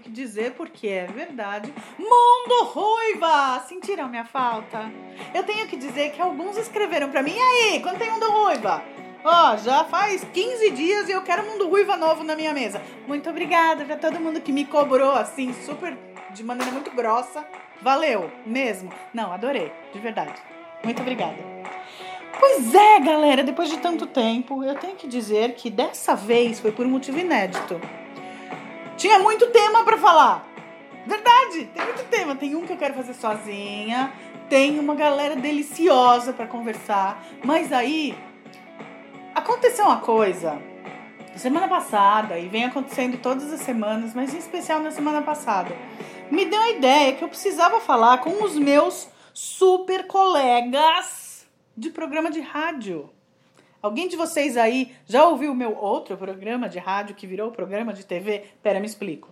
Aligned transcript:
tenho 0.00 0.02
que 0.02 0.10
dizer, 0.10 0.52
porque 0.52 0.88
é 0.88 1.06
verdade. 1.06 1.72
Mundo 1.98 2.64
Ruiva! 2.64 3.60
Sentiram 3.68 4.08
minha 4.08 4.24
falta? 4.24 4.90
Eu 5.34 5.42
tenho 5.44 5.66
que 5.66 5.76
dizer 5.76 6.12
que 6.12 6.20
alguns 6.20 6.56
escreveram 6.56 7.10
pra 7.10 7.22
mim. 7.22 7.34
E 7.36 7.40
aí, 7.40 7.80
quando 7.80 7.98
tem 7.98 8.10
Mundo 8.10 8.30
Ruiva? 8.30 8.82
Ó, 9.22 9.52
oh, 9.52 9.56
já 9.58 9.84
faz 9.84 10.24
15 10.24 10.70
dias 10.70 11.08
e 11.08 11.12
eu 11.12 11.22
quero 11.22 11.44
Mundo 11.44 11.68
Ruiva 11.68 11.96
novo 11.96 12.24
na 12.24 12.34
minha 12.34 12.54
mesa. 12.54 12.80
Muito 13.06 13.28
obrigada 13.28 13.84
pra 13.84 13.96
todo 13.96 14.18
mundo 14.18 14.40
que 14.40 14.50
me 14.50 14.64
cobrou 14.64 15.12
assim, 15.12 15.52
super, 15.52 15.96
de 16.32 16.42
maneira 16.42 16.72
muito 16.72 16.90
grossa. 16.92 17.44
Valeu, 17.82 18.30
mesmo. 18.46 18.90
Não, 19.12 19.30
adorei, 19.32 19.70
de 19.92 19.98
verdade. 19.98 20.40
Muito 20.82 21.02
obrigada. 21.02 21.36
Pois 22.38 22.74
é, 22.74 23.00
galera, 23.00 23.44
depois 23.44 23.68
de 23.68 23.76
tanto 23.76 24.06
tempo, 24.06 24.64
eu 24.64 24.74
tenho 24.76 24.96
que 24.96 25.06
dizer 25.06 25.54
que 25.54 25.68
dessa 25.68 26.16
vez 26.16 26.58
foi 26.58 26.72
por 26.72 26.86
um 26.86 26.90
motivo 26.90 27.18
inédito. 27.18 27.78
Tinha 29.00 29.18
muito 29.18 29.46
tema 29.46 29.82
para 29.82 29.96
falar. 29.96 30.46
Verdade, 31.06 31.64
tem 31.74 31.82
muito 31.82 32.04
tema. 32.10 32.36
Tem 32.36 32.54
um 32.54 32.66
que 32.66 32.74
eu 32.74 32.76
quero 32.76 32.92
fazer 32.92 33.14
sozinha, 33.14 34.12
tem 34.50 34.78
uma 34.78 34.94
galera 34.94 35.34
deliciosa 35.34 36.34
para 36.34 36.46
conversar, 36.46 37.18
mas 37.42 37.72
aí 37.72 38.14
aconteceu 39.34 39.86
uma 39.86 40.00
coisa 40.00 40.60
semana 41.34 41.66
passada 41.66 42.38
e 42.38 42.46
vem 42.48 42.66
acontecendo 42.66 43.16
todas 43.16 43.50
as 43.50 43.60
semanas, 43.60 44.12
mas 44.12 44.34
em 44.34 44.38
especial 44.38 44.80
na 44.80 44.90
semana 44.90 45.22
passada. 45.22 45.74
Me 46.30 46.44
deu 46.44 46.60
a 46.60 46.68
ideia 46.68 47.14
que 47.14 47.24
eu 47.24 47.28
precisava 47.28 47.80
falar 47.80 48.18
com 48.18 48.44
os 48.44 48.54
meus 48.58 49.08
super 49.32 50.06
colegas 50.06 51.48
de 51.74 51.88
programa 51.88 52.30
de 52.30 52.40
rádio. 52.40 53.08
Alguém 53.82 54.08
de 54.08 54.16
vocês 54.16 54.56
aí 54.56 54.94
já 55.06 55.26
ouviu 55.26 55.52
o 55.52 55.54
meu 55.54 55.74
outro 55.76 56.16
programa 56.16 56.68
de 56.68 56.78
rádio 56.78 57.14
que 57.14 57.26
virou 57.26 57.50
programa 57.50 57.94
de 57.94 58.04
TV? 58.04 58.44
Pera, 58.62 58.78
me 58.78 58.86
explico. 58.86 59.30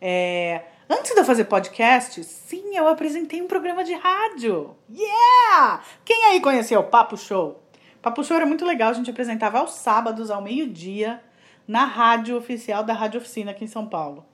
É, 0.00 0.62
antes 0.88 1.12
de 1.12 1.18
eu 1.18 1.24
fazer 1.24 1.44
podcast, 1.44 2.22
sim, 2.22 2.76
eu 2.76 2.86
apresentei 2.86 3.40
um 3.40 3.46
programa 3.46 3.82
de 3.82 3.94
rádio. 3.94 4.76
Yeah! 4.90 5.82
Quem 6.04 6.26
aí 6.26 6.40
conheceu 6.40 6.80
o 6.80 6.84
Papo 6.84 7.16
Show? 7.16 7.62
Papo 8.02 8.22
Show 8.22 8.36
era 8.36 8.46
muito 8.46 8.66
legal, 8.66 8.90
a 8.90 8.94
gente 8.94 9.10
apresentava 9.10 9.58
aos 9.58 9.72
sábados, 9.72 10.30
ao 10.30 10.42
meio-dia, 10.42 11.22
na 11.66 11.84
rádio 11.84 12.36
oficial 12.36 12.84
da 12.84 12.92
Rádio 12.92 13.20
Oficina 13.20 13.52
aqui 13.52 13.64
em 13.64 13.68
São 13.68 13.86
Paulo. 13.86 14.24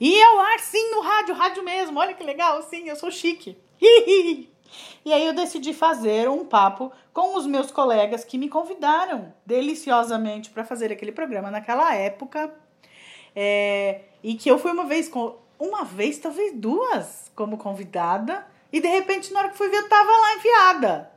E 0.00 0.22
ao 0.22 0.38
ar, 0.38 0.60
sim, 0.60 0.90
no 0.90 1.00
rádio, 1.00 1.34
rádio 1.34 1.64
mesmo. 1.64 1.98
Olha 1.98 2.14
que 2.14 2.22
legal, 2.22 2.62
sim, 2.62 2.88
eu 2.88 2.94
sou 2.94 3.10
chique. 3.10 3.58
E 5.04 5.12
aí 5.12 5.26
eu 5.26 5.32
decidi 5.32 5.72
fazer 5.72 6.28
um 6.28 6.44
papo 6.44 6.92
com 7.12 7.36
os 7.36 7.46
meus 7.46 7.70
colegas 7.70 8.24
que 8.24 8.38
me 8.38 8.48
convidaram 8.48 9.32
deliciosamente 9.44 10.50
para 10.50 10.64
fazer 10.64 10.92
aquele 10.92 11.12
programa 11.12 11.50
naquela 11.50 11.94
época. 11.94 12.52
É, 13.34 14.02
e 14.22 14.34
que 14.34 14.50
eu 14.50 14.58
fui 14.58 14.72
uma 14.72 14.84
vez 14.84 15.10
uma 15.58 15.84
vez, 15.84 16.18
talvez 16.18 16.52
duas, 16.54 17.30
como 17.34 17.56
convidada, 17.56 18.46
e 18.72 18.80
de 18.80 18.88
repente, 18.88 19.32
na 19.32 19.40
hora 19.40 19.48
que 19.48 19.56
fui 19.56 19.68
ver, 19.68 19.78
eu 19.78 19.88
tava 19.88 20.10
lá 20.10 20.34
enviada. 20.34 21.10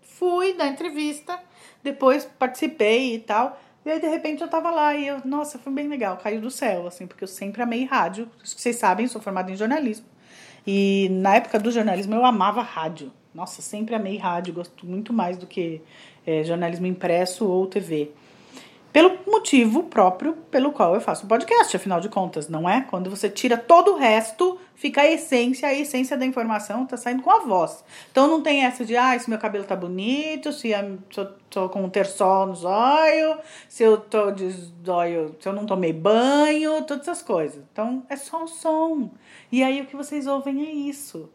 Fui 0.00 0.54
da 0.54 0.66
entrevista, 0.66 1.38
depois 1.82 2.24
participei 2.24 3.14
e 3.14 3.18
tal. 3.18 3.60
E 3.84 3.90
aí, 3.90 4.00
de 4.00 4.08
repente, 4.08 4.42
eu 4.42 4.48
tava 4.48 4.70
lá 4.70 4.94
e 4.94 5.06
eu, 5.06 5.20
nossa, 5.24 5.58
foi 5.58 5.72
bem 5.72 5.86
legal, 5.86 6.16
caiu 6.16 6.40
do 6.40 6.50
céu, 6.50 6.86
assim, 6.86 7.06
porque 7.06 7.24
eu 7.24 7.28
sempre 7.28 7.62
amei 7.62 7.84
rádio. 7.84 8.30
Vocês 8.42 8.76
sabem, 8.76 9.06
sou 9.06 9.20
formada 9.20 9.50
em 9.52 9.56
jornalismo. 9.56 10.06
E 10.66 11.08
na 11.10 11.36
época 11.36 11.58
do 11.58 11.70
jornalismo 11.70 12.14
eu 12.14 12.24
amava 12.24 12.62
rádio. 12.62 13.12
Nossa, 13.34 13.60
sempre 13.60 13.94
amei 13.94 14.16
rádio, 14.16 14.54
gosto 14.54 14.86
muito 14.86 15.12
mais 15.12 15.36
do 15.36 15.46
que 15.46 15.82
é, 16.26 16.44
jornalismo 16.44 16.86
impresso 16.86 17.46
ou 17.46 17.66
TV. 17.66 18.10
Pelo 18.94 19.18
motivo 19.26 19.82
próprio 19.82 20.34
pelo 20.52 20.70
qual 20.70 20.94
eu 20.94 21.00
faço 21.00 21.24
o 21.24 21.28
podcast, 21.28 21.76
afinal 21.76 22.00
de 22.00 22.08
contas, 22.08 22.48
não 22.48 22.70
é? 22.70 22.82
Quando 22.82 23.10
você 23.10 23.28
tira 23.28 23.56
todo 23.56 23.94
o 23.94 23.96
resto, 23.96 24.56
fica 24.76 25.00
a 25.00 25.10
essência, 25.10 25.68
a 25.68 25.74
essência 25.74 26.16
da 26.16 26.24
informação 26.24 26.86
tá 26.86 26.96
saindo 26.96 27.20
com 27.20 27.28
a 27.28 27.40
voz. 27.40 27.82
Então 28.12 28.28
não 28.28 28.40
tem 28.40 28.64
essa 28.64 28.84
de, 28.84 28.96
ah, 28.96 29.18
se 29.18 29.28
meu 29.28 29.36
cabelo 29.40 29.64
tá 29.64 29.74
bonito, 29.74 30.52
se 30.52 30.70
eu 30.70 31.26
tô, 31.50 31.68
com 31.70 31.82
um 31.82 31.90
terçol 31.90 32.46
no 32.46 32.54
zóio, 32.54 33.36
se 33.68 33.82
eu 33.82 33.96
tô 33.96 34.30
de 34.30 34.48
zóio, 34.86 35.34
se 35.40 35.48
eu 35.48 35.52
não 35.52 35.66
tomei 35.66 35.92
banho, 35.92 36.84
todas 36.84 37.08
essas 37.08 37.20
coisas. 37.20 37.64
Então 37.72 38.04
é 38.08 38.14
só 38.14 38.44
o 38.44 38.46
som. 38.46 39.10
E 39.50 39.64
aí 39.64 39.80
o 39.80 39.86
que 39.86 39.96
vocês 39.96 40.28
ouvem 40.28 40.64
é 40.64 40.70
isso. 40.70 41.28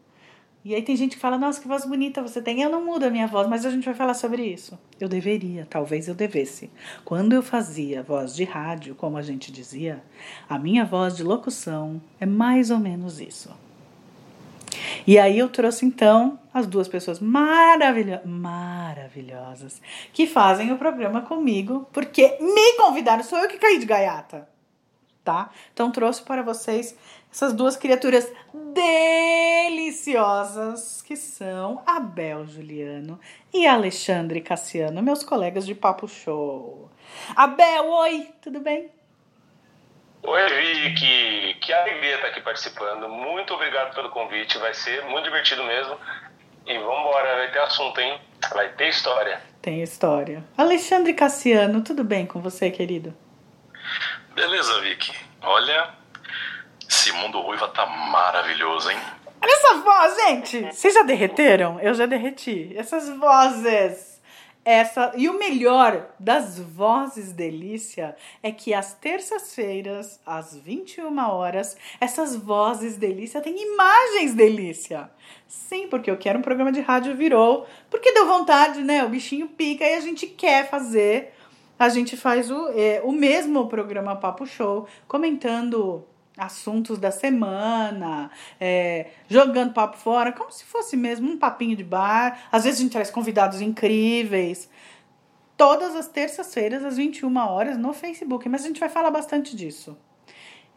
E 0.62 0.74
aí 0.74 0.82
tem 0.82 0.94
gente 0.94 1.16
que 1.16 1.20
fala, 1.20 1.38
nossa, 1.38 1.60
que 1.60 1.66
voz 1.66 1.86
bonita 1.86 2.20
você 2.20 2.42
tem. 2.42 2.60
Eu 2.60 2.68
não 2.68 2.84
mudo 2.84 3.04
a 3.04 3.10
minha 3.10 3.26
voz, 3.26 3.48
mas 3.48 3.64
a 3.64 3.70
gente 3.70 3.84
vai 3.84 3.94
falar 3.94 4.12
sobre 4.12 4.44
isso. 4.44 4.78
Eu 5.00 5.08
deveria, 5.08 5.66
talvez 5.68 6.06
eu 6.06 6.14
devesse. 6.14 6.70
Quando 7.02 7.32
eu 7.32 7.42
fazia 7.42 8.02
voz 8.02 8.34
de 8.34 8.44
rádio, 8.44 8.94
como 8.94 9.16
a 9.16 9.22
gente 9.22 9.50
dizia, 9.50 10.02
a 10.48 10.58
minha 10.58 10.84
voz 10.84 11.16
de 11.16 11.22
locução 11.22 12.00
é 12.20 12.26
mais 12.26 12.70
ou 12.70 12.78
menos 12.78 13.20
isso. 13.20 13.50
E 15.06 15.18
aí 15.18 15.38
eu 15.38 15.48
trouxe 15.48 15.86
então 15.86 16.38
as 16.52 16.66
duas 16.66 16.88
pessoas 16.88 17.20
maravilho 17.20 18.20
maravilhosas 18.24 19.80
que 20.12 20.26
fazem 20.26 20.72
o 20.72 20.78
programa 20.78 21.22
comigo, 21.22 21.88
porque 21.92 22.36
me 22.40 22.76
convidaram, 22.76 23.22
sou 23.22 23.38
eu 23.38 23.48
que 23.48 23.58
caí 23.58 23.78
de 23.78 23.86
gaiata, 23.86 24.48
tá? 25.24 25.50
Então 25.72 25.90
trouxe 25.90 26.22
para 26.22 26.42
vocês 26.42 26.94
essas 27.32 27.52
duas 27.52 27.76
criaturas 27.76 28.32
deliciosas 29.70 31.02
que 31.02 31.14
são 31.16 31.82
Abel 31.86 32.46
Juliano 32.46 33.20
e 33.52 33.66
Alexandre 33.66 34.40
Cassiano, 34.40 35.02
meus 35.02 35.22
colegas 35.22 35.66
de 35.66 35.74
Papo 35.74 36.08
Show. 36.08 36.90
Abel, 37.36 37.90
oi, 37.90 38.28
tudo 38.42 38.60
bem? 38.60 38.90
Oi, 40.22 40.48
Vicky, 40.48 41.54
que 41.60 41.72
alegria 41.72 42.16
estar 42.16 42.28
aqui 42.28 42.42
participando. 42.42 43.08
Muito 43.08 43.54
obrigado 43.54 43.94
pelo 43.94 44.10
convite, 44.10 44.58
vai 44.58 44.74
ser 44.74 45.02
muito 45.06 45.24
divertido 45.24 45.64
mesmo. 45.64 45.96
E 46.66 46.78
vamos 46.78 47.00
embora, 47.00 47.36
vai 47.36 47.50
ter 47.50 47.60
assunto, 47.60 47.98
hein? 48.00 48.20
Vai 48.52 48.68
ter 48.70 48.88
história. 48.88 49.40
Tem 49.62 49.82
história. 49.82 50.44
Alexandre 50.56 51.14
Cassiano, 51.14 51.82
tudo 51.82 52.04
bem 52.04 52.26
com 52.26 52.40
você, 52.40 52.70
querido? 52.70 53.14
Beleza, 54.34 54.80
Vicky. 54.80 55.12
Olha, 55.42 55.99
esse 56.90 57.12
mundo 57.12 57.40
ruiva 57.40 57.68
tá 57.68 57.86
maravilhoso, 57.86 58.90
hein? 58.90 58.98
Olha 59.40 59.52
essa 59.52 59.74
voz, 59.76 60.16
gente! 60.16 60.60
Vocês 60.72 60.92
já 60.92 61.02
derreteram? 61.02 61.78
Eu 61.80 61.94
já 61.94 62.04
derreti. 62.04 62.72
Essas 62.76 63.08
vozes. 63.08 64.20
Essa 64.62 65.12
e 65.16 65.26
o 65.26 65.38
melhor 65.38 66.10
das 66.18 66.58
vozes 66.58 67.32
delícia 67.32 68.14
é 68.42 68.52
que 68.52 68.74
às 68.74 68.92
terças-feiras, 68.92 70.20
às 70.26 70.54
21 70.54 71.16
horas, 71.18 71.78
essas 71.98 72.36
vozes 72.36 72.98
delícia 72.98 73.40
têm 73.40 73.72
imagens 73.72 74.34
delícia. 74.34 75.10
Sim, 75.48 75.88
porque 75.88 76.10
eu 76.10 76.18
quero 76.18 76.40
um 76.40 76.42
programa 76.42 76.70
de 76.70 76.82
rádio 76.82 77.16
virou, 77.16 77.66
porque 77.88 78.12
deu 78.12 78.26
vontade, 78.26 78.82
né? 78.82 79.02
O 79.02 79.08
bichinho 79.08 79.48
pica 79.48 79.84
e 79.84 79.94
a 79.94 80.00
gente 80.00 80.26
quer 80.26 80.68
fazer. 80.68 81.32
A 81.78 81.88
gente 81.88 82.14
faz 82.14 82.50
o, 82.50 82.68
é, 82.76 83.00
o 83.02 83.12
mesmo 83.12 83.66
programa 83.66 84.14
Papo 84.14 84.44
Show, 84.44 84.86
comentando 85.08 86.04
assuntos 86.40 86.98
da 86.98 87.10
semana, 87.10 88.30
é, 88.58 89.08
jogando 89.28 89.74
papo 89.74 89.98
fora, 89.98 90.32
como 90.32 90.50
se 90.50 90.64
fosse 90.64 90.96
mesmo 90.96 91.30
um 91.30 91.38
papinho 91.38 91.76
de 91.76 91.84
bar. 91.84 92.48
Às 92.50 92.64
vezes 92.64 92.80
a 92.80 92.82
gente 92.82 92.92
traz 92.92 93.10
convidados 93.10 93.60
incríveis. 93.60 94.70
Todas 95.56 95.94
as 95.94 96.08
terças-feiras, 96.08 96.82
às 96.82 96.96
21 96.96 97.36
horas, 97.36 97.76
no 97.76 97.92
Facebook. 97.92 98.48
Mas 98.48 98.64
a 98.64 98.68
gente 98.68 98.80
vai 98.80 98.88
falar 98.88 99.10
bastante 99.10 99.54
disso. 99.54 99.96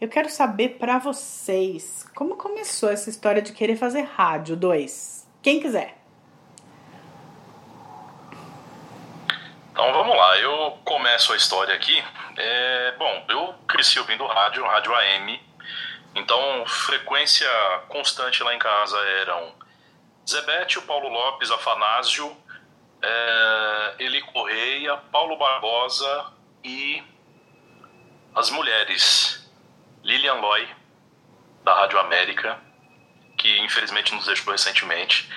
Eu 0.01 0.09
quero 0.09 0.29
saber 0.29 0.77
para 0.77 0.99
vocês 0.99 2.05
como 2.13 2.35
começou 2.35 2.89
essa 2.89 3.09
história 3.09 3.41
de 3.41 3.53
querer 3.53 3.77
fazer 3.77 4.01
rádio 4.01 4.57
2. 4.57 5.25
Quem 5.41 5.61
quiser. 5.61 6.03
Então 9.71 9.91
vamos 9.91 10.15
lá, 10.15 10.37
eu 10.37 10.77
começo 10.83 11.33
a 11.33 11.35
história 11.35 11.73
aqui. 11.73 12.03
É, 12.37 12.93
bom, 12.97 13.25
eu 13.29 13.55
cresci 13.67 13.97
ouvindo 13.97 14.23
rádio, 14.27 14.63
rádio 14.65 14.93
AM, 14.93 15.41
então, 16.15 16.65
frequência 16.67 17.49
constante 17.87 18.43
lá 18.43 18.53
em 18.53 18.59
casa 18.59 18.97
eram 19.21 19.53
Zebete, 20.27 20.79
Paulo 20.81 21.09
Lopes, 21.09 21.49
Afanásio, 21.51 22.35
é, 23.01 23.95
Eli 23.99 24.21
Correia, 24.21 24.97
Paulo 25.11 25.37
Barbosa 25.37 26.31
e 26.63 27.03
as 28.35 28.49
mulheres 28.49 29.51
Lilian 30.03 30.35
Loy, 30.35 30.67
da 31.63 31.73
Rádio 31.73 31.99
América, 31.99 32.59
que 33.37 33.59
infelizmente 33.59 34.13
nos 34.13 34.25
deixou 34.25 34.51
recentemente, 34.51 35.29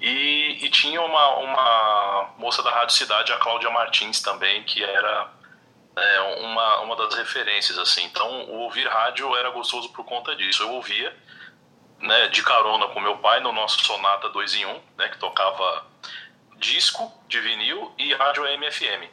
e, 0.00 0.64
e 0.64 0.70
tinha 0.70 1.00
uma, 1.02 1.36
uma 1.36 2.30
moça 2.38 2.62
da 2.62 2.70
Rádio 2.70 2.94
Cidade, 2.94 3.32
a 3.32 3.36
Cláudia 3.36 3.70
Martins 3.70 4.22
também, 4.22 4.62
que 4.64 4.82
era 4.82 5.28
é, 5.96 6.20
uma, 6.40 6.46
uma 6.46 6.59
das 7.10 7.18
referências, 7.18 7.76
assim. 7.78 8.04
Então, 8.04 8.44
o 8.44 8.60
ouvir 8.60 8.86
rádio 8.86 9.34
era 9.36 9.50
gostoso 9.50 9.90
por 9.90 10.04
conta 10.04 10.34
disso. 10.36 10.62
Eu 10.62 10.72
ouvia, 10.72 11.14
né, 11.98 12.28
de 12.28 12.42
carona 12.42 12.86
com 12.88 13.00
meu 13.00 13.18
pai 13.18 13.40
no 13.40 13.52
nosso 13.52 13.84
Sonata 13.84 14.28
2 14.30 14.54
em 14.54 14.66
1, 14.66 14.80
né, 14.96 15.08
que 15.08 15.18
tocava 15.18 15.86
disco 16.56 17.12
de 17.28 17.40
vinil 17.40 17.92
e 17.98 18.14
rádio 18.14 18.44
MFM. 18.44 19.08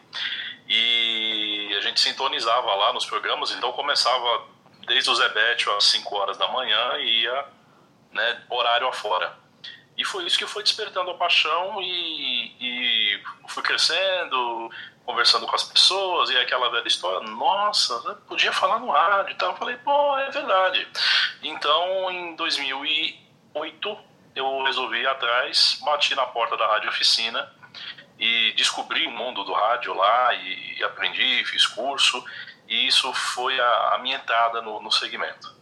E 0.67 1.73
a 1.77 1.81
gente 1.81 1.99
sintonizava 1.99 2.73
lá 2.75 2.93
nos 2.93 3.05
programas, 3.05 3.51
então 3.51 3.71
começava 3.71 4.45
desde 4.85 5.09
o 5.09 5.15
Zebete 5.15 5.69
às 5.71 5.85
5 5.85 6.15
horas 6.15 6.37
da 6.37 6.47
manhã 6.49 6.97
e 6.97 7.23
ia 7.23 7.45
né, 8.11 8.43
horário 8.49 8.87
afora. 8.87 9.37
E 9.97 10.05
foi 10.05 10.25
isso 10.25 10.37
que 10.37 10.45
foi 10.45 10.61
despertando 10.61 11.09
a 11.09 11.15
paixão 11.15 11.81
e, 11.81 12.53
e 12.59 13.19
fui 13.47 13.63
crescendo, 13.63 14.69
conversando 15.03 15.47
com 15.47 15.55
as 15.55 15.63
pessoas 15.63 16.29
e 16.29 16.37
aquela 16.37 16.69
velha 16.69 16.87
história, 16.87 17.27
nossa, 17.29 18.15
podia 18.27 18.51
falar 18.51 18.77
no 18.79 18.89
rádio 18.89 19.31
e 19.31 19.35
tal. 19.35 19.51
Eu 19.51 19.57
falei, 19.57 19.75
pô, 19.77 20.17
é 20.19 20.29
verdade. 20.29 20.87
Então, 21.41 22.11
em 22.11 22.35
2008, 22.35 23.97
eu 24.35 24.63
resolvi 24.63 24.99
ir 24.99 25.07
atrás, 25.07 25.79
bati 25.83 26.13
na 26.13 26.27
porta 26.27 26.55
da 26.55 26.67
rádio 26.67 26.89
oficina 26.89 27.51
e 28.19 28.53
descobri 28.53 29.07
o 29.07 29.11
mundo 29.11 29.43
do 29.43 29.53
rádio 29.53 29.93
lá 29.95 30.33
e, 30.33 30.83
aprendi, 30.83 31.43
fiz 31.45 31.65
curso 31.65 32.23
e 32.67 32.87
isso 32.87 33.11
foi 33.13 33.59
a, 33.59 33.95
a 33.95 33.99
minha 33.99 34.17
entrada 34.17 34.61
no, 34.61 34.81
no 34.81 34.91
segmento. 34.91 35.55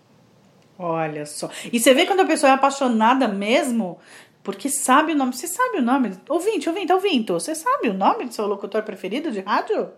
Olha 0.78 1.26
só. 1.26 1.50
E 1.72 1.80
você 1.80 1.94
vê 1.94 2.06
quando 2.06 2.22
a 2.22 2.26
pessoa 2.26 2.50
é 2.50 2.54
apaixonada 2.54 3.28
mesmo, 3.28 4.00
porque 4.46 4.70
sabe 4.70 5.12
o 5.12 5.16
nome. 5.16 5.34
Você 5.34 5.48
sabe 5.48 5.80
o 5.80 5.82
nome? 5.82 6.12
Ouvinte, 6.30 6.70
ouvinte, 6.70 6.94
ouvinte. 6.94 7.32
Você 7.32 7.56
sabe 7.56 7.90
o 7.90 7.94
nome 7.94 8.26
do 8.26 8.34
seu 8.34 8.46
locutor 8.46 8.84
preferido 8.84 9.32
de 9.32 9.42
rádio? 9.42 9.90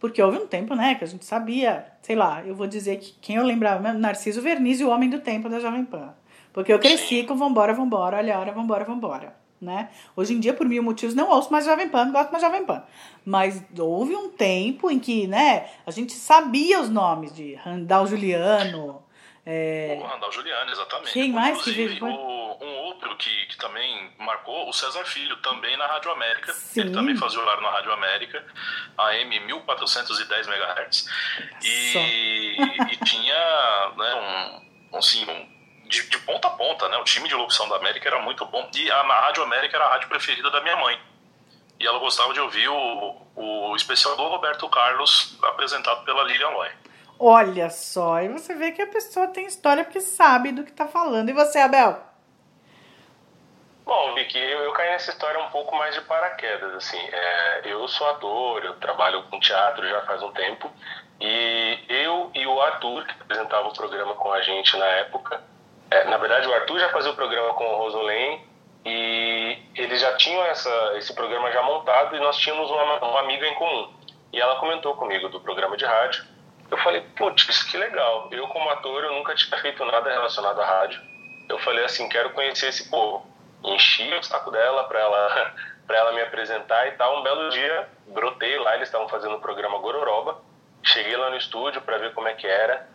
Porque 0.00 0.20
houve 0.20 0.36
um 0.36 0.46
tempo, 0.46 0.74
né, 0.74 0.96
que 0.96 1.04
a 1.04 1.06
gente 1.06 1.24
sabia, 1.24 1.86
sei 2.02 2.16
lá, 2.16 2.44
eu 2.44 2.56
vou 2.56 2.66
dizer 2.66 2.98
que 2.98 3.14
quem 3.22 3.36
eu 3.36 3.44
lembrava, 3.44 3.92
Narciso 3.94 4.42
Verniz 4.42 4.80
e 4.80 4.84
o 4.84 4.90
Homem 4.90 5.08
do 5.08 5.20
Tempo 5.20 5.48
da 5.48 5.60
Jovem 5.60 5.84
Pan. 5.84 6.12
Porque 6.52 6.72
eu 6.72 6.78
cresci 6.78 7.22
com 7.22 7.36
Vambora, 7.36 7.72
Vambora, 7.72 8.18
olha 8.18 8.36
a 8.36 8.40
hora, 8.40 8.52
Vambora, 8.52 8.84
Vambora, 8.84 9.34
né? 9.60 9.88
Hoje 10.16 10.34
em 10.34 10.40
dia, 10.40 10.52
por 10.52 10.68
mil 10.68 10.82
motivos, 10.82 11.14
não 11.14 11.30
ouço 11.30 11.50
mais 11.50 11.64
Jovem 11.64 11.88
Pan, 11.88 12.06
não 12.06 12.12
gosto 12.12 12.32
mais 12.32 12.42
Jovem 12.42 12.66
Pan. 12.66 12.82
Mas 13.24 13.62
houve 13.78 14.14
um 14.14 14.28
tempo 14.28 14.90
em 14.90 14.98
que, 14.98 15.28
né, 15.28 15.66
a 15.86 15.90
gente 15.92 16.12
sabia 16.14 16.80
os 16.80 16.90
nomes 16.90 17.34
de 17.34 17.54
Randall 17.54 18.08
Juliano, 18.08 19.03
é... 19.46 19.98
O 20.00 20.06
Randall 20.06 20.32
Juliano, 20.32 20.70
exatamente. 20.70 21.12
Quem 21.12 21.32
mais 21.32 21.62
que 21.62 21.70
veio? 21.70 22.02
O, 22.02 22.64
um 22.64 22.76
outro 22.84 23.14
que, 23.16 23.46
que 23.46 23.56
também 23.58 24.10
marcou, 24.18 24.68
o 24.68 24.72
César 24.72 25.04
Filho, 25.04 25.36
também 25.36 25.76
na 25.76 25.86
Rádio 25.86 26.10
América. 26.12 26.52
Sim. 26.54 26.80
Ele 26.80 26.90
também 26.92 27.16
fazia 27.16 27.40
horário 27.40 27.62
na 27.62 27.70
Rádio 27.70 27.92
América, 27.92 28.44
AM 28.96 29.40
1410 29.40 30.46
MHz. 30.46 31.08
E, 31.62 32.56
e 32.90 32.96
tinha 33.04 33.92
né, 33.96 34.60
um, 34.92 34.96
assim, 34.96 35.28
um, 35.30 35.88
de, 35.88 36.08
de, 36.08 36.18
ponta 36.20 36.48
a 36.48 36.52
ponta, 36.52 36.88
né? 36.88 36.96
O 36.96 37.04
time 37.04 37.28
de 37.28 37.34
locução 37.34 37.68
da 37.68 37.76
América 37.76 38.08
era 38.08 38.22
muito 38.22 38.46
bom. 38.46 38.70
E 38.74 38.90
a, 38.90 39.00
a 39.00 39.20
Rádio 39.26 39.42
América 39.42 39.76
era 39.76 39.84
a 39.84 39.90
rádio 39.90 40.08
preferida 40.08 40.50
da 40.50 40.62
minha 40.62 40.76
mãe. 40.76 40.98
E 41.78 41.86
ela 41.86 41.98
gostava 41.98 42.32
de 42.32 42.40
ouvir 42.40 42.68
o, 42.68 43.26
o 43.36 43.76
especial 43.76 44.16
do 44.16 44.22
Roberto 44.22 44.66
Carlos, 44.70 45.36
apresentado 45.42 46.02
pela 46.04 46.22
Lilian 46.22 46.48
Loy. 46.48 46.70
Olha 47.18 47.70
só, 47.70 48.20
e 48.20 48.28
você 48.28 48.54
vê 48.54 48.72
que 48.72 48.82
a 48.82 48.86
pessoa 48.86 49.28
tem 49.28 49.46
história 49.46 49.84
porque 49.84 50.00
sabe 50.00 50.52
do 50.52 50.64
que 50.64 50.70
está 50.70 50.86
falando. 50.86 51.28
E 51.28 51.32
você, 51.32 51.58
Abel? 51.58 51.96
Bom, 53.84 54.14
Vicky, 54.14 54.38
eu, 54.38 54.60
eu 54.60 54.72
caí 54.72 54.90
nessa 54.90 55.10
história 55.10 55.38
um 55.40 55.50
pouco 55.50 55.76
mais 55.76 55.94
de 55.94 56.00
paraquedas, 56.02 56.74
assim. 56.74 56.98
É, 56.98 57.62
eu 57.64 57.86
sou 57.86 58.08
ator, 58.08 58.64
eu 58.64 58.74
trabalho 58.76 59.22
com 59.24 59.38
teatro 59.38 59.86
já 59.86 60.00
faz 60.02 60.22
um 60.22 60.32
tempo, 60.32 60.72
e 61.20 61.78
eu 61.88 62.30
e 62.34 62.46
o 62.46 62.60
Arthur, 62.62 63.04
que 63.04 63.12
apresentava 63.22 63.68
o 63.68 63.74
programa 63.74 64.14
com 64.14 64.32
a 64.32 64.40
gente 64.40 64.76
na 64.78 64.86
época, 64.86 65.42
é, 65.90 66.04
na 66.04 66.16
verdade 66.16 66.48
o 66.48 66.54
Arthur 66.54 66.80
já 66.80 66.88
fazia 66.88 67.10
o 67.10 67.14
programa 67.14 67.52
com 67.54 67.64
o 67.64 67.76
Rosolém, 67.76 68.42
e 68.86 69.58
eles 69.74 70.00
já 70.00 70.16
tinham 70.16 70.44
essa, 70.46 70.92
esse 70.96 71.14
programa 71.14 71.52
já 71.52 71.62
montado, 71.62 72.16
e 72.16 72.20
nós 72.20 72.38
tínhamos 72.38 72.70
uma, 72.70 73.04
uma 73.04 73.20
amiga 73.20 73.46
em 73.46 73.54
comum. 73.54 73.92
E 74.32 74.40
ela 74.40 74.58
comentou 74.60 74.96
comigo 74.96 75.28
do 75.28 75.40
programa 75.40 75.76
de 75.76 75.84
rádio, 75.84 76.24
eu 76.70 76.78
falei, 76.78 77.02
putz, 77.16 77.62
que 77.64 77.76
legal. 77.76 78.28
Eu, 78.30 78.48
como 78.48 78.68
ator, 78.70 79.04
eu 79.04 79.14
nunca 79.14 79.34
tinha 79.34 79.58
feito 79.60 79.84
nada 79.84 80.10
relacionado 80.10 80.60
à 80.60 80.66
rádio. 80.66 81.00
Eu 81.48 81.58
falei 81.58 81.84
assim, 81.84 82.08
quero 82.08 82.30
conhecer 82.30 82.68
esse 82.68 82.88
povo. 82.88 83.26
Enchi 83.62 84.12
o 84.14 84.22
saco 84.22 84.50
dela 84.50 84.84
para 84.84 85.00
ela, 85.00 85.54
ela 85.88 86.12
me 86.12 86.22
apresentar 86.22 86.88
e 86.88 86.92
tal. 86.92 87.20
Um 87.20 87.22
belo 87.22 87.50
dia, 87.50 87.88
brotei 88.08 88.58
lá, 88.58 88.74
eles 88.74 88.88
estavam 88.88 89.08
fazendo 89.08 89.36
o 89.36 89.40
programa 89.40 89.78
Gororoba. 89.78 90.40
Cheguei 90.82 91.16
lá 91.16 91.30
no 91.30 91.36
estúdio 91.36 91.80
para 91.82 91.98
ver 91.98 92.12
como 92.12 92.28
é 92.28 92.34
que 92.34 92.46
era. 92.46 92.88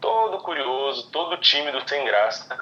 Todo 0.00 0.38
curioso, 0.38 1.10
todo 1.10 1.36
tímido, 1.38 1.86
sem 1.88 2.04
graça. 2.04 2.58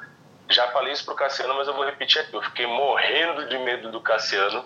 Já 0.48 0.68
falei 0.68 0.92
isso 0.92 1.04
pro 1.04 1.14
Cassiano, 1.14 1.54
mas 1.54 1.66
eu 1.68 1.74
vou 1.74 1.84
repetir 1.84 2.20
aqui. 2.20 2.34
Eu 2.34 2.42
fiquei 2.42 2.66
morrendo 2.66 3.48
de 3.48 3.58
medo 3.58 3.90
do 3.90 4.00
Cassiano, 4.00 4.64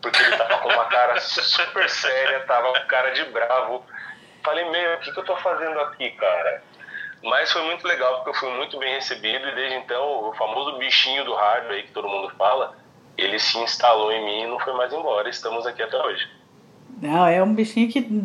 porque 0.00 0.20
ele 0.20 0.36
tava 0.36 0.58
com 0.58 0.68
uma 0.68 0.84
cara 0.86 1.18
super 1.20 1.88
séria, 1.88 2.40
tava 2.40 2.72
com 2.72 2.86
cara 2.86 3.10
de 3.10 3.24
bravo 3.26 3.84
falei, 4.42 4.68
meu, 4.70 4.94
o 4.94 5.00
que, 5.00 5.12
que 5.12 5.18
eu 5.18 5.24
tô 5.24 5.36
fazendo 5.36 5.78
aqui, 5.80 6.10
cara? 6.12 6.62
Mas 7.22 7.52
foi 7.52 7.62
muito 7.64 7.86
legal 7.86 8.16
porque 8.16 8.30
eu 8.30 8.34
fui 8.34 8.50
muito 8.56 8.78
bem 8.78 8.94
recebido 8.94 9.46
e 9.48 9.54
desde 9.54 9.76
então 9.76 10.28
o 10.28 10.32
famoso 10.34 10.78
bichinho 10.78 11.24
do 11.24 11.34
rádio 11.34 11.70
aí 11.70 11.84
que 11.84 11.92
todo 11.92 12.08
mundo 12.08 12.32
fala, 12.36 12.76
ele 13.16 13.38
se 13.38 13.56
instalou 13.58 14.10
em 14.10 14.24
mim 14.24 14.42
e 14.42 14.46
não 14.48 14.58
foi 14.58 14.72
mais 14.74 14.92
embora. 14.92 15.28
Estamos 15.28 15.66
aqui 15.66 15.82
até 15.82 15.96
hoje. 15.96 16.28
Não, 17.00 17.26
é 17.26 17.42
um 17.42 17.54
bichinho 17.54 17.90
que 17.90 18.24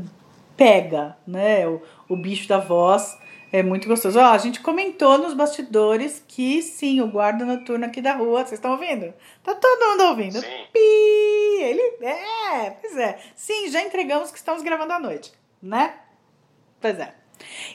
pega, 0.55 1.15
né? 1.27 1.67
O, 1.67 1.81
o 2.09 2.17
bicho 2.17 2.47
da 2.47 2.57
voz 2.57 3.17
é 3.51 3.61
muito 3.61 3.87
gostoso. 3.87 4.19
Ó, 4.19 4.31
a 4.31 4.37
gente 4.37 4.61
comentou 4.61 5.17
nos 5.19 5.35
bastidores 5.35 6.23
que 6.27 6.61
sim, 6.63 6.99
o 6.99 7.07
guarda 7.07 7.45
noturno 7.45 7.85
aqui 7.85 8.01
da 8.01 8.13
rua, 8.13 8.39
vocês 8.39 8.53
estão 8.53 8.71
ouvindo? 8.71 9.13
Tá 9.43 9.53
todo 9.53 9.89
mundo 9.91 10.03
ouvindo. 10.09 10.39
Sim. 10.39 10.65
Pi! 10.73 11.61
Ele 11.61 11.97
é, 12.01 12.71
pois 12.81 12.97
é. 12.97 13.19
Sim, 13.35 13.69
já 13.69 13.81
entregamos 13.81 14.31
que 14.31 14.37
estamos 14.37 14.63
gravando 14.63 14.93
à 14.93 14.99
noite, 14.99 15.31
né? 15.61 15.93
Pois 16.79 16.99
é. 16.99 17.13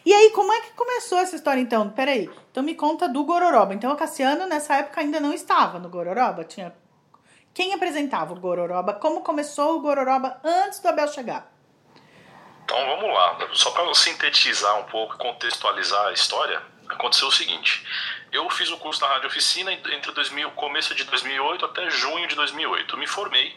E 0.04 0.12
aí, 0.12 0.30
como 0.30 0.52
é 0.52 0.60
que 0.60 0.72
começou 0.72 1.18
essa 1.18 1.36
história 1.36 1.60
então? 1.60 1.90
Peraí. 1.90 2.30
Então 2.50 2.62
me 2.62 2.74
conta 2.74 3.08
do 3.08 3.24
Gororoba. 3.24 3.74
Então 3.74 3.92
o 3.92 3.96
Cassiano 3.96 4.46
nessa 4.46 4.76
época 4.76 5.00
ainda 5.00 5.20
não 5.20 5.32
estava 5.32 5.78
no 5.78 5.88
Gororoba? 5.88 6.44
Tinha. 6.44 6.74
Quem 7.54 7.74
apresentava 7.74 8.32
o 8.32 8.40
Gororoba? 8.40 8.94
Como 8.94 9.22
começou 9.22 9.76
o 9.76 9.80
Gororoba 9.80 10.40
antes 10.42 10.80
do 10.80 10.88
Abel 10.88 11.08
chegar? 11.08 11.52
Então 12.64 12.78
vamos 12.86 13.12
lá. 13.12 13.38
Só 13.52 13.70
para 13.70 13.92
sintetizar 13.94 14.80
um 14.80 14.84
pouco, 14.84 15.18
contextualizar 15.18 16.06
a 16.06 16.12
história, 16.12 16.62
aconteceu 16.88 17.28
o 17.28 17.32
seguinte. 17.32 17.86
Eu 18.32 18.48
fiz 18.48 18.70
o 18.70 18.78
curso 18.78 18.98
na 19.02 19.08
Rádio 19.08 19.28
Oficina 19.28 19.70
entre 19.70 20.10
2000, 20.10 20.52
começo 20.52 20.94
de 20.94 21.04
2008 21.04 21.66
até 21.66 21.90
junho 21.90 22.26
de 22.26 22.34
2008. 22.34 22.96
Me 22.96 23.06
formei 23.06 23.54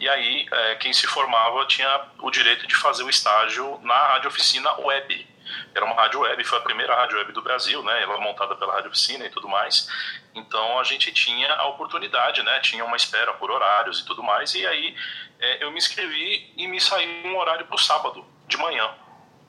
e 0.00 0.08
aí 0.08 0.48
é, 0.50 0.74
quem 0.74 0.92
se 0.92 1.06
formava 1.06 1.64
tinha 1.66 2.08
o 2.18 2.28
direito 2.28 2.66
de 2.66 2.74
fazer 2.74 3.04
o 3.04 3.08
estágio 3.08 3.78
na 3.84 3.96
Rádio 4.08 4.28
Oficina 4.28 4.80
Web. 4.80 5.28
Era 5.72 5.84
uma 5.84 5.94
rádio 5.94 6.20
web, 6.22 6.42
foi 6.42 6.58
a 6.58 6.62
primeira 6.62 6.92
rádio 6.96 7.18
web 7.18 7.30
do 7.30 7.40
Brasil, 7.40 7.80
né? 7.84 8.02
Ela 8.02 8.18
montada 8.18 8.56
pela 8.56 8.74
Rádio 8.74 8.90
Oficina 8.90 9.24
e 9.24 9.30
tudo 9.30 9.48
mais. 9.48 9.88
Então 10.34 10.76
a 10.80 10.82
gente 10.82 11.12
tinha 11.12 11.54
a 11.54 11.68
oportunidade, 11.68 12.42
né? 12.42 12.58
Tinha 12.58 12.84
uma 12.84 12.96
espera 12.96 13.32
por 13.34 13.52
horários 13.52 14.00
e 14.00 14.06
tudo 14.06 14.24
mais. 14.24 14.56
E 14.56 14.66
aí 14.66 14.96
é, 15.38 15.62
eu 15.62 15.70
me 15.70 15.78
inscrevi 15.78 16.52
e 16.56 16.66
me 16.66 16.80
saí 16.80 17.22
um 17.26 17.38
horário 17.38 17.64
para 17.64 17.76
o 17.76 17.78
sábado, 17.78 18.26
de 18.48 18.56
manhã. 18.56 18.92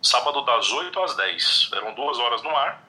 Sábado 0.04 0.44
das 0.44 0.72
8 0.72 1.02
às 1.02 1.16
10. 1.16 1.72
Eram 1.74 1.96
duas 1.96 2.20
horas 2.20 2.44
no 2.44 2.56
ar 2.56 2.87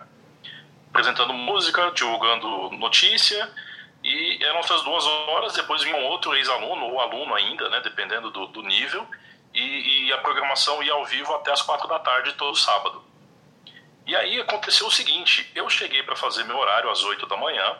apresentando 0.90 1.32
música, 1.32 1.90
divulgando 1.92 2.70
notícia, 2.72 3.50
e 4.02 4.42
eram 4.42 4.60
essas 4.60 4.82
duas 4.82 5.04
horas, 5.04 5.54
depois 5.54 5.82
vinha 5.82 5.96
um 5.96 6.06
outro 6.06 6.34
ex-aluno, 6.34 6.86
ou 6.86 7.00
aluno 7.00 7.34
ainda, 7.34 7.68
né, 7.68 7.80
dependendo 7.80 8.30
do, 8.30 8.46
do 8.46 8.62
nível, 8.62 9.06
e, 9.52 10.06
e, 10.06 10.12
a 10.12 10.18
programação 10.18 10.82
ia 10.82 10.92
ao 10.92 11.04
vivo 11.06 11.34
até 11.34 11.50
as 11.50 11.62
quatro 11.62 11.88
da 11.88 11.98
tarde 11.98 12.32
todo 12.34 12.54
sábado. 12.54 13.02
E 14.06 14.14
aí 14.14 14.40
aconteceu 14.40 14.86
o 14.86 14.90
seguinte, 14.90 15.50
eu 15.54 15.68
cheguei 15.68 16.02
para 16.02 16.14
fazer 16.14 16.44
meu 16.44 16.56
horário 16.56 16.90
às 16.90 17.02
oito 17.02 17.26
da 17.26 17.36
manhã, 17.36 17.76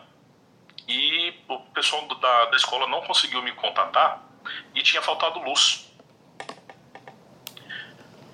e 0.89 1.35
o 1.49 1.59
pessoal 1.73 2.07
da, 2.09 2.47
da 2.47 2.57
escola 2.57 2.87
não 2.89 3.03
conseguiu 3.03 3.43
me 3.43 3.53
contatar, 3.53 4.23
e 4.75 4.83
tinha 4.83 5.03
faltado 5.03 5.39
luz. 5.41 5.87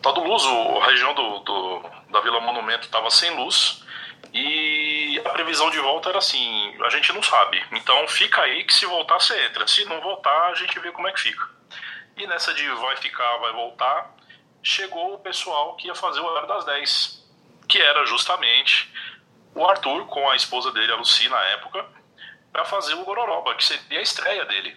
Faltado 0.03 0.27
luz, 0.27 0.45
a 0.83 0.87
região 0.87 1.15
do, 1.15 1.39
do 1.41 1.83
da 2.11 2.21
Vila 2.21 2.41
Monumento 2.41 2.87
estava 2.87 3.11
sem 3.11 3.31
luz, 3.31 3.84
e 4.35 5.23
a 5.25 5.31
previsão 5.31 5.71
de 5.71 5.79
volta 5.79 6.09
era 6.09 6.19
assim: 6.19 6.77
a 6.83 6.91
gente 6.91 7.13
não 7.13 7.23
sabe. 7.23 7.65
Então 7.71 8.07
fica 8.09 8.43
aí 8.43 8.65
que 8.65 8.75
se 8.75 8.85
voltar 8.85 9.21
você 9.21 9.47
entra. 9.47 9.65
Se 9.69 9.85
não 9.85 10.01
voltar, 10.01 10.49
a 10.49 10.55
gente 10.55 10.77
vê 10.81 10.91
como 10.91 11.07
é 11.07 11.13
que 11.13 11.21
fica. 11.21 11.49
E 12.17 12.27
nessa 12.27 12.53
de 12.53 12.69
vai 12.69 12.97
ficar, 12.97 13.37
vai 13.39 13.53
voltar, 13.53 14.13
chegou 14.61 15.15
o 15.15 15.19
pessoal 15.21 15.77
que 15.77 15.87
ia 15.87 15.95
fazer 15.95 16.19
o 16.19 16.25
horário 16.25 16.49
das 16.49 16.65
10, 16.65 17.25
que 17.69 17.81
era 17.81 18.05
justamente 18.07 18.93
o 19.55 19.65
Arthur 19.65 20.07
com 20.07 20.29
a 20.29 20.35
esposa 20.35 20.73
dele, 20.73 20.93
a 20.93 20.97
Lucy, 20.97 21.29
na 21.29 21.41
época, 21.51 21.87
para 22.53 22.65
fazer 22.65 22.95
o 22.95 23.05
Gororoba, 23.05 23.55
que 23.55 23.65
seria 23.65 24.01
a 24.01 24.03
estreia 24.03 24.45
dele. 24.47 24.77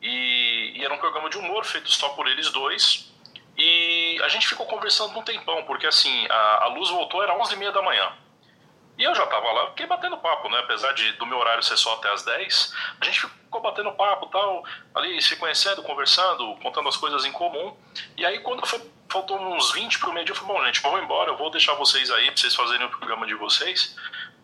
E, 0.00 0.72
e, 0.76 0.84
era 0.84 0.92
um 0.92 0.98
programa 0.98 1.30
de 1.30 1.38
humor 1.38 1.64
feito 1.64 1.88
só 1.88 2.08
por 2.10 2.26
eles 2.26 2.50
dois. 2.50 3.12
E 3.56 4.20
a 4.24 4.28
gente 4.28 4.48
ficou 4.48 4.66
conversando 4.66 5.16
um 5.16 5.22
tempão, 5.22 5.62
porque 5.64 5.86
assim, 5.86 6.26
a, 6.28 6.64
a 6.64 6.66
luz 6.68 6.90
voltou, 6.90 7.22
era 7.22 7.38
11h30 7.38 7.70
da 7.70 7.82
manhã. 7.82 8.12
E 9.02 9.04
eu 9.04 9.16
já 9.16 9.26
tava 9.26 9.50
lá, 9.50 9.66
fiquei 9.70 9.84
batendo 9.84 10.16
papo, 10.16 10.48
né? 10.48 10.60
Apesar 10.60 10.92
de, 10.92 11.10
do 11.14 11.26
meu 11.26 11.36
horário 11.36 11.60
ser 11.60 11.76
só 11.76 11.94
até 11.94 12.08
as 12.12 12.22
10, 12.22 12.72
a 13.00 13.04
gente 13.04 13.22
ficou 13.22 13.60
batendo 13.60 13.90
papo 13.90 14.26
tal, 14.26 14.62
ali 14.94 15.20
se 15.20 15.34
conhecendo, 15.34 15.82
conversando, 15.82 16.54
contando 16.62 16.88
as 16.88 16.96
coisas 16.96 17.24
em 17.24 17.32
comum. 17.32 17.76
E 18.16 18.24
aí 18.24 18.38
quando 18.38 18.64
foi 18.64 18.80
faltou 19.10 19.40
uns 19.40 19.72
20 19.72 19.98
pro 19.98 20.12
meio 20.12 20.24
dia. 20.24 20.32
Eu 20.32 20.38
falei, 20.38 20.56
bom, 20.56 20.64
gente, 20.66 20.80
vamos 20.80 21.02
embora, 21.02 21.32
eu 21.32 21.36
vou 21.36 21.50
deixar 21.50 21.74
vocês 21.74 22.12
aí 22.12 22.26
pra 22.26 22.36
vocês 22.36 22.54
fazerem 22.54 22.86
o 22.86 22.90
programa 22.90 23.26
de 23.26 23.34
vocês, 23.34 23.96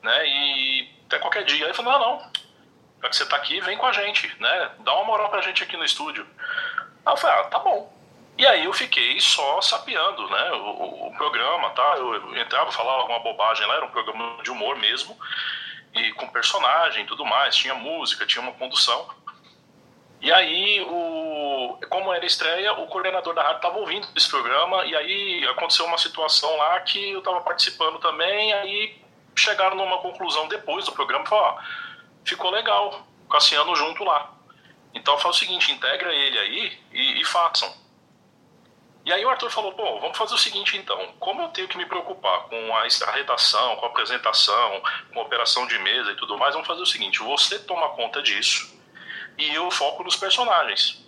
né? 0.03 0.27
E 0.27 0.93
até 1.07 1.21
qualquer 1.21 1.45
dia. 1.45 1.59
Aí 1.59 1.71
ele 1.71 1.75
falou, 1.75 1.93
não, 1.93 2.01
não, 2.01 2.33
já 3.01 3.09
que 3.09 3.17
você 3.17 3.27
tá 3.27 3.37
aqui, 3.37 3.61
vem 3.61 3.79
com 3.79 3.87
a 3.87 3.93
gente, 3.93 4.27
né? 4.41 4.73
Dá 4.81 4.93
uma 4.95 5.05
moral 5.05 5.31
pra 5.31 5.41
gente 5.41 5.63
aqui 5.63 5.77
no 5.77 5.85
estúdio. 5.85 6.27
Aí 7.07 7.13
eu 7.13 7.17
falei, 7.17 7.43
ah, 7.43 7.45
tá 7.45 7.61
bom. 7.61 7.97
E 8.39 8.47
aí 8.47 8.65
eu 8.65 8.73
fiquei 8.73 9.21
só 9.21 9.61
sapeando, 9.61 10.31
né, 10.31 10.53
o, 10.53 11.09
o 11.09 11.15
programa, 11.17 11.71
tá? 11.71 11.97
Eu, 11.97 12.37
entrava, 12.37 12.71
falava 12.71 13.01
alguma 13.01 13.19
bobagem 13.19 13.67
lá, 13.67 13.75
era 13.75 13.85
um 13.85 13.91
programa 13.91 14.41
de 14.45 14.51
humor 14.53 14.77
mesmo, 14.77 15.19
e 15.93 16.13
com 16.13 16.29
personagem 16.29 17.03
e 17.03 17.07
tudo 17.07 17.25
mais, 17.25 17.57
tinha 17.57 17.75
música, 17.75 18.25
tinha 18.25 18.41
uma 18.41 18.53
condução. 18.53 19.09
E 20.21 20.33
aí, 20.33 20.81
o, 20.83 21.81
como 21.89 22.15
era 22.15 22.25
estreia, 22.25 22.75
o 22.75 22.87
coordenador 22.87 23.35
da 23.35 23.43
rádio 23.43 23.57
estava 23.57 23.79
ouvindo 23.79 24.07
esse 24.17 24.29
programa, 24.29 24.85
e 24.87 24.95
aí 24.95 25.45
aconteceu 25.49 25.85
uma 25.87 25.99
situação 25.99 26.57
lá 26.59 26.79
que 26.81 27.11
eu 27.11 27.19
estava 27.19 27.41
participando 27.41 27.99
também, 27.99 28.53
aí 28.53 29.03
chegaram 29.35 29.77
numa 29.77 29.99
conclusão 29.99 30.47
depois 30.47 30.85
do 30.85 30.93
programa, 30.93 31.27
falaram, 31.27 31.57
ó, 31.57 31.63
ficou 32.25 32.51
legal, 32.53 33.05
Cassiano 33.29 33.75
junto 33.75 34.05
lá. 34.05 34.33
Então 34.95 35.19
faz 35.19 35.35
o 35.35 35.39
seguinte, 35.41 35.73
integra 35.73 36.15
ele 36.15 36.39
aí 36.39 36.79
e, 36.93 37.21
e 37.21 37.25
façam. 37.25 37.88
E 39.09 39.13
aí 39.15 39.25
o 39.25 39.31
Arthur 39.31 39.49
falou, 39.49 39.73
pô, 39.73 39.99
vamos 40.01 40.19
fazer 40.19 40.35
o 40.35 40.39
seguinte 40.39 40.77
então, 40.77 41.15
como 41.19 41.41
eu 41.41 41.49
tenho 41.49 41.67
que 41.67 41.79
me 41.79 41.87
preocupar 41.87 42.41
com 42.41 42.77
a, 42.77 43.11
redação, 43.11 43.77
com 43.77 43.87
a 43.87 43.89
apresentação, 43.89 44.83
com 45.11 45.21
a 45.21 45.23
operação 45.23 45.67
de 45.67 45.79
mesa 45.79 46.13
e 46.13 46.15
tudo 46.17 46.37
mais, 46.37 46.53
vamos 46.53 46.69
fazer 46.69 46.83
o 46.83 46.87
seguinte, 46.87 47.19
você 47.21 47.59
toma 47.59 47.89
conta 47.89 48.21
disso 48.21 48.79
e 49.39 49.55
eu 49.55 49.71
foco 49.71 50.05
nos 50.05 50.15
personagens. 50.15 51.03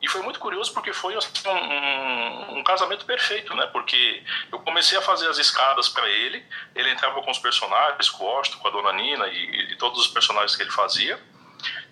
E 0.00 0.08
foi 0.08 0.22
muito 0.22 0.40
curioso 0.40 0.72
porque 0.72 0.94
foi 0.94 1.14
assim, 1.14 1.46
um, 1.46 2.54
um, 2.54 2.58
um, 2.58 2.64
casamento 2.64 3.04
perfeito, 3.04 3.54
né? 3.54 3.66
Porque 3.66 4.24
eu 4.50 4.58
comecei 4.60 4.96
a 4.96 5.02
fazer 5.02 5.28
as 5.28 5.36
escadas 5.36 5.90
para 5.90 6.08
ele, 6.08 6.42
ele 6.74 6.90
entrava 6.90 7.20
com 7.20 7.30
os 7.30 7.38
personagens, 7.38 8.08
com 8.08 8.24
o 8.24 8.40
Osto, 8.40 8.56
com 8.56 8.68
a 8.68 8.70
Dona 8.70 8.94
Nina 8.94 9.28
e, 9.28 9.72
e 9.72 9.76
todos 9.76 10.00
os 10.00 10.08
personagens 10.08 10.56
que 10.56 10.62
ele 10.62 10.70
fazia 10.70 11.22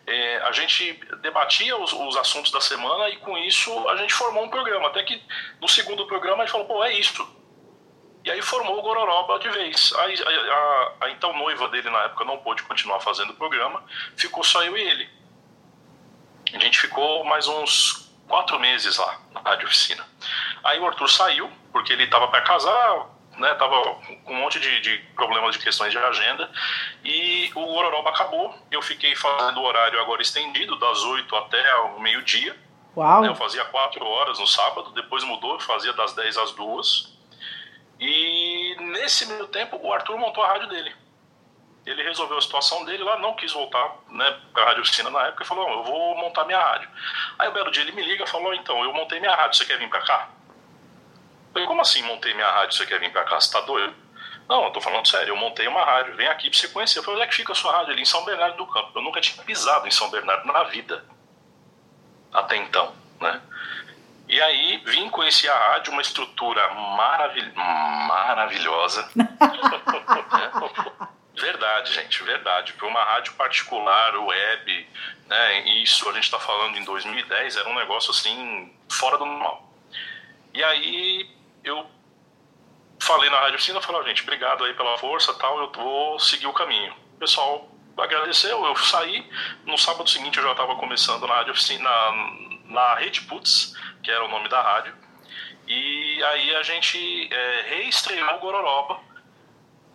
é, 0.07 0.37
a 0.43 0.53
gente 0.53 0.93
debatia 1.23 1.77
os, 1.77 1.93
os, 1.93 2.17
assuntos 2.17 2.51
da 2.51 2.61
semana 2.61 3.09
e 3.09 3.17
com 3.17 3.37
isso 3.39 3.89
a 3.89 3.97
gente 3.97 4.13
formou 4.13 4.45
um 4.45 4.49
programa. 4.49 4.89
Até 4.89 5.03
que 5.03 5.23
no 5.61 5.69
segundo 5.69 6.07
programa 6.07 6.43
a 6.43 6.47
gente 6.47 6.53
falou, 6.53 6.67
pô, 6.67 6.85
é 6.85 6.93
isso. 6.93 7.27
E 8.25 8.31
aí 8.31 8.41
formou 8.43 8.79
o 8.79 8.83
Gororoba 8.83 9.39
de 9.39 9.49
vez. 9.51 9.93
A, 9.95 10.03
a, 10.03 10.07
a, 10.07 11.07
a 11.07 11.11
então 11.11 11.33
noiva 11.35 11.69
dele 11.69 11.91
na 11.91 12.05
época 12.05 12.25
não 12.25 12.39
pôde 12.39 12.63
continuar 12.65 13.01
fazendo 13.01 13.31
o 13.31 13.37
programa, 13.37 13.83
ficou 14.17 14.45
só 14.45 14.63
eu 14.63 14.77
e 14.77 14.83
ele. 14.83 15.09
A 16.53 16.59
gente 16.59 16.79
ficou 16.79 17.25
mais 17.25 17.49
uns 17.49 18.13
quatro 18.29 18.59
meses 18.61 18.97
lá 18.97 19.21
na 19.33 19.41
rádio 19.41 19.67
oficina. 19.67 20.07
Aí 20.63 20.79
o 20.79 20.87
Arthur 20.87 21.09
saiu, 21.09 21.51
porque 21.73 21.93
ele 21.93 22.05
estava 22.05 22.29
para 22.29 22.43
casar, 22.43 23.07
né, 23.39 23.55
tava 23.55 23.77
com 24.25 24.33
um 24.33 24.37
monte 24.37 24.61
de, 24.61 24.81
de, 24.81 24.99
problemas 25.15 25.57
de 25.57 25.63
questões 25.63 25.91
de 25.91 25.99
agenda 25.99 26.51
e 27.05 27.51
o 27.55 27.67
Gororoba 27.67 28.11
acabou. 28.11 28.55
Eu 28.71 28.83
fiquei 28.83 29.15
fazendo 29.15 29.61
o 29.61 29.65
horário 29.65 30.01
agora 30.01 30.23
estendido, 30.23 30.77
das 30.79 31.03
8 31.03 31.37
até 31.37 31.77
o 31.77 32.01
meio-dia. 32.01 32.57
Uau! 32.97 33.23
Né, 33.23 33.29
eu 33.29 33.35
fazia 33.35 33.65
4 33.65 34.05
horas 34.05 34.39
no 34.39 34.47
sábado, 34.47 34.91
depois 34.93 35.25
mudou, 35.25 35.59
fazia 35.61 35.93
das 35.93 36.13
10 36.15 36.37
às 36.37 36.53
2. 36.53 37.15
E 38.01 38.77
nesse 38.81 39.27
meio 39.27 39.47
tempo 39.49 39.79
o 39.83 39.93
Arthur 39.93 40.19
montou 40.19 40.43
a 40.43 40.49
rádio 40.49 40.69
dele. 40.69 40.95
Ele 41.87 42.03
resolveu 42.03 42.39
a 42.39 42.41
situação 42.41 42.85
dele 42.85 43.03
lá, 43.03 43.19
não 43.19 43.35
quis 43.35 43.53
voltar 43.53 43.97
né, 44.09 44.39
para 44.53 44.63
a 44.63 44.67
Rádio 44.69 44.83
Oficina 44.83 45.11
na 45.11 45.27
época 45.27 45.45
e 45.45 45.47
falou: 45.47 45.69
Eu 45.69 45.83
vou 45.85 46.17
montar 46.17 46.45
minha 46.47 46.59
rádio. 46.59 46.89
Aí 47.39 47.49
o 47.49 47.53
belo 47.53 47.71
dia 47.71 47.83
ele 47.83 47.93
me 47.93 48.03
liga 48.03 48.25
e 48.25 48.27
falou: 48.27 48.55
Então, 48.55 48.83
eu 48.83 48.93
montei 48.95 49.21
minha 49.21 49.35
rádio, 49.35 49.59
você 49.59 49.67
quer 49.67 49.79
vir 49.79 49.91
para 49.91 50.01
cá? 50.01 50.31
Falei, 51.55 51.67
como 51.69 51.81
assim 51.81 52.03
montei 52.03 52.35
minha 52.35 52.51
rádio? 52.51 52.77
Você 52.77 52.85
quer 52.85 53.01
vir 53.01 53.11
pra 53.11 53.25
cá? 53.25 53.41
Você 53.41 53.51
tá 53.51 53.61
doido? 53.63 53.95
Não, 54.49 54.65
eu 54.65 54.71
tô 54.73 54.81
falando 54.81 55.09
sério, 55.09 55.31
eu 55.31 55.37
montei 55.37 55.67
uma 55.67 55.83
rádio, 55.83 56.17
vem 56.17 56.29
aqui 56.29 56.51
pra 56.51 56.59
você 56.59 56.69
conhecer. 56.69 56.99
Eu 56.99 57.03
falei, 57.03 57.21
onde 57.21 57.27
é 57.27 57.31
que 57.31 57.37
fica 57.37 57.53
a 57.53 57.55
sua 57.55 57.73
rádio? 57.73 57.93
Ali 57.93 58.03
em 58.03 58.07
São 58.07 58.25
Bernardo 58.25 58.59
do 58.59 58.67
Campo. 58.67 58.91
Eu 58.95 59.03
nunca 59.03 59.21
tinha 59.21 59.43
pisado 59.43 59.89
em 59.89 59.91
São 59.91 60.11
Bernardo 60.11 60.47
na 60.47 60.65
vida. 60.65 61.03
Até 62.33 62.57
então, 62.57 62.95
né? 63.21 63.41
E 64.29 64.41
aí 64.43 64.79
vim 64.85 65.09
conhecer 65.09 65.49
a 65.49 65.57
rádio, 65.57 65.93
uma 65.93 66.03
estrutura 66.03 66.69
maravil... 66.75 67.55
maravilhosa. 67.55 69.09
verdade, 71.35 71.93
gente, 71.95 72.23
verdade. 72.23 72.73
Para 72.75 72.89
uma 72.89 73.03
rádio 73.03 73.33
particular, 73.35 74.17
web, 74.17 74.89
né? 75.27 75.61
Isso 75.83 76.09
a 76.09 76.13
gente 76.13 76.25
está 76.25 76.41
falando 76.41 76.77
em 76.77 76.85
2010, 76.85 77.57
era 77.57 77.69
um 77.69 77.75
negócio 77.75 78.11
assim, 78.11 78.75
fora 78.91 79.17
do 79.17 79.25
normal. 79.25 79.71
E 80.53 80.63
aí 80.63 81.35
eu 81.65 81.87
falei 83.01 83.29
na 83.31 83.41
Rádio 83.41 83.57
Oficina, 83.57 83.81
falei, 83.81 84.01
oh, 84.01 84.05
gente, 84.05 84.23
obrigado 84.23 84.65
aí 84.65 84.75
pela 84.75 84.99
força 84.99 85.35
tal, 85.35 85.59
eu 85.59 85.73
vou 85.73 86.19
seguir 86.21 86.47
o 86.47 86.53
caminho. 86.53 86.95
O 87.15 87.19
pessoal 87.19 87.69
agradeceu, 87.97 88.65
eu 88.65 88.77
saí, 88.77 89.29
no 89.65 89.79
sábado 89.79 90.09
seguinte 90.09 90.39
eu 90.39 90.45
já 90.45 90.53
estava 90.53 90.77
começando 90.77 91.27
na 91.27 91.35
Rádio 91.35 91.53
Oficina, 91.53 91.85
na, 91.85 92.13
na 92.67 92.95
Rede 92.97 93.23
Putz, 93.23 93.75
que 94.03 94.11
era 94.11 94.25
o 94.25 94.29
nome 94.29 94.49
da 94.49 94.61
rádio, 94.61 94.95
e 95.67 96.23
aí 96.25 96.57
a 96.57 96.63
gente 96.63 97.33
é, 97.33 97.63
reestreou 97.69 98.37
o 98.37 98.39
Gororoba, 98.39 99.01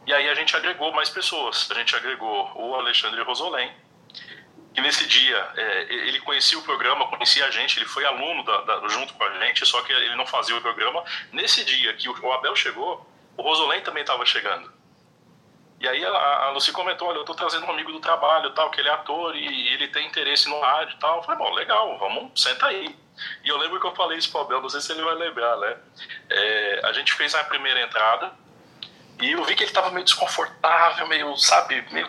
e 0.08 0.14
aí 0.14 0.30
a 0.30 0.34
gente 0.34 0.56
agregou 0.56 0.92
mais 0.94 1.10
pessoas, 1.10 1.70
a 1.70 1.74
gente 1.76 1.96
agregou 1.96 2.52
o 2.56 2.74
Alexandre 2.76 3.22
Rosolém, 3.22 3.72
que 4.74 4.82
nesse 4.82 5.08
dia 5.08 5.52
é, 5.58 5.82
ele 5.94 6.20
conhecia 6.22 6.58
o 6.58 6.64
programa, 6.64 7.08
conhecia 7.08 7.46
a 7.46 7.52
gente, 7.52 7.80
ele 7.80 7.86
foi 7.86 8.06
aluno 8.06 8.44
da, 8.44 8.62
da, 8.62 8.88
junto 8.88 9.14
com 9.14 9.24
a 9.24 9.40
gente, 9.40 9.66
só 9.66 9.82
que 9.82 9.92
ele 9.92 10.16
não 10.16 10.26
fazia 10.26 10.56
o 10.56 10.62
programa. 10.62 11.04
Nesse 11.32 11.66
dia 11.66 11.94
que 11.94 12.08
o, 12.08 12.26
o 12.26 12.32
Abel 12.34 12.56
chegou, 12.56 13.06
o 13.36 13.42
Rosolém 13.42 13.82
também 13.82 14.02
estava 14.02 14.26
chegando. 14.26 14.72
E 15.80 15.88
aí 15.88 16.04
a, 16.04 16.10
a 16.10 16.50
Lucy 16.52 16.72
comentou, 16.72 17.08
olha, 17.08 17.18
eu 17.18 17.22
estou 17.22 17.36
trazendo 17.36 17.66
um 17.66 17.72
amigo 17.72 17.92
do 17.92 18.00
trabalho, 18.00 18.52
tal, 18.52 18.70
que 18.70 18.82
ele 18.82 18.90
é 18.90 18.92
ator 18.92 19.36
e 19.36 19.70
ele 19.70 19.88
tem 19.88 20.08
interesse 20.08 20.50
no 20.50 20.60
rádio 20.60 20.96
e 20.96 21.00
tal. 21.00 21.18
Eu 21.18 21.24
falei, 21.24 21.38
bom, 21.38 21.54
legal, 21.54 21.98
vamos, 21.98 22.42
senta 22.42 22.68
aí. 22.68 22.96
E 23.44 23.50
eu 23.50 23.58
lembro 23.58 23.80
que 23.80 23.88
eu 23.88 23.96
falei 23.96 24.18
isso 24.18 24.30
pro 24.30 24.42
Abel, 24.42 24.62
não 24.62 24.70
sei 24.70 24.82
se 24.82 24.92
ele 24.92 25.02
vai 25.02 25.16
lembrar, 25.16 25.58
né? 25.58 25.78
É, 26.30 26.82
a 26.84 26.94
gente 26.94 27.14
fez 27.14 27.34
a 27.34 27.44
primeira 27.46 27.82
entrada 27.82 28.34
e 29.22 29.32
eu 29.32 29.44
vi 29.44 29.56
que 29.56 29.64
ele 29.64 29.70
estava 29.70 29.90
meio 29.92 30.06
desconfortável, 30.06 31.08
meio, 31.08 31.36
sabe, 31.38 31.86
meio 31.92 32.08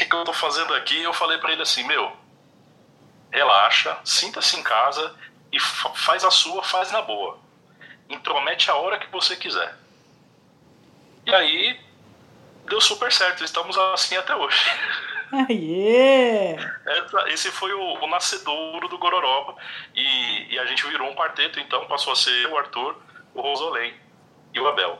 que, 0.00 0.06
que 0.06 0.16
eu 0.16 0.24
tô 0.24 0.32
fazendo 0.32 0.72
aqui? 0.74 1.02
Eu 1.02 1.12
falei 1.12 1.36
para 1.38 1.52
ele 1.52 1.62
assim, 1.62 1.84
meu, 1.84 2.16
relaxa, 3.30 3.98
sinta-se 4.04 4.58
em 4.58 4.62
casa 4.62 5.14
e 5.52 5.60
faz 5.60 6.24
a 6.24 6.30
sua, 6.30 6.62
faz 6.62 6.90
na 6.90 7.02
boa. 7.02 7.38
Intromete 8.08 8.70
a 8.70 8.74
hora 8.74 8.98
que 8.98 9.10
você 9.10 9.36
quiser. 9.36 9.76
E 11.26 11.34
aí, 11.34 11.78
deu 12.64 12.80
super 12.80 13.12
certo, 13.12 13.44
estamos 13.44 13.76
assim 13.76 14.16
até 14.16 14.34
hoje. 14.34 14.58
Aê! 15.32 16.56
Esse 17.28 17.52
foi 17.52 17.72
o, 17.72 17.94
o 18.02 18.06
nascedouro 18.08 18.88
do 18.88 18.98
Gororoba 18.98 19.54
e, 19.94 20.54
e, 20.54 20.58
a 20.58 20.66
gente 20.66 20.84
virou 20.88 21.08
um 21.08 21.14
quarteto, 21.14 21.60
então 21.60 21.86
passou 21.86 22.12
a 22.12 22.16
ser 22.16 22.48
o 22.48 22.58
Arthur, 22.58 22.96
o 23.32 23.40
Rosolém 23.40 23.94
e 24.52 24.58
o 24.58 24.66
Abel. 24.66 24.98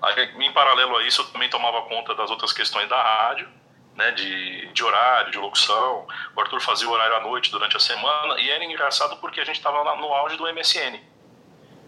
Aí, 0.00 0.32
em 0.38 0.52
paralelo 0.52 0.96
a 0.96 1.02
isso, 1.04 1.22
eu 1.22 1.26
também 1.32 1.48
tomava 1.48 1.82
conta 1.82 2.14
das 2.14 2.30
outras 2.30 2.52
questões 2.52 2.88
da 2.88 3.02
rádio, 3.02 3.48
né, 3.96 4.10
de, 4.12 4.66
de 4.72 4.84
horário, 4.84 5.32
de 5.32 5.38
locução. 5.38 6.06
O 6.34 6.40
Arthur 6.40 6.60
fazia 6.60 6.88
o 6.88 6.92
horário 6.92 7.16
à 7.16 7.20
noite 7.20 7.50
durante 7.50 7.76
a 7.76 7.80
semana 7.80 8.40
e 8.40 8.50
era 8.50 8.64
engraçado 8.64 9.16
porque 9.18 9.40
a 9.40 9.44
gente 9.44 9.56
estava 9.56 9.96
no 9.96 10.12
auge 10.12 10.36
do 10.36 10.52
MSN. 10.52 11.00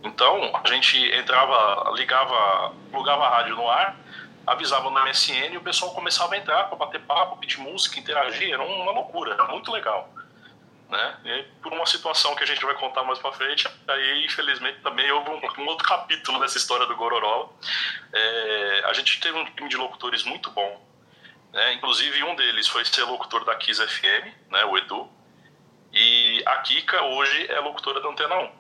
Então 0.03 0.53
a 0.55 0.69
gente 0.69 0.99
entrava, 1.15 1.91
ligava, 1.95 2.75
plugava 2.91 3.27
a 3.27 3.31
rádio 3.31 3.57
no 3.57 3.69
ar, 3.69 3.97
avisava 4.47 4.91
no 4.91 5.05
MSN 5.05 5.53
e 5.53 5.57
o 5.57 5.63
pessoal 5.63 5.93
começava 5.93 6.35
a 6.35 6.39
entrar 6.39 6.65
para 6.65 6.77
bater 6.77 7.01
papo, 7.01 7.39
pedir 7.39 7.59
música, 7.59 7.99
interagir. 7.99 8.53
Era 8.53 8.63
uma 8.63 8.93
loucura, 8.93 9.35
era 9.35 9.45
muito 9.47 9.73
legal. 9.73 10.09
Né? 10.89 11.17
E 11.25 11.43
por 11.61 11.73
uma 11.73 11.85
situação 11.85 12.37
que 12.37 12.45
a 12.45 12.47
gente 12.47 12.65
vai 12.65 12.75
contar 12.75 13.03
mais 13.03 13.19
para 13.19 13.33
frente, 13.33 13.69
aí 13.89 14.25
infelizmente 14.25 14.81
também 14.83 15.11
houve 15.11 15.31
um, 15.31 15.63
um, 15.63 15.67
outro 15.67 15.87
capítulo 15.87 16.39
dessa 16.39 16.59
história 16.59 16.87
do 16.87 16.95
Gororola. 16.95 17.49
É, 18.13 18.83
a 18.85 18.93
gente 18.93 19.19
teve 19.19 19.37
um 19.37 19.45
time 19.47 19.69
de 19.69 19.77
locutores 19.77 20.23
muito 20.23 20.49
bom, 20.53 20.86
né? 21.53 21.75
Inclusive, 21.75 22.23
um 22.25 22.35
deles 22.37 22.69
foi 22.69 22.85
ser 22.85 23.05
locutor 23.05 23.45
da 23.45 23.55
Kiss 23.57 23.85
FM, 23.85 24.51
né, 24.51 24.65
o 24.65 24.77
Edu. 24.77 25.09
E 25.93 26.43
a 26.45 26.57
Kika 26.57 27.03
hoje 27.03 27.51
é 27.51 27.59
locutora 27.61 28.01
da 28.01 28.09
Antena 28.09 28.37
1. 28.37 28.53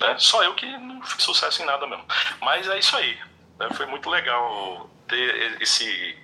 Né? 0.00 0.16
Só 0.18 0.42
eu 0.42 0.54
que 0.54 0.66
não 0.78 1.02
fiz 1.02 1.22
sucesso 1.22 1.62
em 1.62 1.66
nada 1.66 1.86
mesmo. 1.86 2.06
Mas 2.40 2.66
é 2.68 2.78
isso 2.78 2.96
aí. 2.96 3.18
Né? 3.58 3.68
Foi 3.74 3.86
muito 3.86 4.08
legal 4.08 4.88
ter 5.06 5.60
esse, 5.60 6.16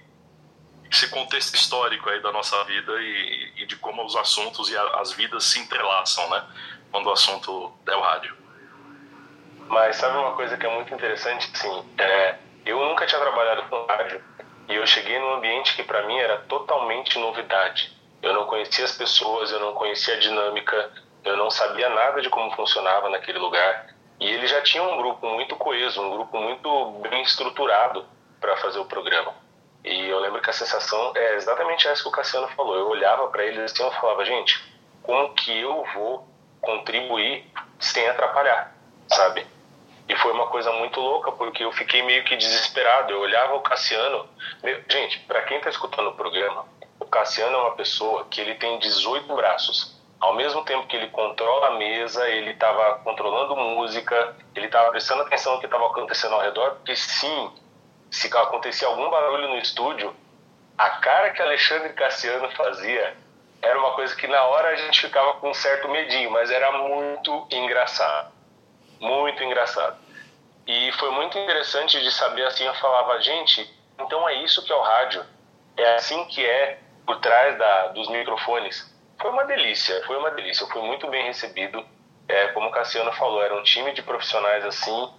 esse 0.90 1.09
contexto 1.11 1.54
histórico 1.54 2.09
aí 2.09 2.23
da 2.23 2.33
nossa 2.33 2.62
vida 2.64 2.93
e, 3.02 3.52
e 3.57 3.66
de 3.66 3.76
como 3.76 4.04
os 4.04 4.16
assuntos 4.16 4.71
e 4.71 4.76
a, 4.76 5.00
as 5.00 5.12
vidas 5.12 5.45
se 5.45 5.59
entrelaçam, 5.59 6.28
né? 6.31 6.45
Quando 6.90 7.07
o 7.07 7.12
assunto 7.12 7.73
é 7.87 7.97
o 7.97 8.00
rádio. 8.00 8.37
Mas 9.69 9.97
sabe 9.97 10.16
uma 10.16 10.35
coisa 10.35 10.57
que 10.57 10.64
é 10.64 10.75
muito 10.75 10.95
interessante? 10.95 11.50
Assim, 11.52 11.85
é, 11.99 12.38
eu 12.64 12.78
nunca 12.78 13.07
tinha 13.07 13.21
trabalhado 13.21 13.64
com 13.64 13.85
rádio 13.87 14.23
e 14.68 14.75
eu 14.75 14.87
cheguei 14.87 15.18
num 15.18 15.35
ambiente 15.35 15.75
que 15.75 15.83
para 15.83 16.02
mim 16.06 16.18
era 16.18 16.38
totalmente 16.49 17.18
novidade. 17.18 17.92
Eu 18.23 18.33
não 18.33 18.47
conhecia 18.47 18.85
as 18.85 18.92
pessoas, 18.92 19.50
eu 19.50 19.61
não 19.61 19.75
conhecia 19.75 20.14
a 20.14 20.18
dinâmica, 20.18 20.90
eu 21.25 21.37
não 21.37 21.50
sabia 21.50 21.88
nada 21.88 22.23
de 22.23 22.30
como 22.30 22.54
funcionava 22.54 23.09
naquele 23.11 23.38
lugar. 23.38 23.94
E 24.18 24.26
ele 24.26 24.47
já 24.47 24.62
tinha 24.62 24.83
um 24.83 24.97
grupo 24.97 25.26
muito 25.26 25.56
coeso, 25.56 26.00
um 26.00 26.11
grupo 26.11 26.38
muito 26.38 26.90
bem 27.11 27.23
estruturado 27.23 28.06
para 28.40 28.56
fazer 28.59 28.78
o 28.78 28.87
programa. 28.87 29.35
E 29.85 30.09
eu 30.09 30.18
lembro 30.21 30.40
que 30.40 30.49
a 30.49 30.52
sensação 30.52 31.12
é 31.14 31.35
exatamente 31.35 31.87
essa 31.87 32.02
que 32.02 32.09
o 32.09 32.12
Cassiano 32.12 32.49
falou. 32.49 32.76
Eu 32.76 32.88
olhava 32.88 33.28
para 33.28 33.44
ele 33.44 33.61
assim, 33.61 33.83
eu 33.83 33.92
falava, 33.92 34.25
gente, 34.25 34.59
como 35.02 35.35
que 35.35 35.61
eu 35.61 35.85
vou 35.94 36.26
contribuir 36.62 37.44
sem 37.78 38.09
atrapalhar, 38.09 38.75
sabe? 39.09 39.47
E 40.08 40.16
foi 40.16 40.32
uma 40.32 40.46
coisa 40.49 40.70
muito 40.73 41.00
louca, 41.00 41.32
porque 41.32 41.64
eu 41.64 41.73
fiquei 41.73 42.02
meio 42.02 42.25
que 42.25 42.37
desesperado. 42.37 43.12
Eu 43.12 43.20
olhava 43.20 43.54
o 43.54 43.61
Cassiano. 43.61 44.28
Meu, 44.62 44.82
gente, 44.88 45.20
para 45.20 45.42
quem 45.42 45.56
está 45.58 45.70
escutando 45.70 46.08
o 46.08 46.14
programa, 46.14 46.66
o 47.00 47.06
Cassiano 47.06 47.56
é 47.56 47.61
uma 47.61 47.75
pessoa 47.75 48.26
que 48.30 48.40
ele 48.40 48.54
tem 48.54 48.78
18 48.78 49.34
braços. 49.34 49.94
Ao 50.20 50.34
mesmo 50.34 50.64
tempo 50.64 50.87
que 50.87 50.96
ele 50.96 51.08
controla 51.08 51.68
a 51.68 51.70
mesa, 51.73 52.28
ele 52.28 52.50
estava 52.50 52.99
controlando 52.99 53.56
música, 53.56 54.37
ele 54.54 54.66
estava 54.66 54.90
prestando 54.90 55.23
atenção 55.23 55.54
no 55.54 55.61
que 55.61 55.66
estava 55.66 55.87
acontecendo 55.87 56.34
ao 56.34 56.40
redor, 56.40 56.76
porque 56.76 56.96
sim, 56.96 57.52
se 58.11 58.28
acontecia 58.28 58.88
algum 58.88 59.11
barulho 59.11 59.49
no 59.49 59.58
estúdio, 59.58 60.14
a 60.78 60.90
cara 60.90 61.30
que 61.30 61.42
Alexandre 61.42 61.92
Cassiano 61.92 62.49
fazia 62.52 63.16
era 63.61 63.78
uma 63.78 63.92
coisa 63.92 64.14
que 64.14 64.26
na 64.26 64.42
hora 64.42 64.68
a 64.68 64.76
gente 64.76 65.00
ficava 65.00 65.34
com 65.34 65.50
um 65.50 65.54
certo 65.54 65.88
medinho, 65.88 66.30
mas 66.30 66.50
era 66.50 66.70
muito 66.73 67.46
engraçado. 67.50 68.34
Muito 69.04 69.42
engraçado. 69.42 69.96
E 70.66 70.92
foi 70.92 71.11
muito 71.11 71.38
interessante 71.38 72.00
de 72.00 72.11
saber 72.11 72.46
assim, 72.46 72.64
eu 72.64 72.75
falava, 72.75 73.20
gente, 73.20 73.70
então 73.99 74.26
é 74.28 74.34
isso 74.42 74.64
que 74.64 74.73
é 74.73 74.75
o 74.75 74.80
rádio. 74.80 75.25
É 75.76 75.94
assim 75.94 76.25
que 76.26 76.44
é 76.44 76.78
por 77.04 77.20
trás 77.20 77.58
da, 77.58 77.88
dos 77.88 78.08
microfones. 78.08 78.92
Foi 79.20 79.30
uma 79.30 79.44
delícia, 79.44 80.02
foi 80.06 80.16
uma 80.16 80.30
delícia. 80.30 80.64
Eu 80.64 80.68
fui 80.68 80.82
muito 80.82 81.06
bem 81.08 81.26
recebido. 81.26 81.84
É, 82.26 82.49
como 82.49 82.68
o 82.68 82.70
Cassiano 82.70 83.12
falou, 83.12 83.42
era 83.42 83.54
um 83.54 83.62
time 83.62 83.92
de 83.92 84.00
profissionais 84.02 84.64
assim, 84.64 85.12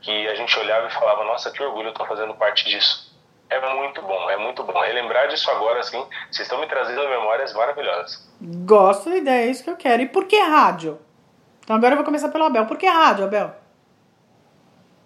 que 0.00 0.28
a 0.28 0.34
gente 0.36 0.56
olhava 0.58 0.86
e 0.86 0.92
falava, 0.92 1.24
nossa, 1.24 1.50
que 1.50 1.60
orgulho, 1.62 1.88
eu 1.88 1.92
estou 1.92 2.06
fazendo 2.06 2.34
parte 2.34 2.64
disso. 2.64 3.12
É 3.50 3.74
muito 3.74 4.00
bom, 4.00 4.30
é 4.30 4.36
muito 4.36 4.62
bom. 4.62 4.80
Relembrar 4.80 5.28
disso 5.28 5.50
agora, 5.50 5.80
assim, 5.80 5.98
vocês 6.30 6.46
estão 6.46 6.60
me 6.60 6.66
trazendo 6.66 7.06
memórias 7.08 7.52
maravilhosas. 7.52 8.32
Gosto 8.40 9.10
da 9.10 9.16
ideia, 9.16 9.46
é 9.46 9.50
isso 9.50 9.64
que 9.64 9.70
eu 9.70 9.76
quero. 9.76 10.02
E 10.02 10.08
por 10.08 10.26
que 10.26 10.38
rádio? 10.38 10.98
Então 11.62 11.76
agora 11.76 11.92
eu 11.92 11.96
vou 11.96 12.04
começar 12.04 12.28
pelo 12.28 12.44
Abel. 12.44 12.66
Por 12.66 12.76
que 12.76 12.86
rádio, 12.86 13.24
Abel? 13.24 13.54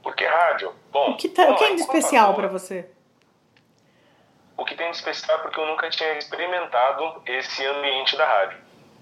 Por 0.02 0.14
que 0.14 0.24
rádio? 0.24 0.74
Bom, 0.90 1.10
o 1.10 1.16
que, 1.16 1.28
tá, 1.28 1.50
o 1.50 1.56
que 1.56 1.64
é 1.64 1.74
de 1.74 1.80
especial 1.80 2.34
para 2.34 2.48
você? 2.48 2.88
O 4.56 4.64
que 4.64 4.74
tem 4.74 4.90
de 4.90 4.96
especial 4.96 5.38
é 5.38 5.42
porque 5.42 5.60
eu 5.60 5.66
nunca 5.66 5.90
tinha 5.90 6.16
experimentado 6.16 7.22
esse 7.26 7.64
ambiente 7.66 8.16
da 8.16 8.24
rádio. 8.24 8.58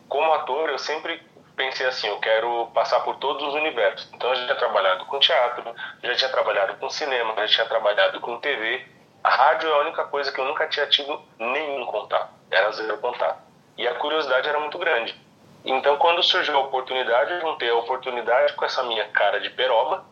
Como 0.08 0.32
ator, 0.32 0.68
eu 0.68 0.78
sempre 0.78 1.22
pensei 1.54 1.86
assim, 1.86 2.08
eu 2.08 2.18
quero 2.18 2.66
passar 2.74 3.00
por 3.00 3.16
todos 3.16 3.46
os 3.46 3.54
universos. 3.54 4.10
Então 4.12 4.30
eu 4.30 4.36
já 4.36 4.46
tinha 4.46 4.56
trabalhado 4.56 5.04
com 5.04 5.18
teatro, 5.20 5.74
já 6.02 6.14
tinha 6.14 6.30
trabalhado 6.30 6.74
com 6.74 6.90
cinema, 6.90 7.34
já 7.36 7.46
tinha 7.46 7.66
trabalhado 7.66 8.20
com 8.20 8.40
TV. 8.40 8.84
A 9.22 9.30
rádio 9.30 9.68
é 9.68 9.72
a 9.72 9.78
única 9.82 10.04
coisa 10.04 10.32
que 10.32 10.40
eu 10.40 10.44
nunca 10.44 10.66
tinha 10.66 10.86
tido 10.86 11.22
nenhum 11.38 11.86
contato. 11.86 12.32
Era 12.50 12.72
zero 12.72 12.98
contato. 12.98 13.38
E 13.78 13.86
a 13.86 13.94
curiosidade 13.94 14.48
era 14.48 14.58
muito 14.58 14.78
grande. 14.78 15.23
Então, 15.64 15.96
quando 15.96 16.22
surgiu 16.22 16.56
a 16.56 16.60
oportunidade, 16.60 17.32
eu 17.32 17.40
juntei 17.40 17.70
a 17.70 17.76
oportunidade 17.76 18.52
com 18.52 18.64
essa 18.64 18.82
minha 18.82 19.08
cara 19.08 19.40
de 19.40 19.48
peroba. 19.50 20.04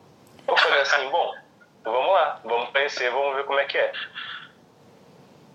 Eu 0.49 0.57
falei 0.57 0.81
assim: 0.81 1.09
bom, 1.11 1.35
vamos 1.85 2.12
lá, 2.12 2.41
vamos 2.43 2.71
conhecer, 2.71 3.11
vamos 3.11 3.37
ver 3.37 3.45
como 3.45 3.59
é 3.59 3.65
que 3.65 3.77
é. 3.77 3.93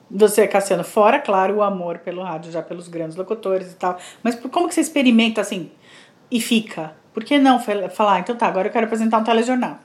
Você, 0.09 0.47
Cassiano, 0.47 0.83
fora, 0.83 1.19
claro, 1.19 1.55
o 1.55 1.63
amor 1.63 1.99
pelo 1.99 2.23
rádio, 2.23 2.51
já 2.51 2.61
pelos 2.61 2.87
grandes 2.87 3.17
locutores 3.17 3.73
e 3.73 3.75
tal. 3.75 3.99
Mas 4.23 4.35
como 4.35 4.67
que 4.67 4.75
você 4.75 4.81
experimenta 4.81 5.41
assim 5.41 5.71
e 6.31 6.39
fica? 6.39 6.95
Por 7.13 7.23
que 7.23 7.39
não 7.39 7.59
falar, 7.59 8.19
então 8.19 8.35
tá, 8.35 8.47
agora 8.47 8.67
eu 8.67 8.71
quero 8.71 8.85
apresentar 8.85 9.17
um 9.17 9.23
telejornal? 9.23 9.79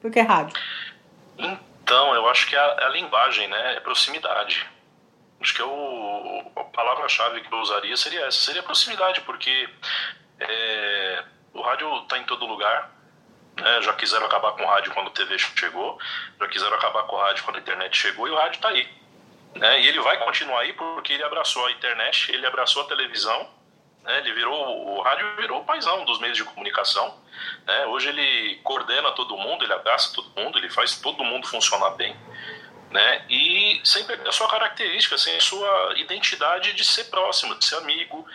Por 0.00 0.10
que 0.10 0.20
rádio? 0.20 0.54
Então, 1.38 2.14
eu 2.14 2.28
acho 2.28 2.48
que 2.48 2.56
é 2.56 2.58
a, 2.58 2.76
é 2.80 2.84
a 2.86 2.88
linguagem, 2.88 3.48
né? 3.48 3.76
É 3.76 3.80
proximidade. 3.80 4.68
Acho 5.42 5.54
que 5.54 5.60
é 5.60 5.64
o, 5.64 6.52
a 6.54 6.64
palavra-chave 6.64 7.40
que 7.40 7.52
eu 7.52 7.58
usaria 7.58 7.96
seria 7.96 8.26
essa, 8.26 8.38
seria 8.38 8.62
proximidade, 8.62 9.20
porque 9.22 9.68
é, 10.38 11.24
o 11.52 11.60
rádio 11.62 11.92
está 12.02 12.16
em 12.16 12.24
todo 12.24 12.46
lugar, 12.46 12.90
né? 13.56 13.82
já 13.82 13.92
quiseram 13.94 14.26
acabar 14.26 14.52
com 14.52 14.62
o 14.62 14.66
rádio 14.66 14.92
quando 14.92 15.08
a 15.08 15.10
TV 15.10 15.36
chegou, 15.38 15.98
já 16.38 16.46
quiseram 16.46 16.76
acabar 16.76 17.02
com 17.04 17.16
o 17.16 17.18
rádio 17.18 17.42
quando 17.42 17.56
a 17.56 17.60
internet 17.60 17.96
chegou, 17.96 18.28
e 18.28 18.30
o 18.30 18.36
rádio 18.36 18.56
está 18.56 18.68
aí. 18.68 18.88
Né? 19.56 19.80
E 19.80 19.88
ele 19.88 20.00
vai 20.00 20.16
continuar 20.24 20.60
aí 20.60 20.72
porque 20.74 21.12
ele 21.12 21.24
abraçou 21.24 21.66
a 21.66 21.72
internet, 21.72 22.30
ele 22.30 22.46
abraçou 22.46 22.82
a 22.82 22.86
televisão, 22.86 23.50
né? 24.04 24.18
ele 24.18 24.32
virou, 24.34 24.96
o 24.96 25.02
rádio 25.02 25.26
virou 25.36 25.60
o 25.60 25.64
paizão 25.64 26.04
dos 26.04 26.20
meios 26.20 26.36
de 26.36 26.44
comunicação. 26.44 27.20
Né? 27.66 27.86
Hoje 27.86 28.10
ele 28.10 28.60
coordena 28.62 29.10
todo 29.10 29.36
mundo, 29.36 29.64
ele 29.64 29.72
abraça 29.72 30.14
todo 30.14 30.30
mundo, 30.40 30.56
ele 30.56 30.70
faz 30.70 31.00
todo 31.00 31.24
mundo 31.24 31.48
funcionar 31.48 31.90
bem 31.90 32.16
né? 32.92 33.24
E 33.28 33.80
sempre 33.82 34.14
a 34.28 34.32
sua 34.32 34.48
característica, 34.48 35.14
assim, 35.14 35.34
a 35.34 35.40
sua 35.40 35.94
identidade 35.96 36.74
de 36.74 36.84
ser 36.84 37.04
próximo, 37.04 37.58
de 37.58 37.64
ser 37.64 37.76
amigo, 37.76 38.26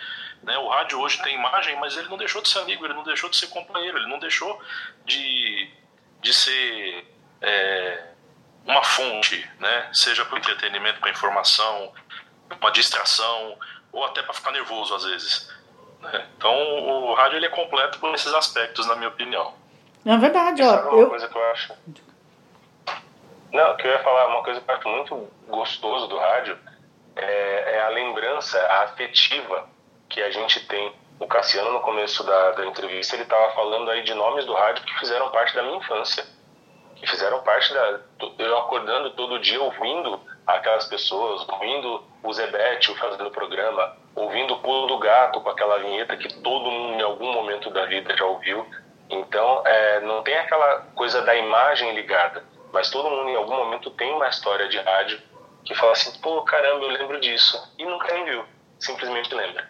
né? 0.42 0.58
O 0.58 0.68
rádio 0.68 1.00
hoje 1.00 1.22
tem 1.22 1.36
imagem, 1.36 1.76
mas 1.76 1.96
ele 1.96 2.08
não 2.08 2.16
deixou 2.16 2.42
de 2.42 2.48
ser 2.48 2.58
amigo, 2.58 2.84
ele 2.84 2.94
não 2.94 3.04
deixou 3.04 3.30
de 3.30 3.36
ser 3.36 3.46
companheiro, 3.48 3.96
ele 3.98 4.08
não 4.08 4.18
deixou 4.18 4.60
de, 5.04 5.70
de 6.20 6.34
ser 6.34 7.06
é, 7.40 8.08
uma 8.66 8.82
fonte, 8.82 9.48
né? 9.60 9.88
Seja 9.92 10.24
para 10.24 10.34
o 10.34 10.38
entretenimento, 10.38 10.98
para 10.98 11.10
informação, 11.10 11.92
uma 12.60 12.72
distração 12.72 13.56
ou 13.92 14.04
até 14.04 14.22
para 14.22 14.34
ficar 14.34 14.50
nervoso 14.50 14.94
às 14.94 15.04
vezes. 15.04 15.50
Né? 16.00 16.26
Então 16.36 16.52
o 16.52 17.14
rádio 17.14 17.36
ele 17.36 17.46
é 17.46 17.50
completo 17.50 18.00
por 18.00 18.12
esses 18.12 18.34
aspectos, 18.34 18.86
na 18.86 18.96
minha 18.96 19.08
opinião. 19.08 19.54
É 20.04 20.16
verdade, 20.16 20.62
ó. 20.62 20.70
Sabe 20.70 20.88
uma 20.88 21.00
eu... 21.00 21.08
coisa 21.08 21.28
que 21.28 21.36
eu 21.36 21.50
acho 21.52 21.74
não, 23.52 23.76
que 23.76 23.86
eu 23.86 23.90
ia 23.90 23.98
falar, 24.00 24.28
uma 24.28 24.42
coisa 24.42 24.60
que 24.60 24.70
eu 24.70 24.74
acho 24.74 24.88
muito 24.88 25.28
gostoso 25.48 26.06
do 26.06 26.18
rádio 26.18 26.58
é, 27.16 27.76
é, 27.76 27.80
a 27.82 27.88
lembrança 27.88 28.60
afetiva 28.84 29.68
que 30.08 30.22
a 30.22 30.30
gente 30.30 30.66
tem. 30.66 30.92
O 31.18 31.26
Cassiano, 31.26 31.72
no 31.72 31.80
começo 31.80 32.22
da, 32.24 32.52
da 32.52 32.66
entrevista, 32.66 33.16
ele 33.16 33.24
estava 33.24 33.50
falando 33.52 33.90
aí 33.90 34.02
de 34.04 34.14
nomes 34.14 34.44
do 34.44 34.54
rádio 34.54 34.84
que 34.84 34.98
fizeram 35.00 35.30
parte 35.30 35.54
da 35.54 35.62
minha 35.62 35.78
infância. 35.78 36.24
Que 36.94 37.06
fizeram 37.08 37.42
parte 37.42 37.72
da. 37.72 38.00
Eu 38.38 38.58
acordando 38.58 39.10
todo 39.10 39.40
dia 39.40 39.60
ouvindo 39.60 40.20
aquelas 40.46 40.86
pessoas, 40.86 41.46
ouvindo 41.48 42.04
o 42.22 42.32
Zebete 42.32 42.94
fazendo 42.96 43.26
o 43.26 43.30
programa, 43.30 43.96
ouvindo 44.14 44.54
o 44.54 44.58
Pulo 44.60 44.86
do 44.86 44.98
Gato 44.98 45.40
com 45.40 45.48
aquela 45.48 45.78
vinheta 45.78 46.16
que 46.16 46.32
todo 46.40 46.70
mundo 46.70 47.00
em 47.00 47.02
algum 47.02 47.32
momento 47.32 47.70
da 47.70 47.86
vida 47.86 48.16
já 48.16 48.24
ouviu. 48.24 48.66
Então, 49.10 49.62
é, 49.66 50.00
não 50.00 50.22
tem 50.22 50.36
aquela 50.36 50.80
coisa 50.94 51.22
da 51.22 51.34
imagem 51.34 51.94
ligada 51.94 52.44
mas 52.72 52.90
todo 52.90 53.10
mundo 53.10 53.28
em 53.28 53.36
algum 53.36 53.56
momento 53.56 53.90
tem 53.90 54.12
uma 54.12 54.28
história 54.28 54.68
de 54.68 54.78
rádio 54.78 55.20
que 55.64 55.74
fala 55.74 55.92
assim, 55.92 56.18
pô, 56.20 56.42
caramba, 56.42 56.84
eu 56.84 56.90
lembro 56.90 57.20
disso. 57.20 57.60
E 57.78 57.84
nunca 57.84 58.12
nem 58.14 58.24
viu, 58.24 58.44
simplesmente 58.78 59.34
lembra. 59.34 59.68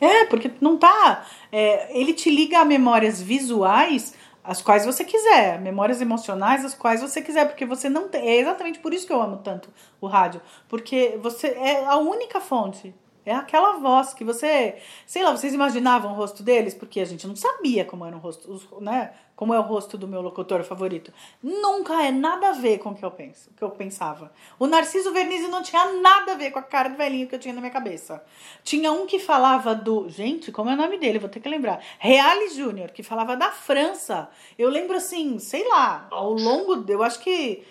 É, 0.00 0.24
porque 0.26 0.50
não 0.60 0.76
tá. 0.76 1.26
É, 1.52 1.96
ele 1.98 2.14
te 2.14 2.30
liga 2.30 2.60
a 2.60 2.64
memórias 2.64 3.20
visuais 3.20 4.18
as 4.42 4.62
quais 4.62 4.86
você 4.86 5.04
quiser, 5.04 5.60
memórias 5.60 6.00
emocionais 6.00 6.64
as 6.64 6.74
quais 6.74 7.02
você 7.02 7.20
quiser, 7.20 7.46
porque 7.46 7.66
você 7.66 7.88
não 7.90 8.08
tem. 8.08 8.26
É 8.26 8.36
exatamente 8.38 8.78
por 8.78 8.94
isso 8.94 9.06
que 9.06 9.12
eu 9.12 9.20
amo 9.20 9.36
tanto 9.38 9.68
o 10.00 10.06
rádio, 10.06 10.40
porque 10.68 11.18
você 11.20 11.48
é 11.48 11.84
a 11.84 11.96
única 11.96 12.40
fonte 12.40 12.94
é 13.24 13.34
aquela 13.34 13.78
voz 13.78 14.14
que 14.14 14.24
você, 14.24 14.76
sei 15.06 15.22
lá, 15.22 15.30
vocês 15.30 15.52
imaginavam 15.52 16.12
o 16.12 16.14
rosto 16.14 16.42
deles, 16.42 16.74
porque 16.74 17.00
a 17.00 17.04
gente 17.04 17.26
não 17.26 17.36
sabia 17.36 17.84
como 17.84 18.04
era 18.04 18.16
o 18.16 18.18
rosto, 18.18 18.60
né? 18.80 19.12
Como 19.40 19.54
é 19.54 19.58
o 19.58 19.62
rosto 19.62 19.96
do 19.96 20.06
meu 20.06 20.20
locutor 20.20 20.62
favorito. 20.64 21.14
Nunca 21.42 22.04
é 22.04 22.10
nada 22.10 22.50
a 22.50 22.52
ver 22.52 22.76
com 22.76 22.90
o 22.90 22.94
que 22.94 23.02
eu 23.02 23.10
penso, 23.10 23.48
o 23.48 23.54
que 23.54 23.64
eu 23.64 23.70
pensava. 23.70 24.30
O 24.58 24.66
Narciso 24.66 25.14
Vernizzi 25.14 25.48
não 25.48 25.62
tinha 25.62 25.94
nada 25.94 26.32
a 26.32 26.34
ver 26.34 26.50
com 26.50 26.58
a 26.58 26.62
cara 26.62 26.90
do 26.90 26.98
velhinho 26.98 27.26
que 27.26 27.36
eu 27.36 27.38
tinha 27.38 27.54
na 27.54 27.60
minha 27.62 27.72
cabeça. 27.72 28.22
Tinha 28.62 28.92
um 28.92 29.06
que 29.06 29.18
falava 29.18 29.74
do, 29.74 30.10
gente, 30.10 30.52
como 30.52 30.68
é 30.68 30.74
o 30.74 30.76
nome 30.76 30.98
dele? 30.98 31.18
Vou 31.18 31.30
ter 31.30 31.40
que 31.40 31.48
lembrar. 31.48 31.82
Reale 31.98 32.50
Júnior, 32.50 32.90
que 32.90 33.02
falava 33.02 33.34
da 33.34 33.50
França. 33.50 34.28
Eu 34.58 34.68
lembro 34.68 34.94
assim, 34.94 35.38
sei 35.38 35.66
lá, 35.66 36.06
ao 36.10 36.34
longo, 36.34 36.84
eu 36.86 37.02
acho 37.02 37.20
que 37.20 37.64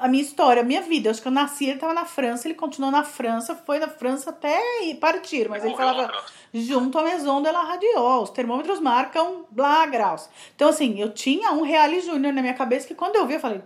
a 0.00 0.08
minha 0.08 0.22
história, 0.22 0.62
a 0.62 0.64
minha 0.64 0.80
vida. 0.80 1.08
Eu 1.08 1.10
acho 1.10 1.22
que 1.22 1.28
eu 1.28 1.32
nasci, 1.32 1.64
ele 1.64 1.74
estava 1.74 1.92
na 1.92 2.04
França, 2.04 2.48
ele 2.48 2.54
continuou 2.54 2.90
na 2.90 3.04
França, 3.04 3.54
foi 3.54 3.78
na 3.78 3.88
França 3.88 4.30
até 4.30 4.58
partir, 5.00 5.48
mas 5.48 5.64
ele 5.64 5.76
falava 5.76 6.10
junto 6.52 6.98
à 6.98 7.02
Maison 7.02 7.40
de 7.42 7.52
la 7.52 7.62
Radio, 7.62 8.00
os 8.22 8.30
termômetros 8.30 8.80
marcam 8.80 9.44
blá 9.50 9.86
graus. 9.86 10.28
Então, 10.56 10.68
assim, 10.68 11.00
eu 11.00 11.12
tinha 11.12 11.52
um 11.52 11.62
Reale 11.62 12.00
Júnior 12.00 12.32
na 12.32 12.40
minha 12.40 12.54
cabeça 12.54 12.88
que 12.88 12.94
quando 12.94 13.16
eu 13.16 13.26
vi, 13.26 13.34
eu 13.34 13.40
falei, 13.40 13.60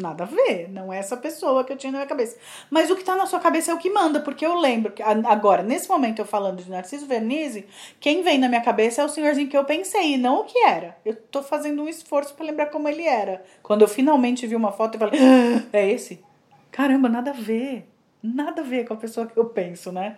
Nada 0.00 0.24
a 0.24 0.26
ver, 0.26 0.68
não 0.70 0.90
é 0.92 0.98
essa 0.98 1.16
pessoa 1.16 1.62
que 1.62 1.72
eu 1.72 1.76
tinha 1.76 1.92
na 1.92 1.98
minha 1.98 2.08
cabeça. 2.08 2.38
Mas 2.70 2.90
o 2.90 2.96
que 2.96 3.04
tá 3.04 3.14
na 3.14 3.26
sua 3.26 3.38
cabeça 3.38 3.70
é 3.70 3.74
o 3.74 3.78
que 3.78 3.90
manda, 3.90 4.20
porque 4.20 4.46
eu 4.46 4.54
lembro 4.54 4.92
que 4.92 5.02
agora, 5.02 5.62
nesse 5.62 5.88
momento 5.88 6.20
eu 6.20 6.24
falando 6.24 6.62
de 6.62 6.70
Narciso 6.70 7.06
Vernizzi, 7.06 7.66
quem 8.00 8.22
vem 8.22 8.38
na 8.38 8.48
minha 8.48 8.62
cabeça 8.62 9.02
é 9.02 9.04
o 9.04 9.08
senhorzinho 9.08 9.48
que 9.48 9.56
eu 9.56 9.64
pensei, 9.64 10.14
e 10.14 10.16
não 10.16 10.40
o 10.40 10.44
que 10.44 10.58
era. 10.64 10.96
Eu 11.04 11.14
tô 11.14 11.42
fazendo 11.42 11.82
um 11.82 11.88
esforço 11.88 12.34
para 12.34 12.46
lembrar 12.46 12.66
como 12.66 12.88
ele 12.88 13.06
era. 13.06 13.44
Quando 13.62 13.82
eu 13.82 13.88
finalmente 13.88 14.46
vi 14.46 14.56
uma 14.56 14.72
foto, 14.72 14.94
eu 14.94 14.98
falei, 15.00 15.20
ah, 15.20 15.62
é 15.72 15.90
esse? 15.90 16.24
Caramba, 16.72 17.08
nada 17.08 17.30
a 17.30 17.34
ver. 17.34 17.86
Nada 18.22 18.62
a 18.62 18.64
ver 18.64 18.86
com 18.86 18.94
a 18.94 18.96
pessoa 18.96 19.26
que 19.26 19.36
eu 19.36 19.46
penso, 19.46 19.92
né? 19.92 20.16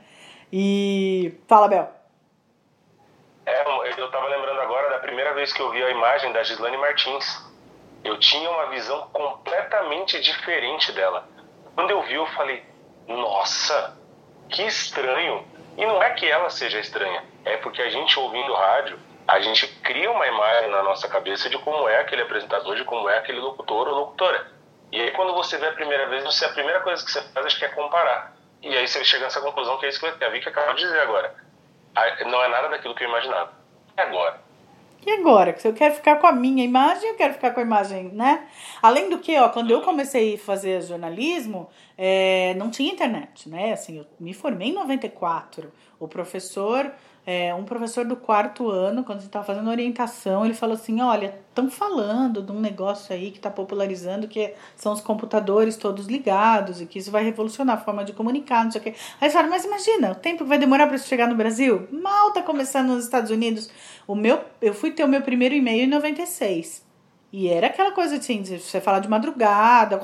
E. 0.53 1.35
Fala, 1.49 1.67
Bel. 1.69 1.89
É, 3.47 4.01
eu 4.01 4.11
tava 4.11 4.29
lembrando 4.29 4.61
agora 4.61 4.91
da 4.91 4.99
primeira 4.99 5.35
vez 5.35 5.53
que 5.53 5.61
eu 5.61 5.71
vi 5.71 5.83
a 5.83 5.91
imagem 5.91 6.33
da 6.33 6.43
Gislane 6.43 6.77
Martins. 6.77 7.52
Eu 8.05 8.19
tinha 8.19 8.51
uma 8.51 8.67
visão 8.67 9.09
completamente 9.13 10.21
diferente 10.21 10.93
dela. 10.93 11.29
Quando 11.75 11.91
eu 11.91 12.03
vi, 12.03 12.15
eu 12.15 12.27
falei: 12.29 12.65
Nossa, 13.07 13.97
que 14.49 14.63
estranho. 14.63 15.47
E 15.77 15.87
não 15.87 16.03
é 16.03 16.11
que 16.11 16.29
ela 16.29 16.51
seja 16.51 16.79
estranha, 16.79 17.25
é 17.47 17.57
porque 17.57 17.81
a 17.81 17.89
gente 17.89 18.19
ouvindo 18.19 18.53
rádio, 18.53 18.99
a 19.27 19.41
gente 19.41 19.67
cria 19.81 20.11
uma 20.11 20.27
imagem 20.27 20.71
na 20.71 20.83
nossa 20.83 21.09
cabeça 21.09 21.49
de 21.49 21.57
como 21.59 21.89
é 21.89 22.01
aquele 22.01 22.23
apresentador, 22.23 22.77
de 22.77 22.85
como 22.85 23.09
é 23.09 23.17
aquele 23.17 23.41
locutor 23.41 23.89
ou 23.89 23.95
locutora. 23.95 24.53
E 24.91 25.01
aí 25.01 25.11
quando 25.13 25.33
você 25.33 25.57
vê 25.57 25.69
a 25.69 25.73
primeira 25.73 26.07
vez, 26.09 26.23
você 26.25 26.45
a 26.45 26.51
primeira 26.51 26.81
coisa 26.81 27.03
que 27.03 27.11
você 27.11 27.23
faz 27.23 27.47
acho 27.47 27.59
que 27.59 27.65
é 27.65 27.69
comparar. 27.69 28.35
E 28.61 28.77
aí 28.77 28.87
você 28.87 29.03
chega 29.03 29.25
nessa 29.25 29.41
conclusão 29.41 29.79
que 29.79 29.87
é 29.87 29.89
isso 29.89 29.99
que 29.99 30.25
a 30.25 30.29
Vicky 30.29 30.49
acabou 30.51 30.75
de 30.75 30.83
dizer 30.83 31.01
agora. 31.01 31.35
Não 32.27 32.45
é 32.45 32.49
nada 32.49 32.69
daquilo 32.69 32.95
que 32.95 33.05
eu 33.05 33.09
imaginava. 33.09 33.53
E 33.97 34.01
agora? 34.01 34.42
E 35.05 35.11
agora? 35.11 35.59
Se 35.59 35.67
eu 35.67 35.73
quero 35.73 35.95
ficar 35.95 36.17
com 36.21 36.29
a 36.29 36.33
minha 36.33 36.65
imagem, 36.65 37.09
eu 37.11 37.17
quero 37.17 37.35
ficar 37.35 37.51
com 37.51 37.59
a 37.59 37.63
imagem, 37.63 38.11
né? 38.11 38.47
Além 38.81 39.11
do 39.11 39.19
que, 39.19 39.37
ó, 39.37 39.49
quando 39.49 39.73
eu 39.73 39.83
comecei 39.83 40.37
a 40.37 40.39
fazer 40.39 40.81
jornalismo, 40.81 41.69
é, 41.99 42.55
não 42.55 42.71
tinha 42.71 42.93
internet, 42.93 43.49
né? 43.49 43.73
Assim, 43.73 43.99
eu 43.99 44.07
me 44.21 44.33
formei 44.33 44.69
em 44.69 44.75
94. 44.75 45.73
O 45.99 46.07
professor 46.07 46.93
é, 47.25 47.55
um 47.55 47.65
professor 47.65 48.05
do 48.05 48.17
quarto 48.17 48.69
ano, 48.69 49.05
quando 49.05 49.19
a 49.19 49.21
gente 49.21 49.29
estava 49.29 49.45
fazendo 49.45 49.71
orientação, 49.71 50.45
ele 50.45 50.55
falou 50.55 50.75
assim: 50.75 51.01
olha, 51.01 51.39
estão 51.49 51.71
falando 51.71 52.43
de 52.43 52.51
um 52.51 52.59
negócio 52.59 53.15
aí 53.15 53.31
que 53.31 53.37
está 53.37 53.49
popularizando, 53.49 54.27
que 54.27 54.53
são 54.75 54.93
os 54.93 55.01
computadores 55.01 55.77
todos 55.77 56.07
ligados 56.07 56.81
e 56.81 56.87
que 56.87 56.99
isso 56.99 57.13
vai 57.13 57.23
revolucionar 57.23 57.77
a 57.77 57.81
forma 57.81 58.05
de 58.05 58.13
comunicar, 58.13 58.65
não 58.65 58.73
sei 58.73 58.81
o 58.81 58.85
quê. 58.85 58.95
Aí 59.21 59.31
falaram, 59.31 59.51
mas 59.51 59.65
imagina, 59.65 60.11
o 60.11 60.15
tempo 60.17 60.43
que 60.43 60.49
vai 60.49 60.59
demorar 60.59 60.89
para 60.89 60.97
isso 60.97 61.07
chegar 61.07 61.29
no 61.29 61.37
Brasil? 61.37 61.87
Mal 61.93 62.33
tá 62.33 62.43
começando 62.43 62.89
nos 62.89 63.05
Estados 63.05 63.31
Unidos. 63.31 63.71
O 64.07 64.17
meu, 64.17 64.41
eu 64.61 64.75
fui 64.75 64.91
ter 64.91 65.05
o 65.05 65.09
meu 65.09 65.23
primeiro 65.23 65.55
e-mail 65.55 65.85
em 65.85 65.89
96. 65.89 66.85
E 67.33 67.49
era 67.49 67.69
aquela 67.69 67.93
coisa 67.93 68.17
assim, 68.17 68.43
você 68.45 68.81
falar 68.81 68.99
de 68.99 69.09
madrugada, 69.09 69.97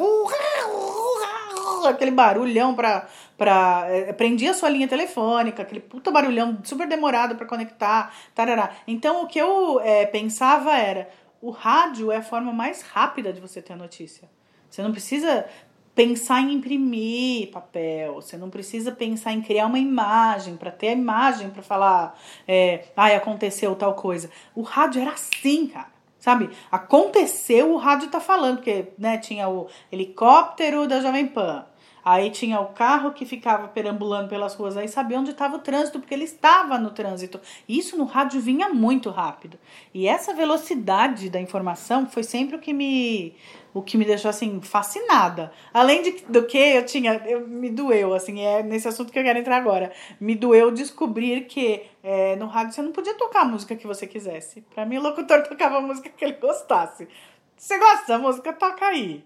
aquele 1.86 2.10
barulhão 2.10 2.74
para 2.74 3.06
para 3.38 3.86
é, 3.88 4.12
prendia 4.12 4.50
a 4.50 4.54
sua 4.54 4.68
linha 4.68 4.88
telefônica, 4.88 5.62
aquele 5.62 5.80
puta 5.80 6.10
barulhão 6.10 6.58
super 6.64 6.88
demorado 6.88 7.36
para 7.36 7.46
conectar, 7.46 8.12
tarará. 8.34 8.72
Então 8.86 9.22
o 9.22 9.26
que 9.28 9.38
eu 9.38 9.80
é, 9.80 10.04
pensava 10.04 10.76
era, 10.76 11.08
o 11.40 11.50
rádio 11.50 12.10
é 12.10 12.16
a 12.16 12.22
forma 12.22 12.52
mais 12.52 12.82
rápida 12.82 13.32
de 13.32 13.40
você 13.40 13.62
ter 13.62 13.74
a 13.74 13.76
notícia. 13.76 14.28
Você 14.68 14.82
não 14.82 14.90
precisa 14.90 15.46
pensar 15.94 16.40
em 16.40 16.52
imprimir 16.52 17.50
papel, 17.50 18.14
você 18.14 18.36
não 18.36 18.50
precisa 18.50 18.92
pensar 18.92 19.32
em 19.32 19.40
criar 19.40 19.66
uma 19.66 19.78
imagem 19.78 20.56
para 20.56 20.70
ter 20.70 20.88
a 20.88 20.92
imagem 20.92 21.50
para 21.50 21.62
falar, 21.62 22.18
é, 22.46 22.84
ai, 22.96 23.14
aconteceu 23.14 23.74
tal 23.76 23.94
coisa. 23.94 24.30
O 24.54 24.62
rádio 24.62 25.00
era 25.00 25.12
assim, 25.12 25.68
cara. 25.68 25.96
Sabe? 26.18 26.50
Aconteceu, 26.70 27.72
o 27.72 27.76
rádio 27.76 28.08
tá 28.08 28.18
falando, 28.18 28.56
porque 28.56 28.88
né, 28.98 29.18
tinha 29.18 29.48
o 29.48 29.68
helicóptero 29.90 30.88
da 30.88 31.00
Jovem 31.00 31.28
Pan. 31.28 31.64
Aí 32.10 32.30
tinha 32.30 32.58
o 32.58 32.68
carro 32.68 33.12
que 33.12 33.26
ficava 33.26 33.68
perambulando 33.68 34.30
pelas 34.30 34.54
ruas, 34.54 34.78
aí 34.78 34.88
sabia 34.88 35.20
onde 35.20 35.32
estava 35.32 35.56
o 35.56 35.58
trânsito, 35.58 36.00
porque 36.00 36.14
ele 36.14 36.24
estava 36.24 36.78
no 36.78 36.90
trânsito. 36.90 37.38
Isso 37.68 37.98
no 37.98 38.04
rádio 38.04 38.40
vinha 38.40 38.70
muito 38.70 39.10
rápido. 39.10 39.58
E 39.92 40.08
essa 40.08 40.32
velocidade 40.32 41.28
da 41.28 41.38
informação 41.38 42.06
foi 42.06 42.22
sempre 42.22 42.56
o 42.56 42.58
que 42.58 42.72
me 42.72 43.36
o 43.74 43.82
que 43.82 43.98
me 43.98 44.06
deixou 44.06 44.30
assim 44.30 44.58
fascinada. 44.62 45.52
Além 45.70 46.00
de, 46.00 46.24
do 46.26 46.46
que 46.46 46.56
eu 46.56 46.86
tinha, 46.86 47.12
eu, 47.26 47.46
me 47.46 47.68
doeu 47.68 48.14
assim, 48.14 48.40
é 48.40 48.62
nesse 48.62 48.88
assunto 48.88 49.12
que 49.12 49.18
eu 49.18 49.22
quero 49.22 49.38
entrar 49.38 49.58
agora. 49.58 49.92
Me 50.18 50.34
doeu 50.34 50.70
descobrir 50.70 51.42
que 51.42 51.82
é, 52.02 52.36
no 52.36 52.46
rádio 52.46 52.72
você 52.72 52.80
não 52.80 52.90
podia 52.90 53.12
tocar 53.18 53.42
a 53.42 53.44
música 53.44 53.76
que 53.76 53.86
você 53.86 54.06
quisesse. 54.06 54.62
Para 54.74 54.86
mim 54.86 54.96
o 54.96 55.02
locutor 55.02 55.42
tocava 55.42 55.76
a 55.76 55.82
música 55.82 56.08
que 56.08 56.24
ele 56.24 56.38
gostasse. 56.40 57.06
Você 57.54 57.78
gosta 57.78 58.06
da 58.06 58.18
música? 58.18 58.50
Toca 58.54 58.86
aí. 58.86 59.22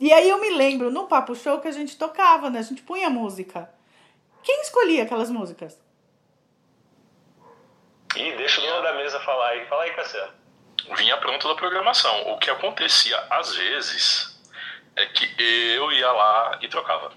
E 0.00 0.12
aí 0.12 0.28
eu 0.28 0.38
me 0.38 0.50
lembro 0.50 0.90
no 0.90 1.06
Papo 1.06 1.34
Show 1.34 1.60
que 1.60 1.68
a 1.68 1.72
gente 1.72 1.96
tocava, 1.96 2.50
né? 2.50 2.58
A 2.58 2.62
gente 2.62 2.82
punha 2.82 3.08
música. 3.08 3.70
Quem 4.42 4.60
escolhia 4.60 5.04
aquelas 5.04 5.30
músicas? 5.30 5.80
Ih, 8.14 8.36
deixa 8.36 8.60
o 8.60 8.64
dono 8.64 8.82
da 8.82 8.94
mesa 8.94 9.18
falar 9.20 9.50
aí. 9.50 9.64
Fala 9.66 9.84
aí, 9.84 9.94
Cassiano. 9.94 10.32
Vinha 10.96 11.16
pronto 11.16 11.48
da 11.48 11.54
programação. 11.54 12.32
O 12.32 12.38
que 12.38 12.50
acontecia 12.50 13.18
às 13.30 13.54
vezes 13.54 14.38
é 14.94 15.06
que 15.06 15.74
eu 15.74 15.90
ia 15.92 16.12
lá 16.12 16.58
e 16.62 16.68
trocava. 16.68 17.12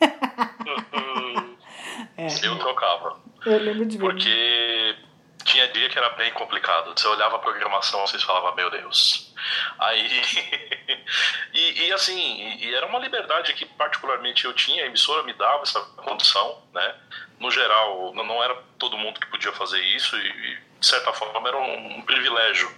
é. 2.16 2.26
Eu 2.42 2.58
trocava. 2.58 3.20
Eu 3.44 3.58
lembro 3.58 3.84
de. 3.84 3.98
Porque 3.98 4.96
tinha 5.44 5.68
dia 5.68 5.88
que 5.88 5.98
era 5.98 6.10
bem 6.10 6.32
complicado. 6.32 6.98
Você 6.98 7.06
olhava 7.06 7.36
a 7.36 7.38
programação, 7.38 8.06
vocês 8.06 8.22
falavam, 8.22 8.54
meu 8.54 8.70
Deus. 8.70 9.32
Aí. 9.78 10.22
e, 11.52 11.86
e, 11.86 11.92
assim, 11.92 12.18
e, 12.18 12.66
e 12.66 12.74
era 12.74 12.86
uma 12.86 12.98
liberdade 12.98 13.52
que 13.54 13.66
particularmente 13.66 14.44
eu 14.44 14.52
tinha, 14.52 14.84
a 14.84 14.86
emissora 14.86 15.22
me 15.22 15.32
dava 15.34 15.62
essa 15.62 15.80
condição, 15.80 16.62
né? 16.72 16.94
No 17.38 17.50
geral, 17.50 18.12
não 18.14 18.42
era 18.42 18.54
todo 18.78 18.96
mundo 18.96 19.20
que 19.20 19.26
podia 19.26 19.52
fazer 19.52 19.80
isso, 19.80 20.16
e, 20.16 20.58
de 20.80 20.86
certa 20.86 21.12
forma 21.12 21.48
era 21.48 21.58
um, 21.58 21.98
um 21.98 22.02
privilégio 22.02 22.70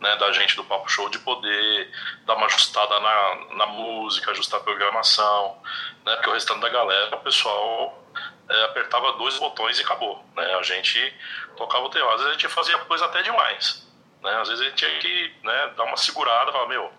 né, 0.00 0.16
da 0.16 0.30
gente 0.32 0.54
do 0.54 0.64
Papo 0.64 0.88
Show 0.88 1.08
de 1.08 1.18
poder 1.18 1.90
dar 2.24 2.36
uma 2.36 2.46
ajustada 2.46 3.00
na, 3.00 3.56
na 3.56 3.66
música, 3.66 4.30
ajustar 4.30 4.60
a 4.60 4.62
programação, 4.62 5.60
né? 6.04 6.14
Porque 6.16 6.30
o 6.30 6.32
restante 6.32 6.60
da 6.60 6.68
galera, 6.68 7.16
o 7.16 7.20
pessoal 7.20 8.07
é, 8.48 8.64
apertava 8.64 9.12
dois 9.12 9.36
botões 9.38 9.78
e 9.78 9.82
acabou. 9.82 10.24
Né? 10.34 10.44
A 10.54 10.62
gente 10.62 11.14
tocava 11.56 11.84
o 11.84 11.90
terror. 11.90 12.12
Às 12.12 12.20
vezes 12.20 12.30
a 12.30 12.32
gente 12.38 12.48
fazia 12.48 12.78
coisa 12.78 13.04
até 13.04 13.22
demais. 13.22 13.86
Né? 14.22 14.30
Às 14.40 14.48
vezes 14.48 14.64
a 14.64 14.68
gente 14.68 14.76
tinha 14.76 14.98
que 14.98 15.34
né, 15.42 15.72
dar 15.76 15.84
uma 15.84 15.96
segurada 15.96 16.50
e 16.50 16.52
falar, 16.52 16.68
meu, 16.68 16.90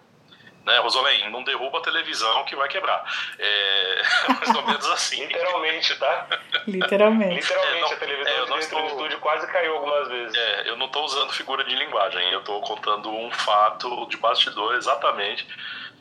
né, 0.66 0.78
Rosolém, 0.80 1.30
não 1.32 1.44
derruba 1.44 1.80
a 1.80 1.82
televisão 1.82 2.44
que 2.46 2.56
vai 2.56 2.68
quebrar. 2.68 3.04
É 3.40 4.02
mais 4.34 4.56
ou 4.56 4.62
menos 4.64 4.86
assim. 4.88 5.26
Literalmente, 5.26 5.96
tá? 5.96 6.28
Literalmente. 6.68 7.36
Literalmente, 7.36 7.78
é, 7.78 7.82
não, 7.82 7.92
a 7.92 7.96
televisão 7.96 8.34
é, 8.34 8.46
dentro 8.46 8.70
tô, 8.70 8.82
do 8.82 8.88
estúdio 8.88 9.20
quase 9.20 9.48
caiu 9.48 9.76
algumas 9.76 10.08
vezes. 10.08 10.38
É, 10.38 10.70
eu 10.70 10.78
não 10.78 10.86
estou 10.86 11.04
usando 11.04 11.34
figura 11.34 11.64
de 11.64 11.76
linguagem, 11.76 12.32
eu 12.32 12.40
estou 12.40 12.62
contando 12.62 13.10
um 13.10 13.32
fato 13.32 14.06
de 14.08 14.18
bastidor 14.18 14.76
exatamente, 14.76 15.48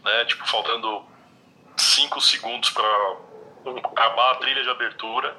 né, 0.04 0.24
tipo, 0.26 0.46
faltando 0.46 1.04
cinco 1.76 2.20
segundos 2.20 2.70
para 2.70 3.16
acabar 3.84 4.32
a 4.32 4.34
trilha 4.36 4.62
de 4.62 4.70
abertura, 4.70 5.36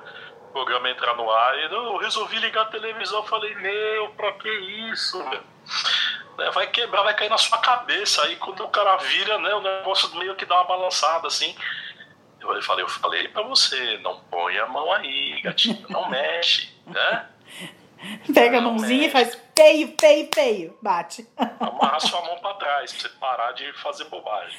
o 0.49 0.51
programa 0.51 0.89
entrar 0.89 1.15
no 1.15 1.29
ar, 1.29 1.57
e 1.57 1.63
eu 1.63 1.97
resolvi 1.97 2.37
ligar 2.39 2.63
a 2.63 2.65
televisão, 2.65 3.23
falei, 3.23 3.53
meu, 3.55 4.09
pra 4.09 4.33
que 4.33 4.49
isso, 4.91 5.17
meu? 5.17 5.41
Né, 6.37 6.49
vai 6.51 6.67
quebrar, 6.67 7.03
vai 7.03 7.15
cair 7.15 7.29
na 7.29 7.37
sua 7.37 7.57
cabeça, 7.59 8.23
aí 8.23 8.35
quando 8.37 8.63
o 8.63 8.69
cara 8.69 8.97
vira, 8.97 9.37
né, 9.39 9.53
o 9.53 9.61
negócio 9.61 10.15
meio 10.15 10.35
que 10.35 10.45
dá 10.45 10.55
uma 10.55 10.63
balançada, 10.63 11.27
assim, 11.27 11.55
eu 12.39 12.61
falei, 12.63 12.83
eu 12.83 12.89
falei 12.89 13.27
pra 13.27 13.43
você, 13.43 13.97
não 13.97 14.19
põe 14.21 14.57
a 14.57 14.65
mão 14.65 14.91
aí, 14.93 15.41
gatinho, 15.41 15.85
não 15.89 16.09
mexe, 16.09 16.73
né? 16.87 17.27
Pega 18.33 18.59
a 18.59 18.61
mãozinha 18.61 19.01
mexe. 19.01 19.09
e 19.09 19.11
faz 19.11 19.41
feio, 19.57 19.93
feio, 19.99 20.29
feio, 20.33 20.77
bate. 20.81 21.27
Amarra 21.59 21.99
sua 21.99 22.21
mão 22.21 22.37
pra 22.39 22.53
trás, 22.53 22.93
pra 22.93 23.01
você 23.01 23.09
parar 23.17 23.51
de 23.51 23.73
fazer 23.73 24.05
bobagem. 24.05 24.57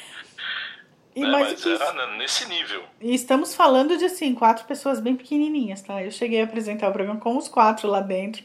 E, 1.15 1.25
é, 1.25 1.27
mas, 1.27 1.65
mas 1.65 1.81
era 1.81 2.17
nesse 2.17 2.49
nível. 2.49 2.83
E 3.01 3.15
estamos 3.15 3.55
falando 3.55 3.97
de 3.97 4.05
assim, 4.05 4.35
quatro 4.35 4.65
pessoas 4.65 5.01
bem 5.01 5.17
pequenininhas, 5.17 5.83
tá? 5.83 6.03
Eu 6.03 6.11
cheguei 6.11 6.41
a 6.41 6.45
apresentar 6.45 6.89
o 6.89 6.93
programa 6.93 7.21
com 7.21 7.37
os 7.37 7.49
quatro 7.49 7.89
lá 7.89 8.01
dentro. 8.01 8.45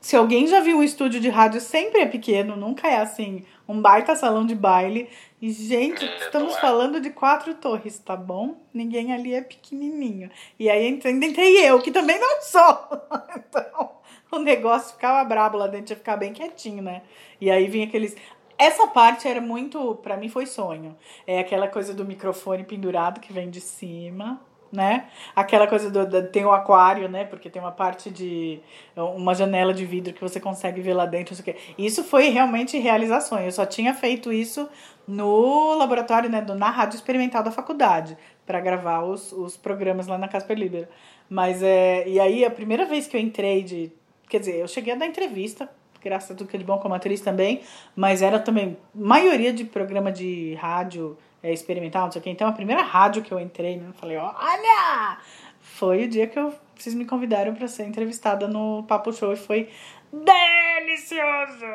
Se 0.00 0.14
alguém 0.14 0.46
já 0.46 0.60
viu 0.60 0.76
um 0.76 0.82
estúdio 0.82 1.18
de 1.18 1.30
rádio, 1.30 1.62
sempre 1.62 2.02
é 2.02 2.06
pequeno, 2.06 2.56
nunca 2.56 2.86
é 2.86 2.98
assim, 2.98 3.42
um 3.66 3.80
baita 3.80 4.14
salão 4.14 4.44
de 4.44 4.54
baile. 4.54 5.08
E, 5.40 5.50
gente, 5.50 6.04
é, 6.04 6.16
estamos 6.18 6.54
é. 6.54 6.60
falando 6.60 7.00
de 7.00 7.08
quatro 7.08 7.54
torres, 7.54 7.98
tá 7.98 8.14
bom? 8.14 8.56
Ninguém 8.72 9.14
ali 9.14 9.34
é 9.34 9.40
pequenininho. 9.40 10.30
E 10.58 10.68
aí 10.68 10.86
ainda 10.86 11.26
entrei 11.26 11.56
eu, 11.66 11.80
que 11.80 11.90
também 11.90 12.18
não 12.18 12.42
sou. 12.42 12.88
então, 13.34 13.90
o 14.30 14.38
negócio 14.38 14.92
ficava 14.92 15.26
brabo 15.26 15.56
lá 15.56 15.66
dentro, 15.66 15.92
ia 15.92 15.96
ficar 15.96 16.18
bem 16.18 16.34
quietinho, 16.34 16.82
né? 16.82 17.02
E 17.40 17.50
aí 17.50 17.66
vinha 17.68 17.86
aqueles. 17.86 18.16
Essa 18.58 18.86
parte 18.86 19.26
era 19.26 19.40
muito, 19.40 19.96
para 19.96 20.16
mim 20.16 20.28
foi 20.28 20.46
sonho. 20.46 20.96
É 21.26 21.38
aquela 21.38 21.68
coisa 21.68 21.92
do 21.92 22.04
microfone 22.04 22.64
pendurado 22.64 23.20
que 23.20 23.32
vem 23.32 23.50
de 23.50 23.60
cima, 23.60 24.40
né? 24.74 25.06
Aquela 25.34 25.66
coisa 25.66 25.90
do, 25.90 26.06
do, 26.06 26.28
tem 26.28 26.44
o 26.44 26.52
aquário, 26.52 27.08
né? 27.08 27.24
Porque 27.24 27.48
tem 27.48 27.62
uma 27.62 27.72
parte 27.72 28.10
de 28.10 28.60
uma 28.96 29.34
janela 29.34 29.72
de 29.72 29.84
vidro 29.86 30.12
que 30.12 30.20
você 30.20 30.40
consegue 30.40 30.80
ver 30.80 30.94
lá 30.94 31.06
dentro, 31.06 31.32
isso, 31.32 31.44
isso 31.78 32.04
foi 32.04 32.28
realmente 32.28 32.78
realização. 32.78 33.38
Eu 33.38 33.52
só 33.52 33.64
tinha 33.64 33.94
feito 33.94 34.32
isso 34.32 34.68
no 35.06 35.74
laboratório, 35.74 36.30
né, 36.30 36.40
do, 36.40 36.54
na 36.54 36.70
rádio 36.70 36.96
experimental 36.96 37.42
da 37.42 37.50
faculdade, 37.50 38.16
para 38.46 38.58
gravar 38.60 39.02
os, 39.02 39.32
os 39.32 39.56
programas 39.56 40.06
lá 40.06 40.16
na 40.18 40.28
Casper 40.28 40.58
Libero. 40.58 40.88
Mas 41.28 41.62
é, 41.62 42.08
e 42.08 42.18
aí 42.18 42.44
a 42.44 42.50
primeira 42.50 42.84
vez 42.86 43.06
que 43.06 43.16
eu 43.16 43.20
entrei 43.20 43.62
de, 43.62 43.92
quer 44.28 44.38
dizer, 44.38 44.56
eu 44.56 44.68
cheguei 44.68 44.94
a 44.94 44.96
dar 44.96 45.06
entrevista 45.06 45.68
graças 46.04 46.30
a 46.30 46.34
tudo 46.34 46.48
que 46.48 46.56
ele 46.56 46.64
bom 46.64 46.78
como 46.78 46.94
atriz 46.94 47.20
também, 47.20 47.62
mas 47.96 48.22
era 48.22 48.38
também 48.38 48.76
maioria 48.94 49.52
de 49.52 49.64
programa 49.64 50.12
de 50.12 50.54
rádio 50.54 51.18
é, 51.42 51.52
experimental, 51.52 52.04
não 52.04 52.12
sei 52.12 52.20
o 52.20 52.22
que. 52.22 52.30
Então 52.30 52.46
a 52.46 52.52
primeira 52.52 52.82
rádio 52.82 53.22
que 53.22 53.32
eu 53.32 53.40
entrei, 53.40 53.76
né, 53.76 53.88
eu 53.88 53.94
falei, 53.94 54.16
olha! 54.16 55.18
Foi 55.60 56.04
o 56.04 56.08
dia 56.08 56.26
que 56.26 56.38
eu, 56.38 56.54
vocês 56.76 56.94
me 56.94 57.04
convidaram 57.04 57.54
para 57.54 57.66
ser 57.66 57.84
entrevistada 57.84 58.46
no 58.46 58.84
Papo 58.84 59.12
Show 59.12 59.32
e 59.32 59.36
foi 59.36 59.70
delicioso! 60.12 61.66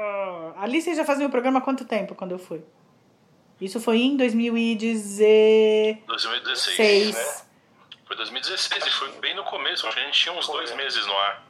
Ali 0.58 0.82
vocês 0.82 0.96
já 0.96 1.04
faziam 1.04 1.28
o 1.28 1.32
programa 1.32 1.60
há 1.60 1.62
quanto 1.62 1.84
tempo 1.86 2.16
quando 2.16 2.32
eu 2.32 2.40
fui? 2.40 2.62
Isso 3.60 3.80
foi 3.82 3.98
em 3.98 4.16
2016. 4.16 5.98
2016, 6.08 6.76
Seis. 6.76 7.16
né? 7.16 7.24
Foi 8.08 8.16
2016 8.16 8.86
e 8.86 8.90
foi 8.90 9.12
bem 9.20 9.36
no 9.36 9.44
começo. 9.44 9.86
Acho 9.86 9.98
que 9.98 10.02
a 10.02 10.06
gente 10.06 10.20
tinha 10.20 10.34
uns 10.34 10.48
dois 10.48 10.74
meses 10.76 11.06
no 11.06 11.14
ar, 11.14 11.46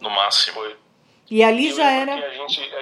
no 0.00 0.08
máximo. 0.08 0.54
Foi. 0.54 0.76
E 1.30 1.42
ali 1.42 1.70
Eu 1.70 1.76
já 1.76 1.90
era. 1.90 2.14
a 2.14 2.30
gente, 2.30 2.76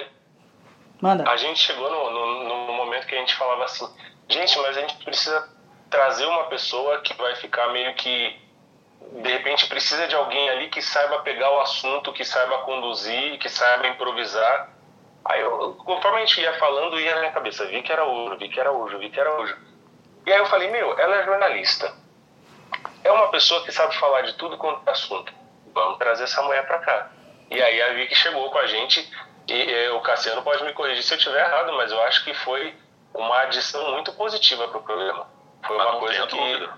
Manda. 1.01 1.29
a 1.29 1.37
gente 1.37 1.59
chegou 1.59 1.89
no, 1.89 2.09
no, 2.11 2.67
no 2.67 2.73
momento 2.73 3.07
que 3.07 3.15
a 3.15 3.19
gente 3.19 3.35
falava 3.35 3.63
assim, 3.65 3.87
gente, 4.27 4.57
mas 4.59 4.77
a 4.77 4.81
gente 4.81 4.95
precisa 5.03 5.49
trazer 5.89 6.25
uma 6.25 6.45
pessoa 6.45 7.01
que 7.01 7.13
vai 7.15 7.35
ficar 7.35 7.69
meio 7.69 7.93
que 7.95 8.39
de 9.13 9.29
repente 9.29 9.67
precisa 9.67 10.07
de 10.07 10.15
alguém 10.15 10.49
ali 10.49 10.69
que 10.69 10.81
saiba 10.81 11.19
pegar 11.19 11.51
o 11.51 11.59
assunto, 11.59 12.13
que 12.13 12.23
saiba 12.23 12.59
conduzir, 12.59 13.37
que 13.39 13.49
saiba 13.49 13.87
improvisar. 13.87 14.69
Aí 15.25 15.41
eu, 15.41 15.75
conforme 15.85 16.17
a 16.17 16.25
gente 16.25 16.39
ia 16.39 16.53
falando, 16.57 16.99
ia 16.99 17.13
na 17.15 17.21
minha 17.21 17.31
cabeça, 17.31 17.65
vi 17.65 17.81
que 17.81 17.91
era 17.91 18.03
ouro, 18.05 18.37
vi 18.37 18.47
que 18.47 18.59
era 18.59 18.71
ouro, 18.71 18.97
vi 18.99 19.09
que 19.09 19.19
era 19.19 19.31
ouro. 19.33 19.55
E 20.25 20.31
aí 20.31 20.39
eu 20.39 20.45
falei, 20.45 20.69
meu, 20.69 20.97
ela 20.99 21.15
é 21.17 21.25
jornalista. 21.25 21.93
É 23.03 23.11
uma 23.11 23.29
pessoa 23.29 23.63
que 23.63 23.71
sabe 23.71 23.95
falar 23.97 24.21
de 24.21 24.33
tudo 24.33 24.57
quanto 24.57 24.87
é 24.87 24.91
assunto. 24.91 25.33
Vamos 25.73 25.97
trazer 25.97 26.23
essa 26.23 26.41
mulher 26.43 26.65
pra 26.67 26.79
cá. 26.79 27.11
E 27.51 27.61
aí 27.61 27.81
a 27.81 27.93
Vicky 27.93 28.15
chegou 28.15 28.49
com 28.49 28.57
a 28.57 28.65
gente, 28.65 29.11
e 29.47 29.89
o 29.89 29.99
Cassiano 29.99 30.41
pode 30.41 30.63
me 30.63 30.71
corrigir 30.71 31.03
se 31.03 31.13
eu 31.13 31.17
estiver 31.17 31.45
errado, 31.45 31.73
mas 31.73 31.91
eu 31.91 32.01
acho 32.03 32.23
que 32.23 32.33
foi 32.33 32.73
uma 33.13 33.39
adição 33.41 33.91
muito 33.91 34.13
positiva 34.13 34.69
pro 34.69 34.81
programa. 34.81 35.27
Foi 35.67 35.75
uma 35.75 35.99
coisa 35.99 36.27
que... 36.27 36.69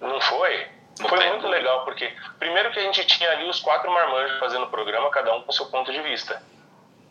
Não 0.00 0.20
foi? 0.22 0.66
Não 0.98 1.08
foi 1.08 1.18
muito 1.18 1.42
dúvida. 1.42 1.48
legal, 1.48 1.84
porque 1.84 2.12
primeiro 2.38 2.70
que 2.70 2.78
a 2.78 2.82
gente 2.82 3.04
tinha 3.06 3.30
ali 3.30 3.48
os 3.48 3.60
quatro 3.60 3.90
marmanjos 3.90 4.38
fazendo 4.38 4.64
o 4.64 4.70
programa, 4.70 5.10
cada 5.10 5.34
um 5.34 5.42
com 5.42 5.52
seu 5.52 5.66
ponto 5.66 5.92
de 5.92 6.00
vista. 6.00 6.42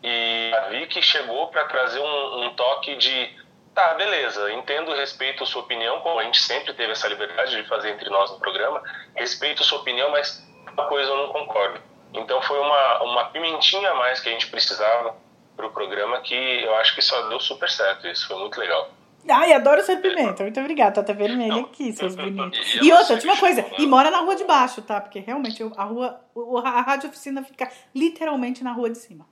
E 0.02 0.52
a 0.54 0.68
Vicky 0.68 1.00
chegou 1.00 1.46
para 1.48 1.64
trazer 1.64 2.00
um, 2.00 2.44
um 2.44 2.54
toque 2.54 2.96
de, 2.96 3.36
tá, 3.72 3.94
beleza, 3.94 4.52
entendo, 4.52 4.94
respeito 4.94 5.46
sua 5.46 5.62
opinião, 5.62 6.00
como 6.00 6.18
a 6.18 6.24
gente 6.24 6.40
sempre 6.40 6.74
teve 6.74 6.92
essa 6.92 7.08
liberdade 7.08 7.56
de 7.56 7.68
fazer 7.68 7.90
entre 7.90 8.10
nós 8.10 8.30
no 8.32 8.40
programa, 8.40 8.82
respeito 9.14 9.62
sua 9.62 9.78
opinião, 9.78 10.10
mas 10.10 10.44
uma 10.72 10.86
coisa 10.86 11.08
eu 11.08 11.16
não 11.16 11.28
concordo. 11.28 11.91
Então 12.14 12.40
foi 12.42 12.58
uma, 12.58 13.02
uma 13.04 13.24
pimentinha 13.26 13.90
a 13.90 13.94
mais 13.94 14.20
que 14.20 14.28
a 14.28 14.32
gente 14.32 14.48
precisava 14.48 15.14
para 15.56 15.66
o 15.66 15.70
programa 15.70 16.20
que 16.20 16.34
eu 16.34 16.74
acho 16.76 16.94
que 16.94 17.02
só 17.02 17.28
deu 17.28 17.38
super 17.40 17.70
certo, 17.70 18.06
isso 18.08 18.26
foi 18.26 18.38
muito 18.38 18.58
legal. 18.58 18.90
Ai, 19.28 19.52
adoro 19.52 19.80
ser 19.82 19.98
pimenta. 20.00 20.42
Muito 20.42 20.58
obrigada. 20.58 20.96
Tá 20.96 21.00
até 21.02 21.12
vermelha 21.14 21.60
aqui, 21.60 21.92
seus 21.92 22.14
bonitos. 22.16 22.74
E- 22.82 22.92
outra, 22.92 23.14
última 23.14 23.36
coisa. 23.36 23.64
E 23.78 23.86
mora 23.86 24.10
na 24.10 24.18
rua 24.18 24.34
de 24.34 24.42
baixo, 24.44 24.82
tá? 24.82 25.00
Porque 25.00 25.20
realmente 25.20 25.62
eu- 25.62 25.72
a 25.76 25.84
rua, 25.84 26.20
o- 26.34 26.58
a 26.58 26.80
rádio 26.80 27.08
oficina 27.08 27.42
fica 27.44 27.70
literalmente 27.94 28.64
na 28.64 28.72
rua 28.72 28.90
de 28.90 28.98
cima. 28.98 29.24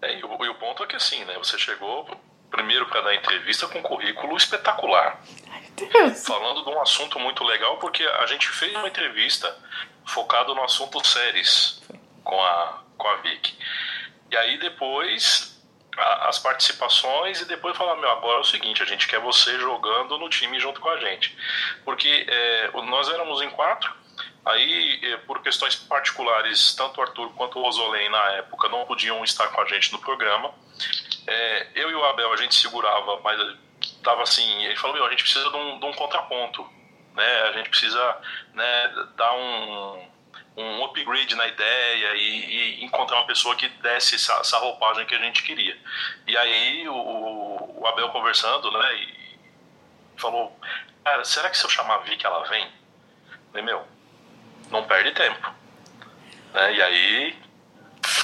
É, 0.00 0.18
e, 0.18 0.24
o, 0.24 0.44
e 0.44 0.48
o 0.48 0.54
ponto 0.54 0.82
é 0.84 0.86
que 0.86 0.96
assim, 0.96 1.24
né? 1.24 1.34
Você 1.38 1.58
chegou 1.58 2.06
primeiro 2.50 2.86
para 2.86 3.00
dar 3.00 3.14
entrevista 3.14 3.66
com 3.66 3.78
um 3.78 3.82
currículo 3.82 4.36
espetacular. 4.36 5.20
Ai, 5.50 5.62
Deus. 5.76 6.24
falando 6.26 6.62
de 6.62 6.70
um 6.70 6.80
assunto 6.80 7.18
muito 7.18 7.42
legal, 7.44 7.78
porque 7.78 8.04
a 8.04 8.26
gente 8.26 8.48
fez 8.48 8.72
uma 8.76 8.86
entrevista 8.88 9.52
focado 10.06 10.54
no 10.54 10.62
assunto 10.64 11.06
séries 11.06 11.82
com 12.24 12.40
a, 12.42 12.82
com 12.96 13.08
a 13.08 13.16
Vicky. 13.16 13.56
E 14.30 14.36
aí 14.36 14.58
depois 14.58 15.60
a- 15.96 16.28
as 16.28 16.38
participações 16.38 17.40
e 17.40 17.44
depois 17.44 17.76
falar, 17.76 17.96
meu, 17.96 18.10
agora 18.10 18.38
é 18.38 18.40
o 18.40 18.44
seguinte, 18.44 18.82
a 18.82 18.86
gente 18.86 19.06
quer 19.06 19.20
você 19.20 19.58
jogando 19.58 20.18
no 20.18 20.28
time 20.28 20.58
junto 20.58 20.80
com 20.80 20.88
a 20.88 20.96
gente. 20.98 21.36
Porque 21.84 22.26
é, 22.28 22.70
nós 22.82 23.08
éramos 23.08 23.42
em 23.42 23.50
quatro, 23.50 23.92
aí 24.44 25.00
é, 25.02 25.16
por 25.18 25.42
questões 25.42 25.74
particulares, 25.76 26.74
tanto 26.74 26.98
o 26.98 27.02
Arthur 27.02 27.30
quanto 27.34 27.58
o 27.58 27.64
Ozolen 27.66 28.08
na 28.08 28.24
época 28.32 28.68
não 28.68 28.84
podiam 28.86 29.22
estar 29.22 29.48
com 29.48 29.60
a 29.60 29.66
gente 29.66 29.92
no 29.92 29.98
programa. 29.98 30.54
É, 31.26 31.66
eu 31.74 31.90
e 31.90 31.94
o 31.94 32.04
Abel 32.06 32.32
a 32.32 32.36
gente 32.36 32.54
segurava, 32.54 33.20
mas 33.22 33.38
tava 34.02 34.22
assim, 34.22 34.64
ele 34.64 34.76
falou, 34.76 34.96
meu, 34.96 35.06
a 35.06 35.10
gente 35.10 35.22
precisa 35.22 35.48
de 35.50 35.56
um, 35.56 35.78
de 35.78 35.86
um 35.86 35.92
contraponto, 35.92 36.66
né? 37.14 37.42
A 37.42 37.52
gente 37.52 37.68
precisa 37.68 38.16
né, 38.54 39.06
dar 39.16 39.32
um, 39.34 40.08
um 40.56 40.84
upgrade 40.84 41.34
na 41.34 41.46
ideia 41.46 42.14
e, 42.16 42.80
e 42.80 42.84
encontrar 42.84 43.18
uma 43.18 43.26
pessoa 43.26 43.56
que 43.56 43.68
desse 43.68 44.16
essa, 44.16 44.34
essa 44.34 44.58
roupagem 44.58 45.06
que 45.06 45.14
a 45.14 45.18
gente 45.18 45.42
queria. 45.42 45.76
E 46.26 46.36
aí 46.36 46.88
o, 46.88 47.80
o 47.80 47.86
Abel 47.86 48.08
conversando, 48.10 48.70
né, 48.70 48.94
e 48.94 49.38
falou, 50.16 50.56
cara, 51.04 51.24
será 51.24 51.50
que 51.50 51.56
se 51.56 51.64
eu 51.64 51.70
chamar 51.70 51.96
a 51.96 51.98
Vicky 51.98 52.26
ela 52.26 52.48
vem? 52.48 52.64
Eu 52.64 53.38
falei, 53.50 53.64
meu, 53.64 53.86
não 54.70 54.84
perde 54.84 55.12
tempo. 55.12 55.54
Né? 56.54 56.74
E 56.74 56.82
aí, 56.82 57.36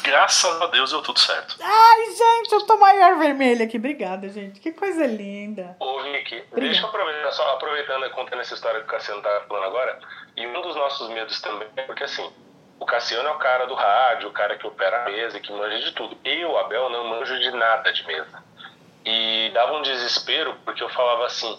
graças 0.02 0.62
a 0.62 0.66
Deus 0.66 0.90
deu 0.90 1.02
tudo 1.02 1.18
certo. 1.18 1.56
Ai, 1.60 2.06
gente, 2.06 2.52
eu 2.52 2.66
tô 2.66 2.76
maior 2.76 3.18
vermelha 3.18 3.64
aqui. 3.64 3.76
Obrigada, 3.76 4.28
gente. 4.28 4.60
Que 4.60 4.72
coisa 4.72 5.06
linda. 5.06 5.76
Ô, 5.78 6.02
Vicky, 6.02 6.42
deixa 6.54 6.82
eu 6.82 6.88
aproveitar, 6.88 7.30
só 7.32 7.54
aproveitando 7.54 8.06
e 8.06 8.10
contando 8.10 8.40
essa 8.40 8.54
história 8.54 8.80
que 8.80 8.86
o 8.86 8.90
Cassiano 8.90 9.22
tá 9.22 9.42
falando 9.48 9.64
agora, 9.64 9.98
e 10.36 10.46
um 10.46 10.60
dos 10.62 10.76
nossos 10.76 11.08
medos 11.10 11.40
também 11.40 11.68
é 11.76 11.82
porque, 11.82 12.04
assim, 12.04 12.30
o 12.80 12.86
Cassiano 12.86 13.28
é 13.28 13.32
o 13.32 13.38
cara 13.38 13.66
do 13.66 13.74
rádio, 13.74 14.28
o 14.28 14.32
cara 14.32 14.56
que 14.56 14.66
opera 14.66 15.02
a 15.02 15.10
mesa, 15.10 15.40
que 15.40 15.52
manja 15.52 15.78
de 15.78 15.92
tudo. 15.92 16.16
Eu, 16.24 16.56
Abel, 16.58 16.88
não 16.90 17.08
manjo 17.08 17.38
de 17.38 17.50
nada 17.50 17.92
de 17.92 18.06
mesa. 18.06 18.42
E 19.04 19.50
dava 19.52 19.72
um 19.74 19.82
desespero, 19.82 20.56
porque 20.64 20.82
eu 20.82 20.88
falava 20.90 21.26
assim, 21.26 21.58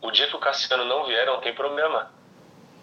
o 0.00 0.10
dia 0.10 0.26
que 0.26 0.36
o 0.36 0.40
Cassiano 0.40 0.84
não 0.84 1.04
vier, 1.04 1.26
não 1.26 1.40
tem 1.40 1.54
problema. 1.54 2.10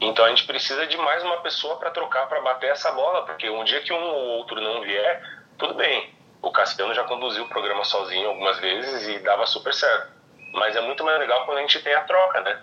Então 0.02 0.26
a 0.26 0.30
gente 0.30 0.46
precisa 0.46 0.88
de 0.88 0.98
mais 0.98 1.24
uma 1.24 1.38
pessoa 1.42 1.78
para 1.78 1.92
trocar, 1.92 2.28
para 2.28 2.42
bater 2.42 2.72
essa 2.72 2.92
bola, 2.92 3.24
porque 3.24 3.48
um 3.48 3.64
dia 3.64 3.82
que 3.82 3.94
um 3.94 4.04
ou 4.04 4.40
outro 4.40 4.60
não 4.60 4.82
vier, 4.82 5.22
tudo 5.60 5.76
bem. 5.76 6.12
O 6.42 6.52
Cassiano 6.52 6.92
já 6.96 7.04
conduziu 7.04 7.44
o 7.44 7.50
programa 7.50 7.84
sozinho 7.84 8.28
algumas 8.30 8.58
vezes 8.60 9.08
e 9.08 9.20
dava 9.20 9.46
super 9.46 9.72
certo. 9.72 10.12
Mas 10.54 10.76
é 10.76 10.82
muito 10.82 11.04
mais 11.04 11.20
legal 11.20 11.46
quando 11.46 11.60
a 11.60 11.62
gente 11.62 11.80
tem 11.84 11.94
a 11.94 12.02
troca, 12.02 12.42
né? 12.42 12.60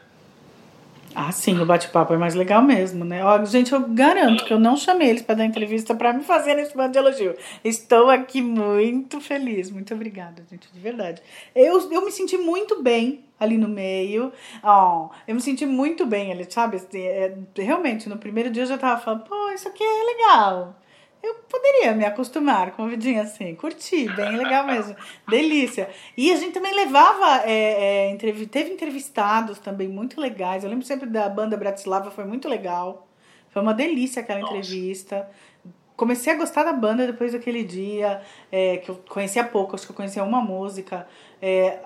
Ah, 1.15 1.33
sim, 1.33 1.59
o 1.59 1.67
bate-papo 1.67 2.13
é 2.13 2.17
mais 2.19 2.35
legal 2.35 2.63
mesmo, 2.63 3.05
né? 3.05 3.25
Ó, 3.25 3.45
gente, 3.45 3.73
eu 3.73 3.81
garanto 3.89 4.45
que 4.45 4.53
eu 4.53 4.59
não 4.61 4.77
chamei 4.77 5.09
eles 5.09 5.23
para 5.23 5.37
dar 5.37 5.45
entrevista 5.45 5.95
para 5.95 6.13
me 6.13 6.23
fazer 6.23 6.59
esse 6.59 6.77
bando 6.77 6.93
de 6.93 6.99
elogio. 6.99 7.35
Estou 7.65 8.11
aqui 8.11 8.43
muito 8.43 9.21
feliz. 9.21 9.71
Muito 9.71 9.93
obrigada, 9.95 10.45
gente, 10.51 10.71
de 10.73 10.79
verdade. 10.79 11.23
Eu, 11.55 11.91
eu 11.91 12.05
me 12.05 12.13
senti 12.13 12.37
muito 12.37 12.83
bem 12.83 13.25
ali 13.41 13.57
no 13.57 13.69
meio. 13.69 14.33
Ó, 14.63 15.09
eu 15.27 15.35
me 15.35 15.41
senti 15.41 15.65
muito 15.65 16.05
bem 16.07 16.31
ali, 16.31 16.47
sabe? 16.51 16.77
Assim, 16.77 17.01
é, 17.01 17.35
realmente, 17.57 18.09
no 18.09 18.19
primeiro 18.19 18.51
dia 18.51 18.63
eu 18.65 18.67
já 18.67 18.79
tava 18.79 19.01
falando, 19.01 19.25
pô, 19.25 19.51
isso 19.51 19.67
aqui 19.67 19.83
é 19.83 20.05
legal. 20.05 20.77
Eu 21.23 21.35
poderia 21.49 21.93
me 21.95 22.05
acostumar 22.05 22.73
com 22.73 22.83
uma 22.83 22.89
vidinha 22.89 23.23
assim, 23.23 23.55
curti, 23.55 24.09
bem 24.15 24.37
legal 24.37 24.65
mesmo, 24.67 24.95
delícia. 25.29 25.91
E 26.17 26.33
a 26.33 26.37
gente 26.37 26.53
também 26.53 26.73
levava, 26.75 27.43
é, 27.45 28.07
é, 28.07 28.11
entrevi 28.11 28.47
teve 28.47 28.73
entrevistados 28.73 29.59
também 29.59 29.89
muito 29.89 30.21
legais. 30.21 30.63
Eu 30.63 30.71
lembro 30.71 30.87
sempre 30.87 31.09
da 31.09 31.29
banda 31.29 31.57
Bratislava, 31.57 32.11
foi 32.11 32.25
muito 32.25 32.49
legal. 32.49 33.09
Foi 33.51 33.63
uma 33.63 33.75
delícia 33.75 34.23
aquela 34.23 34.41
Nossa. 34.41 34.57
entrevista. 34.57 35.29
Comecei 35.97 36.33
a 36.33 36.37
gostar 36.37 36.63
da 36.63 36.73
banda 36.73 37.07
depois 37.07 37.33
daquele 37.33 37.65
dia, 37.65 38.23
é, 38.53 38.77
que 38.77 38.89
eu 38.89 39.03
conhecia 39.09 39.43
pouco, 39.43 39.75
acho 39.75 39.85
que 39.85 39.91
eu 39.91 39.97
conhecia 39.97 40.23
uma 40.23 40.41
música. 40.41 41.09
É, 41.43 41.81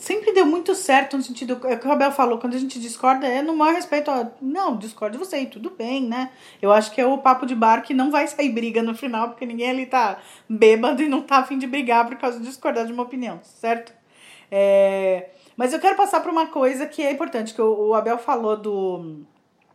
sempre 0.00 0.32
deu 0.32 0.46
muito 0.46 0.74
certo 0.74 1.16
no 1.16 1.22
sentido 1.22 1.60
é 1.64 1.74
o 1.74 1.78
que 1.78 1.86
o 1.86 1.92
Abel 1.92 2.10
falou, 2.10 2.38
quando 2.38 2.54
a 2.54 2.58
gente 2.58 2.80
discorda 2.80 3.26
é 3.26 3.42
no 3.42 3.54
maior 3.54 3.74
respeito, 3.74 4.10
ó, 4.10 4.26
não, 4.40 4.76
discordo 4.76 5.18
de 5.18 5.24
você 5.24 5.44
tudo 5.44 5.70
bem, 5.70 6.02
né? 6.02 6.30
Eu 6.60 6.72
acho 6.72 6.90
que 6.90 7.00
é 7.00 7.06
o 7.06 7.18
papo 7.18 7.44
de 7.44 7.54
bar 7.54 7.82
que 7.82 7.92
não 7.92 8.10
vai 8.10 8.26
sair 8.26 8.48
briga 8.48 8.82
no 8.82 8.94
final, 8.94 9.28
porque 9.28 9.44
ninguém 9.44 9.70
ali 9.70 9.86
tá 9.86 10.18
bêbado 10.48 11.02
e 11.02 11.08
não 11.08 11.20
tá 11.20 11.36
afim 11.36 11.58
de 11.58 11.66
brigar 11.66 12.06
por 12.08 12.16
causa 12.16 12.38
de 12.40 12.46
discordar 12.46 12.86
de 12.86 12.92
uma 12.92 13.02
opinião, 13.02 13.40
certo? 13.42 13.92
É, 14.50 15.28
mas 15.54 15.72
eu 15.72 15.78
quero 15.78 15.96
passar 15.96 16.20
para 16.20 16.32
uma 16.32 16.46
coisa 16.46 16.86
que 16.86 17.02
é 17.02 17.12
importante, 17.12 17.52
que 17.52 17.60
o 17.60 17.94
Abel 17.94 18.16
falou 18.18 18.56
do 18.56 19.22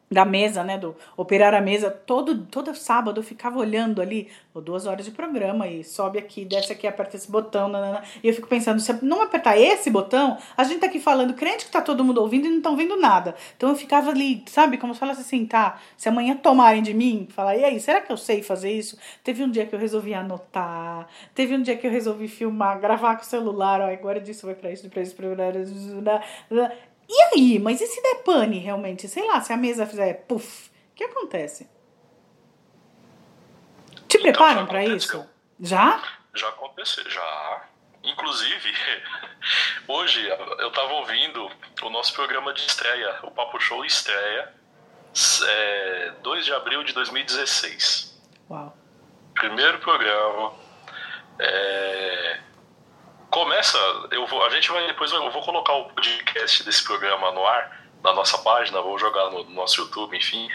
da 0.09 0.23
mesa, 0.23 0.63
né, 0.63 0.77
do 0.77 0.95
operar 1.17 1.53
a 1.53 1.61
mesa, 1.61 1.89
todo, 1.89 2.45
todo 2.45 2.73
sábado 2.75 3.19
eu 3.19 3.23
ficava 3.23 3.59
olhando 3.59 4.01
ali, 4.01 4.29
ou 4.53 4.61
duas 4.61 4.85
horas 4.85 5.05
de 5.05 5.11
programa, 5.11 5.67
e 5.67 5.83
sobe 5.83 6.19
aqui, 6.19 6.45
desce 6.45 6.71
aqui, 6.71 6.87
aperta 6.87 7.15
esse 7.15 7.29
botão, 7.29 7.67
nanana, 7.67 8.03
e 8.23 8.27
eu 8.27 8.33
fico 8.33 8.47
pensando, 8.47 8.79
se 8.79 8.93
não 9.03 9.21
apertar 9.21 9.57
esse 9.57 9.89
botão, 9.89 10.37
a 10.55 10.63
gente 10.63 10.79
tá 10.79 10.85
aqui 10.85 10.99
falando, 10.99 11.33
crente 11.33 11.65
que 11.65 11.71
tá 11.71 11.81
todo 11.81 12.03
mundo 12.03 12.21
ouvindo 12.21 12.45
e 12.45 12.49
não 12.49 12.57
estão 12.57 12.75
vendo 12.75 12.95
nada. 12.97 13.35
Então 13.57 13.69
eu 13.69 13.75
ficava 13.75 14.11
ali, 14.11 14.43
sabe, 14.47 14.77
como 14.77 14.93
se 14.93 14.99
falasse 14.99 15.21
assim, 15.21 15.45
tá, 15.45 15.79
se 15.97 16.07
amanhã 16.07 16.35
tomarem 16.35 16.83
de 16.83 16.93
mim, 16.93 17.27
falar, 17.31 17.55
e 17.57 17.63
aí, 17.63 17.79
será 17.79 17.99
que 18.01 18.11
eu 18.11 18.17
sei 18.17 18.43
fazer 18.43 18.71
isso? 18.71 18.97
Teve 19.23 19.43
um 19.43 19.49
dia 19.49 19.65
que 19.65 19.73
eu 19.73 19.79
resolvi 19.79 20.13
anotar, 20.13 21.07
teve 21.33 21.55
um 21.55 21.61
dia 21.61 21.75
que 21.75 21.87
eu 21.87 21.91
resolvi 21.91 22.27
filmar, 22.27 22.79
gravar 22.79 23.15
com 23.15 23.23
o 23.23 23.25
celular, 23.25 23.81
ó, 23.81 23.91
agora 23.91 24.19
disso 24.19 24.45
vai 24.45 24.55
pra 24.55 24.71
isso, 24.71 24.87
pra 24.89 25.01
isso, 25.01 25.15
pra 25.15 25.25
isso, 25.25 26.03
e 27.07 27.21
aí, 27.33 27.59
mas 27.59 27.79
e 27.81 27.87
se 27.87 28.01
der 28.01 28.23
pane 28.23 28.59
realmente? 28.59 29.07
Sei 29.07 29.25
lá, 29.27 29.39
se 29.41 29.51
a 29.53 29.57
mesa 29.57 29.85
fizer 29.85 30.25
puff, 30.27 30.69
o 30.91 30.95
que 30.95 31.03
acontece? 31.03 31.69
Te 34.07 34.17
Então, 34.17 34.21
preparam 34.21 34.61
aconteceu. 34.63 35.21
isso? 35.21 35.29
Já? 35.59 36.01
Já 36.33 36.49
aconteceu, 36.49 37.09
já. 37.09 37.63
Inclusive, 38.03 38.71
hoje 39.87 40.27
eu 40.59 40.71
tava 40.71 40.93
ouvindo 40.93 41.49
o 41.83 41.89
nosso 41.89 42.13
programa 42.13 42.53
de 42.53 42.61
estreia, 42.61 43.19
o 43.23 43.31
Papo 43.31 43.59
Show 43.59 43.83
estreia, 43.85 44.53
é, 45.47 46.11
2 46.21 46.45
de 46.45 46.53
abril 46.53 46.83
de 46.83 46.93
2016. 46.93 48.13
Uau. 48.49 48.75
primeiro 49.33 49.79
programa. 49.79 50.53
É, 51.39 52.39
começa, 53.35 53.77
eu 54.11 54.25
vou, 54.27 54.45
a 54.45 54.49
gente 54.49 54.71
vai 54.71 54.87
depois 54.87 55.11
eu 55.11 55.29
vou 55.29 55.41
colocar 55.41 55.73
o 55.73 55.89
podcast 55.89 56.63
desse 56.63 56.81
programa 56.85 57.33
no 57.33 57.45
ar 57.45 57.85
na 58.01 58.13
nossa 58.13 58.37
página, 58.37 58.81
vou 58.81 58.97
jogar 58.97 59.29
no 59.29 59.43
nosso 59.49 59.81
YouTube, 59.81 60.15
enfim, 60.15 60.47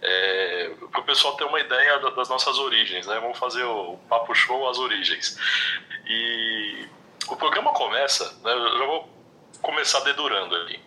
é, 0.00 0.70
para 0.90 1.02
o 1.02 1.04
pessoal 1.04 1.36
ter 1.36 1.44
uma 1.44 1.60
ideia 1.60 1.98
das 1.98 2.30
nossas 2.30 2.58
origens, 2.58 3.06
né? 3.06 3.20
Vamos 3.20 3.38
fazer 3.38 3.64
o 3.64 3.98
papo 4.08 4.34
show 4.34 4.66
as 4.66 4.78
origens. 4.78 5.36
E 6.06 6.88
o 7.28 7.36
programa 7.36 7.70
começa, 7.74 8.24
né? 8.42 8.50
Eu 8.50 8.78
já 8.78 8.86
vou 8.86 9.10
começar 9.60 10.00
dedurando 10.00 10.56
aqui. 10.56 10.80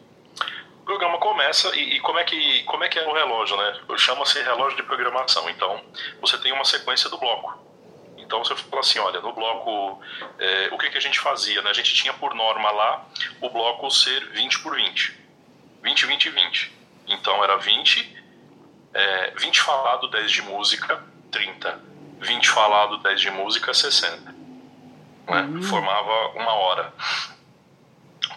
O 0.82 0.86
programa 0.86 1.20
começa 1.20 1.76
e, 1.76 1.98
e, 1.98 2.00
como 2.00 2.18
é 2.18 2.24
que 2.24 2.64
como 2.64 2.84
é 2.84 2.90
que 2.90 2.98
é 2.98 3.08
o 3.08 3.14
relógio, 3.14 3.56
né? 3.56 3.82
Chama-se 3.98 4.42
relógio 4.42 4.78
de 4.78 4.84
programação. 4.84 5.48
Então, 5.52 5.80
você 6.22 6.40
tem 6.40 6.52
uma 6.54 6.66
sequência 6.66 7.08
do 7.08 7.20
bloco. 7.20 7.75
Então 8.26 8.44
você 8.44 8.56
fala 8.56 8.80
assim, 8.80 9.00
olha, 9.00 9.22
no 9.22 9.32
bloco, 9.34 10.02
é, 10.40 10.70
o 10.72 10.78
que, 10.78 10.90
que 10.90 10.98
a 10.98 11.02
gente 11.02 11.20
fazia? 11.20 11.62
Né? 11.62 11.70
A 11.70 11.74
gente 11.74 11.94
tinha 11.94 12.14
por 12.14 12.34
norma 12.34 12.72
lá 12.72 13.06
o 13.40 13.50
bloco 13.50 13.90
ser 13.92 14.28
20 14.32 14.60
por 14.60 14.76
20. 14.76 15.16
20, 15.84 16.06
20 16.08 16.30
20. 16.30 16.74
Então 17.08 17.44
era 17.44 17.58
20, 17.58 18.24
é, 18.94 19.34
20 19.38 19.62
falado, 19.62 20.10
10 20.10 20.32
de 20.32 20.42
música, 20.42 21.04
30. 21.32 21.80
20 22.20 22.50
falado, 22.50 22.98
10 22.98 23.22
de 23.22 23.30
música, 23.30 23.74
60. 23.74 24.18
Né? 25.28 25.42
Uhum. 25.42 25.62
Formava 25.62 26.30
uma 26.30 26.54
hora. 26.54 26.94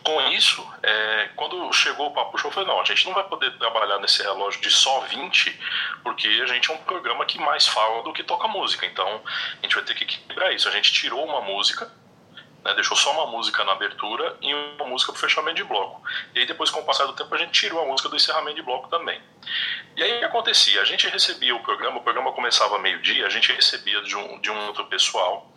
Com 0.08 0.22
isso, 0.30 0.66
é, 0.82 1.28
quando 1.36 1.70
chegou 1.70 2.06
o 2.06 2.10
Papo 2.12 2.38
Show, 2.38 2.48
eu 2.48 2.54
falei, 2.54 2.66
não, 2.66 2.80
a 2.80 2.84
gente 2.84 3.04
não 3.04 3.12
vai 3.12 3.24
poder 3.24 3.50
trabalhar 3.58 3.98
nesse 3.98 4.22
relógio 4.22 4.58
de 4.58 4.70
só 4.70 5.00
20, 5.00 5.60
porque 6.02 6.26
a 6.26 6.46
gente 6.46 6.70
é 6.70 6.74
um 6.74 6.78
programa 6.78 7.26
que 7.26 7.38
mais 7.38 7.66
fala 7.66 8.02
do 8.02 8.10
que 8.14 8.24
toca 8.24 8.48
música. 8.48 8.86
Então, 8.86 9.20
a 9.26 9.62
gente 9.62 9.74
vai 9.74 9.84
ter 9.84 9.94
que 9.94 10.06
quebrar 10.06 10.50
isso. 10.54 10.66
A 10.66 10.72
gente 10.72 10.90
tirou 10.94 11.22
uma 11.26 11.42
música, 11.42 11.92
né, 12.64 12.72
deixou 12.72 12.96
só 12.96 13.12
uma 13.12 13.26
música 13.26 13.62
na 13.64 13.72
abertura 13.72 14.34
e 14.40 14.54
uma 14.54 14.86
música 14.86 15.12
para 15.12 15.20
fechamento 15.20 15.56
de 15.56 15.64
bloco. 15.64 16.02
E 16.34 16.38
aí 16.38 16.46
depois, 16.46 16.70
com 16.70 16.80
o 16.80 16.84
passar 16.86 17.04
do 17.04 17.12
tempo, 17.12 17.34
a 17.34 17.38
gente 17.38 17.52
tirou 17.52 17.78
a 17.82 17.84
música 17.84 18.08
do 18.08 18.16
encerramento 18.16 18.56
de 18.56 18.62
bloco 18.62 18.88
também. 18.88 19.20
E 19.94 20.02
aí 20.02 20.16
o 20.16 20.18
que 20.20 20.24
acontecia? 20.24 20.80
A 20.80 20.86
gente 20.86 21.06
recebia 21.06 21.54
o 21.54 21.60
programa, 21.60 21.98
o 21.98 22.02
programa 22.02 22.32
começava 22.32 22.78
meio-dia, 22.78 23.26
a 23.26 23.30
gente 23.30 23.52
recebia 23.52 24.00
de 24.00 24.16
um, 24.16 24.40
de 24.40 24.50
um 24.50 24.68
outro 24.68 24.86
pessoal, 24.86 25.52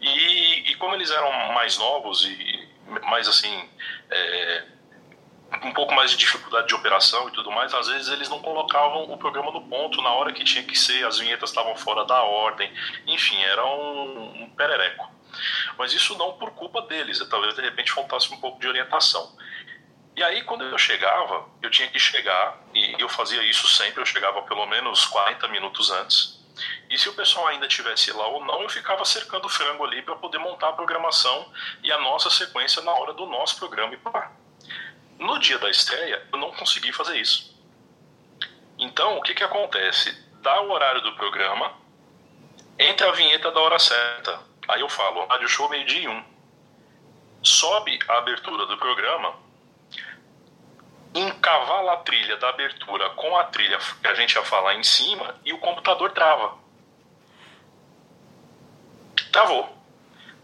e, 0.00 0.70
e 0.70 0.74
como 0.76 0.94
eles 0.94 1.10
eram 1.10 1.32
mais 1.52 1.76
novos 1.78 2.24
e 2.24 2.77
mais 3.04 3.28
assim. 3.28 3.68
É, 4.10 4.64
um 5.64 5.72
pouco 5.72 5.94
mais 5.94 6.10
de 6.10 6.16
dificuldade 6.18 6.68
de 6.68 6.74
operação 6.74 7.28
e 7.28 7.32
tudo 7.32 7.50
mais, 7.50 7.72
às 7.72 7.88
vezes 7.88 8.08
eles 8.08 8.28
não 8.28 8.40
colocavam 8.40 9.10
o 9.10 9.16
programa 9.16 9.50
no 9.50 9.62
ponto 9.62 10.00
na 10.02 10.10
hora 10.10 10.32
que 10.32 10.44
tinha 10.44 10.62
que 10.62 10.78
ser, 10.78 11.06
as 11.06 11.18
vinhetas 11.18 11.50
estavam 11.50 11.74
fora 11.74 12.04
da 12.04 12.22
ordem, 12.22 12.70
enfim, 13.06 13.42
era 13.42 13.64
um, 13.64 14.42
um 14.42 14.50
perereco. 14.50 15.10
Mas 15.78 15.92
isso 15.92 16.16
não 16.18 16.32
por 16.34 16.50
culpa 16.50 16.82
deles, 16.82 17.18
talvez 17.28 17.54
de 17.54 17.62
repente 17.62 17.92
faltasse 17.92 18.32
um 18.32 18.40
pouco 18.40 18.60
de 18.60 18.68
orientação. 18.68 19.36
E 20.16 20.22
aí, 20.22 20.42
quando 20.42 20.64
eu 20.64 20.76
chegava, 20.76 21.46
eu 21.62 21.70
tinha 21.70 21.88
que 21.88 21.98
chegar, 21.98 22.58
e 22.74 22.96
eu 22.98 23.08
fazia 23.08 23.42
isso 23.44 23.68
sempre, 23.68 24.02
eu 24.02 24.06
chegava 24.06 24.42
pelo 24.42 24.66
menos 24.66 25.06
40 25.06 25.46
minutos 25.48 25.90
antes. 25.90 26.37
E 26.90 26.98
se 26.98 27.08
o 27.08 27.14
pessoal 27.14 27.48
ainda 27.48 27.68
tivesse 27.68 28.12
lá 28.12 28.26
ou 28.26 28.44
não, 28.44 28.62
eu 28.62 28.68
ficava 28.68 29.04
cercando 29.04 29.46
o 29.46 29.48
frango 29.48 29.84
ali 29.84 30.02
para 30.02 30.16
poder 30.16 30.38
montar 30.38 30.68
a 30.68 30.72
programação 30.72 31.52
e 31.82 31.92
a 31.92 31.98
nossa 31.98 32.30
sequência 32.30 32.82
na 32.82 32.92
hora 32.92 33.12
do 33.12 33.26
nosso 33.26 33.56
programa 33.58 33.94
e 33.94 33.96
pá. 33.96 34.32
No 35.18 35.38
dia 35.38 35.58
da 35.58 35.68
estreia, 35.68 36.26
eu 36.32 36.38
não 36.38 36.52
consegui 36.52 36.92
fazer 36.92 37.18
isso. 37.18 37.56
Então, 38.78 39.18
o 39.18 39.22
que, 39.22 39.34
que 39.34 39.42
acontece? 39.42 40.12
Dá 40.40 40.62
o 40.62 40.70
horário 40.70 41.00
do 41.00 41.16
programa, 41.16 41.72
entra 42.78 43.08
a 43.08 43.12
vinheta 43.12 43.50
da 43.50 43.60
hora 43.60 43.78
certa. 43.78 44.40
Aí 44.68 44.80
eu 44.80 44.88
falo, 44.88 45.26
rádio 45.26 45.48
show 45.48 45.68
meio-dia 45.68 46.02
e 46.02 46.08
um. 46.08 46.24
Sobe 47.42 47.98
a 48.08 48.18
abertura 48.18 48.66
do 48.66 48.78
programa, 48.78 49.34
encavala 51.14 51.94
a 51.94 51.96
trilha 51.98 52.36
da 52.36 52.50
abertura 52.50 53.10
com 53.10 53.36
a 53.36 53.44
trilha 53.44 53.78
que 53.78 54.08
a 54.08 54.14
gente 54.14 54.34
ia 54.34 54.44
falar 54.44 54.74
em 54.74 54.82
cima 54.82 55.34
e 55.44 55.52
o 55.52 55.58
computador 55.58 56.12
trava. 56.12 56.56
Travou. 59.32 59.76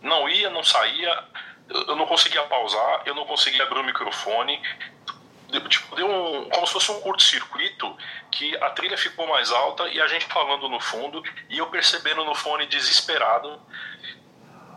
Não 0.01 0.29
ia, 0.29 0.51
não 0.51 0.63
saía, 0.63 1.25
eu 1.69 1.97
não 1.97 2.07
conseguia 2.07 2.43
pausar, 2.45 3.03
eu 3.07 3.15
não 3.15 3.27
conseguia 3.27 3.63
abrir 3.63 3.81
o 3.81 3.85
microfone. 3.85 4.61
Tipo, 5.69 5.95
deu 5.95 6.11
um, 6.11 6.49
como 6.51 6.67
se 6.67 6.73
fosse 6.73 6.91
um 6.91 7.01
curto-circuito 7.01 7.97
que 8.31 8.57
a 8.57 8.71
trilha 8.71 8.99
ficou 8.99 9.27
mais 9.29 9.53
alta 9.53 9.89
e 9.89 10.01
a 10.01 10.07
gente 10.09 10.27
falando 10.27 10.69
no 10.69 10.81
fundo 10.81 11.23
e 11.49 11.59
eu 11.59 11.67
percebendo 11.69 12.25
no 12.25 12.35
fone 12.35 12.67
desesperado 12.67 13.61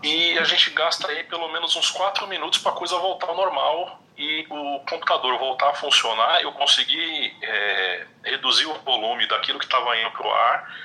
e 0.03 0.37
a 0.37 0.43
gente 0.43 0.69
gasta 0.69 1.07
aí 1.07 1.23
pelo 1.23 1.51
menos 1.51 1.75
uns 1.75 1.89
4 1.89 2.27
minutos 2.27 2.59
para 2.59 2.71
a 2.71 2.75
coisa 2.75 2.95
voltar 2.99 3.27
ao 3.29 3.35
normal 3.35 3.99
e 4.17 4.47
o 4.49 4.79
computador 4.89 5.37
voltar 5.37 5.69
a 5.69 5.73
funcionar. 5.75 6.41
Eu 6.41 6.51
consegui 6.53 7.35
é, 7.41 8.07
reduzir 8.23 8.65
o 8.65 8.73
volume 8.79 9.27
daquilo 9.27 9.59
que 9.59 9.65
estava 9.65 9.95
indo 9.97 10.11
para 10.11 10.27
o 10.27 10.31
ar, 10.31 10.75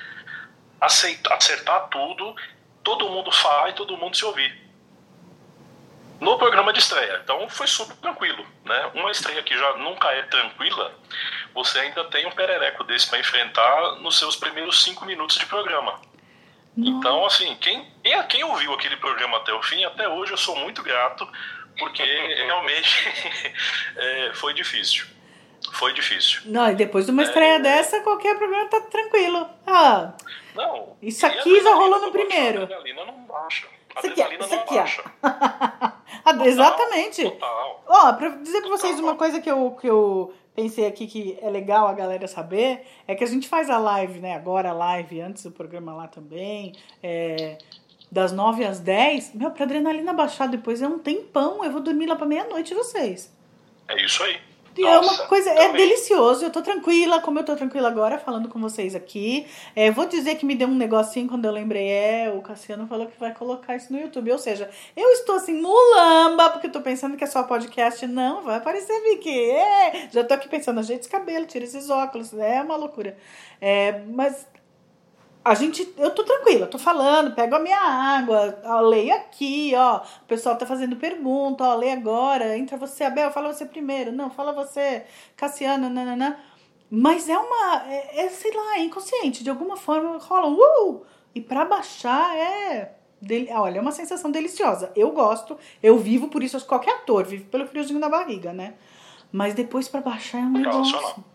aceitar, 0.79 1.33
acertar 1.33 1.87
tudo, 1.89 2.35
todo 2.83 3.09
mundo 3.09 3.31
falar 3.31 3.69
e 3.69 3.73
todo 3.73 3.97
mundo 3.97 4.15
se 4.15 4.23
ouvir. 4.23 4.61
No 6.21 6.37
programa 6.37 6.71
de 6.71 6.79
estreia. 6.79 7.19
Então 7.23 7.49
foi 7.49 7.67
super 7.67 7.97
tranquilo. 7.97 8.45
Né? 8.63 8.91
Uma 8.93 9.11
estreia 9.11 9.41
que 9.41 9.57
já 9.57 9.77
nunca 9.77 10.09
é 10.09 10.21
tranquila, 10.23 10.93
você 11.53 11.79
ainda 11.79 12.03
tem 12.05 12.25
um 12.25 12.31
perereco 12.31 12.83
desse 12.83 13.09
para 13.09 13.19
enfrentar 13.19 13.95
nos 13.95 14.17
seus 14.17 14.35
primeiros 14.35 14.83
cinco 14.83 15.05
minutos 15.05 15.37
de 15.37 15.45
programa. 15.45 15.99
Então, 16.75 17.23
assim, 17.25 17.55
quem, 17.57 17.87
quem 18.29 18.43
ouviu 18.43 18.73
aquele 18.73 18.97
programa 18.97 19.37
até 19.37 19.53
o 19.53 19.61
fim, 19.61 19.83
até 19.83 20.09
hoje 20.09 20.31
eu 20.31 20.37
sou 20.37 20.55
muito 20.55 20.81
grato, 20.81 21.27
porque 21.77 22.03
realmente 22.03 23.07
é, 23.97 24.31
foi 24.33 24.53
difícil. 24.53 25.05
Foi 25.71 25.93
difícil. 25.93 26.41
Não, 26.45 26.69
e 26.71 26.75
depois 26.75 27.05
de 27.05 27.11
uma 27.11 27.23
estreia 27.23 27.55
é... 27.55 27.59
dessa, 27.59 28.01
qualquer 28.01 28.37
programa 28.37 28.69
tá 28.69 28.81
tranquilo. 28.81 29.49
Ah, 29.65 30.13
não, 30.55 30.95
isso 31.01 31.25
aqui 31.25 31.61
já 31.61 31.73
rolou 31.73 32.01
no 32.01 32.11
primeiro. 32.11 32.61
A 32.61 32.63
adrenalina 32.63 33.05
não 33.05 33.23
baixa. 33.25 33.67
A 33.95 33.99
isso 33.99 34.11
aqui, 34.11 34.21
adrenalina 34.21 34.45
isso 34.45 34.55
aqui, 34.55 34.73
não 34.73 34.77
baixa. 34.77 35.03
total, 36.23 36.45
exatamente. 36.45 37.23
Total. 37.23 37.83
Ó, 37.87 38.13
pra 38.13 38.29
dizer 38.29 38.61
pra 38.61 38.69
vocês 38.69 38.99
uma 38.99 39.15
coisa 39.15 39.41
que 39.41 39.49
eu, 39.49 39.71
que 39.71 39.89
eu 39.89 40.33
pensei 40.55 40.85
aqui 40.85 41.07
que 41.07 41.37
é 41.41 41.49
legal 41.49 41.87
a 41.87 41.93
galera 41.93 42.27
saber, 42.27 42.85
é 43.07 43.15
que 43.15 43.23
a 43.23 43.27
gente 43.27 43.47
faz 43.47 43.69
a 43.69 43.77
live, 43.77 44.19
né? 44.19 44.35
Agora 44.35 44.69
a 44.69 44.73
live, 44.73 45.21
antes 45.21 45.43
do 45.43 45.51
programa 45.51 45.93
lá 45.93 46.07
também, 46.07 46.73
é, 47.01 47.57
das 48.13 48.31
9 48.31 48.63
às 48.63 48.79
10. 48.79 49.33
Meu, 49.33 49.49
pra 49.49 49.65
adrenalina 49.65 50.13
baixar 50.13 50.47
depois 50.47 50.81
é 50.81 50.87
um 50.87 50.99
tempão, 50.99 51.65
eu 51.65 51.71
vou 51.71 51.81
dormir 51.81 52.05
lá 52.05 52.15
pra 52.15 52.27
meia-noite 52.27 52.73
vocês. 52.75 53.33
É 53.87 54.05
isso 54.05 54.21
aí. 54.23 54.39
Nossa, 54.75 54.89
é 54.89 54.99
uma 54.99 55.27
coisa, 55.27 55.49
é 55.51 55.55
também. 55.55 55.69
é 55.69 55.73
delicioso. 55.73 56.45
Eu 56.45 56.49
tô 56.49 56.61
tranquila, 56.61 57.21
como 57.21 57.37
eu 57.37 57.43
tô 57.43 57.55
tranquila 57.55 57.87
agora 57.87 58.17
falando 58.17 58.49
com 58.49 58.59
vocês 58.59 58.95
aqui. 58.95 59.45
É, 59.75 59.91
vou 59.91 60.07
dizer 60.07 60.35
que 60.35 60.45
me 60.45 60.55
deu 60.55 60.67
um 60.67 60.73
negocinho 60.73 61.27
quando 61.27 61.45
eu 61.45 61.51
lembrei. 61.51 61.87
É, 61.87 62.33
o 62.35 62.41
Cassiano 62.41 62.87
falou 62.87 63.05
que 63.05 63.19
vai 63.19 63.33
colocar 63.33 63.75
isso 63.75 63.93
no 63.93 63.99
YouTube. 63.99 64.31
Ou 64.31 64.39
seja, 64.39 64.69
eu 64.95 65.09
estou 65.11 65.35
assim, 65.35 65.53
mulamba, 65.53 66.49
porque 66.49 66.67
eu 66.67 66.71
tô 66.71 66.81
pensando 66.81 67.15
que 67.15 67.23
é 67.23 67.27
só 67.27 67.43
podcast. 67.43 68.05
Não, 68.07 68.41
vai 68.41 68.57
aparecer, 68.57 68.99
Vicky. 69.03 69.51
É, 69.51 70.09
já 70.11 70.23
tô 70.23 70.33
aqui 70.33 70.49
pensando, 70.49 70.79
ajeita 70.79 71.01
esse 71.01 71.09
cabelo, 71.09 71.45
tira 71.45 71.65
esses 71.65 71.91
óculos. 71.91 72.33
É 72.33 72.61
uma 72.61 72.75
loucura. 72.75 73.15
É, 73.61 74.01
mas 74.07 74.47
a 75.45 75.53
gente, 75.55 75.93
eu 75.97 76.11
tô 76.11 76.23
tranquila, 76.23 76.67
tô 76.67 76.79
falando, 76.79 77.35
pego 77.35 77.55
a 77.55 77.59
minha 77.59 77.79
água, 77.79 78.57
ó, 78.63 78.79
leio 78.79 79.13
aqui, 79.13 79.73
ó. 79.75 79.97
O 79.97 80.25
pessoal 80.25 80.57
tá 80.57 80.65
fazendo 80.65 80.95
pergunta, 80.95 81.65
ó, 81.65 81.75
lê 81.75 81.91
agora, 81.91 82.57
entra 82.57 82.77
você, 82.77 83.03
Abel, 83.03 83.29
fala 83.29 83.51
você 83.51 83.65
primeiro. 83.65 84.11
Não, 84.11 84.29
fala 84.29 84.53
você, 84.53 85.05
Cassiano, 85.35 85.89
nananã. 85.89 86.37
Mas 86.89 87.27
é 87.27 87.37
uma, 87.37 87.83
é, 87.91 88.25
é 88.25 88.29
sei 88.29 88.53
lá, 88.53 88.77
é 88.77 88.83
inconsciente, 88.83 89.43
de 89.43 89.49
alguma 89.49 89.75
forma 89.75 90.17
rola, 90.17 90.47
uh! 90.47 91.05
E 91.35 91.41
para 91.41 91.65
baixar 91.65 92.37
é, 92.37 92.93
del, 93.21 93.47
olha, 93.59 93.79
é 93.79 93.81
uma 93.81 93.91
sensação 93.91 94.31
deliciosa. 94.31 94.93
Eu 94.95 95.11
gosto, 95.11 95.57
eu 95.81 95.97
vivo 95.97 96.29
por 96.29 96.41
isso, 96.41 96.63
qualquer 96.65 96.95
ator 96.95 97.25
vive 97.25 97.43
pelo 97.45 97.67
friozinho 97.67 97.99
na 97.99 98.07
barriga, 98.07 98.53
né? 98.53 98.75
Mas 99.29 99.53
depois 99.53 99.89
para 99.89 99.99
baixar 99.99 100.37
é 100.37 100.41
um 100.43 100.51
negócio. 100.51 101.25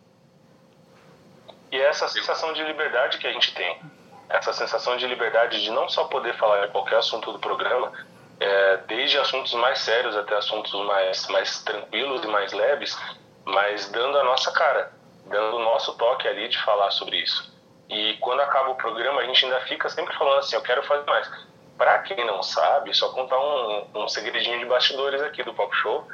E 1.70 1.76
é 1.76 1.88
essa 1.88 2.08
sensação 2.08 2.54
de 2.54 2.62
liberdade 2.62 3.18
que 3.18 3.26
a 3.26 3.32
gente 3.32 3.54
tem 3.54 3.97
essa 4.28 4.52
sensação 4.52 4.96
de 4.96 5.06
liberdade 5.06 5.62
de 5.62 5.70
não 5.70 5.88
só 5.88 6.04
poder 6.04 6.34
falar 6.36 6.66
de 6.66 6.72
qualquer 6.72 6.96
assunto 6.98 7.32
do 7.32 7.38
programa, 7.38 7.92
é, 8.40 8.76
desde 8.86 9.18
assuntos 9.18 9.52
mais 9.54 9.80
sérios 9.80 10.16
até 10.16 10.36
assuntos 10.36 10.72
mais, 10.86 11.26
mais 11.28 11.62
tranquilos 11.62 12.22
e 12.22 12.26
mais 12.28 12.52
leves, 12.52 12.96
mas 13.44 13.90
dando 13.90 14.18
a 14.18 14.24
nossa 14.24 14.52
cara, 14.52 14.92
dando 15.26 15.56
o 15.56 15.60
nosso 15.60 15.96
toque 15.96 16.28
ali 16.28 16.48
de 16.48 16.58
falar 16.62 16.90
sobre 16.90 17.16
isso. 17.16 17.56
E 17.88 18.16
quando 18.20 18.40
acaba 18.40 18.70
o 18.70 18.74
programa, 18.74 19.20
a 19.20 19.24
gente 19.24 19.44
ainda 19.44 19.60
fica 19.62 19.88
sempre 19.88 20.14
falando 20.16 20.38
assim: 20.38 20.56
eu 20.56 20.62
quero 20.62 20.82
fazer 20.82 21.06
mais. 21.06 21.30
Para 21.76 21.98
quem 22.00 22.24
não 22.26 22.42
sabe, 22.42 22.92
só 22.92 23.08
contar 23.10 23.38
um, 23.38 23.86
um 23.94 24.08
segredinho 24.08 24.58
de 24.58 24.66
bastidores 24.66 25.22
aqui 25.22 25.42
do 25.42 25.54
Pop 25.54 25.74
Show, 25.76 26.06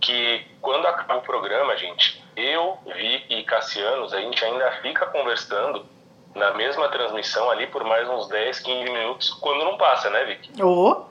que 0.00 0.46
quando 0.62 0.86
acaba 0.86 1.16
o 1.16 1.22
programa, 1.22 1.76
gente, 1.76 2.24
eu, 2.36 2.78
Vi 2.86 3.26
e 3.28 3.42
Cassianos, 3.42 4.14
a 4.14 4.20
gente 4.20 4.42
ainda 4.44 4.70
fica 4.80 5.06
conversando 5.06 5.84
na 6.34 6.54
mesma 6.54 6.88
transmissão 6.88 7.50
ali 7.50 7.66
por 7.66 7.84
mais 7.84 8.08
uns 8.08 8.28
10, 8.28 8.60
15 8.60 8.90
minutos, 8.90 9.30
quando 9.30 9.64
não 9.64 9.76
passa, 9.76 10.10
né, 10.10 10.24
Vicky? 10.24 10.62
Ou, 10.62 11.08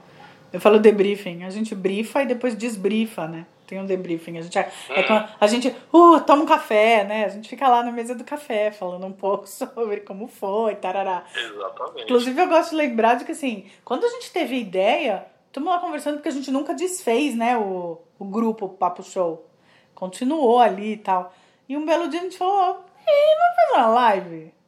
eu 0.52 0.60
falo 0.60 0.80
debriefing, 0.80 1.44
a 1.44 1.50
gente 1.50 1.76
brifa 1.76 2.24
e 2.24 2.26
depois 2.26 2.58
desbrifa, 2.58 3.28
né? 3.28 3.46
Tem 3.68 3.80
um 3.80 3.86
debriefing, 3.86 4.40
a 4.40 4.42
gente, 4.42 4.58
é, 4.58 4.64
hum. 4.90 5.28
a 5.40 5.46
gente 5.46 5.68
uh, 5.94 6.20
toma 6.22 6.42
um 6.42 6.46
café, 6.46 7.04
né? 7.04 7.26
A 7.26 7.30
gente 7.30 7.48
fica 7.48 7.68
lá 7.68 7.84
na 7.84 7.92
mesa 7.92 8.16
do 8.16 8.24
café 8.24 8.72
falando 8.72 9.06
um 9.06 9.12
pouco 9.12 9.46
sobre 9.48 9.98
como 9.98 10.28
foi, 10.28 10.76
tarará. 10.76 11.24
Exatamente. 11.36 12.04
Inclusive, 12.04 12.42
eu 12.42 12.48
gosto 12.48 12.72
de 12.72 12.78
lembrar 12.78 13.16
de 13.16 13.26
que, 13.26 13.32
assim, 13.32 13.70
quando 13.86 14.06
a 14.06 14.10
gente 14.10 14.32
teve 14.32 14.56
ideia, 14.56 15.24
estamos 15.46 15.70
lá 15.70 15.78
conversando 15.78 16.16
porque 16.16 16.30
a 16.30 16.32
gente 16.32 16.50
nunca 16.50 16.74
desfez, 16.74 17.36
né, 17.36 17.56
o, 17.58 18.02
o 18.18 18.26
grupo 18.26 18.66
o 18.66 18.70
Papo 18.70 19.04
Show. 19.04 19.46
Continuou 19.94 20.60
ali 20.60 20.94
e 20.94 20.98
tal. 20.98 21.32
E 21.68 21.78
um 21.78 21.86
belo 21.86 22.08
dia 22.08 22.22
a 22.22 22.24
gente 22.24 22.40
falou, 22.40 22.84
e 23.06 23.38
vamos 23.38 23.56
fazer 23.56 23.82
uma 23.82 23.88
live? 23.88 24.59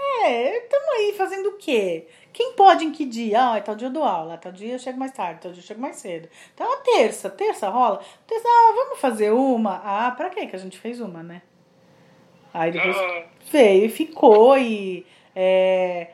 É, 0.00 0.58
estamos 0.58 0.88
aí 0.96 1.14
fazendo 1.16 1.50
o 1.50 1.58
quê? 1.58 2.06
Quem 2.32 2.54
pode 2.54 2.84
em 2.84 2.92
que 2.92 3.04
dia? 3.04 3.56
Ah, 3.56 3.60
tal 3.60 3.74
dia 3.74 3.88
eu 3.88 3.92
dou 3.92 4.02
aula, 4.02 4.38
tal 4.38 4.52
dia 4.52 4.74
eu 4.74 4.78
chego 4.78 4.98
mais 4.98 5.12
tarde, 5.12 5.40
tal 5.40 5.52
dia 5.52 5.60
eu 5.60 5.66
chego 5.66 5.80
mais 5.80 5.96
cedo. 5.96 6.28
Então, 6.54 6.72
a 6.72 6.78
terça, 6.78 7.28
terça 7.28 7.68
rola. 7.68 8.00
Terça, 8.26 8.48
ah, 8.48 8.72
vamos 8.74 8.98
fazer 8.98 9.30
uma? 9.30 9.80
Ah, 9.84 10.10
pra 10.12 10.30
quê 10.30 10.46
que 10.46 10.56
a 10.56 10.58
gente 10.58 10.78
fez 10.78 11.00
uma, 11.00 11.22
né? 11.22 11.42
Aí 12.52 12.72
depois 12.72 12.96
uhum. 12.96 13.22
veio 13.50 13.84
e 13.86 13.88
ficou 13.88 14.56
e... 14.56 15.06
É, 15.36 16.08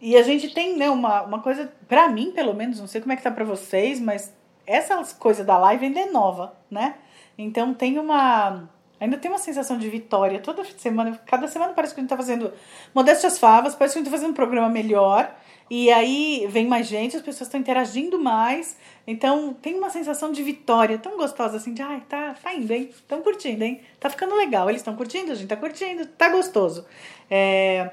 e 0.00 0.16
a 0.16 0.22
gente 0.22 0.54
tem, 0.54 0.76
né, 0.76 0.88
uma, 0.88 1.22
uma 1.22 1.42
coisa, 1.42 1.72
pra 1.88 2.08
mim, 2.08 2.30
pelo 2.30 2.54
menos, 2.54 2.78
não 2.78 2.86
sei 2.86 3.00
como 3.00 3.12
é 3.12 3.16
que 3.16 3.22
tá 3.22 3.30
pra 3.30 3.44
vocês, 3.44 3.98
mas 3.98 4.32
essas 4.64 5.12
coisas 5.12 5.44
da 5.44 5.58
live 5.58 5.86
ainda 5.86 6.00
é 6.00 6.06
nova, 6.06 6.54
né? 6.70 6.94
Então 7.36 7.74
tem 7.74 7.98
uma 7.98 8.68
Ainda 9.00 9.16
tem 9.16 9.30
uma 9.30 9.38
sensação 9.38 9.78
de 9.78 9.88
vitória 9.88 10.40
toda 10.40 10.64
semana. 10.76 11.18
Cada 11.26 11.46
semana 11.46 11.72
parece 11.72 11.94
que 11.94 12.00
a 12.00 12.02
gente 12.02 12.10
tá 12.10 12.16
fazendo 12.16 12.52
modestas 12.94 13.38
favas, 13.38 13.74
parece 13.74 13.94
que 13.94 13.98
a 13.98 14.02
gente 14.02 14.10
tá 14.10 14.16
fazendo 14.16 14.30
um 14.30 14.34
programa 14.34 14.68
melhor. 14.68 15.34
E 15.70 15.92
aí 15.92 16.46
vem 16.48 16.66
mais 16.66 16.86
gente, 16.86 17.16
as 17.16 17.22
pessoas 17.22 17.48
estão 17.48 17.60
interagindo 17.60 18.18
mais. 18.18 18.76
Então 19.06 19.54
tem 19.54 19.76
uma 19.76 19.90
sensação 19.90 20.32
de 20.32 20.42
vitória 20.42 20.98
tão 20.98 21.16
gostosa 21.16 21.58
assim, 21.58 21.74
de 21.74 21.82
ai, 21.82 22.02
tá, 22.08 22.34
tá 22.42 22.54
indo, 22.54 22.72
hein? 22.72 22.90
Estão 22.90 23.22
curtindo, 23.22 23.62
hein? 23.62 23.80
Tá 24.00 24.08
ficando 24.10 24.34
legal. 24.34 24.68
Eles 24.68 24.80
estão 24.80 24.96
curtindo, 24.96 25.32
a 25.32 25.34
gente 25.34 25.48
tá 25.48 25.56
curtindo, 25.56 26.06
tá 26.06 26.28
gostoso. 26.30 26.86
É... 27.30 27.90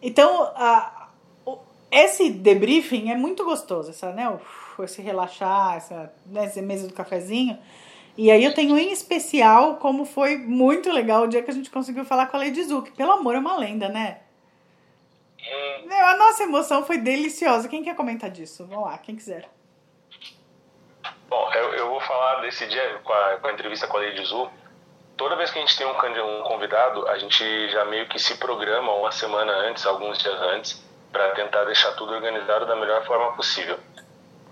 Então, 0.00 0.52
a, 0.54 1.08
esse 1.90 2.30
debriefing 2.30 3.10
é 3.10 3.16
muito 3.16 3.44
gostoso, 3.44 3.90
essa, 3.90 4.12
né? 4.12 4.38
Esse 4.82 5.02
relaxar, 5.02 5.76
essa, 5.76 6.12
né, 6.26 6.44
essa 6.44 6.62
mesa 6.62 6.86
do 6.86 6.94
cafezinho. 6.94 7.58
E 8.18 8.32
aí 8.32 8.44
eu 8.44 8.52
tenho 8.52 8.76
em 8.76 8.90
especial 8.90 9.76
como 9.76 10.04
foi 10.04 10.36
muito 10.36 10.90
legal 10.90 11.22
o 11.22 11.28
dia 11.28 11.40
que 11.40 11.52
a 11.52 11.54
gente 11.54 11.70
conseguiu 11.70 12.04
falar 12.04 12.26
com 12.26 12.36
a 12.36 12.40
Lady 12.40 12.64
Zu, 12.64 12.82
que 12.82 12.90
pelo 12.90 13.12
amor 13.12 13.36
é 13.36 13.38
uma 13.38 13.56
lenda, 13.56 13.88
né? 13.88 14.18
Hum. 15.38 15.88
A 15.88 16.16
nossa 16.16 16.42
emoção 16.42 16.84
foi 16.84 16.98
deliciosa. 16.98 17.68
Quem 17.68 17.84
quer 17.84 17.94
comentar 17.94 18.28
disso? 18.28 18.66
Vamos 18.66 18.86
lá, 18.86 18.98
quem 18.98 19.14
quiser. 19.14 19.48
Bom, 21.28 21.52
eu, 21.54 21.74
eu 21.74 21.88
vou 21.90 22.00
falar 22.00 22.40
desse 22.40 22.66
dia 22.66 22.98
com 23.04 23.12
a, 23.12 23.36
com 23.36 23.46
a 23.46 23.52
entrevista 23.52 23.86
com 23.86 23.98
a 23.98 24.00
Lady 24.00 24.26
Zu. 24.26 24.50
Toda 25.16 25.36
vez 25.36 25.52
que 25.52 25.58
a 25.58 25.60
gente 25.60 25.78
tem 25.78 25.86
um, 25.86 25.90
um 26.40 26.42
convidado, 26.42 27.06
a 27.06 27.18
gente 27.18 27.70
já 27.70 27.84
meio 27.84 28.08
que 28.08 28.18
se 28.18 28.36
programa 28.38 28.94
uma 28.94 29.12
semana 29.12 29.52
antes, 29.52 29.86
alguns 29.86 30.18
dias 30.18 30.40
antes, 30.40 30.84
para 31.12 31.30
tentar 31.36 31.62
deixar 31.66 31.92
tudo 31.92 32.14
organizado 32.14 32.66
da 32.66 32.74
melhor 32.74 33.06
forma 33.06 33.36
possível. 33.36 33.78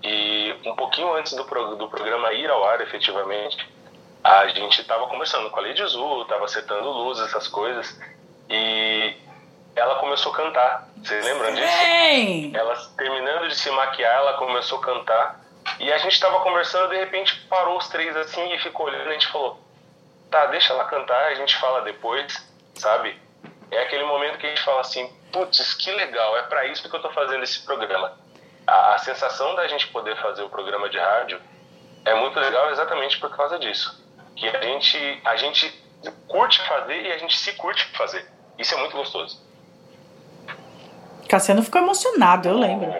E 0.03 0.55
um 0.65 0.75
pouquinho 0.75 1.13
antes 1.13 1.33
do, 1.33 1.43
pro, 1.45 1.75
do 1.75 1.89
programa 1.89 2.31
ir 2.33 2.49
ao 2.49 2.63
ar, 2.63 2.81
efetivamente, 2.81 3.57
a 4.23 4.47
gente 4.47 4.81
estava 4.81 5.07
conversando 5.07 5.49
com 5.49 5.59
a 5.59 5.63
Lady 5.63 5.85
Zu, 5.85 6.21
estava 6.21 6.45
acertando 6.45 6.89
luzes, 6.89 7.27
essas 7.27 7.47
coisas, 7.47 7.99
e 8.49 9.15
ela 9.75 9.95
começou 9.95 10.33
a 10.33 10.35
cantar. 10.35 10.89
Vocês 10.97 11.23
lembram 11.23 11.53
disso? 11.53 11.67
Sim. 11.67 12.51
Ela 12.55 12.75
terminando 12.97 13.47
de 13.47 13.55
se 13.55 13.69
maquiar, 13.71 14.15
ela 14.15 14.33
começou 14.33 14.79
a 14.79 14.81
cantar. 14.81 15.39
E 15.79 15.91
a 15.91 15.97
gente 15.97 16.13
estava 16.13 16.39
conversando, 16.41 16.89
de 16.89 16.97
repente 16.97 17.35
parou 17.49 17.77
os 17.77 17.87
três 17.87 18.15
assim 18.15 18.53
e 18.53 18.59
ficou 18.59 18.87
olhando. 18.87 19.05
E 19.05 19.09
a 19.09 19.13
gente 19.13 19.27
falou: 19.27 19.59
tá, 20.31 20.45
deixa 20.47 20.73
ela 20.73 20.85
cantar, 20.85 21.27
a 21.27 21.35
gente 21.35 21.55
fala 21.57 21.81
depois, 21.81 22.45
sabe? 22.75 23.19
É 23.69 23.81
aquele 23.83 24.05
momento 24.05 24.37
que 24.37 24.45
a 24.45 24.49
gente 24.49 24.63
fala 24.63 24.81
assim: 24.81 25.11
putz, 25.31 25.73
que 25.75 25.91
legal, 25.91 26.37
é 26.37 26.43
para 26.43 26.65
isso 26.67 26.89
que 26.89 26.95
eu 26.95 27.01
tô 27.01 27.09
fazendo 27.11 27.43
esse 27.43 27.63
programa 27.63 28.17
a, 28.67 28.95
a 28.95 28.97
sensação 28.99 29.55
da 29.55 29.67
gente 29.67 29.87
poder 29.87 30.15
fazer 30.21 30.43
o 30.43 30.49
programa 30.49 30.89
de 30.89 30.99
rádio 30.99 31.41
é 32.05 32.13
muito 32.13 32.39
legal 32.39 32.69
exatamente 32.69 33.17
por 33.19 33.35
causa 33.35 33.57
disso. 33.57 34.05
Que 34.35 34.47
a 34.47 34.61
gente, 34.61 35.21
a 35.25 35.35
gente 35.37 35.83
curte 36.27 36.61
fazer 36.67 37.01
e 37.01 37.11
a 37.11 37.17
gente 37.17 37.37
se 37.37 37.53
curte 37.53 37.85
fazer. 37.97 38.29
Isso 38.59 38.75
é 38.75 38.77
muito 38.77 38.95
gostoso. 38.95 39.41
Cassiano 41.27 41.63
ficou 41.63 41.81
emocionado, 41.81 42.47
eu 42.47 42.57
lembro. 42.57 42.93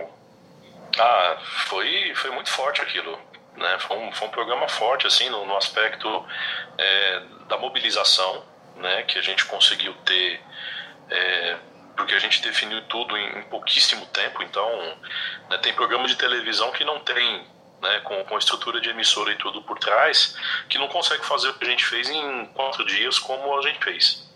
Ah, 1.00 1.38
foi, 1.68 2.14
foi 2.16 2.32
muito 2.32 2.50
forte 2.50 2.82
aquilo. 2.82 3.18
Né? 3.56 3.80
Foi, 3.80 3.98
um, 3.98 4.12
foi 4.12 4.28
um 4.28 4.32
programa 4.32 4.68
forte, 4.68 5.08
assim, 5.08 5.30
no, 5.30 5.46
no 5.46 5.56
aspecto 5.56 6.26
é, 6.78 7.22
da 7.48 7.58
mobilização, 7.58 8.44
né? 8.76 9.04
Que 9.04 9.18
a 9.18 9.22
gente 9.22 9.46
conseguiu 9.46 9.94
ter 10.06 10.42
é, 11.10 11.58
porque 11.98 12.14
a 12.14 12.20
gente 12.20 12.42
definiu 12.42 12.82
tudo 12.84 13.18
em, 13.18 13.40
em 13.40 13.42
pouquíssimo 13.44 14.06
tempo. 14.08 14.44
Então, 14.44 14.70
né, 15.50 15.58
tem 15.58 15.74
programa 15.74 16.08
de 16.08 16.16
televisão 16.16 16.72
que 16.72 16.86
não 16.86 17.00
tem, 17.00 17.46
né, 17.82 18.00
com, 18.02 18.24
com 18.24 18.38
estrutura 18.38 18.80
de 18.80 18.90
emissora 18.90 19.32
e 19.32 19.36
tudo 19.36 19.62
por 19.64 19.80
trás, 19.80 20.38
que 20.70 20.78
não 20.78 20.88
consegue 20.88 21.26
fazer 21.26 21.50
o 21.50 21.54
que 21.56 21.66
a 21.66 21.70
gente 21.70 21.84
fez 21.84 22.10
em 22.10 22.46
quatro 22.54 22.86
dias 22.86 23.20
como 23.20 23.58
a 23.58 23.62
gente 23.64 23.84
fez. 23.84 24.32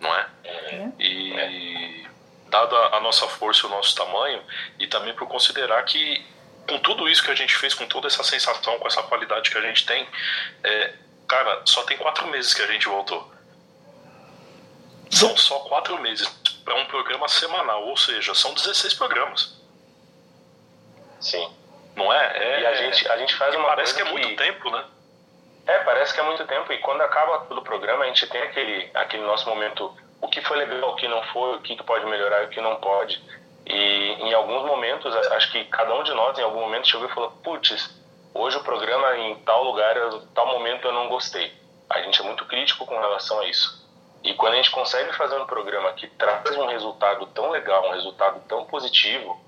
Não 0.00 0.12
é? 0.16 0.26
é. 0.44 0.92
E, 0.98 2.08
dada 2.48 2.76
a 2.96 3.00
nossa 3.00 3.26
força 3.28 3.66
e 3.66 3.66
o 3.66 3.70
nosso 3.70 3.94
tamanho, 3.94 4.42
e 4.78 4.86
também 4.86 5.14
por 5.14 5.26
considerar 5.26 5.82
que 5.84 6.24
com 6.68 6.78
tudo 6.78 7.08
isso 7.08 7.22
que 7.22 7.30
a 7.30 7.34
gente 7.34 7.56
fez, 7.56 7.72
com 7.72 7.86
toda 7.86 8.06
essa 8.06 8.22
sensação, 8.22 8.78
com 8.78 8.86
essa 8.86 9.02
qualidade 9.02 9.50
que 9.50 9.56
a 9.56 9.62
gente 9.62 9.86
tem, 9.86 10.06
é, 10.62 10.92
cara, 11.26 11.62
só 11.64 11.82
tem 11.84 11.96
quatro 11.96 12.26
meses 12.28 12.52
que 12.52 12.62
a 12.62 12.66
gente 12.66 12.86
voltou. 12.86 13.32
São 15.10 15.36
só 15.36 15.60
quatro 15.60 15.98
meses 16.00 16.28
para 16.64 16.74
um 16.74 16.86
programa 16.86 17.28
semanal, 17.28 17.86
ou 17.86 17.96
seja, 17.96 18.34
são 18.34 18.54
16 18.54 18.94
programas. 18.94 19.60
Sim. 21.20 21.48
Não 21.94 22.12
é? 22.12 22.36
é 22.36 22.60
e 22.60 22.66
a 22.66 22.74
gente, 22.74 23.08
a 23.08 23.16
gente 23.16 23.34
faz 23.34 23.54
uma 23.54 23.68
Parece 23.68 23.94
que 23.94 24.02
é 24.02 24.04
muito 24.04 24.36
tempo, 24.36 24.70
né? 24.70 24.84
É, 25.66 25.78
parece 25.80 26.12
que 26.12 26.20
é 26.20 26.22
muito 26.24 26.44
tempo. 26.46 26.72
E 26.72 26.78
quando 26.78 27.02
acaba 27.02 27.40
todo 27.46 27.58
o 27.58 27.62
programa, 27.62 28.04
a 28.04 28.06
gente 28.08 28.26
tem 28.26 28.42
aquele, 28.42 28.90
aquele 28.94 29.22
nosso 29.22 29.48
momento, 29.48 29.94
o 30.20 30.28
que 30.28 30.40
foi 30.42 30.56
legal, 30.56 30.90
o 30.90 30.96
que 30.96 31.06
não 31.06 31.22
foi, 31.24 31.56
o 31.56 31.60
que 31.60 31.80
pode 31.82 32.04
melhorar 32.06 32.42
e 32.42 32.46
o 32.46 32.48
que 32.48 32.60
não 32.60 32.76
pode. 32.76 33.22
E 33.64 33.74
em 33.74 34.34
alguns 34.34 34.64
momentos, 34.64 35.14
acho 35.14 35.52
que 35.52 35.64
cada 35.66 35.94
um 35.94 36.02
de 36.02 36.12
nós, 36.14 36.36
em 36.38 36.42
algum 36.42 36.60
momento, 36.60 36.88
chegou 36.88 37.06
e 37.06 37.12
falou: 37.12 37.30
putz, 37.44 37.90
hoje 38.34 38.56
o 38.56 38.64
programa 38.64 39.16
em 39.18 39.36
tal 39.36 39.62
lugar, 39.62 39.96
em 39.96 40.26
tal 40.34 40.46
momento 40.46 40.88
eu 40.88 40.92
não 40.92 41.08
gostei. 41.08 41.52
A 41.88 42.00
gente 42.02 42.20
é 42.20 42.24
muito 42.24 42.44
crítico 42.46 42.84
com 42.86 42.98
relação 42.98 43.38
a 43.40 43.46
isso. 43.46 43.81
E 44.22 44.34
quando 44.34 44.54
a 44.54 44.56
gente 44.56 44.70
consegue 44.70 45.12
fazer 45.14 45.36
um 45.36 45.46
programa 45.46 45.92
que 45.92 46.06
traz 46.06 46.56
um 46.56 46.66
resultado 46.66 47.26
tão 47.26 47.50
legal, 47.50 47.88
um 47.88 47.92
resultado 47.92 48.40
tão 48.48 48.64
positivo 48.66 49.40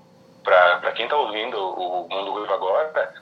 para 0.43 0.91
quem 0.91 1.05
está 1.05 1.17
ouvindo 1.17 1.57
o 1.57 2.07
Mundo 2.09 2.31
Ruivo 2.31 2.53
agora, 2.53 3.13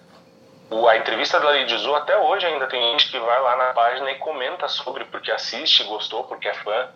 o, 0.70 0.88
a 0.88 0.98
entrevista 0.98 1.40
da 1.40 1.50
Lady 1.50 1.78
Zu 1.78 1.94
até 1.96 2.18
hoje 2.18 2.46
ainda 2.46 2.66
tem 2.68 2.82
gente 2.92 3.12
que 3.12 3.20
vai 3.20 3.42
lá 3.42 3.56
na 3.56 3.74
página 3.74 4.12
e 4.12 4.16
comenta 4.16 4.68
sobre, 4.68 5.06
porque 5.06 5.32
assiste, 5.32 5.84
gostou, 5.84 6.24
porque 6.24 6.48
é 6.48 6.54
fã. 6.54 6.90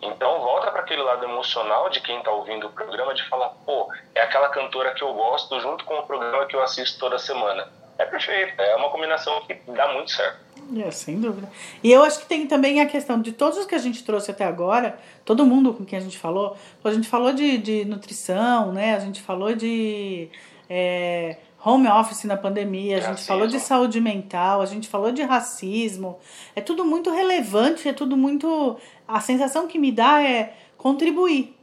Então 0.00 0.40
volta 0.40 0.70
para 0.70 0.82
aquele 0.82 1.02
lado 1.02 1.24
emocional 1.24 1.88
de 1.88 2.00
quem 2.00 2.18
está 2.18 2.30
ouvindo 2.30 2.66
o 2.66 2.72
programa 2.72 3.14
de 3.14 3.26
falar, 3.28 3.48
pô, 3.66 3.90
é 4.14 4.20
aquela 4.20 4.48
cantora 4.50 4.92
que 4.94 5.02
eu 5.02 5.12
gosto 5.12 5.58
junto 5.60 5.84
com 5.84 5.98
o 5.98 6.06
programa 6.06 6.46
que 6.46 6.54
eu 6.54 6.62
assisto 6.62 6.98
toda 6.98 7.18
semana. 7.18 7.66
É 7.98 8.04
perfeito, 8.04 8.60
é 8.60 8.76
uma 8.76 8.90
combinação 8.90 9.40
que 9.46 9.54
dá 9.72 9.92
muito 9.92 10.10
certo. 10.10 10.44
É, 10.76 10.90
sem 10.90 11.20
dúvida. 11.20 11.48
E 11.82 11.92
eu 11.92 12.02
acho 12.02 12.20
que 12.20 12.26
tem 12.26 12.46
também 12.46 12.80
a 12.80 12.86
questão 12.86 13.20
de 13.20 13.32
todos 13.32 13.58
os 13.58 13.66
que 13.66 13.74
a 13.74 13.78
gente 13.78 14.02
trouxe 14.02 14.30
até 14.30 14.44
agora, 14.44 14.98
todo 15.24 15.44
mundo 15.44 15.74
com 15.74 15.84
quem 15.84 15.98
a 15.98 16.02
gente 16.02 16.18
falou, 16.18 16.56
a 16.82 16.90
gente 16.90 17.06
falou 17.06 17.32
de, 17.32 17.58
de 17.58 17.84
nutrição, 17.84 18.72
né? 18.72 18.94
A 18.94 18.98
gente 18.98 19.20
falou 19.20 19.54
de 19.54 20.30
é, 20.68 21.36
home 21.64 21.88
office 21.88 22.24
na 22.24 22.36
pandemia, 22.36 22.96
a 22.96 23.00
gente 23.00 23.08
racismo. 23.10 23.28
falou 23.28 23.46
de 23.46 23.60
saúde 23.60 24.00
mental, 24.00 24.60
a 24.60 24.66
gente 24.66 24.88
falou 24.88 25.12
de 25.12 25.22
racismo. 25.22 26.18
É 26.56 26.60
tudo 26.60 26.84
muito 26.84 27.10
relevante, 27.10 27.88
é 27.88 27.92
tudo 27.92 28.16
muito. 28.16 28.78
A 29.06 29.20
sensação 29.20 29.66
que 29.66 29.78
me 29.78 29.92
dá 29.92 30.22
é 30.22 30.54
contribuir. 30.76 31.56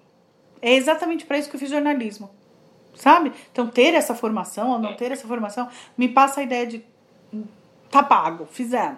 É 0.61 0.73
exatamente 0.73 1.25
para 1.25 1.37
isso 1.37 1.49
que 1.49 1.55
eu 1.55 1.59
fiz 1.59 1.69
jornalismo. 1.69 2.29
Sabe? 2.95 3.31
Então, 3.51 3.67
ter 3.67 3.93
essa 3.93 4.13
formação 4.13 4.71
ou 4.71 4.79
não 4.79 4.95
ter 4.95 5.11
essa 5.11 5.27
formação 5.27 5.67
me 5.97 6.07
passa 6.09 6.41
a 6.41 6.43
ideia 6.43 6.67
de 6.67 6.83
tá 7.89 8.01
pago, 8.01 8.47
fizemos. 8.51 8.97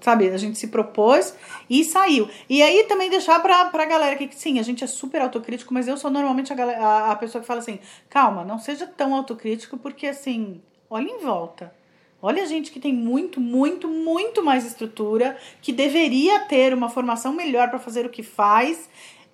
Sabe, 0.00 0.28
a 0.28 0.36
gente 0.36 0.58
se 0.58 0.66
propôs 0.66 1.36
e 1.70 1.84
saiu. 1.84 2.28
E 2.48 2.60
aí 2.62 2.84
também 2.88 3.08
deixar 3.08 3.40
pra, 3.40 3.66
pra 3.66 3.84
galera 3.84 4.16
que, 4.16 4.28
sim, 4.34 4.58
a 4.58 4.62
gente 4.62 4.82
é 4.82 4.88
super 4.88 5.22
autocrítico, 5.22 5.72
mas 5.72 5.86
eu 5.86 5.96
sou 5.96 6.10
normalmente 6.10 6.52
a, 6.52 6.56
galera, 6.56 6.84
a, 6.84 7.12
a 7.12 7.16
pessoa 7.16 7.40
que 7.40 7.46
fala 7.46 7.60
assim: 7.60 7.78
calma, 8.10 8.44
não 8.44 8.58
seja 8.58 8.88
tão 8.88 9.14
autocrítico, 9.14 9.78
porque 9.78 10.08
assim, 10.08 10.60
olha 10.90 11.08
em 11.08 11.18
volta. 11.20 11.72
Olha 12.20 12.42
a 12.42 12.46
gente 12.46 12.72
que 12.72 12.80
tem 12.80 12.92
muito, 12.92 13.40
muito, 13.40 13.86
muito 13.86 14.42
mais 14.42 14.66
estrutura, 14.66 15.36
que 15.62 15.72
deveria 15.72 16.40
ter 16.40 16.74
uma 16.74 16.88
formação 16.88 17.32
melhor 17.32 17.70
para 17.70 17.78
fazer 17.78 18.04
o 18.04 18.10
que 18.10 18.24
faz 18.24 18.90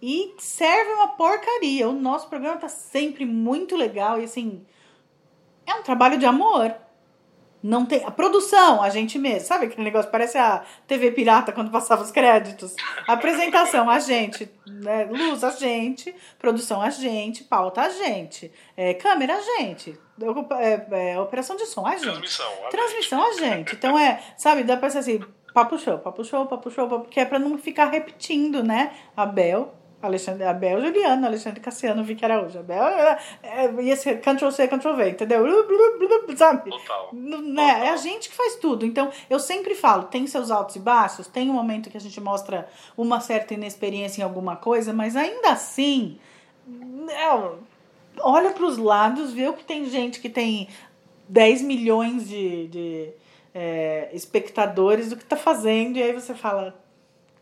e 0.07 0.34
serve 0.36 0.92
uma 0.92 1.09
porcaria. 1.09 1.88
O 1.88 1.92
nosso 1.94 2.28
programa 2.28 2.59
tá 2.59 2.68
sempre 2.68 3.24
muito 3.24 3.74
legal 3.74 4.20
e 4.20 4.24
assim, 4.24 4.62
é 5.66 5.72
um 5.72 5.82
trabalho 5.82 6.18
de 6.18 6.26
amor. 6.26 6.74
Não 7.62 7.86
tem. 7.86 8.05
A 8.05 8.11
produção, 8.11 8.82
a 8.82 8.90
gente 8.90 9.18
mesmo. 9.18 9.48
Sabe 9.48 9.64
aquele 9.64 9.84
negócio? 9.84 10.11
Parece 10.11 10.36
a 10.36 10.62
TV 10.86 11.11
Pirata 11.12 11.50
quando 11.52 11.70
passava 11.70 12.02
os 12.02 12.11
créditos. 12.11 12.76
Apresentação, 13.09 13.88
a 13.88 13.98
gente. 13.98 14.50
Né? 14.66 15.09
Luz, 15.11 15.42
a 15.42 15.48
gente. 15.52 16.14
Produção, 16.38 16.82
a 16.82 16.90
gente. 16.90 17.42
Pauta, 17.42 17.80
a 17.80 17.88
gente. 17.88 18.52
É, 18.76 18.92
câmera, 18.92 19.36
a 19.36 19.40
gente. 19.40 19.98
É, 20.61 21.12
é, 21.12 21.18
operação 21.18 21.57
de 21.57 21.64
som, 21.64 21.86
a 21.86 21.92
gente. 21.96 22.05
Transmissão, 22.05 22.52
a 22.66 22.68
Transmissão, 22.68 23.32
gente. 23.32 23.42
a 23.42 23.57
gente. 23.57 23.74
Então 23.74 23.98
é, 23.98 24.22
sabe, 24.36 24.64
dá 24.64 24.76
pra 24.76 24.90
ser 24.90 24.98
assim, 24.98 25.24
papo 25.55 25.78
show, 25.78 25.98
papo 25.98 26.22
show, 26.22 26.44
papo 26.44 26.70
show, 26.70 26.86
papo, 26.86 27.09
que 27.09 27.18
é 27.18 27.24
pra 27.24 27.38
não 27.38 27.57
ficar 27.57 27.86
repetindo, 27.86 28.62
né? 28.62 28.92
A 29.16 29.24
Bel, 29.24 29.72
Alexandre 30.07 30.44
Abel 30.44 30.80
Juliano, 30.80 31.26
Alexandre 31.26 31.61
Cassiano, 31.61 32.05
Vicky 32.05 32.24
Araújo. 32.24 32.59
Abel 32.59 32.84
é, 32.84 33.18
é, 33.42 33.82
ia 33.82 33.96
ser 33.96 34.20
Ctrl 34.20 34.50
C, 34.50 34.68
Ctrl 34.68 34.94
V, 34.94 35.11
entendeu? 35.11 35.44
Sabe? 36.36 36.70
Total. 36.70 37.11
Né? 37.12 37.86
É 37.86 37.90
a 37.90 37.96
gente 37.96 38.28
que 38.28 38.34
faz 38.34 38.57
tudo. 38.57 38.84
Então, 38.84 39.11
eu 39.28 39.38
sempre 39.38 39.74
falo, 39.74 40.05
tem 40.05 40.26
seus 40.26 40.50
altos 40.50 40.76
e 40.76 40.78
baixos, 40.78 41.26
tem 41.26 41.50
um 41.50 41.55
momento 41.55 41.90
que 41.90 41.96
a 41.96 42.00
gente 42.00 42.20
mostra 42.20 42.68
uma 42.96 43.20
certa 43.20 43.55
inexperiência 43.55 44.20
em 44.20 44.24
alguma 44.24 44.57
coisa, 44.57 44.92
mas 44.92 45.16
ainda 45.16 45.50
assim, 45.50 46.18
é, 47.11 47.50
olha 48.20 48.50
para 48.50 48.64
os 48.64 48.78
lados, 48.78 49.32
vê 49.32 49.52
que 49.52 49.64
tem 49.64 49.86
gente 49.86 50.20
que 50.20 50.28
tem 50.28 50.68
10 51.28 51.62
milhões 51.62 52.28
de, 52.28 52.68
de 52.68 53.12
é, 53.55 54.11
espectadores 54.12 55.11
do 55.11 55.16
que 55.16 55.24
tá 55.24 55.36
fazendo, 55.36 55.96
e 55.96 56.02
aí 56.02 56.12
você 56.12 56.34
fala, 56.34 56.74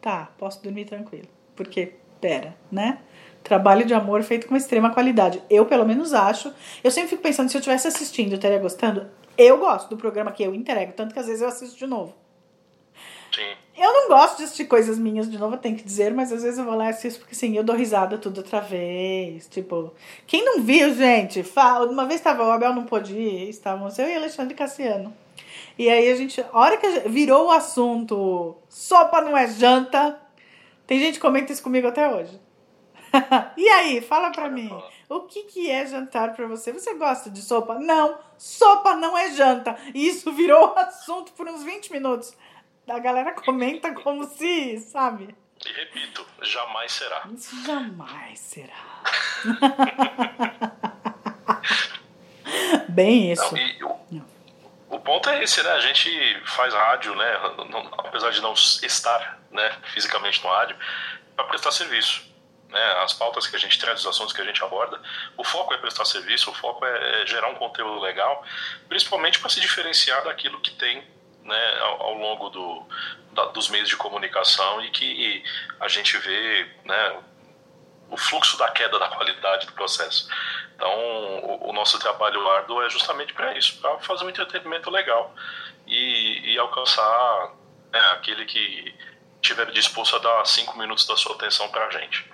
tá, 0.00 0.30
posso 0.38 0.62
dormir 0.62 0.84
tranquilo. 0.84 1.28
Porque 1.56 1.94
pera, 2.23 2.57
né? 2.70 2.99
Trabalho 3.43 3.85
de 3.85 3.93
amor 3.93 4.23
feito 4.23 4.47
com 4.47 4.57
extrema 4.57 4.91
qualidade. 4.91 5.43
Eu, 5.51 5.66
pelo 5.66 5.85
menos, 5.85 6.14
acho. 6.14 6.55
Eu 6.83 6.91
sempre 6.93 7.11
fico 7.11 7.23
pensando, 7.23 7.51
se 7.51 7.57
eu 7.57 7.59
estivesse 7.59 7.89
assistindo, 7.89 8.31
eu 8.31 8.37
estaria 8.37 8.59
gostando. 8.61 9.09
Eu 9.37 9.59
gosto 9.59 9.91
do 9.91 9.97
programa 9.97 10.31
que 10.31 10.45
eu 10.45 10.55
entrego, 10.55 10.93
tanto 10.93 11.12
que 11.12 11.18
às 11.18 11.27
vezes 11.27 11.43
eu 11.43 11.49
assisto 11.49 11.77
de 11.77 11.87
novo. 11.87 12.14
Sim. 13.35 13.57
Eu 13.77 13.93
não 13.93 14.09
gosto 14.09 14.37
de 14.37 14.45
assistir 14.45 14.66
coisas 14.66 14.99
minhas 14.99 15.29
de 15.29 15.39
novo, 15.39 15.55
eu 15.55 15.59
tenho 15.59 15.75
que 15.75 15.83
dizer, 15.83 16.12
mas 16.12 16.31
às 16.31 16.43
vezes 16.43 16.59
eu 16.59 16.64
vou 16.64 16.75
lá 16.75 16.87
e 16.87 16.91
assisto 16.91 17.20
porque 17.20 17.35
assim, 17.35 17.57
eu 17.57 17.64
dou 17.64 17.75
risada 17.75 18.18
tudo 18.18 18.39
outra 18.39 18.61
vez. 18.61 19.49
Tipo, 19.49 19.93
quem 20.27 20.45
não 20.45 20.62
viu, 20.62 20.95
gente, 20.95 21.43
fala. 21.43 21.91
Uma 21.91 22.05
vez 22.05 22.20
estava, 22.20 22.45
o 22.45 22.51
Abel 22.51 22.75
não 22.75 22.85
pôde 22.85 23.14
ir, 23.14 23.49
estávamos 23.49 23.99
eu 23.99 24.07
e 24.07 24.14
Alexandre 24.14 24.55
Cassiano. 24.55 25.12
E 25.79 25.89
aí 25.89 26.12
a 26.12 26.14
gente, 26.14 26.41
a 26.41 26.59
hora 26.59 26.77
que 26.77 27.09
virou 27.09 27.47
o 27.47 27.51
assunto, 27.51 28.55
sopa 28.68 29.23
não 29.23 29.37
é 29.37 29.49
janta, 29.49 30.20
tem 30.87 30.99
gente 30.99 31.14
que 31.14 31.20
comenta 31.20 31.53
isso 31.53 31.62
comigo 31.62 31.89
até 31.89 32.09
hoje. 32.09 32.41
e 33.57 33.68
aí, 33.68 34.01
fala 34.01 34.30
pra 34.30 34.49
mim, 34.49 34.70
o 35.09 35.20
que, 35.20 35.45
que 35.45 35.70
é 35.70 35.87
jantar 35.87 36.35
pra 36.35 36.47
você? 36.47 36.72
Você 36.72 36.95
gosta 36.95 37.30
de 37.30 37.43
sopa? 37.43 37.78
Não, 37.78 38.18
sopa 38.39 38.97
não 38.97 39.16
é 39.16 39.30
janta. 39.33 39.76
E 39.95 40.09
isso 40.09 40.33
virou 40.33 40.76
assunto 40.76 41.33
por 41.33 41.49
uns 41.49 41.62
20 41.62 41.93
minutos. 41.93 42.35
A 42.89 42.99
galera 42.99 43.33
comenta 43.33 43.95
como 43.95 44.24
se, 44.24 44.80
sabe? 44.80 45.35
E 45.64 45.72
repito, 45.72 46.26
jamais 46.43 46.93
será. 46.93 47.28
Isso 47.33 47.64
jamais 47.64 48.41
será. 48.41 49.03
Bem 52.89 53.33
isso. 53.33 53.55
Não, 53.55 53.59
e, 53.59 53.82
ponto 55.03 55.28
é 55.28 55.42
esse, 55.42 55.62
né? 55.62 55.70
A 55.70 55.80
gente 55.80 56.40
faz 56.44 56.72
rádio, 56.72 57.14
né? 57.14 57.40
Apesar 57.98 58.30
de 58.30 58.40
não 58.40 58.53
estar 58.55 59.40
né, 59.50 59.70
fisicamente 59.92 60.42
no 60.42 60.50
rádio, 60.50 60.76
para 61.36 61.44
prestar 61.46 61.72
serviço. 61.72 62.30
Né, 62.68 62.82
as 63.05 63.12
pautas 63.12 63.46
que 63.46 63.55
a 63.55 63.59
gente 63.59 63.78
traz, 63.78 64.00
os 64.00 64.07
assuntos 64.07 64.32
que 64.32 64.40
a 64.40 64.44
gente 64.46 64.64
aborda, 64.64 64.98
o 65.36 65.44
foco 65.44 65.74
é 65.74 65.76
prestar 65.76 66.07
serviço, 66.07 66.50
o 66.50 66.55
foco 66.55 66.86
é, 66.86 67.20
é 67.20 67.26
gerar 67.26 67.48
um 67.48 67.55
conteúdo 67.57 68.00
legal, 68.00 68.42
principalmente 68.88 69.38
para 69.38 69.50
se 69.50 69.61
diferenciar 69.61 70.24
daquilo 70.24 70.59
que 70.59 70.70
tem 70.70 71.07
né, 71.44 71.78
ao, 71.80 72.03
ao 72.03 72.14
longo 72.14 72.48
do, 72.48 72.86
da, 73.32 73.44
dos 73.46 73.68
meios 73.68 73.90
de 73.90 73.96
comunicação 73.96 74.82
e 74.82 74.90
que 74.90 75.44
a 75.80 75.88
gente 75.88 76.16
vê 76.16 76.66
né, 76.86 77.16
o 78.12 78.16
fluxo 78.16 78.58
da 78.58 78.70
queda 78.70 78.98
da 78.98 79.08
qualidade 79.08 79.66
do 79.66 79.72
processo. 79.72 80.28
Então, 80.76 80.90
o, 80.90 81.70
o 81.70 81.72
nosso 81.72 81.98
trabalho 81.98 82.46
árduo 82.50 82.82
é 82.82 82.90
justamente 82.90 83.32
para 83.32 83.56
isso, 83.56 83.80
para 83.80 83.98
fazer 84.00 84.24
um 84.24 84.28
entretenimento 84.28 84.90
legal 84.90 85.34
e, 85.86 86.52
e 86.52 86.58
alcançar 86.58 87.54
né, 87.90 88.00
aquele 88.12 88.44
que 88.44 88.94
estiver 89.40 89.70
disposto 89.70 90.16
a 90.16 90.18
dar 90.18 90.44
cinco 90.44 90.78
minutos 90.78 91.06
da 91.06 91.16
sua 91.16 91.34
atenção 91.34 91.68
para 91.70 91.86
a 91.86 91.90
gente. 91.90 92.30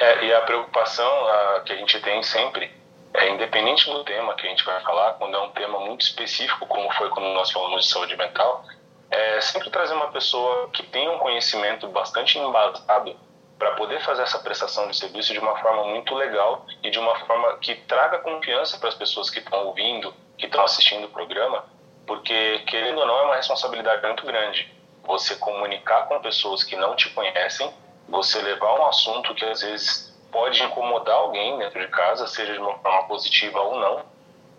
É, 0.00 0.24
e 0.24 0.34
a 0.34 0.40
preocupação 0.42 1.28
a, 1.28 1.60
que 1.60 1.72
a 1.72 1.76
gente 1.76 2.00
tem 2.00 2.22
sempre 2.22 2.72
é, 3.14 3.30
independente 3.30 3.88
do 3.90 4.02
tema 4.04 4.34
que 4.34 4.46
a 4.46 4.50
gente 4.50 4.64
vai 4.64 4.80
falar, 4.82 5.14
quando 5.14 5.36
é 5.36 5.40
um 5.40 5.50
tema 5.50 5.78
muito 5.80 6.02
específico, 6.02 6.66
como 6.66 6.92
foi 6.94 7.08
quando 7.10 7.28
nós 7.28 7.50
falamos 7.50 7.84
de 7.84 7.90
saúde 7.90 8.16
mental, 8.16 8.64
é 9.10 9.40
sempre 9.40 9.70
trazer 9.70 9.94
uma 9.94 10.08
pessoa 10.08 10.68
que 10.70 10.82
tenha 10.82 11.10
um 11.10 11.18
conhecimento 11.18 11.88
bastante 11.88 12.38
embasado 12.38 13.16
para 13.58 13.72
poder 13.72 14.00
fazer 14.04 14.22
essa 14.22 14.38
prestação 14.38 14.88
de 14.88 14.96
serviço 14.96 15.32
de 15.32 15.38
uma 15.38 15.56
forma 15.58 15.84
muito 15.84 16.14
legal 16.14 16.64
e 16.82 16.90
de 16.90 16.98
uma 16.98 17.18
forma 17.26 17.56
que 17.58 17.74
traga 17.74 18.18
confiança 18.18 18.78
para 18.78 18.88
as 18.88 18.94
pessoas 18.94 19.30
que 19.30 19.40
estão 19.40 19.66
ouvindo, 19.66 20.14
que 20.36 20.46
estão 20.46 20.62
assistindo 20.62 21.06
o 21.06 21.10
programa, 21.10 21.64
porque, 22.06 22.60
querendo 22.60 23.00
ou 23.00 23.06
não, 23.06 23.18
é 23.18 23.22
uma 23.22 23.36
responsabilidade 23.36 24.06
muito 24.06 24.24
grande. 24.24 24.72
Você 25.04 25.34
comunicar 25.36 26.06
com 26.06 26.20
pessoas 26.20 26.62
que 26.62 26.76
não 26.76 26.94
te 26.94 27.10
conhecem, 27.10 27.72
você 28.08 28.40
levar 28.40 28.78
um 28.78 28.86
assunto 28.86 29.34
que 29.34 29.44
às 29.44 29.60
vezes 29.60 30.16
pode 30.30 30.62
incomodar 30.62 31.16
alguém 31.16 31.58
dentro 31.58 31.80
de 31.80 31.88
casa, 31.88 32.26
seja 32.26 32.52
de 32.52 32.58
uma 32.58 32.78
forma 32.78 33.08
positiva 33.08 33.60
ou 33.60 33.80
não, 33.80 34.04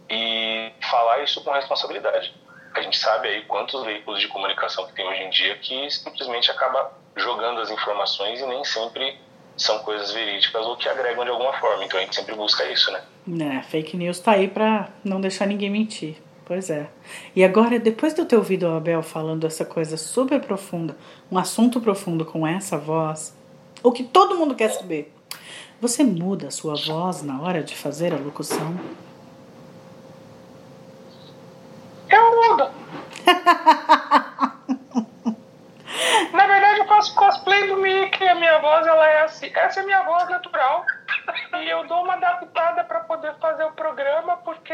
e 0.10 0.72
falar 0.90 1.24
isso 1.24 1.44
com 1.44 1.52
responsabilidade. 1.52 2.34
A 2.74 2.82
gente 2.82 2.98
sabe 2.98 3.28
aí 3.28 3.42
quantos 3.46 3.84
veículos 3.84 4.20
de 4.20 4.28
comunicação 4.28 4.86
que 4.88 4.94
tem 4.94 5.08
hoje 5.08 5.24
em 5.24 5.30
dia 5.30 5.58
que 5.58 5.90
simplesmente 5.90 6.52
acaba 6.52 6.92
jogando 7.16 7.60
as 7.62 7.70
informações 7.70 8.40
e 8.40 8.46
nem 8.46 8.64
sempre 8.64 9.18
são 9.58 9.80
coisas 9.80 10.12
verídicas 10.12 10.66
ou 10.66 10.78
que 10.78 10.88
agregam 10.88 11.24
de 11.24 11.32
alguma 11.32 11.54
forma. 11.54 11.84
Então 11.84 12.00
a 12.00 12.04
gente 12.04 12.16
sempre 12.16 12.36
busca 12.36 12.64
isso, 12.72 12.92
né? 12.92 13.02
É, 13.58 13.62
fake 13.64 13.98
news 13.98 14.20
tá 14.20 14.32
aí 14.32 14.48
pra 14.48 14.90
não 15.04 15.20
deixar 15.20 15.46
ninguém 15.46 15.70
mentir. 15.70 16.18
Pois 16.46 16.70
é. 16.72 16.90
E 17.36 17.44
agora, 17.44 17.78
depois 17.78 18.14
de 18.14 18.22
eu 18.22 18.26
ter 18.26 18.36
ouvido 18.36 18.64
o 18.64 18.76
Abel 18.76 19.04
falando 19.04 19.46
essa 19.46 19.64
coisa 19.64 19.98
super 19.98 20.42
profunda, 20.42 20.98
um 21.32 21.38
assunto 21.38 21.80
profundo 21.80 22.26
com 22.26 22.48
essa 22.48 22.76
voz, 22.76 23.38
o 23.84 23.92
que 23.92 24.04
todo 24.04 24.36
mundo 24.36 24.56
quer 24.56 24.70
saber, 24.70 25.14
você 25.80 26.04
muda 26.04 26.48
a 26.48 26.52
sua 26.52 26.74
voz 26.76 27.22
na 27.22 27.40
hora 27.40 27.62
de 27.62 27.76
fazer 27.76 28.14
a 28.14 28.18
locução? 28.18 28.76
Eu 32.10 32.36
mudo. 32.36 32.72
na 36.34 36.48
verdade, 36.48 36.80
eu 36.80 36.88
faço 36.88 37.14
cosplay 37.14 37.68
do 37.68 37.78
Mickey. 37.78 38.28
A 38.28 38.36
minha 38.50 38.60
voz 38.60 38.88
ela 38.88 39.08
é 39.08 39.22
assim. 39.22 39.52
Essa 39.54 39.80
é 39.80 39.84
a 39.84 39.86
minha 39.86 40.04
voz 40.04 40.28
natural. 40.30 40.86
E 41.62 41.70
eu 41.70 41.86
dou 41.88 42.04
uma 42.04 42.14
adaptada 42.14 42.84
para 42.84 43.02
poder 43.02 43.36
fazer 43.40 43.64
o 43.64 43.74
programa, 43.74 44.38
porque 44.38 44.74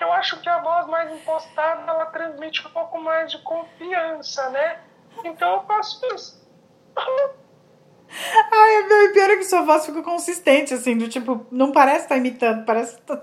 eu 0.00 0.12
acho 0.12 0.40
que 0.40 0.48
a 0.48 0.58
voz 0.60 0.86
mais 0.86 1.12
impostada 1.12 1.82
ela 1.90 2.06
transmite 2.06 2.66
um 2.66 2.70
pouco 2.70 2.98
mais 3.00 3.30
de 3.30 3.38
confiança, 3.42 4.48
né? 4.50 4.80
Então 5.24 5.54
eu 5.54 5.62
faço 5.64 6.00
isso. 6.14 6.48
Ai, 8.50 8.82
meu, 8.88 9.12
pior 9.12 9.30
é 9.30 9.36
que 9.36 9.44
sua 9.44 9.62
voz 9.62 9.84
fica 9.84 10.02
consistente, 10.02 10.72
assim, 10.72 10.96
do 10.96 11.08
tipo, 11.08 11.46
não 11.50 11.72
parece 11.72 12.04
estar 12.04 12.14
tá 12.14 12.16
imitando, 12.16 12.64
parece. 12.64 12.98
Tá... 13.02 13.22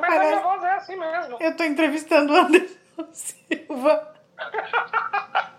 Mas 0.00 0.14
parece... 0.14 0.16
a 0.16 0.26
minha 0.26 0.40
voz 0.40 0.64
é 0.64 0.70
assim 0.72 0.96
mesmo. 0.96 1.36
Eu 1.38 1.56
tô 1.56 1.62
entrevistando 1.62 2.32
o 2.32 2.36
Anderson 2.36 3.06
Silva. 3.12 4.14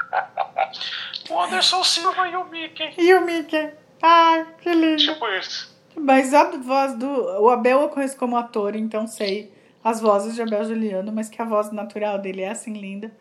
o 1.29 1.41
Anderson 1.41 1.83
Silva 1.83 2.27
e 2.27 2.35
o 2.35 2.45
Mickey. 2.45 2.93
E 2.97 3.13
o 3.13 3.25
Mickey. 3.25 3.71
Ai, 4.01 4.45
que 4.61 4.73
lindo. 4.73 4.97
Tipo 4.97 5.27
isso. 5.29 5.73
Mas 5.97 6.33
a 6.33 6.51
voz 6.57 6.95
do. 6.95 7.07
O 7.41 7.49
Abel 7.49 7.81
eu 7.81 7.89
conheço 7.89 8.17
como 8.17 8.37
ator, 8.37 8.75
então 8.75 9.07
sei 9.07 9.53
as 9.83 10.01
vozes 10.01 10.33
de 10.33 10.41
Abel 10.41 10.65
Juliano, 10.65 11.11
mas 11.11 11.29
que 11.29 11.39
a 11.39 11.45
voz 11.45 11.71
natural 11.71 12.17
dele 12.17 12.41
é 12.41 12.49
assim 12.49 12.73
linda. 12.73 13.11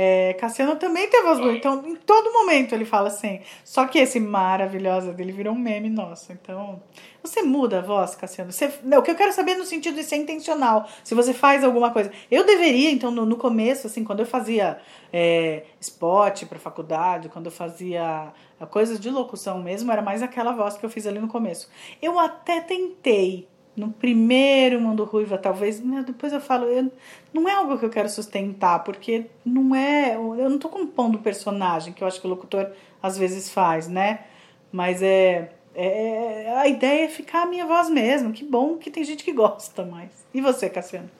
É, 0.00 0.32
Cassiano 0.34 0.76
também 0.76 1.08
tem 1.08 1.24
voz 1.24 1.40
boa, 1.40 1.52
então 1.52 1.84
em 1.84 1.96
todo 1.96 2.32
momento 2.32 2.72
ele 2.72 2.84
fala 2.84 3.08
assim. 3.08 3.40
Só 3.64 3.84
que 3.84 3.98
esse 3.98 4.20
maravilhosa 4.20 5.12
dele 5.12 5.32
virou 5.32 5.52
um 5.54 5.58
meme 5.58 5.90
nosso. 5.90 6.30
Então, 6.30 6.80
você 7.20 7.42
muda 7.42 7.80
a 7.80 7.82
voz, 7.82 8.14
Cassiano? 8.14 8.52
Você, 8.52 8.72
não, 8.84 9.00
o 9.00 9.02
que 9.02 9.10
eu 9.10 9.16
quero 9.16 9.32
saber 9.32 9.56
no 9.56 9.64
sentido 9.64 9.96
de 9.96 10.04
ser 10.04 10.14
intencional. 10.14 10.88
Se 11.02 11.16
você 11.16 11.34
faz 11.34 11.64
alguma 11.64 11.90
coisa. 11.90 12.12
Eu 12.30 12.46
deveria, 12.46 12.92
então, 12.92 13.10
no, 13.10 13.26
no 13.26 13.34
começo, 13.34 13.88
assim, 13.88 14.04
quando 14.04 14.20
eu 14.20 14.26
fazia 14.26 14.78
é, 15.12 15.64
spot 15.80 16.44
para 16.44 16.60
faculdade, 16.60 17.28
quando 17.28 17.46
eu 17.46 17.52
fazia 17.52 18.32
coisas 18.70 19.00
de 19.00 19.10
locução 19.10 19.60
mesmo, 19.60 19.90
era 19.90 20.00
mais 20.00 20.22
aquela 20.22 20.52
voz 20.52 20.76
que 20.76 20.86
eu 20.86 20.90
fiz 20.90 21.08
ali 21.08 21.18
no 21.18 21.26
começo. 21.26 21.68
Eu 22.00 22.20
até 22.20 22.60
tentei 22.60 23.48
no 23.78 23.92
primeiro 23.92 24.80
Mundo 24.80 25.04
Ruiva, 25.04 25.38
talvez, 25.38 25.80
né, 25.80 26.02
depois 26.06 26.32
eu 26.32 26.40
falo, 26.40 26.66
eu, 26.66 26.90
não 27.32 27.48
é 27.48 27.52
algo 27.52 27.78
que 27.78 27.84
eu 27.84 27.90
quero 27.90 28.08
sustentar, 28.08 28.82
porque 28.84 29.26
não 29.44 29.74
é, 29.74 30.14
eu 30.14 30.50
não 30.50 30.58
tô 30.58 30.68
compondo 30.68 31.18
personagem, 31.18 31.92
que 31.92 32.02
eu 32.02 32.08
acho 32.08 32.20
que 32.20 32.26
o 32.26 32.30
locutor 32.30 32.70
às 33.02 33.16
vezes 33.16 33.50
faz, 33.50 33.88
né? 33.88 34.24
Mas 34.72 35.02
é, 35.02 35.52
é 35.74 36.54
a 36.56 36.66
ideia 36.66 37.04
é 37.04 37.08
ficar 37.08 37.42
a 37.42 37.46
minha 37.46 37.64
voz 37.66 37.88
mesmo. 37.88 38.32
Que 38.32 38.44
bom 38.44 38.76
que 38.76 38.90
tem 38.90 39.04
gente 39.04 39.24
que 39.24 39.32
gosta 39.32 39.84
mais. 39.84 40.26
E 40.34 40.40
você, 40.40 40.68
Cassiano? 40.68 41.10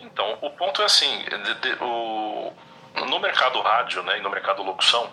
Então, 0.00 0.38
o 0.42 0.50
ponto 0.50 0.80
é 0.82 0.84
assim, 0.84 1.18
de, 1.24 1.54
de, 1.54 1.82
o, 1.82 2.52
no 3.08 3.18
mercado 3.18 3.60
rádio, 3.60 4.02
né, 4.04 4.18
e 4.18 4.22
no 4.22 4.30
mercado 4.30 4.62
locução, 4.62 5.10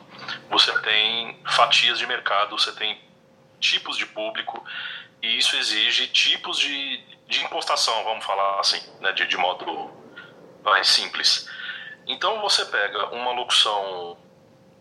você 0.50 0.78
tem 0.82 1.38
fatias 1.44 1.98
de 1.98 2.06
mercado, 2.06 2.58
você 2.58 2.72
tem 2.74 3.00
tipos 3.60 3.98
de 3.98 4.06
público 4.06 4.64
e 5.22 5.38
isso 5.38 5.56
exige 5.56 6.08
tipos 6.08 6.60
de, 6.60 6.98
de 7.28 7.44
impostação, 7.44 8.04
vamos 8.04 8.26
falar 8.26 8.60
assim, 8.60 8.82
né, 9.00 9.12
de, 9.12 9.26
de 9.28 9.38
modo 9.38 9.92
mais 10.64 10.88
simples. 10.88 11.50
Então 12.08 12.42
você 12.42 12.66
pega 12.66 13.08
uma 13.08 13.32
locução 13.32 14.18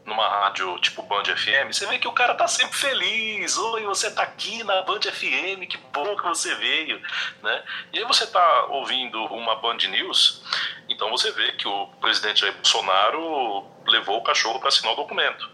numa 0.04 0.26
rádio 0.28 0.78
tipo 0.80 1.02
Band 1.02 1.24
FM, 1.24 1.72
você 1.72 1.86
vê 1.86 1.98
que 1.98 2.08
o 2.08 2.12
cara 2.12 2.34
tá 2.34 2.48
sempre 2.48 2.76
feliz. 2.76 3.56
Oi, 3.56 3.84
você 3.84 4.10
tá 4.10 4.22
aqui 4.22 4.64
na 4.64 4.82
Band 4.82 5.00
FM, 5.02 5.66
que 5.68 5.76
bom 5.92 6.16
que 6.16 6.22
você 6.24 6.54
veio, 6.56 7.00
né? 7.42 7.62
E 7.92 7.98
aí 7.98 8.04
você 8.04 8.26
tá 8.26 8.66
ouvindo 8.70 9.22
uma 9.26 9.56
Band 9.56 9.76
News, 9.76 10.42
então 10.88 11.10
você 11.10 11.30
vê 11.32 11.52
que 11.52 11.68
o 11.68 11.86
presidente 12.00 12.40
Jair 12.40 12.54
Bolsonaro 12.54 13.66
levou 13.86 14.18
o 14.18 14.22
cachorro 14.22 14.58
para 14.58 14.68
assinar 14.68 14.92
o 14.92 14.96
documento. 14.96 15.48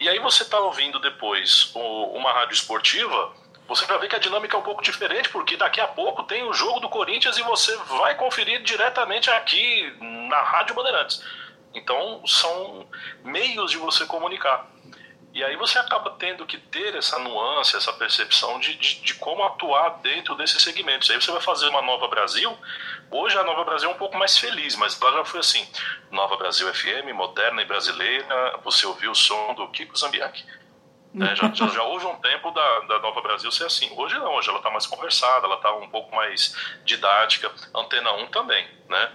E 0.00 0.08
aí 0.08 0.18
você 0.20 0.44
tá 0.44 0.58
ouvindo 0.60 1.00
depois 1.00 1.72
uma 1.74 2.32
rádio 2.32 2.54
esportiva, 2.54 3.34
você 3.68 3.84
vai 3.84 3.98
ver 3.98 4.08
que 4.08 4.16
a 4.16 4.18
dinâmica 4.18 4.56
é 4.56 4.58
um 4.58 4.62
pouco 4.62 4.82
diferente, 4.82 5.28
porque 5.28 5.54
daqui 5.56 5.78
a 5.78 5.86
pouco 5.86 6.22
tem 6.22 6.42
o 6.42 6.54
jogo 6.54 6.80
do 6.80 6.88
Corinthians 6.88 7.36
e 7.36 7.42
você 7.42 7.76
vai 8.00 8.14
conferir 8.14 8.62
diretamente 8.62 9.30
aqui 9.30 9.94
na 10.00 10.40
Rádio 10.40 10.74
Bandeirantes. 10.74 11.22
Então, 11.74 12.26
são 12.26 12.88
meios 13.22 13.70
de 13.70 13.76
você 13.76 14.06
comunicar. 14.06 14.66
E 15.34 15.44
aí 15.44 15.54
você 15.56 15.78
acaba 15.78 16.16
tendo 16.18 16.46
que 16.46 16.56
ter 16.56 16.96
essa 16.96 17.18
nuance, 17.18 17.76
essa 17.76 17.92
percepção 17.92 18.58
de, 18.58 18.74
de, 18.74 19.00
de, 19.02 19.14
como 19.14 19.44
atuar 19.44 19.98
dentro 20.02 20.34
desses 20.34 20.62
segmentos. 20.62 21.10
Aí 21.10 21.20
você 21.20 21.30
vai 21.30 21.40
fazer 21.42 21.68
uma 21.68 21.82
Nova 21.82 22.08
Brasil. 22.08 22.56
Hoje 23.10 23.36
a 23.36 23.44
Nova 23.44 23.64
Brasil 23.64 23.90
é 23.90 23.92
um 23.92 23.98
pouco 23.98 24.16
mais 24.16 24.38
feliz, 24.38 24.74
mas 24.76 24.98
lá 24.98 25.12
já 25.12 25.24
foi 25.26 25.40
assim: 25.40 25.68
Nova 26.10 26.36
Brasil 26.36 26.72
FM, 26.74 27.12
moderna 27.14 27.60
e 27.60 27.66
brasileira. 27.66 28.58
Você 28.64 28.86
ouviu 28.86 29.10
o 29.10 29.14
som 29.14 29.54
do 29.54 29.68
Kiko 29.68 29.96
Zambianchi. 29.96 30.44
Né? 31.14 31.34
Já, 31.34 31.50
já, 31.52 31.66
já, 31.68 31.82
houve 31.82 32.06
um 32.06 32.16
tempo 32.16 32.50
da, 32.50 32.80
da 32.80 32.98
Nova 33.00 33.20
Brasil 33.22 33.50
ser 33.50 33.64
assim. 33.64 33.90
Hoje 33.96 34.18
não, 34.18 34.34
hoje 34.34 34.48
ela 34.48 34.58
está 34.58 34.70
mais 34.70 34.86
conversada, 34.86 35.46
ela 35.46 35.56
está 35.56 35.74
um 35.74 35.88
pouco 35.88 36.14
mais 36.14 36.54
didática. 36.84 37.50
Antena 37.74 38.12
1 38.12 38.26
também, 38.26 38.66
né? 38.88 39.12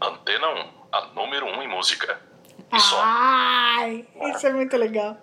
Antena 0.00 0.48
1, 0.48 0.72
a 0.92 1.06
número 1.14 1.46
1 1.46 1.62
em 1.62 1.68
música. 1.68 2.20
E 2.72 2.80
só. 2.80 3.00
Ai, 3.02 4.06
isso 4.34 4.46
é 4.46 4.52
muito 4.52 4.76
legal. 4.76 5.16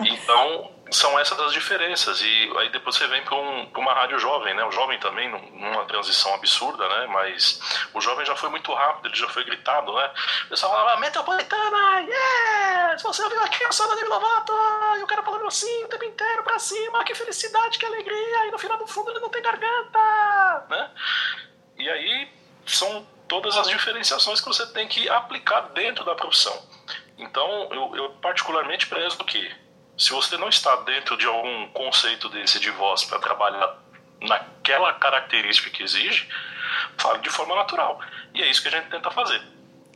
Então, 0.00 0.75
são 0.90 1.18
essas 1.18 1.38
as 1.40 1.52
diferenças. 1.52 2.20
E 2.22 2.52
aí 2.58 2.68
depois 2.70 2.96
você 2.96 3.06
vem 3.06 3.22
para 3.22 3.34
um, 3.34 3.70
uma 3.76 3.92
rádio 3.92 4.18
jovem, 4.18 4.54
né? 4.54 4.64
O 4.64 4.70
jovem 4.70 4.98
também, 4.98 5.28
numa 5.28 5.84
transição 5.84 6.34
absurda, 6.34 6.88
né? 6.88 7.06
Mas 7.08 7.60
o 7.92 8.00
jovem 8.00 8.24
já 8.24 8.36
foi 8.36 8.48
muito 8.48 8.72
rápido, 8.72 9.08
ele 9.08 9.16
já 9.16 9.28
foi 9.28 9.44
gritado, 9.44 9.92
né? 9.92 10.10
O 10.46 10.48
pessoal 10.48 10.72
falava, 10.72 11.00
metropolitana, 11.00 12.00
yeah! 12.00 12.98
Se 12.98 13.04
você 13.04 13.22
ouviu 13.22 13.42
aqui, 13.42 13.62
eu 13.62 13.72
sou 13.72 13.88
Dani 13.88 14.08
Lovato, 14.08 14.52
eu 14.98 15.06
quero 15.06 15.22
falar 15.22 15.46
assim 15.46 15.84
o 15.84 15.88
tempo 15.88 16.04
inteiro 16.04 16.42
pra 16.42 16.58
cima, 16.58 17.04
que 17.04 17.14
felicidade, 17.14 17.78
que 17.78 17.86
alegria, 17.86 18.46
e 18.46 18.50
no 18.50 18.58
final 18.58 18.78
do 18.78 18.86
fundo 18.86 19.10
ele 19.10 19.20
não 19.20 19.28
tem 19.28 19.42
garganta, 19.42 20.66
né? 20.68 20.90
E 21.78 21.88
aí 21.88 22.32
são 22.66 23.06
todas 23.28 23.56
as 23.56 23.68
diferenciações 23.68 24.40
que 24.40 24.48
você 24.48 24.66
tem 24.72 24.88
que 24.88 25.08
aplicar 25.08 25.60
dentro 25.72 26.04
da 26.04 26.14
profissão. 26.14 26.60
Então, 27.18 27.68
eu, 27.72 27.96
eu 27.96 28.10
particularmente 28.20 28.86
prezo 28.86 29.18
que 29.24 29.65
se 29.96 30.10
você 30.10 30.36
não 30.36 30.48
está 30.48 30.74
dentro 30.76 31.16
de 31.16 31.26
algum 31.26 31.68
conceito 31.68 32.28
desse 32.28 32.60
de 32.60 32.70
voz 32.70 33.04
para 33.04 33.18
trabalhar 33.18 33.78
naquela 34.20 34.92
característica 34.94 35.70
que 35.70 35.82
exige, 35.82 36.28
fale 36.98 37.20
de 37.20 37.30
forma 37.30 37.54
natural. 37.54 38.00
E 38.34 38.42
é 38.42 38.50
isso 38.50 38.62
que 38.62 38.68
a 38.68 38.70
gente 38.72 38.88
tenta 38.88 39.10
fazer. 39.10 39.40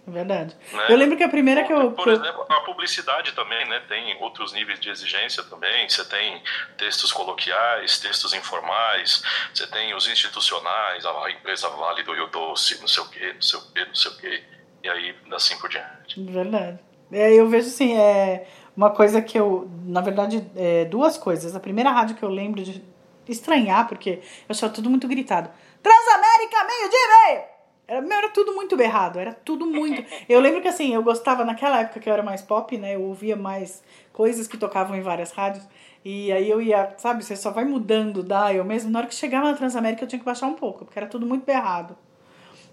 Verdade. 0.07 0.57
Né? 0.72 0.86
Eu 0.88 0.96
lembro 0.96 1.16
que 1.16 1.22
a 1.22 1.28
primeira 1.28 1.62
que 1.64 1.72
eu. 1.72 1.92
Por 1.92 2.09
exemplo, 2.09 2.44
a 2.48 2.61
publicidade 2.61 3.32
também, 3.32 3.68
né? 3.68 3.80
Tem 3.88 4.16
outros 4.20 4.53
níveis 4.53 4.80
de 4.80 4.88
exigência 4.88 5.42
também. 5.44 5.88
Você 5.88 6.05
tem 6.05 6.42
textos 6.76 7.12
coloquiais, 7.12 7.98
textos 8.01 8.32
informais, 8.32 9.22
você 9.55 9.66
tem 9.66 9.94
os 9.94 10.09
institucionais, 10.09 11.05
a 11.05 11.30
empresa 11.30 11.68
vale 11.68 12.03
do 12.03 12.12
Rio 12.12 12.26
Doce, 12.28 12.80
não 12.80 12.88
sei 12.88 13.03
o 13.03 13.09
quê, 13.09 13.32
não 13.34 13.42
sei 13.42 13.59
o 13.59 13.72
quê, 13.72 13.84
não 13.84 13.94
sei 13.94 14.11
o 14.11 14.16
quê. 14.16 14.44
E 14.82 14.88
aí, 14.88 15.14
assim 15.32 15.59
por 15.59 15.68
diante. 15.68 16.20
Verdade. 16.24 16.78
É, 17.12 17.32
eu 17.32 17.48
vejo 17.48 17.68
assim, 17.68 17.96
é 17.96 18.46
uma 18.80 18.90
coisa 18.90 19.20
que 19.20 19.38
eu. 19.38 19.68
Na 19.84 20.00
verdade, 20.00 20.50
é, 20.56 20.86
duas 20.86 21.18
coisas. 21.18 21.54
A 21.54 21.60
primeira 21.60 21.90
rádio 21.90 22.16
que 22.16 22.22
eu 22.22 22.30
lembro 22.30 22.62
de 22.62 22.82
estranhar, 23.28 23.86
porque 23.86 24.20
eu 24.20 24.46
achava 24.48 24.72
tudo 24.72 24.88
muito 24.88 25.06
gritado. 25.06 25.50
Transamérica, 25.82 26.64
meio-dia 26.66 26.98
e 26.98 27.28
meio! 27.28 27.42
Era, 27.86 28.14
era 28.16 28.28
tudo 28.30 28.54
muito 28.54 28.78
berrado, 28.78 29.18
era 29.18 29.34
tudo 29.34 29.66
muito. 29.66 30.02
Eu 30.26 30.40
lembro 30.40 30.62
que 30.62 30.68
assim, 30.68 30.94
eu 30.94 31.02
gostava 31.02 31.44
naquela 31.44 31.80
época 31.80 31.98
que 31.98 32.08
eu 32.08 32.12
era 32.12 32.22
mais 32.22 32.40
pop, 32.40 32.78
né? 32.78 32.94
Eu 32.94 33.02
ouvia 33.02 33.34
mais 33.34 33.82
coisas 34.12 34.46
que 34.46 34.56
tocavam 34.56 34.96
em 34.96 35.02
várias 35.02 35.32
rádios. 35.32 35.66
E 36.04 36.30
aí 36.32 36.48
eu 36.48 36.62
ia, 36.62 36.94
sabe, 36.98 37.24
você 37.24 37.36
só 37.36 37.50
vai 37.50 37.64
mudando 37.64 38.22
da 38.22 38.54
eu 38.54 38.64
mesmo. 38.64 38.90
Na 38.90 39.00
hora 39.00 39.08
que 39.08 39.14
chegava 39.14 39.50
na 39.50 39.56
Transamérica 39.56 40.04
eu 40.04 40.08
tinha 40.08 40.20
que 40.20 40.24
baixar 40.24 40.46
um 40.46 40.54
pouco, 40.54 40.84
porque 40.84 40.98
era 40.98 41.08
tudo 41.08 41.26
muito 41.26 41.44
berrado. 41.44 41.96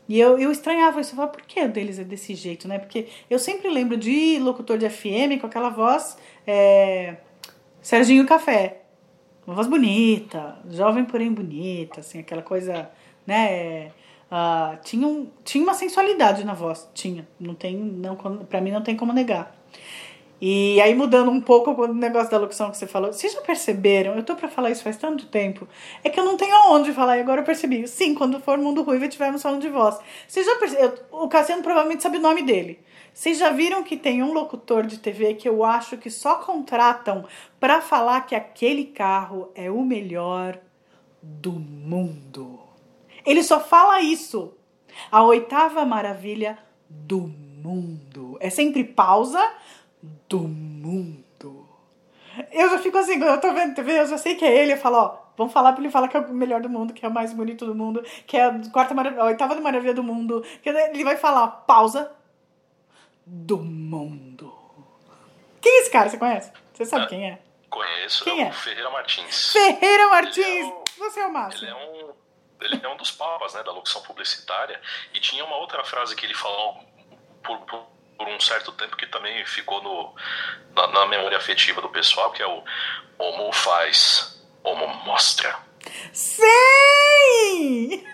E 0.07 0.19
eu, 0.19 0.39
eu 0.39 0.51
estranhava 0.51 1.01
isso, 1.01 1.11
eu 1.11 1.15
falava, 1.17 1.33
por 1.33 1.41
que 1.43 1.59
o 1.61 1.69
deles 1.69 1.99
é 1.99 2.03
desse 2.03 2.33
jeito, 2.33 2.67
né? 2.67 2.79
Porque 2.79 3.07
eu 3.29 3.37
sempre 3.37 3.69
lembro 3.69 3.97
de 3.97 4.39
locutor 4.39 4.77
de 4.77 4.89
FM 4.89 5.39
com 5.41 5.47
aquela 5.47 5.69
voz 5.69 6.17
é, 6.45 7.17
Serginho 7.81 8.25
Café. 8.25 8.81
Uma 9.45 9.55
voz 9.55 9.67
bonita, 9.67 10.57
jovem 10.69 11.05
porém 11.05 11.31
bonita, 11.31 12.01
assim, 12.01 12.19
aquela 12.19 12.41
coisa, 12.41 12.89
né? 13.25 13.91
Uh, 14.29 14.77
tinha, 14.83 15.07
um, 15.07 15.29
tinha 15.45 15.63
uma 15.63 15.73
sensualidade 15.73 16.43
na 16.43 16.53
voz, 16.53 16.89
tinha. 16.93 17.25
Não 17.39 17.55
tem, 17.55 17.77
não, 17.77 18.15
pra 18.17 18.59
mim 18.59 18.71
não 18.71 18.81
tem 18.81 18.95
como 18.95 19.13
negar. 19.13 19.55
E 20.39 20.79
aí, 20.81 20.93
mudando 20.93 21.31
um 21.31 21.41
pouco 21.41 21.71
o 21.71 21.87
negócio 21.87 22.29
da 22.29 22.37
locução 22.37 22.69
que 22.69 22.77
você 22.77 22.85
falou, 22.85 23.11
vocês 23.11 23.33
já 23.33 23.41
perceberam? 23.41 24.15
Eu 24.15 24.23
tô 24.23 24.35
pra 24.35 24.47
falar 24.47 24.69
isso 24.69 24.83
faz 24.83 24.95
tanto 24.95 25.25
tempo. 25.25 25.67
É 26.03 26.09
que 26.11 26.19
eu 26.19 26.23
não 26.23 26.37
tenho 26.37 26.53
aonde 26.53 26.93
falar 26.93 27.17
e 27.17 27.21
agora 27.21 27.41
eu 27.41 27.45
percebi. 27.45 27.87
Sim, 27.87 28.13
quando 28.13 28.39
for 28.39 28.57
Mundo 28.57 28.83
Ruivo 28.83 29.05
e 29.05 29.09
tivermos 29.09 29.41
falando 29.41 29.61
de 29.61 29.69
voz. 29.69 29.97
Vocês 30.27 30.45
já 30.45 30.55
perceberam? 30.57 30.93
O 31.11 31.27
Cassiano 31.27 31.63
provavelmente 31.63 32.03
sabe 32.03 32.17
o 32.17 32.21
nome 32.21 32.43
dele. 32.43 32.79
Vocês 33.11 33.39
já 33.39 33.49
viram 33.49 33.83
que 33.83 33.97
tem 33.97 34.21
um 34.21 34.31
locutor 34.31 34.85
de 34.85 34.99
TV 34.99 35.33
que 35.33 35.49
eu 35.49 35.63
acho 35.63 35.97
que 35.97 36.09
só 36.11 36.35
contratam 36.35 37.25
para 37.59 37.81
falar 37.81 38.21
que 38.21 38.35
aquele 38.35 38.85
carro 38.85 39.49
é 39.55 39.71
o 39.71 39.81
melhor 39.81 40.59
do 41.19 41.53
mundo? 41.53 42.59
Ele 43.25 43.41
só 43.41 43.59
fala 43.59 44.01
isso. 44.01 44.53
A 45.11 45.23
oitava 45.23 45.83
maravilha 45.83 46.59
do 46.87 47.21
mundo. 47.21 48.37
É 48.39 48.51
sempre 48.51 48.83
pausa 48.83 49.41
do 50.01 50.39
mundo. 50.39 51.67
Eu 52.51 52.69
já 52.69 52.79
fico 52.79 52.97
assim, 52.97 53.19
quando 53.19 53.31
eu 53.31 53.41
tô 53.41 53.53
vendo 53.53 53.75
TV, 53.75 53.99
eu 53.99 54.05
já 54.05 54.17
sei 54.17 54.35
que 54.35 54.45
é 54.45 54.55
ele. 54.55 54.73
Eu 54.73 54.77
falo, 54.77 54.97
ó, 54.97 55.17
vamos 55.37 55.53
falar 55.53 55.73
pra 55.73 55.81
ele 55.81 55.91
falar 55.91 56.07
que 56.07 56.17
é 56.17 56.19
o 56.19 56.33
melhor 56.33 56.61
do 56.61 56.69
mundo, 56.69 56.93
que 56.93 57.05
é 57.05 57.09
o 57.09 57.13
mais 57.13 57.33
bonito 57.33 57.65
do 57.65 57.73
mundo, 57.73 58.03
que 58.25 58.37
é 58.37 58.45
a 58.45 58.61
quarta 58.71 58.93
maravilha, 58.93 59.23
a 59.23 59.25
oitava 59.25 59.55
maravilha 59.59 59.93
do 59.93 60.03
mundo. 60.03 60.43
Que 60.61 60.69
ele 60.69 61.03
vai 61.03 61.17
falar, 61.17 61.47
pausa 61.47 62.11
do 63.25 63.57
mundo. 63.57 64.53
Quem 65.59 65.71
é 65.71 65.81
esse 65.81 65.91
cara? 65.91 66.09
Você 66.09 66.17
conhece? 66.17 66.51
Você 66.73 66.85
sabe 66.85 67.05
ah, 67.05 67.07
quem 67.07 67.29
é? 67.31 67.39
Conheço, 67.69 68.23
quem 68.23 68.43
é? 68.43 68.47
é? 68.47 68.51
Ferreira 68.51 68.89
Martins. 68.89 69.51
Ferreira 69.51 70.07
Martins! 70.09 70.45
É 70.45 70.65
o, 70.65 70.83
Você 70.99 71.19
é 71.19 71.27
o 71.27 71.33
máximo. 71.33 71.67
Ele 71.67 71.71
é 71.71 71.75
um 71.75 72.17
ele 72.59 72.79
é 72.83 72.89
um 72.89 72.97
dos 72.97 73.11
papas 73.11 73.53
né, 73.53 73.63
da 73.63 73.71
locução 73.71 74.01
publicitária 74.01 74.79
e 75.13 75.19
tinha 75.19 75.45
uma 75.45 75.57
outra 75.57 75.83
frase 75.83 76.15
que 76.15 76.25
ele 76.25 76.33
falou 76.33 76.83
por, 77.43 77.59
por, 77.61 77.87
por 78.17 78.27
um 78.27 78.39
certo 78.39 78.71
tempo 78.71 78.97
que 78.97 79.05
também 79.07 79.45
ficou 79.45 79.81
no, 79.81 80.15
na, 80.75 80.87
na, 80.87 81.05
memória 81.07 81.37
afetiva 81.37 81.81
do 81.81 81.89
pessoal, 81.89 82.31
que 82.31 82.41
é 82.41 82.47
o 82.47 82.63
Homo 83.17 83.51
faz, 83.53 84.41
Homo 84.63 84.87
mostra. 85.05 85.55
Sim! 86.11 86.45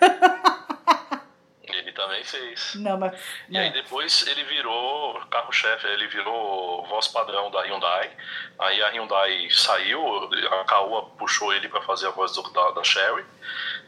Ele 1.66 1.92
também 1.92 2.22
fez. 2.22 2.74
Não, 2.76 2.98
mas... 2.98 3.20
E 3.48 3.58
aí 3.58 3.72
depois 3.72 4.26
ele 4.26 4.44
virou 4.44 5.20
carro-chefe, 5.26 5.86
ele 5.88 6.06
virou 6.06 6.86
voz 6.86 7.08
padrão 7.08 7.50
da 7.50 7.62
Hyundai. 7.62 8.12
Aí 8.58 8.82
a 8.82 8.90
Hyundai 8.90 9.48
saiu, 9.50 10.30
a 10.60 10.64
Caoa 10.64 11.06
puxou 11.18 11.52
ele 11.52 11.68
para 11.68 11.82
fazer 11.82 12.06
a 12.06 12.10
voz 12.10 12.32
do, 12.32 12.42
da, 12.52 12.70
da 12.70 12.84
Sherry. 12.84 13.24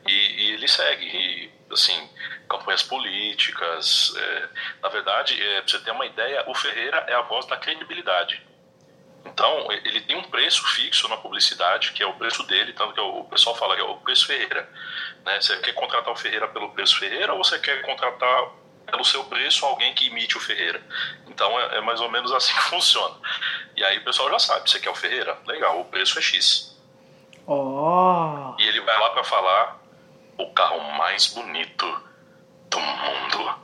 E, 0.07 0.13
e 0.13 0.53
ele 0.53 0.67
segue, 0.67 1.05
e, 1.07 1.51
assim, 1.71 2.09
campanhas 2.49 2.83
políticas. 2.83 4.15
É, 4.17 4.49
na 4.83 4.89
verdade, 4.89 5.41
é, 5.41 5.61
pra 5.61 5.69
você 5.69 5.79
ter 5.81 5.91
uma 5.91 6.07
ideia, 6.07 6.45
o 6.49 6.55
Ferreira 6.55 7.05
é 7.09 7.15
a 7.15 7.23
voz 7.23 7.47
da 7.47 7.57
credibilidade. 7.57 8.43
Então, 9.25 9.71
ele 9.71 10.01
tem 10.03 10.17
um 10.17 10.23
preço 10.23 10.65
fixo 10.69 11.09
na 11.09 11.17
publicidade, 11.17 11.93
que 11.93 12.03
é 12.03 12.07
o 12.07 12.15
preço 12.15 12.43
dele, 12.45 12.73
tanto 12.73 12.95
que 12.95 13.01
o 13.01 13.25
pessoal 13.25 13.57
fala 13.57 13.75
que 13.75 13.81
é 13.81 13.85
o 13.85 13.97
preço 13.97 14.27
Ferreira. 14.27 14.69
Né? 15.25 15.41
Você 15.41 15.57
quer 15.59 15.73
contratar 15.73 16.13
o 16.13 16.17
Ferreira 16.17 16.49
pelo 16.49 16.71
preço 16.71 16.99
Ferreira 16.99 17.33
ou 17.33 17.43
você 17.43 17.59
quer 17.59 17.83
contratar 17.83 18.51
pelo 18.87 19.05
seu 19.05 19.25
preço 19.25 19.67
alguém 19.67 19.93
que 19.95 20.07
imite 20.07 20.37
o 20.37 20.41
Ferreira? 20.41 20.81
Então, 21.27 21.59
é, 21.59 21.79
é 21.79 21.81
mais 21.81 22.01
ou 22.01 22.11
menos 22.11 22.33
assim 22.33 22.55
que 22.55 22.63
funciona. 22.71 23.17
E 23.77 23.85
aí 23.85 23.99
o 23.99 24.05
pessoal 24.05 24.31
já 24.31 24.39
sabe, 24.39 24.71
você 24.71 24.79
quer 24.79 24.91
o 24.91 24.95
Ferreira? 24.95 25.37
Legal, 25.47 25.81
o 25.81 25.85
preço 25.85 26.19
é 26.19 26.23
X. 26.23 26.75
Oh. 27.47 28.55
E 28.59 28.67
ele 28.67 28.81
vai 28.81 28.99
lá 28.99 29.11
para 29.11 29.25
falar 29.25 29.86
o 30.39 30.53
carro 30.53 30.81
mais 30.99 31.27
bonito 31.29 31.87
do 32.71 32.81
mundo 32.81 33.57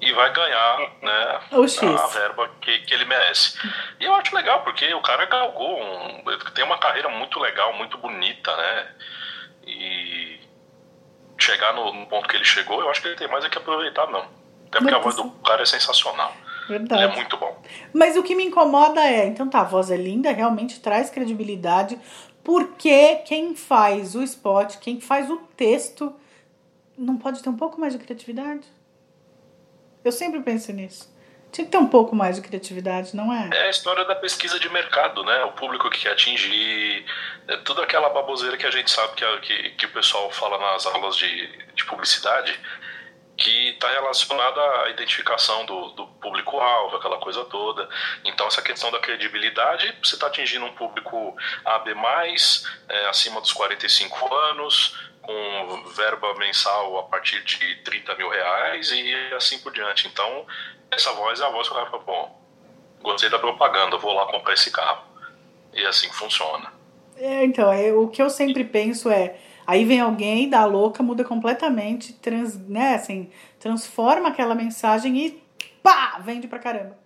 e 0.00 0.12
vai 0.12 0.32
ganhar 0.32 0.78
né, 1.02 1.40
a 1.50 2.06
verba 2.06 2.50
que, 2.60 2.78
que 2.80 2.94
ele 2.94 3.04
merece. 3.04 3.58
E 3.98 4.04
eu 4.04 4.14
acho 4.14 4.34
legal, 4.34 4.62
porque 4.62 4.92
o 4.94 5.02
cara 5.02 5.26
galgou, 5.26 5.80
um, 5.82 6.22
tem 6.54 6.64
uma 6.64 6.78
carreira 6.78 7.08
muito 7.08 7.38
legal, 7.40 7.72
muito 7.74 7.98
bonita, 7.98 8.56
né? 8.56 8.88
E 9.66 10.40
chegar 11.36 11.74
no, 11.74 11.92
no, 11.92 12.06
ponto 12.06 12.28
que 12.28 12.36
ele 12.36 12.44
chegou, 12.44 12.80
eu 12.80 12.90
acho 12.90 13.02
que 13.02 13.08
ele 13.08 13.16
tem 13.16 13.28
mais 13.28 13.44
é 13.44 13.48
que 13.48 13.58
aproveitar, 13.58 14.06
não. 14.08 14.26
Até 14.68 14.78
porque 14.78 14.94
a 14.94 14.98
voz 14.98 15.16
do 15.16 15.30
cara 15.30 15.62
é 15.62 15.66
sensacional. 15.66 16.32
Verdade. 16.68 17.02
Ele 17.02 17.12
é 17.12 17.16
muito 17.16 17.36
bom. 17.36 17.60
Mas 17.92 18.16
o 18.16 18.22
que 18.22 18.34
me 18.34 18.44
incomoda 18.44 19.00
é, 19.00 19.26
então 19.26 19.48
tá, 19.48 19.60
a 19.60 19.64
voz 19.64 19.90
é 19.90 19.96
linda, 19.96 20.30
realmente 20.30 20.80
traz 20.80 21.10
credibilidade, 21.10 21.98
porque 22.48 23.16
quem 23.26 23.54
faz 23.54 24.14
o 24.14 24.22
spot, 24.22 24.78
quem 24.78 25.02
faz 25.02 25.28
o 25.28 25.36
texto, 25.54 26.18
não 26.96 27.18
pode 27.18 27.42
ter 27.42 27.50
um 27.50 27.56
pouco 27.58 27.78
mais 27.78 27.92
de 27.92 27.98
criatividade? 27.98 28.66
Eu 30.02 30.10
sempre 30.10 30.40
penso 30.40 30.72
nisso. 30.72 31.14
Tinha 31.52 31.66
que 31.66 31.70
ter 31.70 31.76
um 31.76 31.88
pouco 31.88 32.16
mais 32.16 32.36
de 32.36 32.40
criatividade, 32.40 33.14
não 33.14 33.30
é? 33.30 33.50
É 33.52 33.66
a 33.66 33.68
história 33.68 34.02
da 34.06 34.14
pesquisa 34.14 34.58
de 34.58 34.66
mercado, 34.70 35.22
né? 35.24 35.44
O 35.44 35.52
público 35.52 35.90
que 35.90 36.00
quer 36.00 36.12
atingir, 36.12 37.04
é 37.48 37.58
tudo 37.58 37.82
aquela 37.82 38.08
baboseira 38.08 38.56
que 38.56 38.64
a 38.64 38.70
gente 38.70 38.90
sabe 38.90 39.12
que, 39.12 39.40
que, 39.40 39.70
que 39.72 39.84
o 39.84 39.92
pessoal 39.92 40.30
fala 40.30 40.56
nas 40.56 40.86
aulas 40.86 41.16
de, 41.16 41.48
de 41.74 41.84
publicidade, 41.84 42.58
que 43.38 43.70
está 43.70 43.88
relacionada 43.88 44.60
à 44.82 44.90
identificação 44.90 45.64
do, 45.64 45.90
do 45.90 46.06
público-alvo, 46.08 46.96
aquela 46.96 47.18
coisa 47.18 47.44
toda. 47.44 47.88
Então, 48.24 48.48
essa 48.48 48.60
questão 48.60 48.90
da 48.90 48.98
credibilidade, 48.98 49.96
você 50.02 50.16
está 50.16 50.26
atingindo 50.26 50.66
um 50.66 50.72
público 50.74 51.36
AB, 51.64 51.94
é, 52.88 53.06
acima 53.08 53.40
dos 53.40 53.52
45 53.52 54.34
anos, 54.34 54.98
com 55.22 55.84
verba 55.94 56.34
mensal 56.34 56.98
a 56.98 57.04
partir 57.04 57.44
de 57.44 57.76
30 57.84 58.16
mil 58.16 58.28
reais 58.28 58.90
e 58.90 59.14
assim 59.34 59.60
por 59.60 59.72
diante. 59.72 60.08
Então, 60.08 60.44
essa 60.90 61.12
voz 61.12 61.40
é 61.40 61.44
a 61.44 61.50
voz 61.50 61.68
que 61.68 61.74
o 61.74 61.76
cara 61.76 61.90
fala, 61.90 62.02
bom, 62.02 62.42
gostei 63.00 63.30
da 63.30 63.38
propaganda, 63.38 63.96
vou 63.98 64.14
lá 64.14 64.26
comprar 64.26 64.54
esse 64.54 64.72
carro. 64.72 65.06
E 65.72 65.86
assim 65.86 66.10
funciona. 66.10 66.72
É, 67.16 67.44
então, 67.44 67.72
é, 67.72 67.92
o 67.92 68.08
que 68.08 68.20
eu 68.20 68.30
sempre 68.30 68.64
penso 68.64 69.08
é, 69.10 69.36
aí 69.68 69.84
vem 69.84 70.00
alguém, 70.00 70.48
dá 70.48 70.64
louca, 70.64 71.02
muda 71.02 71.22
completamente, 71.22 72.14
trans, 72.14 72.58
né, 72.66 72.94
assim, 72.94 73.28
transforma 73.60 74.30
aquela 74.30 74.54
mensagem 74.54 75.18
e 75.18 75.42
pá, 75.82 76.18
vende 76.24 76.48
pra 76.48 76.58
caramba. 76.58 76.96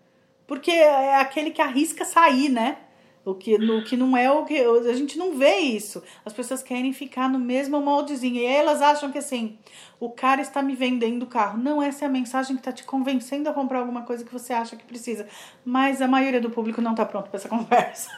Porque 0.46 0.70
é 0.70 1.16
aquele 1.16 1.50
que 1.50 1.60
arrisca 1.60 2.04
sair, 2.04 2.48
né? 2.48 2.78
O 3.24 3.34
que, 3.34 3.56
no, 3.56 3.84
que 3.84 3.96
não 3.96 4.16
é 4.16 4.30
o 4.30 4.44
que. 4.44 4.60
A 4.60 4.92
gente 4.94 5.16
não 5.16 5.38
vê 5.38 5.56
isso. 5.58 6.02
As 6.24 6.32
pessoas 6.32 6.62
querem 6.62 6.92
ficar 6.92 7.28
no 7.28 7.38
mesmo 7.38 7.80
moldezinho. 7.80 8.36
E 8.36 8.46
aí 8.46 8.56
elas 8.56 8.82
acham 8.82 9.12
que 9.12 9.18
assim, 9.18 9.58
o 10.00 10.10
cara 10.10 10.40
está 10.40 10.60
me 10.60 10.74
vendendo 10.74 11.22
o 11.22 11.26
carro. 11.26 11.56
Não, 11.56 11.80
essa 11.80 12.04
é 12.04 12.08
a 12.08 12.10
mensagem 12.10 12.56
que 12.56 12.60
está 12.60 12.72
te 12.72 12.82
convencendo 12.82 13.48
a 13.48 13.52
comprar 13.52 13.78
alguma 13.78 14.02
coisa 14.02 14.24
que 14.24 14.32
você 14.32 14.52
acha 14.52 14.74
que 14.74 14.84
precisa. 14.84 15.28
Mas 15.64 16.02
a 16.02 16.08
maioria 16.08 16.40
do 16.40 16.50
público 16.50 16.80
não 16.80 16.90
está 16.90 17.06
pronto 17.06 17.30
para 17.30 17.38
essa 17.38 17.48
conversa. 17.48 18.10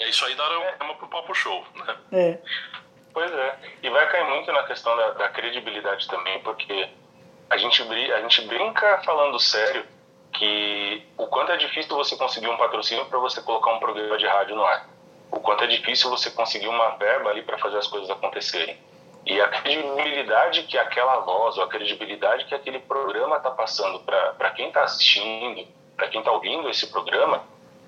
é 0.00 0.08
isso 0.08 0.24
aí 0.24 0.34
dá 0.34 0.44
uma 0.82 0.94
pro 0.94 1.08
papo 1.08 1.34
show, 1.34 1.62
né? 1.86 1.96
É. 2.12 2.38
Pois 3.14 3.32
é. 3.32 3.58
E 3.80 3.88
vai 3.88 4.08
cair 4.10 4.24
muito 4.24 4.50
na 4.50 4.64
questão 4.64 4.94
da, 4.96 5.10
da 5.12 5.28
credibilidade 5.28 6.08
também, 6.08 6.40
porque 6.40 6.88
a 7.48 7.56
gente, 7.56 7.80
a 8.12 8.20
gente 8.20 8.42
brinca 8.42 9.00
falando 9.04 9.38
sério 9.38 9.86
que 10.32 11.06
o 11.16 11.28
quanto 11.28 11.52
é 11.52 11.56
difícil 11.56 11.94
você 11.94 12.16
conseguir 12.16 12.48
um 12.48 12.56
patrocínio 12.56 13.06
para 13.06 13.20
você 13.20 13.40
colocar 13.40 13.72
um 13.72 13.78
programa 13.78 14.18
de 14.18 14.26
rádio 14.26 14.56
no 14.56 14.64
ar. 14.64 14.88
O 15.30 15.38
quanto 15.38 15.62
é 15.62 15.68
difícil 15.68 16.10
você 16.10 16.28
conseguir 16.32 16.66
uma 16.66 16.96
verba 16.96 17.30
ali 17.30 17.42
para 17.42 17.56
fazer 17.58 17.78
as 17.78 17.86
coisas 17.86 18.10
acontecerem. 18.10 18.76
E 19.24 19.40
a 19.40 19.48
credibilidade 19.48 20.64
que 20.64 20.76
aquela 20.76 21.20
voz, 21.20 21.56
ou 21.56 21.64
a 21.64 21.68
credibilidade 21.68 22.44
que 22.46 22.54
aquele 22.54 22.80
programa 22.80 23.36
está 23.36 23.50
passando 23.50 24.00
para 24.00 24.50
quem 24.50 24.68
está 24.68 24.82
assistindo, 24.82 25.66
para 25.96 26.08
quem 26.08 26.18
está 26.18 26.32
ouvindo 26.32 26.68
esse 26.68 26.88
programa, 26.88 27.42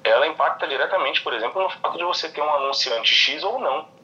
ela 0.05 0.27
impacta 0.29 0.68
diretamente, 0.68 1.20
por 1.20 1.35
exemplo, 1.35 1.61
no 1.61 1.68
fato 1.68 1.99
de 1.99 2.05
você 2.05 2.31
ter 2.31 2.41
um 2.41 2.55
anunciante 2.55 3.12
X 3.12 3.43
ou 3.43 3.59
não. 3.59 3.95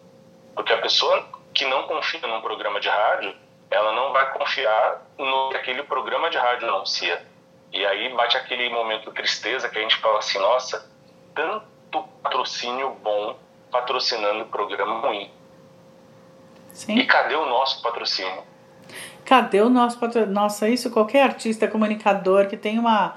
Porque 0.55 0.73
a 0.73 0.79
pessoa 0.79 1.27
que 1.55 1.65
não 1.67 1.85
confia 1.85 2.27
num 2.27 2.41
programa 2.41 2.81
de 2.81 2.89
rádio, 2.89 3.35
ela 3.71 3.93
não 3.93 4.13
vai 4.13 4.33
confiar 4.33 5.03
no 5.19 5.51
que 5.51 5.57
aquele 5.57 5.83
programa 5.83 6.31
de 6.31 6.37
rádio 6.37 6.69
anuncia. 6.69 7.25
E 7.73 7.85
aí 7.87 8.15
bate 8.15 8.37
aquele 8.37 8.69
momento 8.69 9.11
de 9.11 9.17
tristeza 9.17 9.69
que 9.69 9.79
a 9.79 9.83
gente 9.83 9.97
fala 9.97 10.19
assim, 10.19 10.39
nossa, 10.39 10.91
tanto 11.35 12.03
patrocínio 12.23 12.91
bom 13.03 13.39
patrocinando 13.71 14.45
programa 14.47 15.01
ruim. 15.01 15.31
Sim. 16.73 16.99
E 16.99 17.07
cadê 17.07 17.35
o 17.35 17.47
nosso 17.47 17.83
patrocínio? 17.83 18.43
Cadê 19.25 19.63
o 19.63 19.71
nosso 19.71 19.99
patrocínio? 19.99 20.35
Nossa, 20.35 20.69
isso 20.69 20.91
qualquer 20.91 21.23
artista, 21.23 21.67
comunicador 21.67 22.49
que 22.49 22.57
tem 22.57 22.79
uma, 22.79 23.17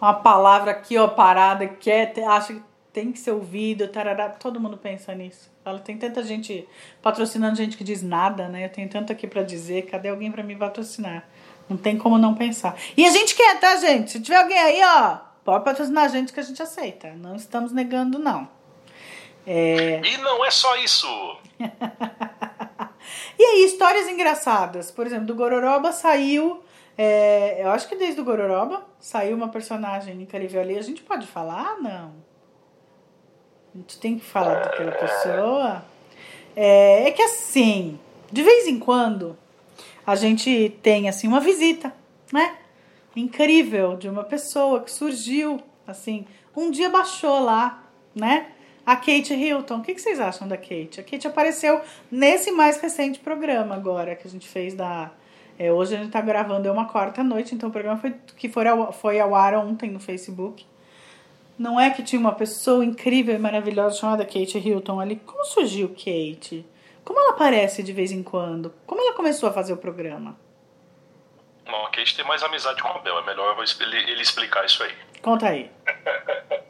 uma 0.00 0.14
palavra 0.14 0.72
aqui, 0.72 0.98
ó, 0.98 1.06
parada, 1.06 1.68
que 1.68 1.76
quer, 1.76 2.12
acha 2.26 2.54
que 2.54 2.62
tem 2.92 3.12
que 3.12 3.18
ser 3.18 3.30
ouvido, 3.30 3.86
tarará, 3.86 4.30
todo 4.30 4.58
mundo 4.58 4.76
pensa 4.76 5.14
nisso. 5.14 5.51
Fala, 5.64 5.78
tem 5.78 5.96
tanta 5.96 6.24
gente 6.24 6.68
patrocinando 7.00 7.54
gente 7.54 7.76
que 7.76 7.84
diz 7.84 8.02
nada, 8.02 8.48
né? 8.48 8.64
Eu 8.64 8.68
tenho 8.68 8.88
tanto 8.88 9.12
aqui 9.12 9.28
para 9.28 9.44
dizer, 9.44 9.82
cadê 9.82 10.08
alguém 10.08 10.32
para 10.32 10.42
me 10.42 10.56
patrocinar? 10.56 11.24
Não 11.68 11.76
tem 11.76 11.96
como 11.96 12.18
não 12.18 12.34
pensar. 12.34 12.76
E 12.96 13.06
a 13.06 13.10
gente 13.10 13.36
quer, 13.36 13.60
tá, 13.60 13.76
gente? 13.76 14.10
Se 14.10 14.20
tiver 14.20 14.36
alguém 14.38 14.58
aí, 14.58 14.80
ó, 14.82 15.18
pode 15.44 15.64
patrocinar 15.64 16.04
a 16.04 16.08
gente 16.08 16.32
que 16.32 16.40
a 16.40 16.42
gente 16.42 16.60
aceita. 16.60 17.12
Não 17.12 17.36
estamos 17.36 17.70
negando, 17.72 18.18
não. 18.18 18.48
É... 19.46 20.00
E 20.04 20.16
não 20.18 20.44
é 20.44 20.50
só 20.50 20.74
isso. 20.76 21.06
e 23.38 23.44
aí, 23.44 23.64
histórias 23.64 24.08
engraçadas. 24.08 24.90
Por 24.90 25.06
exemplo, 25.06 25.26
do 25.26 25.34
Gororoba 25.36 25.92
saiu. 25.92 26.60
É, 26.98 27.62
eu 27.62 27.70
acho 27.70 27.88
que 27.88 27.94
desde 27.94 28.20
o 28.20 28.24
Gororoba 28.24 28.84
saiu 28.98 29.36
uma 29.36 29.48
personagem 29.48 30.20
incrível 30.20 30.60
ali. 30.60 30.76
A 30.76 30.82
gente 30.82 31.02
pode 31.02 31.26
falar? 31.26 31.80
Não. 31.80 32.31
Gente 33.74 33.98
tem 33.98 34.18
que 34.18 34.24
falar 34.24 34.60
daquela 34.60 34.92
pessoa. 34.92 35.84
É, 36.54 37.08
é 37.08 37.10
que 37.10 37.22
assim, 37.22 37.98
de 38.30 38.42
vez 38.42 38.66
em 38.66 38.78
quando, 38.78 39.36
a 40.06 40.14
gente 40.14 40.76
tem 40.82 41.08
assim 41.08 41.26
uma 41.26 41.40
visita, 41.40 41.92
né? 42.32 42.56
Incrível 43.16 43.96
de 43.96 44.08
uma 44.08 44.24
pessoa 44.24 44.80
que 44.80 44.90
surgiu 44.90 45.62
assim, 45.86 46.26
um 46.56 46.70
dia 46.70 46.90
baixou 46.90 47.40
lá, 47.40 47.82
né? 48.14 48.48
A 48.84 48.96
Kate 48.96 49.32
Hilton. 49.32 49.78
O 49.78 49.82
que, 49.82 49.96
vocês 49.96 50.18
acham 50.18 50.46
da 50.48 50.56
Kate? 50.56 51.00
A 51.00 51.02
Kate 51.02 51.26
apareceu 51.26 51.80
nesse 52.10 52.50
mais 52.50 52.80
recente 52.80 53.20
programa 53.20 53.74
agora 53.74 54.16
que 54.16 54.26
a 54.26 54.30
gente 54.30 54.48
fez 54.48 54.74
da. 54.74 55.10
É, 55.58 55.72
hoje 55.72 55.94
a 55.94 55.98
gente 55.98 56.10
tá 56.10 56.20
gravando 56.20 56.66
é 56.66 56.72
uma 56.72 56.86
quarta 56.86 57.22
noite, 57.22 57.54
então 57.54 57.68
o 57.68 57.72
programa 57.72 57.98
foi, 57.98 58.14
que 58.36 58.48
foi 58.48 58.66
ao, 58.66 58.92
foi 58.92 59.20
ao 59.20 59.34
ar 59.34 59.54
ontem 59.54 59.90
no 59.90 60.00
Facebook. 60.00 60.66
Não 61.58 61.78
é 61.78 61.90
que 61.90 62.02
tinha 62.02 62.20
uma 62.20 62.34
pessoa 62.34 62.84
incrível 62.84 63.34
e 63.34 63.38
maravilhosa 63.38 63.96
chamada 63.96 64.24
Kate 64.24 64.58
Hilton 64.58 65.00
ali. 65.00 65.16
Como 65.16 65.44
surgiu 65.44 65.88
Kate? 65.90 66.66
Como 67.04 67.18
ela 67.18 67.30
aparece 67.30 67.82
de 67.82 67.92
vez 67.92 68.10
em 68.12 68.22
quando? 68.22 68.72
Como 68.86 69.00
ela 69.00 69.14
começou 69.14 69.48
a 69.48 69.52
fazer 69.52 69.72
o 69.72 69.76
programa? 69.76 70.36
Não, 71.66 71.86
a 71.86 71.90
Kate 71.90 72.16
tem 72.16 72.24
mais 72.24 72.42
amizade 72.42 72.82
com 72.82 72.88
o 72.88 72.92
Abel. 72.92 73.18
É 73.18 73.22
melhor 73.24 73.56
ele 73.80 74.22
explicar 74.22 74.64
isso 74.64 74.82
aí. 74.82 74.92
Conta 75.20 75.48
aí. 75.48 75.70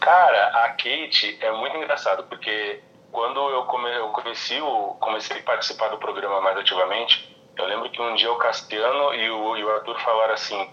Cara, 0.00 0.64
a 0.64 0.68
Kate 0.70 1.38
é 1.40 1.52
muito 1.52 1.76
engraçado, 1.76 2.24
porque 2.24 2.80
quando 3.12 3.38
eu, 3.50 3.64
come, 3.64 3.90
eu 3.96 4.08
comecei, 4.08 4.60
o, 4.60 4.96
comecei 4.98 5.38
a 5.38 5.42
participar 5.42 5.88
do 5.88 5.98
programa 5.98 6.40
mais 6.40 6.56
ativamente, 6.56 7.36
eu 7.56 7.66
lembro 7.66 7.90
que 7.90 8.00
um 8.00 8.14
dia 8.14 8.32
o 8.32 8.36
Castiano 8.36 9.14
e 9.14 9.30
o, 9.30 9.56
e 9.58 9.64
o 9.64 9.70
Arthur 9.70 10.00
falaram 10.00 10.32
assim: 10.32 10.70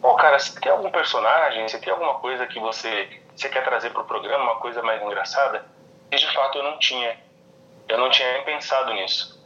Pô, 0.00 0.14
cara, 0.14 0.38
você 0.38 0.58
tem 0.60 0.70
algum 0.70 0.90
personagem, 0.90 1.68
você 1.68 1.78
tem 1.78 1.92
alguma 1.92 2.14
coisa 2.14 2.46
que 2.46 2.60
você, 2.60 3.20
você 3.34 3.48
quer 3.48 3.64
trazer 3.64 3.90
para 3.90 4.02
o 4.02 4.06
programa, 4.06 4.44
uma 4.44 4.60
coisa 4.60 4.82
mais 4.82 5.02
engraçada? 5.02 5.64
E 6.10 6.16
de 6.16 6.32
fato 6.32 6.58
eu 6.58 6.64
não 6.64 6.78
tinha. 6.78 7.18
Eu 7.88 7.98
não 7.98 8.10
tinha 8.10 8.32
nem 8.34 8.44
pensado 8.44 8.92
nisso. 8.94 9.38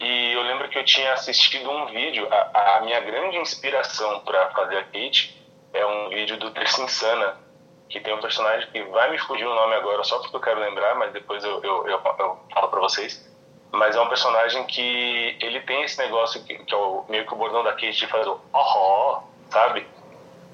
E 0.00 0.32
eu 0.32 0.42
lembro 0.42 0.68
que 0.68 0.78
eu 0.78 0.84
tinha 0.84 1.12
assistido 1.12 1.70
um 1.70 1.86
vídeo, 1.86 2.28
a, 2.30 2.76
a 2.76 2.80
minha 2.82 3.00
grande 3.00 3.36
inspiração 3.36 4.20
para 4.20 4.50
fazer 4.50 4.78
a 4.78 4.84
Kate 4.84 5.42
é 5.72 5.84
um 5.84 6.08
vídeo 6.08 6.36
do 6.36 6.50
Terça 6.52 6.82
Insana, 6.82 7.36
que 7.88 8.00
tem 8.00 8.14
um 8.14 8.20
personagem 8.20 8.70
que 8.70 8.82
vai 8.84 9.10
me 9.10 9.18
fugir 9.18 9.46
o 9.46 9.54
nome 9.54 9.74
agora 9.74 10.04
só 10.04 10.18
porque 10.20 10.36
eu 10.36 10.40
quero 10.40 10.60
lembrar, 10.60 10.94
mas 10.96 11.12
depois 11.12 11.42
eu, 11.42 11.62
eu, 11.64 11.88
eu, 11.88 12.00
eu 12.18 12.38
falo 12.52 12.68
para 12.68 12.80
vocês. 12.80 13.26
Mas 13.72 13.96
é 13.96 14.00
um 14.00 14.08
personagem 14.08 14.64
que 14.66 15.36
ele 15.40 15.60
tem 15.62 15.82
esse 15.82 15.98
negócio 15.98 16.44
que, 16.44 16.58
que 16.58 16.74
é 16.74 16.76
o, 16.76 17.04
meio 17.08 17.26
que 17.26 17.34
o 17.34 17.36
bordão 17.36 17.64
da 17.64 17.72
Kate 17.72 17.92
de 17.92 18.06
fazer 18.06 18.28
o 18.28 18.40
oh, 18.52 19.20
sabe? 19.50 19.86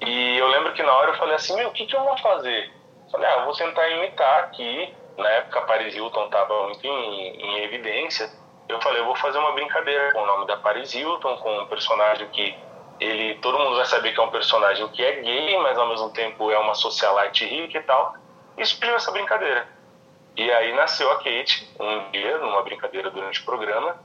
E 0.00 0.38
eu 0.38 0.48
lembro 0.48 0.72
que 0.72 0.82
na 0.82 0.92
hora 0.92 1.10
eu 1.10 1.16
falei 1.16 1.34
assim, 1.34 1.56
meu, 1.56 1.68
o 1.68 1.72
que, 1.72 1.86
que 1.86 1.96
eu 1.96 2.02
vou 2.02 2.16
fazer? 2.18 2.70
Eu 3.04 3.10
falei, 3.10 3.28
ah, 3.28 3.38
eu 3.38 3.44
vou 3.44 3.54
tentar 3.54 3.88
imitar 3.88 4.40
aqui. 4.44 4.94
Na 5.16 5.28
época, 5.28 5.62
Paris 5.62 5.94
Hilton 5.94 6.24
estava 6.24 6.64
muito 6.64 6.84
em, 6.86 7.36
em 7.40 7.64
evidência. 7.64 8.30
Eu 8.68 8.80
falei, 8.80 9.00
eu 9.00 9.06
vou 9.06 9.14
fazer 9.16 9.38
uma 9.38 9.52
brincadeira 9.52 10.12
com 10.12 10.22
o 10.22 10.26
nome 10.26 10.46
da 10.46 10.56
Paris 10.56 10.94
Hilton, 10.94 11.36
com 11.36 11.58
um 11.60 11.66
personagem 11.66 12.28
que 12.30 12.56
ele 13.00 13.34
todo 13.36 13.58
mundo 13.58 13.76
vai 13.76 13.84
saber 13.86 14.12
que 14.12 14.20
é 14.20 14.22
um 14.22 14.30
personagem 14.30 14.86
que 14.88 15.04
é 15.04 15.20
gay, 15.20 15.58
mas 15.58 15.76
ao 15.76 15.88
mesmo 15.88 16.10
tempo 16.10 16.50
é 16.50 16.58
uma 16.58 16.74
socialite 16.74 17.44
rica 17.44 17.78
e 17.78 17.82
tal. 17.82 18.14
E 18.56 18.64
surgiu 18.64 18.94
essa 18.94 19.10
brincadeira. 19.10 19.66
E 20.36 20.50
aí 20.50 20.74
nasceu 20.74 21.10
a 21.12 21.16
Kate 21.16 21.68
um 21.78 22.10
dia, 22.10 22.38
numa 22.38 22.62
brincadeira 22.62 23.10
durante 23.10 23.40
o 23.40 23.44
programa, 23.44 23.96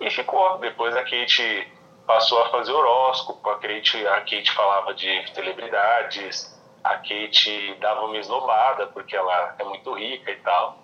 e 0.00 0.10
ficou. 0.10 0.58
Depois 0.58 0.96
a 0.96 1.02
Kate 1.02 1.68
passou 2.06 2.40
a 2.42 2.50
fazer 2.50 2.72
horóscopo, 2.72 3.48
a 3.50 3.58
Kate, 3.58 4.06
a 4.06 4.20
Kate 4.20 4.50
falava 4.52 4.94
de 4.94 5.24
celebridades, 5.34 6.54
a 6.82 6.96
Kate 6.96 7.74
dava 7.80 8.02
uma 8.06 8.16
esnobada 8.18 8.86
porque 8.88 9.16
ela 9.16 9.54
é 9.58 9.64
muito 9.64 9.92
rica 9.94 10.30
e 10.30 10.36
tal. 10.36 10.78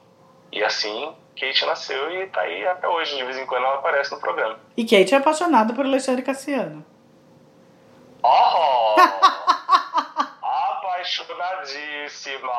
E 0.52 0.62
assim, 0.64 1.14
Kate 1.38 1.64
nasceu 1.66 2.10
e 2.12 2.26
tá 2.28 2.40
aí 2.40 2.66
até 2.66 2.88
hoje. 2.88 3.16
De 3.16 3.24
vez 3.24 3.36
em 3.38 3.46
quando 3.46 3.64
ela 3.64 3.76
aparece 3.76 4.12
no 4.12 4.20
programa. 4.20 4.58
E 4.76 4.82
Kate 4.84 5.14
é 5.14 5.18
apaixonada 5.18 5.72
por 5.74 5.84
Alexandre 5.86 6.22
Cassiano. 6.22 6.84
Oh! 8.22 8.96
Apaixonadíssima! 10.42 12.52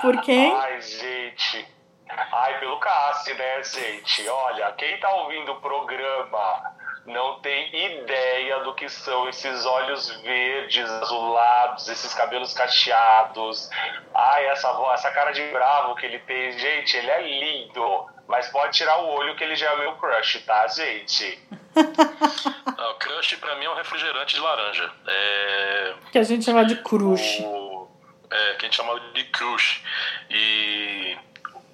Por 0.00 0.20
quem? 0.22 0.54
Ai, 0.54 0.80
gente. 0.80 1.66
Ai, 2.08 2.58
pelo 2.60 2.78
Cassi, 2.78 3.34
né, 3.34 3.62
gente? 3.62 4.28
Olha, 4.28 4.72
quem 4.72 4.98
tá 5.00 5.10
ouvindo 5.14 5.52
o 5.52 5.60
programa 5.60 6.74
não 7.06 7.38
tem 7.40 7.68
ideia 7.96 8.60
do 8.60 8.74
que 8.74 8.88
são 8.88 9.28
esses 9.28 9.66
olhos 9.66 10.08
verdes, 10.22 10.88
azulados, 10.90 11.88
esses 11.88 12.14
cabelos 12.14 12.54
cacheados. 12.54 13.68
Ai, 14.14 14.46
essa 14.46 14.72
voz, 14.72 15.00
essa 15.00 15.10
cara 15.10 15.32
de 15.32 15.42
bravo 15.48 15.94
que 15.96 16.06
ele 16.06 16.18
tem. 16.20 16.58
Gente, 16.58 16.96
ele 16.96 17.10
é 17.10 17.20
lindo. 17.20 18.06
Mas 18.26 18.48
pode 18.48 18.76
tirar 18.76 18.98
o 19.02 19.08
olho 19.08 19.36
que 19.36 19.44
ele 19.44 19.54
já 19.54 19.70
é 19.72 19.76
meu 19.76 19.96
crush, 19.96 20.40
tá, 20.46 20.66
gente? 20.68 21.38
Não, 21.74 21.82
ah, 22.90 22.94
crush 22.98 23.36
pra 23.36 23.54
mim 23.56 23.66
é 23.66 23.70
um 23.70 23.74
refrigerante 23.74 24.34
de 24.34 24.40
laranja. 24.40 24.90
É... 25.06 25.94
Que 26.10 26.18
a 26.18 26.22
gente 26.22 26.44
chama 26.44 26.64
de 26.64 26.76
crush. 26.76 27.42
O... 27.42 27.86
É, 28.30 28.54
que 28.54 28.64
a 28.64 28.68
gente 28.68 28.76
chama 28.76 28.98
de 29.12 29.24
crush. 29.24 29.82
E 30.30 31.18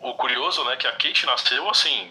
o 0.01 0.15
curioso, 0.15 0.65
né, 0.65 0.77
que 0.77 0.89
a 0.89 0.93
Kate 0.93 1.25
nasceu 1.25 1.69
assim. 1.71 2.11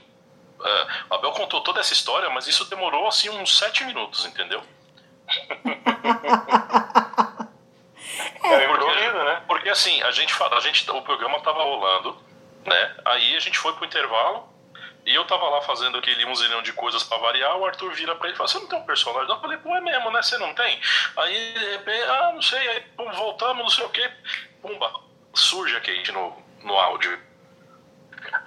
É, 0.62 0.88
a 1.10 1.18
Bel 1.18 1.32
contou 1.32 1.62
toda 1.62 1.80
essa 1.80 1.94
história, 1.94 2.30
mas 2.30 2.48
isso 2.48 2.66
demorou 2.66 3.08
assim 3.08 3.30
uns 3.30 3.58
sete 3.58 3.84
minutos, 3.86 4.26
entendeu? 4.26 4.62
é 8.44 8.68
porque, 8.68 9.12
né? 9.12 9.44
Porque 9.48 9.70
assim, 9.70 10.02
a 10.04 10.12
gente, 10.12 10.34
a 10.42 10.60
gente, 10.60 10.90
o 10.92 11.02
programa 11.02 11.40
tava 11.42 11.64
rolando, 11.64 12.18
né? 12.66 12.96
Aí 13.06 13.36
a 13.36 13.40
gente 13.40 13.58
foi 13.58 13.74
pro 13.74 13.86
intervalo, 13.86 14.50
e 15.06 15.16
eu 15.16 15.26
tava 15.26 15.50
lá 15.50 15.62
fazendo 15.62 15.98
aquele 15.98 16.26
um 16.26 16.36
zilhão 16.36 16.62
de 16.62 16.74
coisas 16.74 17.04
pra 17.04 17.18
variar, 17.18 17.58
o 17.58 17.66
Arthur 17.66 17.92
vira 17.94 18.16
pra 18.16 18.28
ele 18.28 18.36
e 18.36 18.38
fala, 18.38 18.48
você 18.48 18.60
não 18.60 18.68
tem 18.68 18.80
um 18.80 18.86
personagem? 18.86 19.30
Eu 19.30 19.40
falei, 19.40 19.58
pô, 19.58 19.76
é 19.76 19.82
mesmo, 19.82 20.12
né? 20.12 20.22
Você 20.22 20.38
não 20.38 20.54
tem? 20.54 20.80
Aí, 21.18 21.54
de 21.54 21.66
repente, 21.72 22.04
ah, 22.04 22.32
não 22.34 22.42
sei, 22.42 22.68
aí 22.68 22.82
pum, 22.96 23.12
voltamos, 23.14 23.64
não 23.64 23.70
sei 23.70 23.86
o 23.86 23.90
quê. 23.90 24.08
Pumba, 24.62 24.94
surge 25.34 25.76
a 25.76 25.82
Kate 25.82 26.12
no, 26.12 26.38
no 26.64 26.78
áudio. 26.78 27.18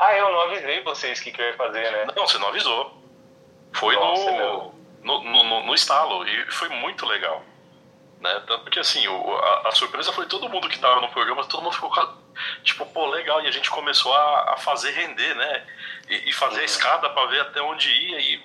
Ah, 0.02 0.16
eu 0.16 0.32
não 0.32 0.40
avisei 0.40 0.82
vocês 0.82 1.20
o 1.20 1.22
que, 1.22 1.30
que 1.30 1.40
eu 1.40 1.46
ia 1.46 1.56
fazer, 1.56 1.92
né? 1.92 2.06
Não, 2.16 2.26
você 2.26 2.36
não 2.36 2.48
avisou. 2.48 3.00
Foi 3.72 3.94
Nossa, 3.94 4.32
no, 4.32 4.74
no, 5.00 5.22
no, 5.22 5.42
no, 5.44 5.66
no 5.66 5.74
estalo, 5.76 6.26
e 6.26 6.50
foi 6.50 6.68
muito 6.70 7.06
legal. 7.06 7.44
Né? 8.20 8.42
Tanto 8.48 8.64
porque 8.64 8.80
assim, 8.80 9.06
o, 9.06 9.36
a, 9.36 9.68
a, 9.68 9.70
surpresa 9.70 10.12
foi 10.12 10.26
todo 10.26 10.48
mundo 10.48 10.68
que 10.68 10.80
tava 10.80 11.00
no 11.00 11.08
programa, 11.08 11.44
todo 11.44 11.62
mundo 11.62 11.74
ficou 11.74 11.92
tipo, 12.64 12.84
pô, 12.86 13.06
legal, 13.10 13.42
e 13.42 13.46
a 13.46 13.52
gente 13.52 13.70
começou 13.70 14.12
a, 14.12 14.54
a 14.54 14.56
fazer 14.56 14.90
render, 14.90 15.36
né? 15.36 15.66
E, 16.08 16.30
e 16.30 16.32
fazer 16.32 16.62
a 16.62 16.64
escada 16.64 17.08
para 17.10 17.26
ver 17.26 17.40
até 17.42 17.62
onde 17.62 17.88
ia, 17.88 18.18
e 18.18 18.42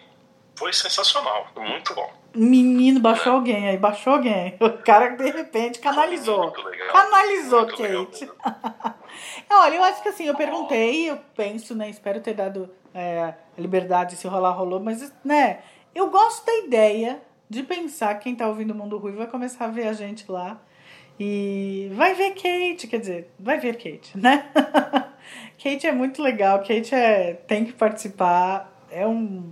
foi 0.55 0.71
sensacional, 0.71 1.49
foi 1.55 1.63
muito 1.63 1.91
bom. 1.95 2.16
Menino, 2.35 2.99
baixou 2.99 3.33
alguém 3.33 3.67
aí, 3.67 3.77
baixou 3.77 4.13
alguém. 4.13 4.55
O 4.61 4.69
cara 4.83 5.09
de 5.09 5.29
repente 5.29 5.79
canalizou. 5.79 6.51
Canalizou, 6.91 7.65
muito 7.65 7.77
Kate. 7.77 8.29
Olha, 9.49 9.75
eu 9.75 9.83
acho 9.83 10.03
que 10.03 10.09
assim, 10.09 10.25
eu 10.25 10.35
perguntei, 10.35 11.09
eu 11.09 11.17
penso, 11.35 11.75
né? 11.75 11.89
Espero 11.89 12.21
ter 12.21 12.33
dado 12.33 12.69
é, 12.93 13.33
liberdade 13.57 14.15
se 14.15 14.27
rolar, 14.27 14.51
rolou, 14.51 14.79
mas, 14.79 15.13
né? 15.23 15.59
Eu 15.95 16.09
gosto 16.09 16.45
da 16.45 16.53
ideia 16.59 17.21
de 17.49 17.63
pensar 17.63 18.15
quem 18.15 18.35
tá 18.35 18.47
ouvindo 18.47 18.71
o 18.71 18.75
Mundo 18.75 18.97
Ruivo 18.97 19.17
vai 19.17 19.27
começar 19.27 19.65
a 19.65 19.69
ver 19.69 19.87
a 19.87 19.93
gente 19.93 20.29
lá 20.29 20.59
e 21.19 21.89
vai 21.93 22.13
ver 22.13 22.31
Kate, 22.31 22.87
quer 22.87 22.99
dizer, 22.99 23.31
vai 23.39 23.59
ver 23.59 23.75
Kate, 23.75 24.17
né? 24.17 24.49
Kate 25.61 25.87
é 25.87 25.91
muito 25.91 26.21
legal, 26.21 26.59
Kate 26.59 26.93
é, 26.93 27.33
tem 27.47 27.65
que 27.65 27.73
participar, 27.73 28.85
é 28.91 29.07
um. 29.07 29.51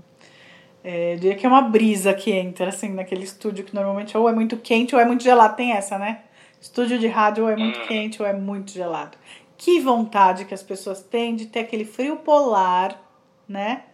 É, 0.88 1.15
diria 1.15 1.36
que 1.36 1.43
é 1.43 1.49
uma 1.49 1.63
brisa 1.63 2.13
que 2.13 2.31
entra 2.31 2.69
assim 2.69 2.89
naquele 2.89 3.23
estúdio 3.23 3.65
que 3.65 3.73
normalmente 3.73 4.15
ou 4.15 4.29
é 4.29 4.31
muito 4.31 4.55
quente 4.55 4.93
ou 4.93 5.01
é 5.01 5.05
muito 5.05 5.23
gelado. 5.23 5.55
Tem 5.55 5.71
essa, 5.71 5.97
né? 5.97 6.21
Estúdio 6.61 6.99
de 6.99 7.07
rádio 7.07 7.45
ou 7.45 7.49
é 7.49 7.55
muito 7.55 7.79
hum. 7.79 7.88
quente 7.88 8.21
ou 8.21 8.27
é 8.27 8.33
muito 8.33 8.69
gelado. 8.69 9.17
Que 9.57 9.79
vontade 9.79 10.45
que 10.45 10.53
as 10.53 10.61
pessoas 10.61 11.01
têm 11.01 11.36
de 11.36 11.47
ter 11.47 11.61
aquele 11.61 11.86
frio 11.86 12.17
polar, 12.17 13.01
né? 13.49 13.86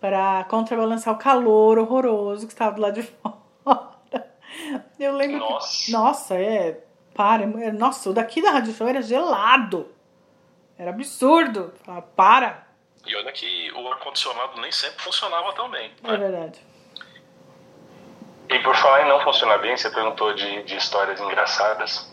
Para 0.00 0.44
contrabalançar 0.44 1.12
o 1.12 1.18
calor 1.18 1.80
horroroso 1.80 2.46
que 2.46 2.52
estava 2.52 2.76
do 2.76 2.80
lado 2.80 2.94
de 2.94 3.02
fora. 3.64 4.30
Eu 5.00 5.16
lembro 5.16 5.40
nossa. 5.40 5.84
que. 5.84 5.90
Nossa, 5.90 6.34
é. 6.36 6.84
Para. 7.12 7.42
É, 7.42 7.72
nossa, 7.72 8.08
o 8.08 8.12
daqui 8.12 8.40
da 8.40 8.52
Rádio 8.52 8.72
Show 8.72 8.86
era 8.86 9.02
gelado. 9.02 9.88
Era 10.78 10.90
absurdo. 10.90 11.72
Para. 12.14 12.69
E 13.06 13.16
olha 13.16 13.32
que 13.32 13.72
o 13.72 13.88
ar-condicionado 13.90 14.60
nem 14.60 14.70
sempre 14.70 15.02
funcionava 15.02 15.52
tão 15.52 15.70
bem. 15.70 15.92
Né? 16.02 16.14
É 16.14 16.16
verdade. 16.16 16.60
E 18.48 18.58
por 18.58 18.74
falar 18.76 19.02
em 19.02 19.08
não 19.08 19.20
funcionar 19.20 19.58
bem, 19.58 19.76
você 19.76 19.90
perguntou 19.90 20.34
de, 20.34 20.62
de 20.64 20.76
histórias 20.76 21.20
engraçadas. 21.20 22.10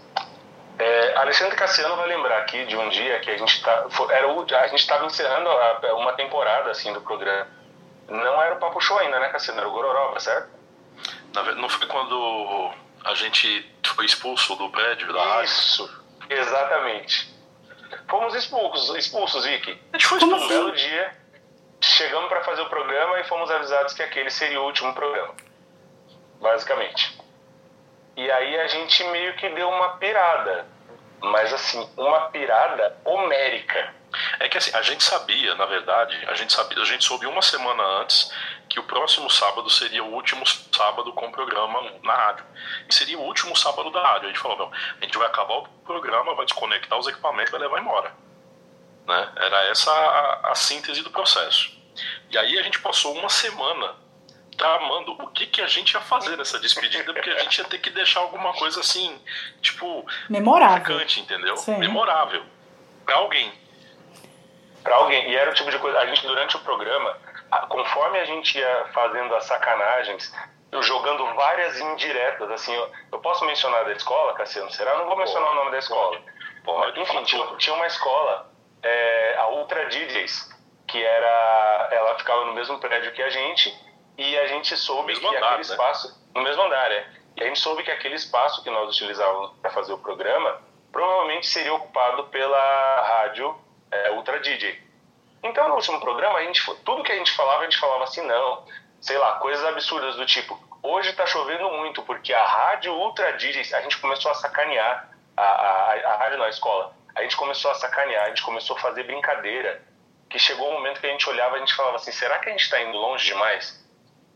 É, 0.78 1.18
Alexandre 1.18 1.56
Cassiano 1.56 1.96
vai 1.96 2.08
lembrar 2.08 2.38
aqui 2.38 2.64
de 2.66 2.78
um 2.78 2.88
dia 2.90 3.20
que 3.20 3.32
a 3.32 3.38
gente 3.38 3.64
tá, 3.64 3.88
era 4.12 4.28
o, 4.32 4.42
a 4.44 4.68
gente 4.68 4.80
estava 4.80 5.06
encerrando 5.08 5.50
a, 5.50 5.96
uma 5.96 6.14
temporada 6.14 6.70
assim 6.70 6.94
do 6.94 7.02
programa. 7.02 7.48
Não 8.08 8.42
era 8.42 8.56
o 8.56 8.60
Papo 8.60 8.80
Show 8.80 8.98
ainda, 9.00 9.20
né, 9.20 9.30
Cassiano? 9.30 9.60
Era 9.60 9.68
o 9.68 9.72
Gororoba, 9.72 10.20
certo? 10.20 10.50
Não 11.58 11.68
foi 11.68 11.88
quando 11.88 12.72
a 13.04 13.14
gente 13.16 13.70
foi 13.84 14.06
expulso 14.06 14.56
do 14.56 14.70
prédio 14.70 15.12
da 15.12 15.24
rádio? 15.24 15.46
Isso, 15.46 16.04
exatamente. 16.30 17.36
Fomos 18.08 18.36
expulsos, 18.36 18.96
expulsos, 18.96 19.46
Vicky. 19.46 19.80
A 19.94 19.98
gente 19.98 20.08
foi 20.08 20.18
expulso. 20.18 20.48
Dia, 20.48 20.67
chegamos 21.98 22.30
para 22.30 22.44
fazer 22.44 22.62
o 22.62 22.70
programa 22.70 23.20
e 23.20 23.24
fomos 23.24 23.50
avisados 23.50 23.94
que 23.94 24.04
aquele 24.04 24.30
seria 24.30 24.62
o 24.62 24.66
último 24.66 24.94
programa. 24.94 25.34
Basicamente. 26.40 27.20
E 28.16 28.32
aí 28.32 28.60
a 28.60 28.68
gente 28.68 29.04
meio 29.06 29.36
que 29.36 29.50
deu 29.50 29.68
uma 29.68 29.98
pirada. 29.98 30.68
Mas 31.20 31.52
assim, 31.52 31.90
uma 31.98 32.30
pirada 32.30 32.96
homérica. 33.04 33.96
É 34.40 34.48
que 34.48 34.58
assim, 34.58 34.76
a 34.76 34.82
gente 34.84 35.04
sabia, 35.04 35.56
na 35.56 35.66
verdade, 35.66 36.16
a 36.28 36.36
gente 36.36 36.54
sabia, 36.54 36.82
a 36.82 36.86
gente 36.86 37.04
soube 37.04 37.26
uma 37.26 37.42
semana 37.42 37.84
antes 38.02 38.32
que 38.70 38.80
o 38.80 38.84
próximo 38.84 39.30
sábado 39.30 39.70
seria 39.70 40.04
o 40.04 40.14
último 40.14 40.46
sábado 40.46 41.12
com 41.14 41.28
o 41.28 41.32
programa 41.32 41.82
na 42.04 42.14
rádio. 42.14 42.46
E 42.88 42.94
seria 42.94 43.18
o 43.18 43.24
último 43.24 43.56
sábado 43.56 43.90
da 43.90 44.02
rádio. 44.04 44.26
A 44.26 44.28
gente 44.28 44.40
falou, 44.40 44.58
não, 44.58 44.72
a 44.72 45.04
gente 45.04 45.18
vai 45.18 45.28
acabar 45.28 45.56
o 45.56 45.68
programa, 45.84 46.36
vai 46.36 46.46
desconectar 46.46 46.98
os 46.98 47.08
equipamentos 47.08 47.52
vai 47.52 47.62
levar 47.62 47.82
embora. 47.82 48.14
Né? 49.08 49.32
Era 49.38 49.64
essa 49.70 49.92
a, 49.92 50.52
a 50.52 50.56
síntese 50.56 51.02
do 51.02 51.10
processo. 51.10 51.78
E 52.30 52.38
aí 52.38 52.58
a 52.60 52.62
gente 52.62 52.80
passou 52.80 53.14
uma 53.14 53.30
semana 53.30 53.96
tramando 54.58 55.12
o 55.12 55.28
que, 55.28 55.46
que 55.46 55.62
a 55.62 55.68
gente 55.68 55.94
ia 55.94 56.02
fazer 56.02 56.36
nessa 56.36 56.60
despedida, 56.60 57.14
porque 57.14 57.30
a 57.30 57.40
gente 57.44 57.60
ia 57.60 57.66
ter 57.66 57.78
que 57.78 57.92
deixar 57.92 58.22
alguma 58.22 58.54
coisa 58.54 58.80
assim, 58.80 59.22
tipo, 59.62 60.06
memorável, 60.28 60.96
marcante, 60.96 61.20
entendeu? 61.20 61.56
Sim. 61.58 61.78
Memorável 61.78 62.44
para 63.06 63.16
alguém. 63.16 63.54
Para 64.84 64.96
alguém. 64.96 65.30
E 65.30 65.36
era 65.36 65.52
o 65.52 65.54
tipo 65.54 65.70
de 65.70 65.78
coisa, 65.80 66.00
a 66.00 66.06
gente 66.08 66.26
durante 66.26 66.58
o 66.58 66.60
programa, 66.60 67.18
conforme 67.70 68.20
a 68.20 68.26
gente 68.26 68.58
ia 68.58 68.86
fazendo 68.94 69.34
as 69.36 69.46
sacanagens, 69.46 70.34
eu 70.72 70.84
jogando 70.84 71.26
várias 71.36 71.80
indiretas, 71.80 72.52
assim, 72.52 72.74
eu, 72.74 72.92
eu 73.14 73.20
posso 73.20 73.46
mencionar 73.46 73.86
da 73.86 73.94
escola, 73.94 74.34
Cassiano, 74.34 74.70
será? 74.72 74.92
Eu 74.92 75.00
não 75.00 75.06
vou 75.06 75.18
mencionar 75.18 75.48
pode, 75.48 75.56
o 75.56 75.60
nome 75.60 75.72
da 75.72 75.80
escola. 75.80 76.22
Pode, 76.66 77.00
Mas, 77.00 77.10
enfim, 77.10 77.24
tinha, 77.24 77.46
tinha, 77.58 77.76
uma 77.76 77.88
escola, 77.88 78.52
é, 78.84 79.38
a 79.38 79.48
Ultra 79.50 79.86
DJs, 79.86 80.57
que 80.88 81.04
era, 81.04 81.90
ela 81.92 82.18
ficava 82.18 82.46
no 82.46 82.54
mesmo 82.54 82.80
prédio 82.80 83.12
que 83.12 83.22
a 83.22 83.30
gente, 83.30 83.76
e 84.18 84.38
a 84.38 84.48
gente 84.48 84.76
soube 84.78 85.14
que 85.14 85.26
andar, 85.26 85.38
aquele 85.38 85.56
né? 85.56 85.62
espaço, 85.62 86.30
no 86.34 86.42
mesmo 86.42 86.64
andar, 86.64 86.92
é, 86.92 87.06
e 87.36 87.44
a 87.44 87.46
gente 87.46 87.60
soube 87.60 87.84
que 87.84 87.92
aquele 87.92 88.16
espaço 88.16 88.64
que 88.64 88.70
nós 88.70 88.90
utilizávamos 88.90 89.52
para 89.62 89.70
fazer 89.70 89.94
o 89.94 89.98
programa, 89.98 90.60
provavelmente 90.92 91.46
seria 91.46 91.74
ocupado 91.74 92.24
pela 92.26 93.02
rádio 93.02 93.56
é, 93.92 94.12
Ultra 94.12 94.40
DJ. 94.40 94.82
Então, 95.44 95.68
no 95.70 95.76
último 95.76 96.00
programa, 96.00 96.40
a 96.40 96.44
gente, 96.44 96.64
tudo 96.84 97.04
que 97.04 97.12
a 97.12 97.16
gente 97.16 97.32
falava, 97.34 97.62
a 97.62 97.64
gente 97.66 97.78
falava 97.78 98.06
assim, 98.06 98.22
não, 98.22 98.66
sei 99.00 99.18
lá, 99.18 99.34
coisas 99.34 99.64
absurdas 99.66 100.16
do 100.16 100.26
tipo, 100.26 100.60
hoje 100.82 101.14
tá 101.14 101.26
chovendo 101.28 101.70
muito, 101.70 102.02
porque 102.02 102.34
a 102.34 102.44
rádio 102.44 102.94
Ultra 102.94 103.34
DJ, 103.34 103.76
a 103.76 103.82
gente 103.82 103.98
começou 103.98 104.32
a 104.32 104.36
sacanear, 104.36 105.10
a, 105.36 105.44
a, 105.44 106.14
a 106.14 106.18
rádio 106.18 106.40
na 106.40 106.50
escola, 106.50 106.96
a 107.16 107.22
gente 107.22 107.38
começou 107.38 107.70
a 107.72 107.76
sacanear, 107.76 108.26
a 108.26 108.30
gente 108.30 108.42
começou 108.42 108.76
a 108.76 108.80
fazer 108.80 109.04
brincadeira, 109.04 109.84
que 110.30 110.40
chegou 110.40 110.70
um 110.70 110.74
momento 110.74 111.00
que 111.00 111.08
a 111.08 111.10
gente 111.10 111.30
olhava 111.30 111.56
e 111.56 111.58
a 111.58 111.60
gente 111.60 111.76
falava 111.76 111.96
assim, 111.96 112.12
será 112.12 112.40
que 112.40 112.50
a 112.50 112.52
gente 112.52 112.64
está 112.64 112.82
indo 112.82 112.98
longe 112.98 113.26
demais? 113.26 113.86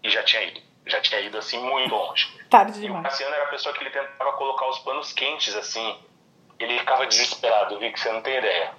E 0.03 0.09
já 0.09 0.23
tinha 0.23 0.43
ido, 0.43 0.61
já 0.85 1.01
tinha 1.01 1.21
ido 1.21 1.37
assim 1.37 1.59
muito 1.59 1.93
longe. 1.93 2.27
Tarde 2.49 2.73
E 2.73 2.79
o 2.79 2.81
demais. 2.81 3.03
Cassiano 3.03 3.35
era 3.35 3.45
a 3.45 3.49
pessoa 3.49 3.73
que 3.75 3.83
ele 3.83 3.91
tentava 3.91 4.33
colocar 4.33 4.67
os 4.69 4.79
panos 4.79 5.13
quentes 5.13 5.55
assim, 5.55 5.99
ele 6.59 6.79
ficava 6.79 7.05
desesperado, 7.05 7.79
vi 7.79 7.91
que 7.91 7.99
você 7.99 8.11
não 8.11 8.21
tem 8.21 8.37
ideia. 8.37 8.73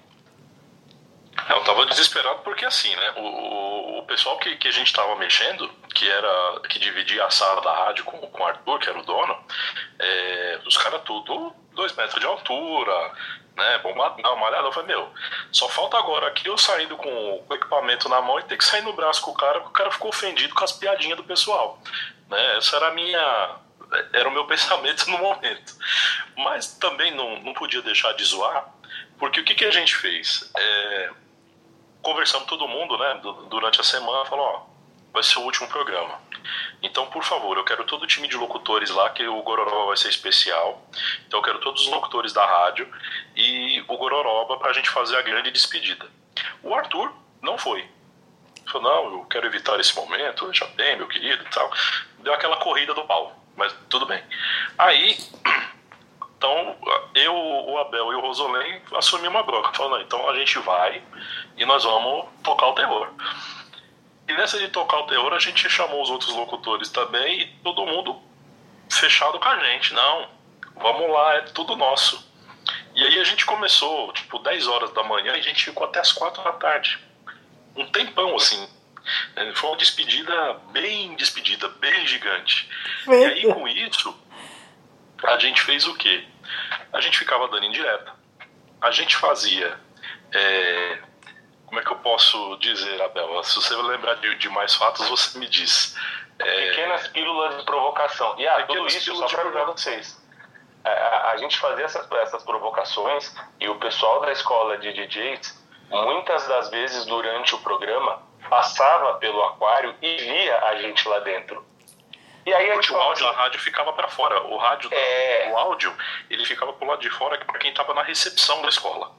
Eu 1.49 1.65
tava 1.65 1.87
desesperado 1.87 2.41
porque 2.41 2.65
assim, 2.65 2.95
né? 2.95 3.15
O, 3.17 3.21
o, 3.21 3.99
o 4.01 4.03
pessoal 4.05 4.39
que, 4.39 4.57
que 4.57 4.69
a 4.69 4.71
gente 4.71 4.93
tava 4.93 5.17
mexendo, 5.17 5.69
que 5.95 6.09
era. 6.09 6.61
que 6.69 6.79
dividia 6.79 7.25
a 7.25 7.31
sala 7.31 7.61
da 7.63 7.73
rádio 7.73 8.05
com, 8.05 8.19
com 8.19 8.43
o 8.43 8.47
Arthur, 8.47 8.79
que 8.79 8.89
era 8.89 8.99
o 8.99 9.03
dono, 9.03 9.37
é, 9.99 10.61
os 10.67 10.77
caras 10.77 11.03
tudo 11.03 11.55
dois 11.75 11.95
metros 11.97 12.21
de 12.21 12.27
altura, 12.27 13.13
né? 13.57 13.79
Bombadão, 13.79 14.37
malhado. 14.37 14.67
Eu 14.69 14.73
falei, 14.73 14.89
meu, 14.95 15.11
só 15.51 15.69
falta 15.69 15.99
agora 15.99 16.29
aqui 16.29 16.49
eu 16.49 16.57
saindo 16.59 16.97
com 16.97 17.45
o 17.49 17.55
equipamento 17.55 18.09
na 18.09 18.21
mão 18.21 18.39
e 18.39 18.45
ter 18.45 18.57
que 18.57 18.65
sair 18.65 18.83
no 18.83 18.93
braço 18.93 19.21
com 19.23 19.31
o 19.31 19.35
cara, 19.37 19.61
porque 19.61 19.69
o 19.69 19.73
cara 19.73 19.91
ficou 19.91 20.09
ofendido 20.11 20.55
com 20.55 20.65
as 20.65 20.73
piadinhas 20.73 21.17
do 21.17 21.25
pessoal. 21.25 21.79
Né? 22.29 22.57
Essa 22.57 22.77
era 22.77 22.89
a 22.89 22.93
minha. 22.93 23.57
Era 24.13 24.29
o 24.29 24.33
meu 24.33 24.47
pensamento 24.49 25.11
no 25.11 25.19
momento. 25.19 25.75
Mas 26.37 26.67
também 26.79 27.11
não, 27.15 27.39
não 27.41 27.53
podia 27.53 27.83
deixar 27.83 28.13
de 28.15 28.25
zoar, 28.25 28.67
porque 29.19 29.41
o 29.41 29.45
que, 29.45 29.55
que 29.55 29.65
a 29.67 29.71
gente 29.71 29.95
fez? 29.95 30.51
É, 30.57 31.11
conversamos 32.03 32.47
todo 32.49 32.67
mundo, 32.67 32.97
né, 32.99 33.15
du- 33.23 33.45
durante 33.45 33.81
a 33.81 33.85
semana, 33.85 34.25
falou, 34.25 34.45
ó, 34.47 34.72
vai 35.13 35.23
ser 35.23 35.39
o 35.39 35.43
último 35.43 35.69
programa. 35.69 36.21
Então, 36.83 37.07
por 37.07 37.23
favor, 37.23 37.57
eu 37.57 37.65
quero 37.65 37.85
todo 37.85 38.03
o 38.03 38.07
time 38.07 38.27
de 38.27 38.37
locutores 38.37 38.91
lá, 38.91 39.11
que 39.11 39.27
o 39.27 39.43
Gororoba 39.43 39.87
vai 39.87 39.97
ser 39.97 40.09
especial. 40.09 40.83
Então, 41.27 41.39
eu 41.39 41.45
quero 41.45 41.61
todos 41.61 41.83
os 41.83 41.89
locutores 41.89 42.33
da 42.33 42.45
rádio 42.45 42.89
e 43.37 43.85
o 43.89 43.97
Gororoba 43.97 44.57
pra 44.59 44.73
gente 44.73 44.91
fazer 44.91 45.17
a 45.17 45.23
grande 45.23 45.51
despedida. 45.51 46.07
O 46.63 46.75
Arthur 46.75 47.13
não 47.41 47.59
foi. 47.59 47.87
Falou, 48.67 48.91
não, 48.91 49.19
eu 49.19 49.25
quero 49.27 49.47
evitar 49.47 49.79
esse 49.79 49.95
momento, 49.95 50.47
deixa 50.47 50.67
bem, 50.69 50.97
meu 50.97 51.09
querido 51.09 51.45
e 51.45 51.51
tal. 51.51 51.71
Deu 52.19 52.33
aquela 52.33 52.57
corrida 52.57 52.95
do 52.95 53.05
pau, 53.05 53.37
mas 53.57 53.75
tudo 53.89 54.07
bem. 54.07 54.23
Aí, 54.79 55.19
então, 56.37 56.77
eu, 57.15 57.35
o 57.35 57.79
Abel 57.79 58.13
e 58.13 58.15
o 58.17 58.21
Rosolém 58.21 58.83
assumimos 58.95 59.35
uma 59.35 59.43
bronca. 59.43 59.73
Falando, 59.73 60.03
então 60.03 60.29
a 60.29 60.37
gente 60.37 60.59
vai 60.61 61.03
e 61.57 61.65
nós 61.67 61.85
vamos 61.85 62.29
tocar 62.43 62.69
o 62.69 62.75
terror. 62.75 63.09
E 64.29 64.33
nessa 64.35 64.59
de 64.59 64.69
tocar 64.69 64.99
o 65.01 65.07
terror, 65.07 65.33
a 65.33 65.39
gente 65.39 65.69
chamou 65.69 66.03
os 66.03 66.11
outros 66.11 66.33
locutores 66.35 66.89
também 66.89 67.41
e 67.41 67.47
todo 67.63 67.87
mundo 67.87 68.21
fechado 68.91 69.39
com 69.39 69.49
a 69.49 69.59
gente. 69.59 69.93
Não, 69.95 70.29
vamos 70.77 71.11
lá, 71.11 71.35
é 71.37 71.41
tudo 71.43 71.77
nosso. 71.77 72.31
E 72.95 73.05
aí 73.05 73.19
a 73.19 73.25
gente 73.25 73.45
começou, 73.45 74.13
tipo, 74.13 74.39
10 74.39 74.67
horas 74.69 74.93
da 74.93 75.03
manhã 75.03 75.35
e 75.35 75.41
a 75.41 75.43
gente 75.43 75.65
ficou 75.65 75.87
até 75.87 76.01
as 76.01 76.13
4 76.13 76.43
da 76.43 76.53
tarde. 76.53 76.99
Um 77.75 77.87
tempão, 77.87 78.37
assim. 78.37 78.69
É, 79.35 79.53
Foi 79.55 79.71
uma 79.71 79.77
despedida 79.77 80.55
bem 80.71 81.15
despedida, 81.17 81.69
bem 81.69 82.07
gigante. 82.07 82.69
E 83.09 83.13
aí, 83.25 83.43
com 83.53 83.67
isso, 83.67 84.17
a 85.25 85.39
gente 85.39 85.61
fez 85.63 85.87
o 85.87 85.95
quê? 85.95 86.25
A 86.93 87.01
gente 87.01 87.19
ficava 87.19 87.49
dando 87.49 87.65
indireta. 87.65 88.13
A 88.81 88.91
gente 88.91 89.17
fazia. 89.17 89.79
é, 90.33 90.99
como 91.73 91.81
é 91.81 91.85
que 91.87 91.91
eu 91.91 91.97
posso 92.01 92.57
dizer, 92.59 93.01
Abel? 93.01 93.43
Se 93.43 93.55
você 93.55 93.75
lembrar 93.75 94.17
de, 94.17 94.35
de 94.35 94.47
mais 94.51 94.75
fatos, 94.75 95.09
você 95.09 95.39
me 95.39 95.49
diz. 95.49 95.97
É, 96.39 96.69
Pequenas 96.69 97.09
pílulas 97.09 97.57
de 97.57 97.65
provocação. 97.65 98.39
E 98.39 98.47
ah, 98.47 98.63
tudo 98.67 98.87
isso 98.89 99.17
só 99.17 99.27
para 99.27 99.41
avisar 99.41 99.65
vocês. 99.65 100.23
A, 100.85 100.91
a- 100.91 101.31
a 101.31 101.37
gente 101.39 101.59
fazia 101.59 101.87
essas, 101.87 102.07
essas 102.13 102.43
provocações 102.45 103.35
e 103.59 103.71
o 103.71 103.77
pessoal 103.77 104.21
da 104.21 104.31
escola 104.33 104.77
de 104.77 104.93
DJs, 104.93 105.65
muitas 105.89 106.47
das 106.47 106.69
vezes 106.71 107.07
durante 107.07 107.55
o 107.55 107.59
programa, 107.61 108.21
passava 108.51 109.15
pelo 109.15 109.43
aquário 109.43 109.95
e 110.03 110.17
via 110.19 110.59
a 110.67 110.77
gente 110.77 111.09
lá 111.09 111.21
dentro. 111.21 111.65
E 112.45 112.53
aí 112.53 112.71
porque 112.75 112.93
o 112.93 113.01
áudio 113.01 113.25
da 113.25 113.31
assim, 113.31 113.39
rádio 113.41 113.61
ficava 113.61 113.95
para 113.95 114.09
fora. 114.09 114.43
O 114.43 114.59
rádio, 114.59 114.91
da- 114.91 114.97
É. 114.97 115.51
o 115.51 115.57
áudio, 115.57 115.91
ele 116.29 116.45
ficava 116.45 116.71
pro 116.75 116.87
lado 116.87 117.01
de 117.01 117.09
fora 117.09 117.43
para 117.43 117.59
quem 117.59 117.71
estava 117.71 117.95
na 117.95 118.03
recepção 118.03 118.61
da 118.61 118.69
escola. 118.69 119.11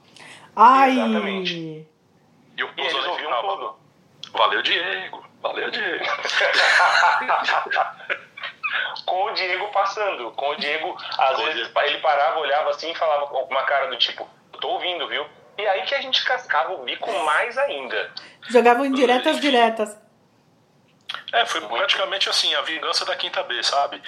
Ai. 0.54 0.92
Exatamente. 0.92 1.88
E 2.56 2.62
o 2.62 2.66
Rosolém 2.66 3.10
ouviam 3.10 3.30
ficava. 3.30 3.74
Valeu, 4.32 4.62
Diego. 4.62 5.24
Valeu, 5.42 5.70
Diego. 5.70 6.04
com 9.06 9.24
o 9.24 9.32
Diego 9.32 9.68
passando. 9.68 10.30
Com 10.32 10.50
o 10.50 10.56
Diego, 10.56 10.96
às 11.18 11.36
Com 11.36 11.44
vezes, 11.44 11.62
Diego. 11.62 11.80
ele 11.80 11.98
parava, 11.98 12.40
olhava 12.40 12.70
assim 12.70 12.90
e 12.90 12.94
falava 12.94 13.26
com 13.26 13.42
uma 13.44 13.62
cara 13.64 13.88
do 13.88 13.96
tipo, 13.96 14.28
tô 14.60 14.68
ouvindo, 14.68 15.06
viu? 15.08 15.26
E 15.56 15.66
aí 15.66 15.82
que 15.82 15.94
a 15.94 16.00
gente 16.00 16.24
cascava 16.24 16.72
o 16.72 16.84
bico 16.84 17.10
mais 17.24 17.56
ainda. 17.58 18.10
Jogavam 18.48 18.84
indiretas 18.84 19.40
diretas. 19.40 19.98
É, 21.32 21.46
foi 21.46 21.60
praticamente 21.60 22.28
assim, 22.28 22.52
a 22.54 22.62
vingança 22.62 23.04
da 23.04 23.16
quinta 23.16 23.42
B, 23.42 23.62
sabe? 23.62 24.02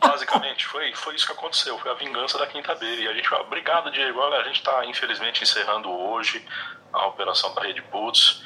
Basicamente, 0.00 0.64
foi, 0.66 0.94
foi 0.94 1.16
isso 1.16 1.26
que 1.26 1.32
aconteceu, 1.32 1.76
foi 1.78 1.90
a 1.90 1.94
vingança 1.94 2.38
da 2.38 2.46
quinta 2.46 2.74
B. 2.76 2.86
E 2.86 3.08
a 3.08 3.12
gente 3.12 3.28
falou, 3.28 3.46
obrigado, 3.46 3.90
Diego. 3.90 4.20
Olha, 4.20 4.38
a 4.38 4.44
gente 4.44 4.60
está 4.60 4.84
infelizmente 4.84 5.42
encerrando 5.42 5.90
hoje 5.90 6.46
a 6.92 7.06
operação 7.06 7.54
da 7.54 7.62
Rede 7.62 7.82
Putz, 7.82 8.42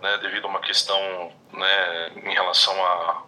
né, 0.00 0.18
devido 0.18 0.46
a 0.46 0.48
uma 0.48 0.60
questão 0.60 1.32
né, 1.52 2.08
em 2.16 2.32
relação 2.32 2.74
à 2.84 3.24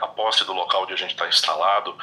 à 0.00 0.06
posse 0.06 0.44
do 0.44 0.52
local 0.52 0.82
onde 0.82 0.92
a 0.92 0.96
gente 0.96 1.10
está 1.10 1.26
instalado. 1.28 1.96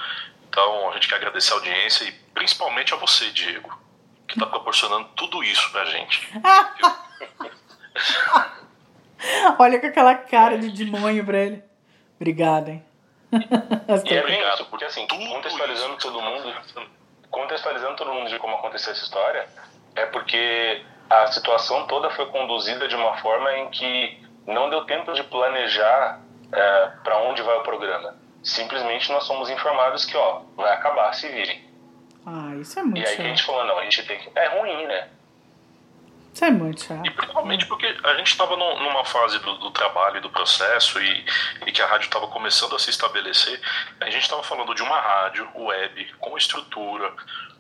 Então, 0.50 0.90
a 0.90 0.94
gente 0.94 1.08
quer 1.08 1.16
agradecer 1.16 1.54
a 1.54 1.56
audiência 1.56 2.04
e 2.06 2.12
principalmente 2.34 2.94
a 2.94 2.98
você, 2.98 3.32
Diego, 3.32 3.74
que 4.28 4.36
está 4.36 4.46
proporcionando 4.46 5.08
tudo 5.16 5.44
isso 5.44 5.72
pra 5.72 5.86
gente. 5.86 6.30
Olha 9.58 9.80
com 9.80 9.88
aquela 9.88 10.14
cara 10.16 10.58
de 10.58 10.70
demonho 10.72 11.26
pra 11.26 11.38
ele. 11.38 11.64
Obrigado, 12.20 12.70
hein? 12.70 12.86
E 14.06 14.14
é 14.14 14.24
bem 14.24 14.30
Obrigado 14.36 14.62
isso, 14.62 14.70
porque 14.70 14.86
assim, 14.86 15.06
tudo 15.08 15.28
contextualizando 15.28 15.98
todo 15.98 16.22
mundo, 16.22 16.54
contextualizando 17.30 17.96
todo 17.96 18.14
mundo 18.14 18.30
de 18.30 18.40
como 18.40 18.56
aconteceu 18.56 18.94
essa 18.94 19.04
história, 19.04 19.50
é 19.96 20.06
porque 20.06 20.86
a 21.10 21.28
situação 21.28 21.86
toda 21.88 22.10
foi 22.12 22.26
conduzida 22.28 22.88
de 22.88 22.96
uma 22.96 23.18
forma 23.18 23.52
em 23.58 23.70
que 23.70 24.24
não 24.48 24.70
deu 24.70 24.86
tempo 24.86 25.14
de 25.14 25.24
planejar 25.24 26.20
para 27.04 27.18
onde 27.24 27.42
vai 27.42 27.58
o 27.58 27.64
programa. 27.64 28.16
Simplesmente 28.44 29.12
nós 29.12 29.24
somos 29.26 29.50
informados 29.50 30.06
que, 30.06 30.16
ó, 30.16 30.42
vai 30.56 30.72
acabar, 30.74 31.12
se 31.14 31.28
virem. 31.30 31.64
Ah, 32.26 32.56
isso 32.56 32.80
é 32.80 32.84
muito 32.84 32.98
E 33.00 33.06
aí 33.06 33.16
que 33.16 33.22
a 33.22 33.26
gente 33.26 33.38
chato. 33.40 33.48
falou, 33.48 33.66
não, 33.66 33.80
a 33.80 33.84
gente 33.84 34.04
tem 34.06 34.18
que. 34.20 34.30
É 34.36 34.48
ruim, 34.60 34.86
né? 34.88 35.10
Isso 36.34 36.44
é 36.46 36.52
muito 36.52 36.84
E 36.84 36.86
chato. 36.86 37.12
principalmente 37.14 37.66
porque 37.66 37.86
a 38.04 38.14
gente 38.16 38.28
estava 38.28 38.56
numa 38.58 39.06
fase 39.06 39.40
do, 39.40 39.58
do 39.58 39.72
trabalho 39.72 40.18
e 40.18 40.22
do 40.22 40.30
processo 40.30 41.00
e, 41.02 41.26
e 41.66 41.72
que 41.72 41.82
a 41.82 41.88
rádio 41.88 42.06
estava 42.06 42.28
começando 42.28 42.76
a 42.76 42.80
se 42.80 42.90
estabelecer. 42.90 43.60
A 44.02 44.10
gente 44.10 44.24
estava 44.24 44.44
falando 44.44 44.74
de 44.76 44.84
uma 44.84 45.00
rádio 45.00 45.50
web 45.56 46.14
com 46.20 46.38
estrutura, 46.38 47.14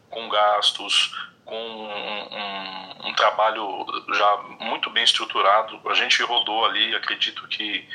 com 0.09 0.27
gastos, 0.29 1.11
com 1.45 1.55
um, 1.55 2.35
um- 2.35 3.09
um 3.09 3.13
trabalho 3.13 3.85
já 4.13 4.37
muito 4.59 4.89
bem 4.89 5.03
estruturado. 5.03 5.79
A 5.89 5.93
gente 5.93 6.21
rodou 6.23 6.65
ali, 6.65 6.95
acredito 6.95 7.47
que 7.47 7.87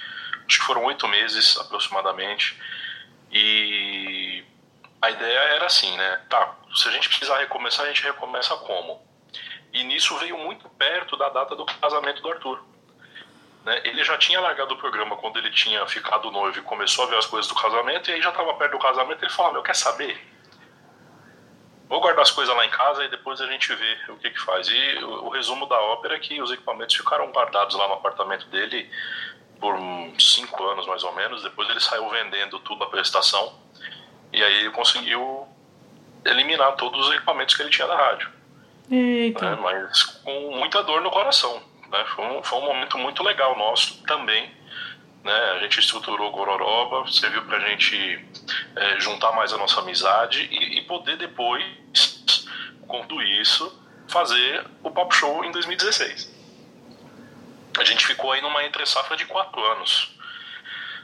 acho 0.49 0.59
que 0.61 0.65
foram 0.65 0.85
oito 0.85 1.07
meses 1.09 1.57
aproximadamente. 1.59 2.57
E 3.33 4.45
a 5.03 5.11
ideia 5.11 5.39
era 5.55 5.67
assim, 5.67 5.97
né? 5.97 6.21
Tá, 6.29 6.55
se 6.75 6.89
a 6.89 6.91
gente 6.93 7.09
precisar 7.09 7.39
recomeçar, 7.39 7.85
a 7.85 7.89
gente 7.89 8.03
recomeça 8.03 8.57
como? 8.57 9.01
E 9.73 9.85
nisso 9.85 10.17
veio 10.19 10.37
muito 10.39 10.69
perto 10.71 11.17
da 11.17 11.29
data 11.29 11.55
do 11.55 11.65
casamento 11.65 12.21
do 12.23 12.31
Arthur. 12.31 12.61
Né? 13.65 13.81
Ele 13.85 14.03
já 14.03 14.17
tinha 14.19 14.41
largado 14.41 14.75
o 14.75 14.79
programa 14.79 15.17
quando 15.17 15.39
ele 15.39 15.51
tinha 15.51 15.87
ficado 15.87 16.31
noivo 16.31 16.59
e 16.59 16.63
começou 16.63 17.05
a 17.05 17.09
ver 17.09 17.19
as 17.19 17.27
coisas 17.27 17.49
do 17.49 17.55
casamento, 17.55 18.11
e 18.11 18.15
aí 18.15 18.23
já 18.23 18.31
estava 18.31 18.53
perto 18.55 18.73
do 18.73 18.79
casamento. 18.79 19.23
Ele 19.25 19.33
falou: 19.33 19.53
Meu, 19.53 19.63
quer 19.63 19.77
saber? 19.77 20.19
Vou 21.91 22.01
guardar 22.01 22.23
as 22.23 22.31
coisas 22.31 22.57
lá 22.57 22.65
em 22.65 22.71
casa 22.71 23.05
e 23.05 23.09
depois 23.09 23.41
a 23.43 23.47
gente 23.49 23.75
vê 23.75 23.99
o 24.09 24.17
que, 24.17 24.31
que 24.31 24.41
faz. 24.41 24.67
E 24.69 25.05
o, 25.05 25.27
o 25.27 25.29
resumo 25.29 25.67
da 25.67 25.79
ópera 25.79 26.15
é 26.15 26.19
que 26.19 26.41
os 26.41 26.51
equipamentos 26.51 26.97
ficaram 26.97 27.31
guardados 27.31 27.77
lá 27.77 27.87
no 27.87 27.95
apartamento 27.95 28.47
dele 28.47 28.89
por 29.61 29.77
cinco 30.19 30.65
anos 30.65 30.87
mais 30.87 31.05
ou 31.05 31.13
menos. 31.15 31.43
Depois 31.43 31.69
ele 31.69 31.81
saiu 31.81 32.09
vendendo 32.09 32.59
tudo 32.61 32.85
a 32.85 32.87
prestação 32.89 33.53
e 34.33 34.43
aí 34.43 34.61
ele 34.61 34.71
conseguiu 34.71 35.47
eliminar 36.25 36.77
todos 36.77 37.09
os 37.09 37.15
equipamentos 37.15 37.55
que 37.55 37.63
ele 37.63 37.71
tinha 37.71 37.87
da 37.87 37.97
rádio 37.97 38.41
né, 39.45 39.59
mas 39.63 40.03
com 40.03 40.57
muita 40.57 40.83
dor 40.83 41.01
no 41.01 41.11
coração. 41.11 41.63
Né? 41.91 42.05
Foi, 42.15 42.25
um, 42.27 42.43
foi 42.43 42.59
um 42.59 42.65
momento 42.65 42.99
muito 42.99 43.23
legal 43.23 43.57
nosso 43.57 44.03
também. 44.03 44.51
Né? 45.25 45.33
A 45.53 45.59
gente 45.61 45.79
estruturou 45.81 46.29
o 46.29 46.31
Gororoba, 46.33 47.11
serviu 47.11 47.45
para 47.45 47.59
a 47.59 47.69
gente 47.69 48.25
é, 48.77 49.01
juntar 49.01 49.33
mais 49.33 49.53
a 49.53 49.59
nossa 49.59 49.81
amizade 49.81 50.49
e, 50.51 50.79
e 50.79 50.83
poder 50.83 51.17
depois, 51.19 51.65
com 52.87 53.03
tudo 53.07 53.23
isso, 53.23 53.79
fazer 54.09 54.67
o 54.83 54.91
Pop 54.91 55.15
Show 55.15 55.45
em 55.45 55.53
2016. 55.53 56.39
A 57.79 57.85
gente 57.85 58.07
ficou 58.07 58.33
aí 58.33 58.41
numa 58.41 58.65
entre 58.65 58.85
safra 58.87 59.17
de 59.17 59.27
quatro 59.27 59.63
anos. 59.63 60.17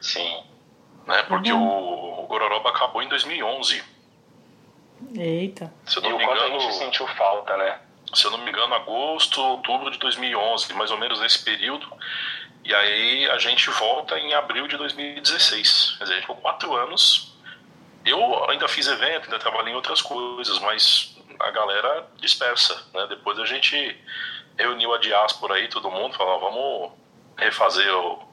Sim. 0.01 0.43
né? 1.07 1.23
Porque 1.25 1.53
Uhum. 1.53 2.23
o 2.23 2.27
Gororoba 2.27 2.71
acabou 2.71 3.03
em 3.03 3.09
2011. 3.09 3.83
Eita. 5.15 5.73
Se 5.87 5.99
eu 5.99 6.03
E 6.05 6.09
não 6.09 6.17
o 6.17 6.19
me 6.19 6.25
quanto 6.25 6.43
a 6.43 6.47
engano, 6.49 6.61
gente 6.61 6.75
sentiu 6.75 7.07
falta, 7.09 7.57
né? 7.57 7.79
se 8.15 8.25
eu 8.25 8.31
não 8.31 8.39
me 8.39 8.51
engano, 8.51 8.73
agosto, 8.75 9.41
outubro 9.43 9.91
de 9.91 9.99
2011, 9.99 10.73
mais 10.75 10.91
ou 10.91 10.97
menos 10.97 11.21
nesse 11.21 11.45
período. 11.45 11.87
E 12.67 12.75
aí 12.75 13.31
a 13.31 13.39
gente 13.39 13.71
volta 13.71 14.19
em 14.19 14.35
abril 14.35 14.67
de 14.67 14.77
2016. 14.77 15.95
Quer 15.99 16.05
dizer, 16.05 16.21
ficou 16.23 16.35
quatro 16.35 16.75
anos. 16.75 17.33
Eu 18.05 18.51
ainda 18.51 18.67
fiz 18.67 18.89
evento, 18.89 19.27
ainda 19.27 19.39
trabalhei 19.39 19.73
em 19.73 19.77
outras 19.77 20.03
coisas, 20.03 20.59
mas 20.59 21.17
a 21.39 21.51
galera 21.53 22.09
dispersa, 22.17 22.75
né? 22.93 23.07
Depois 23.09 23.39
a 23.39 23.45
gente 23.45 23.97
reuniu 24.59 24.93
a 24.93 24.99
diáspora 24.99 25.55
aí, 25.55 25.69
todo 25.69 25.89
mundo, 25.93 26.17
falou, 26.17 26.41
vamos 26.41 26.93
refazer 27.37 27.95
o- 27.95 28.27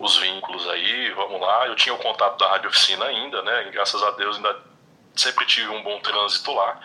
os 0.00 0.16
vínculos 0.16 0.68
aí, 0.68 1.10
vamos 1.12 1.40
lá. 1.40 1.68
Eu 1.68 1.76
tinha 1.76 1.94
o 1.94 1.98
contato 1.98 2.38
da 2.38 2.48
Rádio 2.48 2.68
Oficina 2.70 3.04
ainda, 3.04 3.42
né? 3.42 3.70
Graças 3.72 4.02
a 4.02 4.10
Deus 4.12 4.36
ainda 4.36 4.60
sempre 5.14 5.46
tive 5.46 5.68
um 5.68 5.84
bom 5.84 6.00
trânsito 6.00 6.52
lá. 6.52 6.80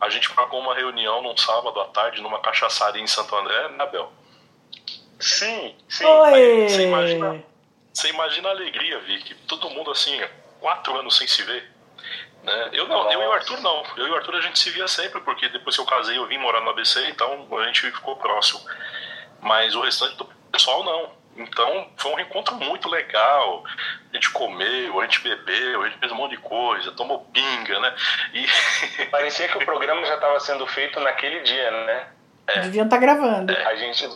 A 0.00 0.08
gente 0.08 0.32
marcou 0.36 0.60
uma 0.60 0.74
reunião 0.74 1.20
num 1.20 1.36
sábado 1.36 1.80
à 1.80 1.86
tarde 1.88 2.22
numa 2.22 2.38
cachaçaria 2.38 3.02
em 3.02 3.06
Santo 3.08 3.34
André, 3.34 3.70
né, 3.70 3.86
Bel? 3.86 4.12
Sim, 5.18 5.74
sim. 5.88 6.04
Oi! 6.04 6.68
Você 6.68 6.82
imagina, 6.82 7.44
você 7.92 8.08
imagina 8.08 8.48
a 8.48 8.52
alegria, 8.52 8.98
Vicky. 9.00 9.34
Todo 9.46 9.70
mundo 9.70 9.90
assim, 9.90 10.20
quatro 10.60 10.96
anos 10.98 11.16
sem 11.16 11.26
se 11.26 11.42
ver. 11.42 11.70
Né? 12.42 12.70
Eu 12.72 12.86
não, 12.86 13.10
eu 13.10 13.22
e 13.22 13.26
o 13.26 13.32
Arthur 13.32 13.60
não. 13.60 13.82
Eu 13.96 14.08
e 14.08 14.10
o 14.10 14.16
Arthur 14.16 14.36
a 14.36 14.40
gente 14.40 14.58
se 14.58 14.70
via 14.70 14.86
sempre, 14.86 15.20
porque 15.20 15.48
depois 15.48 15.76
que 15.76 15.82
eu 15.82 15.86
casei 15.86 16.18
eu 16.18 16.26
vim 16.26 16.38
morar 16.38 16.60
no 16.60 16.70
ABC, 16.70 17.08
então 17.08 17.46
a 17.58 17.64
gente 17.64 17.80
ficou 17.80 18.16
próximo. 18.16 18.60
Mas 19.40 19.74
o 19.74 19.80
restante 19.80 20.16
do 20.16 20.26
pessoal 20.50 20.84
não. 20.84 21.24
Então 21.36 21.88
foi 21.96 22.12
um 22.12 22.14
reencontro 22.14 22.54
muito 22.56 22.88
legal. 22.88 23.64
A 24.12 24.14
gente 24.14 24.30
comeu, 24.30 25.00
a 25.00 25.04
gente 25.04 25.20
bebeu, 25.22 25.82
a 25.82 25.88
gente 25.88 25.98
fez 25.98 26.12
um 26.12 26.16
monte 26.16 26.32
de 26.32 26.38
coisa, 26.38 26.92
tomou 26.92 27.20
pinga, 27.32 27.80
né? 27.80 27.94
E 28.32 28.46
Parecia 29.10 29.48
que 29.48 29.58
o 29.58 29.64
programa 29.64 30.04
já 30.04 30.14
estava 30.14 30.38
sendo 30.40 30.66
feito 30.66 31.00
naquele 31.00 31.40
dia, 31.40 31.70
né? 31.70 32.08
Deviam 32.62 32.84
estar 32.84 32.98
gravando. 32.98 33.56
A 33.56 33.74
gente 33.74 34.06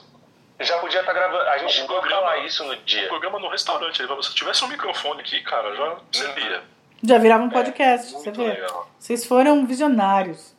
já 0.60 0.78
podia 0.78 1.00
estar 1.00 1.12
gravando. 1.12 1.42
A 1.50 1.58
gente 1.58 1.72
chegou 1.72 1.96
a 1.96 2.00
programa- 2.00 2.22
falar 2.22 2.38
isso 2.38 2.64
no 2.64 2.76
dia. 2.76 3.08
programa 3.08 3.38
no 3.38 3.48
restaurante, 3.48 3.96
se 3.96 4.06
você 4.06 4.34
tivesse 4.34 4.64
um 4.64 4.68
microfone 4.68 5.20
aqui, 5.20 5.40
cara, 5.42 5.74
já 5.74 5.96
seria. 6.12 6.62
Já 7.02 7.18
virava 7.18 7.44
um 7.44 7.50
podcast, 7.50 8.12
você 8.12 8.30
Muito 8.30 8.42
vê. 8.42 8.48
legal. 8.60 8.88
Vocês 8.98 9.24
foram 9.26 9.66
visionários. 9.66 10.56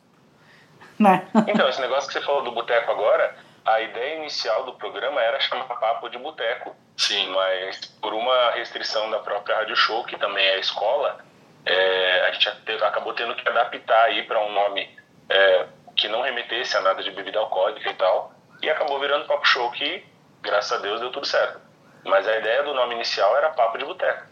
Né? 0.98 1.26
Então, 1.48 1.66
esse 1.66 1.80
negócio 1.80 2.06
que 2.08 2.12
você 2.12 2.20
falou 2.20 2.42
do 2.42 2.52
boteco 2.52 2.90
agora, 2.92 3.34
a 3.64 3.80
ideia 3.80 4.16
inicial 4.16 4.64
do 4.64 4.74
programa 4.74 5.18
era 5.22 5.40
chamar 5.40 5.64
Papo 5.64 6.10
de 6.10 6.18
Boteco. 6.18 6.76
Sim, 6.94 7.26
Mas 7.30 7.86
por 8.02 8.12
uma 8.12 8.50
restrição 8.50 9.10
da 9.10 9.18
própria 9.20 9.56
Rádio 9.56 9.74
Show, 9.76 10.04
que 10.04 10.18
também 10.18 10.44
é 10.44 10.60
escola, 10.60 11.18
é, 11.64 12.26
a 12.28 12.32
gente 12.32 12.50
teve- 12.66 12.84
acabou 12.84 13.14
tendo 13.14 13.34
que 13.34 13.48
adaptar 13.48 14.02
aí 14.04 14.24
para 14.24 14.38
um 14.44 14.52
nome 14.52 14.94
é, 15.30 15.66
que 15.96 16.06
não 16.06 16.20
remetesse 16.20 16.76
a 16.76 16.82
nada 16.82 17.02
de 17.02 17.10
bebida 17.12 17.38
alcoólica 17.38 17.88
e 17.90 17.94
tal. 17.94 18.32
E 18.62 18.68
acabou 18.68 19.00
virando 19.00 19.26
Papo 19.26 19.46
Show, 19.46 19.70
que 19.70 20.04
graças 20.42 20.72
a 20.72 20.82
Deus 20.82 21.00
deu 21.00 21.10
tudo 21.10 21.26
certo. 21.26 21.60
Mas 22.04 22.26
a 22.26 22.38
ideia 22.38 22.62
do 22.62 22.74
nome 22.74 22.94
inicial 22.94 23.36
era 23.36 23.50
Papo 23.50 23.78
de 23.78 23.84
Boteco. 23.84 24.24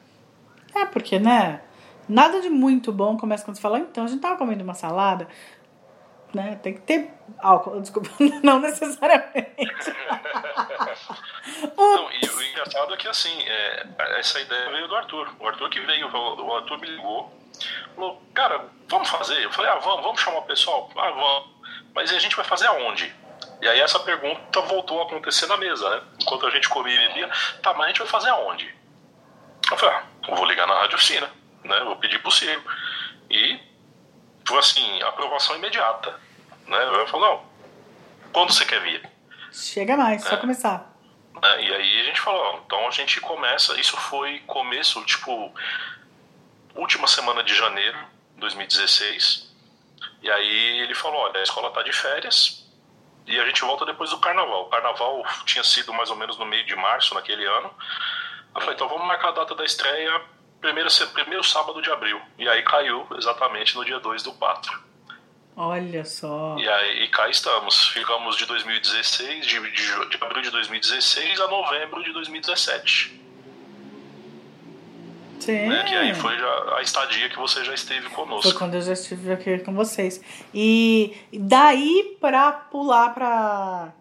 É, 0.74 0.84
porque, 0.86 1.18
né? 1.18 1.62
Nada 2.08 2.40
de 2.40 2.48
muito 2.48 2.90
bom 2.92 3.16
começa 3.16 3.44
quando 3.44 3.56
você 3.56 3.62
fala, 3.62 3.78
então, 3.78 4.04
a 4.04 4.08
gente 4.08 4.20
tava 4.20 4.36
comendo 4.36 4.64
uma 4.64 4.74
salada, 4.74 5.28
né? 6.34 6.58
Tem 6.62 6.74
que 6.74 6.80
ter 6.80 7.10
álcool, 7.38 7.80
desculpa, 7.82 8.08
não 8.42 8.58
necessariamente. 8.60 9.48
Não, 11.76 12.12
e 12.12 12.28
o 12.28 12.42
engraçado 12.42 12.94
é 12.94 12.96
que 12.96 13.08
assim, 13.08 13.42
é, 13.46 13.86
essa 14.18 14.38
ideia 14.40 14.70
veio 14.70 14.86
do 14.86 14.94
Arthur. 14.94 15.28
O 15.40 15.46
Arthur 15.46 15.70
que 15.70 15.80
veio, 15.80 16.08
o 16.08 16.56
Arthur 16.56 16.78
me 16.78 16.86
ligou, 16.86 17.32
falou, 17.94 18.22
cara, 18.34 18.66
vamos 18.88 19.08
fazer? 19.08 19.42
Eu 19.42 19.50
falei, 19.50 19.70
ah, 19.70 19.78
vamos, 19.78 20.02
vamos 20.02 20.20
chamar 20.20 20.38
o 20.38 20.42
pessoal? 20.42 20.90
Ah, 20.96 21.10
vamos. 21.10 21.50
Mas 21.94 22.10
e 22.10 22.16
a 22.16 22.18
gente 22.18 22.36
vai 22.36 22.44
fazer 22.44 22.66
aonde? 22.66 23.12
E 23.60 23.68
aí 23.68 23.80
essa 23.80 23.98
pergunta 24.00 24.60
voltou 24.62 25.00
a 25.00 25.04
acontecer 25.04 25.46
na 25.46 25.56
mesa, 25.56 25.88
né? 25.90 26.02
Enquanto 26.20 26.46
a 26.46 26.50
gente 26.50 26.68
comia 26.68 26.94
e 26.94 27.08
bebia, 27.08 27.30
tá, 27.62 27.74
mas 27.74 27.86
a 27.86 27.88
gente 27.88 27.98
vai 27.98 28.06
fazer 28.08 28.30
aonde? 28.30 28.72
Eu 29.70 29.76
falei, 29.76 29.96
ah, 29.96 30.34
vou 30.34 30.44
ligar 30.44 30.66
na 30.66 30.74
rádio 30.74 30.96
oficina, 30.96 31.30
né? 31.64 31.80
Vou 31.80 31.96
pedir 31.96 32.20
pro 32.20 32.30
Ciro. 32.30 32.62
E 33.28 33.60
foi 34.46 34.58
assim, 34.58 35.02
aprovação 35.02 35.56
imediata. 35.56 36.18
Né? 36.66 36.78
Eu 36.84 37.06
falei, 37.08 37.28
não, 37.28 37.42
quando 38.32 38.52
você 38.52 38.64
quer 38.64 38.80
vir? 38.80 39.08
Chega 39.52 39.96
mais, 39.96 40.22
só 40.22 40.36
começar. 40.36 40.94
né? 41.42 41.62
E 41.64 41.74
aí 41.74 42.00
a 42.00 42.04
gente 42.04 42.20
falou, 42.20 42.40
ó, 42.40 42.60
então 42.64 42.86
a 42.86 42.90
gente 42.90 43.20
começa, 43.20 43.78
isso 43.80 43.96
foi 43.96 44.38
começo, 44.46 45.02
tipo, 45.04 45.52
última 46.74 47.06
semana 47.08 47.42
de 47.42 47.54
janeiro 47.54 47.98
de 48.34 48.40
2016. 48.40 49.48
E 50.22 50.30
aí 50.30 50.80
ele 50.80 50.94
falou, 50.94 51.20
olha, 51.20 51.40
a 51.40 51.42
escola 51.42 51.70
tá 51.72 51.82
de 51.82 51.92
férias 51.92 52.67
e 53.28 53.38
a 53.38 53.46
gente 53.46 53.60
volta 53.60 53.84
depois 53.84 54.10
do 54.10 54.18
carnaval. 54.18 54.62
O 54.62 54.70
carnaval 54.70 55.24
tinha 55.44 55.62
sido 55.62 55.92
mais 55.92 56.10
ou 56.10 56.16
menos 56.16 56.38
no 56.38 56.46
meio 56.46 56.64
de 56.64 56.74
março 56.74 57.14
naquele 57.14 57.44
ano. 57.44 57.70
Eu 58.54 58.60
falei, 58.60 58.74
então 58.74 58.88
vamos 58.88 59.06
marcar 59.06 59.28
a 59.28 59.32
data 59.32 59.54
da 59.54 59.64
estreia 59.64 60.20
primeiro, 60.60 60.88
primeiro 61.12 61.44
sábado 61.44 61.80
de 61.82 61.90
abril. 61.90 62.20
E 62.38 62.48
aí 62.48 62.62
caiu 62.62 63.06
exatamente 63.16 63.76
no 63.76 63.84
dia 63.84 64.00
2 64.00 64.22
do 64.22 64.32
4. 64.32 64.88
Olha 65.56 66.04
só. 66.04 66.56
E 66.58 66.68
aí 66.68 67.02
e 67.04 67.08
cá 67.08 67.28
estamos. 67.28 67.88
Ficamos 67.88 68.36
de 68.36 68.46
2016, 68.46 69.46
de, 69.46 69.60
de, 69.72 70.08
de 70.08 70.24
abril 70.24 70.42
de 70.42 70.50
2016 70.50 71.40
a 71.40 71.48
novembro 71.48 72.02
de 72.02 72.12
2017. 72.12 73.27
Sim. 75.40 75.68
Né? 75.68 75.84
Que 75.84 75.94
aí 75.94 76.14
foi 76.14 76.36
já 76.36 76.76
a 76.76 76.82
estadia 76.82 77.28
que 77.28 77.38
você 77.38 77.64
já 77.64 77.74
esteve 77.74 78.08
Foi 78.08 78.24
conosco. 78.24 78.58
quando 78.58 78.74
eu 78.74 78.80
já 78.80 78.92
estive 78.92 79.32
aqui 79.32 79.58
com 79.58 79.72
vocês. 79.74 80.20
E 80.52 81.16
daí 81.32 82.16
pra 82.20 82.52
pular 82.52 83.14
pra, 83.14 83.92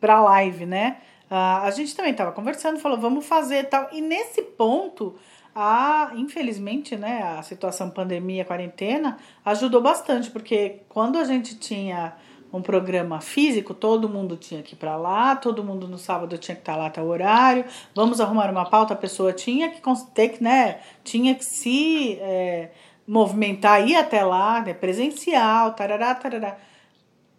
pra 0.00 0.20
live, 0.22 0.66
né? 0.66 0.98
Ah, 1.30 1.62
a 1.64 1.70
gente 1.70 1.94
também 1.94 2.14
tava 2.14 2.32
conversando, 2.32 2.78
falou, 2.80 2.98
vamos 2.98 3.26
fazer 3.26 3.64
tal. 3.64 3.88
E 3.92 4.00
nesse 4.00 4.40
ponto, 4.42 5.18
a, 5.54 6.12
infelizmente, 6.14 6.96
né, 6.96 7.22
a 7.38 7.42
situação 7.42 7.90
pandemia, 7.90 8.44
quarentena, 8.44 9.18
ajudou 9.44 9.82
bastante, 9.82 10.30
porque 10.30 10.80
quando 10.88 11.18
a 11.18 11.24
gente 11.24 11.58
tinha 11.58 12.14
um 12.52 12.62
programa 12.62 13.20
físico, 13.20 13.74
todo 13.74 14.08
mundo 14.08 14.36
tinha 14.36 14.62
que 14.62 14.74
ir 14.74 14.78
para 14.78 14.96
lá, 14.96 15.36
todo 15.36 15.62
mundo 15.62 15.86
no 15.86 15.98
sábado 15.98 16.38
tinha 16.38 16.54
que 16.54 16.62
estar 16.62 16.76
lá 16.76 16.86
até 16.86 17.02
o 17.02 17.06
horário, 17.06 17.64
vamos 17.94 18.20
arrumar 18.20 18.50
uma 18.50 18.68
pauta, 18.68 18.94
a 18.94 18.96
pessoa 18.96 19.32
tinha 19.32 19.70
que 19.70 19.82
ter 20.14 20.30
que, 20.30 20.42
né, 20.42 20.80
tinha 21.04 21.34
que 21.34 21.44
se 21.44 22.18
é, 22.20 22.70
movimentar, 23.06 23.86
ir 23.86 23.96
até 23.96 24.24
lá, 24.24 24.62
né, 24.62 24.72
presencial, 24.72 25.72
tarará, 25.74 26.14
tarará. 26.14 26.56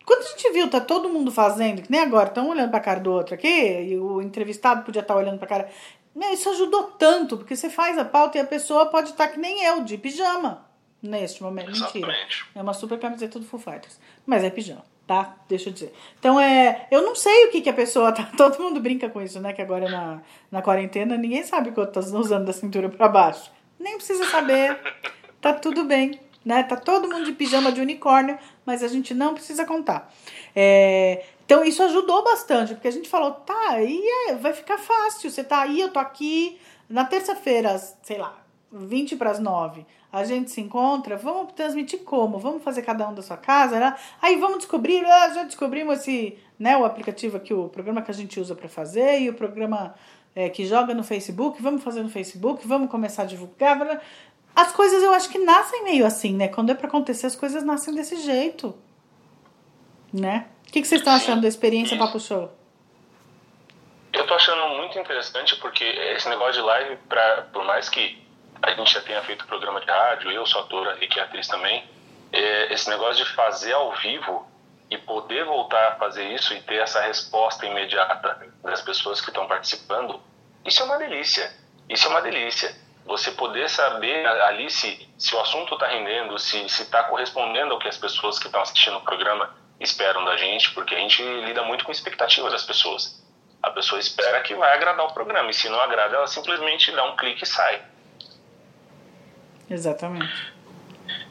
Quando 0.06 0.22
a 0.24 0.30
gente 0.30 0.52
viu, 0.52 0.68
tá 0.70 0.82
todo 0.82 1.10
mundo 1.10 1.32
fazendo, 1.32 1.84
que 1.84 1.92
nem 1.92 2.02
agora, 2.02 2.30
estão 2.30 2.50
olhando 2.50 2.72
pra 2.72 2.80
cara 2.80 3.00
do 3.00 3.12
outro 3.12 3.36
aqui, 3.36 3.84
e 3.84 3.98
o 3.98 4.22
entrevistado 4.22 4.84
podia 4.84 5.02
estar 5.02 5.16
olhando 5.16 5.38
pra 5.38 5.48
cara. 5.48 5.70
Meu, 6.16 6.34
isso 6.34 6.50
ajudou 6.50 6.84
tanto, 6.98 7.38
porque 7.38 7.56
você 7.56 7.70
faz 7.70 7.98
a 7.98 8.04
pauta 8.04 8.38
e 8.38 8.42
a 8.42 8.46
pessoa 8.46 8.88
pode 8.88 9.12
estar 9.12 9.28
que 9.28 9.40
nem 9.40 9.64
eu, 9.64 9.84
de 9.84 9.98
pijama, 10.00 10.66
neste 11.02 11.44
momento. 11.44 11.68
Mentira. 11.68 12.08
Exatamente. 12.08 12.46
É 12.56 12.62
uma 12.62 12.74
super 12.74 13.00
camiseta 13.00 13.40
do 13.40 13.46
Foo 13.46 13.60
Fighters. 13.60 14.00
Mas 14.26 14.44
é 14.44 14.50
pijama, 14.50 14.84
tá? 15.10 15.38
Deixa 15.48 15.70
eu 15.70 15.74
dizer. 15.74 15.92
Então 16.20 16.40
é. 16.40 16.88
Eu 16.92 17.02
não 17.02 17.16
sei 17.16 17.46
o 17.46 17.50
que, 17.50 17.62
que 17.62 17.70
a 17.70 17.74
pessoa 17.74 18.12
tá. 18.12 18.30
Todo 18.38 18.62
mundo 18.62 18.80
brinca 18.80 19.10
com 19.10 19.20
isso, 19.20 19.40
né? 19.40 19.52
Que 19.54 19.62
agora 19.64 19.90
na, 19.90 20.22
na 20.52 20.62
quarentena 20.62 21.18
ninguém 21.18 21.44
sabe 21.44 21.70
o 21.70 21.74
que 21.74 21.80
eu 21.80 21.88
tô 21.88 22.00
usando 22.00 22.46
da 22.46 22.54
cintura 22.54 22.88
pra 22.90 23.08
baixo. 23.08 23.52
Nem 23.80 23.96
precisa 23.96 24.24
saber. 24.26 24.80
Tá 25.42 25.52
tudo 25.52 25.84
bem. 25.84 26.20
Né? 26.46 26.62
Tá 26.62 26.76
todo 26.76 27.10
mundo 27.10 27.26
de 27.26 27.32
pijama 27.32 27.72
de 27.72 27.82
unicórnio, 27.82 28.38
mas 28.64 28.84
a 28.84 28.88
gente 28.88 29.14
não 29.14 29.34
precisa 29.34 29.66
contar. 29.66 30.14
É, 30.56 31.24
então 31.44 31.66
isso 31.66 31.82
ajudou 31.84 32.24
bastante, 32.24 32.74
porque 32.76 32.88
a 32.88 32.92
gente 32.92 33.10
falou, 33.10 33.32
tá, 33.32 33.70
aí 33.70 34.02
é, 34.28 34.36
vai 34.36 34.54
ficar 34.54 34.78
fácil. 34.78 35.32
Você 35.32 35.44
tá 35.44 35.62
aí, 35.62 35.82
eu 35.82 35.90
tô 35.90 35.98
aqui. 35.98 36.60
Na 36.88 37.04
terça-feira, 37.06 37.78
sei 38.04 38.18
lá, 38.18 38.38
20 38.72 39.16
para 39.16 39.32
as 39.32 39.40
9, 39.40 39.86
a 40.12 40.24
gente 40.24 40.52
se 40.52 40.62
encontra, 40.62 41.18
vamos 41.18 41.54
transmitir 41.54 42.00
como? 42.00 42.38
Vamos 42.38 42.64
fazer 42.64 42.82
cada 42.82 43.08
um 43.08 43.14
da 43.14 43.22
sua 43.22 43.38
casa, 43.38 43.80
né? 43.80 43.96
Aí 44.22 44.38
vamos 44.38 44.60
descobrir, 44.60 45.04
ah, 45.06 45.30
já 45.30 45.44
descobrimos 45.44 46.00
esse, 46.00 46.38
né, 46.58 46.78
o 46.78 46.86
aplicativo 46.86 47.38
aqui, 47.38 47.54
o 47.54 47.70
programa 47.70 48.02
que 48.02 48.12
a 48.12 48.14
gente 48.14 48.40
usa 48.40 48.56
para 48.56 48.70
fazer 48.70 49.22
e 49.22 49.30
o 49.30 49.34
programa 49.34 49.96
é, 50.36 50.50
que 50.50 50.66
joga 50.66 50.94
no 50.94 51.04
Facebook, 51.04 51.62
vamos 51.62 51.84
fazer 51.84 52.04
no 52.04 52.10
Facebook, 52.10 52.68
vamos 52.68 52.90
começar 52.90 53.24
a 53.24 53.26
divulgar. 53.26 54.02
As 54.56 54.72
coisas 54.72 55.02
eu 55.02 55.14
acho 55.14 55.30
que 55.30 55.40
nascem 55.40 55.84
meio 55.84 56.06
assim, 56.06 56.34
né? 56.34 56.48
Quando 56.48 56.72
é 56.72 56.76
para 56.76 56.88
acontecer, 56.88 57.28
as 57.28 57.36
coisas 57.36 57.64
nascem 57.64 57.94
desse 57.94 58.18
jeito. 58.18 58.76
Né? 60.12 60.48
O 60.68 60.72
que, 60.72 60.82
que 60.82 60.88
vocês 60.88 61.02
estão 61.02 61.14
achando 61.14 61.42
da 61.42 61.48
experiência. 61.48 61.98
Papo 61.98 62.20
Show? 62.20 62.52
Eu 64.12 64.26
tô 64.26 64.34
achando 64.34 64.76
muito 64.76 64.98
interessante 64.98 65.56
porque 65.58 65.84
esse 65.84 66.28
negócio 66.30 66.54
de 66.54 66.62
live, 66.62 66.98
pra, 67.08 67.44
por 67.54 67.64
mais 67.64 67.90
que 67.90 68.18
a 68.62 68.72
gente 68.72 68.94
já 68.94 69.02
tenha 69.02 69.22
feito 69.24 69.46
programa 69.46 69.80
de 69.82 69.88
rádio, 69.88 70.32
eu 70.32 70.46
sou 70.46 70.62
ator, 70.62 70.88
a 70.88 70.94
Rick 70.94 71.20
é 71.20 71.24
atriz 71.24 71.48
também, 71.48 71.84
é, 72.32 72.74
esse 72.74 72.90
negócio 72.90 73.24
de 73.24 73.32
fazer 73.32 73.74
ao 73.74 73.94
vivo 73.96 74.48
e 74.90 74.98
poder 74.98 75.46
voltar 75.46 75.90
a 75.90 75.96
fazer 75.96 76.28
isso 76.34 76.54
e 76.54 76.62
ter 76.62 76.76
essa 76.76 77.02
resposta 77.02 77.66
imediata 77.66 78.48
das 78.64 78.82
pessoas 78.82 79.22
que 79.22 79.30
estão 79.30 79.48
participando, 79.48 80.22
isso 80.66 80.82
é 80.82 80.86
uma 80.86 80.98
delícia. 80.98 81.52
Isso 81.88 82.08
é 82.08 82.10
uma 82.10 82.22
delícia. 82.22 82.76
Você 83.06 83.32
poder 83.32 83.70
saber 83.70 84.26
ali 84.26 84.70
se, 84.70 85.10
se 85.18 85.36
o 85.36 85.40
assunto 85.40 85.74
está 85.74 85.88
rendendo, 85.88 86.38
se 86.38 86.64
está 86.66 87.04
correspondendo 87.04 87.74
ao 87.74 87.80
que 87.80 87.88
as 87.88 87.98
pessoas 87.98 88.38
que 88.38 88.46
estão 88.46 88.62
assistindo 88.62 88.98
o 88.98 89.02
programa 89.02 89.56
esperam 89.80 90.24
da 90.26 90.38
gente, 90.38 90.72
porque 90.72 90.94
a 90.94 91.00
gente 91.00 91.24
lida 91.24 91.64
muito 91.64 91.86
com 91.86 91.92
expectativas 91.92 92.52
das 92.52 92.64
pessoas. 92.64 93.24
A 93.64 93.72
pessoa 93.72 94.00
espera 94.00 94.42
que 94.42 94.54
vai 94.54 94.74
agradar 94.74 95.06
o 95.06 95.14
programa, 95.14 95.50
e 95.50 95.54
se 95.54 95.68
não 95.70 95.82
agrada, 95.82 96.18
ela 96.18 96.28
simplesmente 96.28 96.92
dá 96.92 97.04
um 97.06 97.16
clique 97.16 97.44
e 97.44 97.48
sai. 97.48 97.82
Exatamente. 99.70 100.54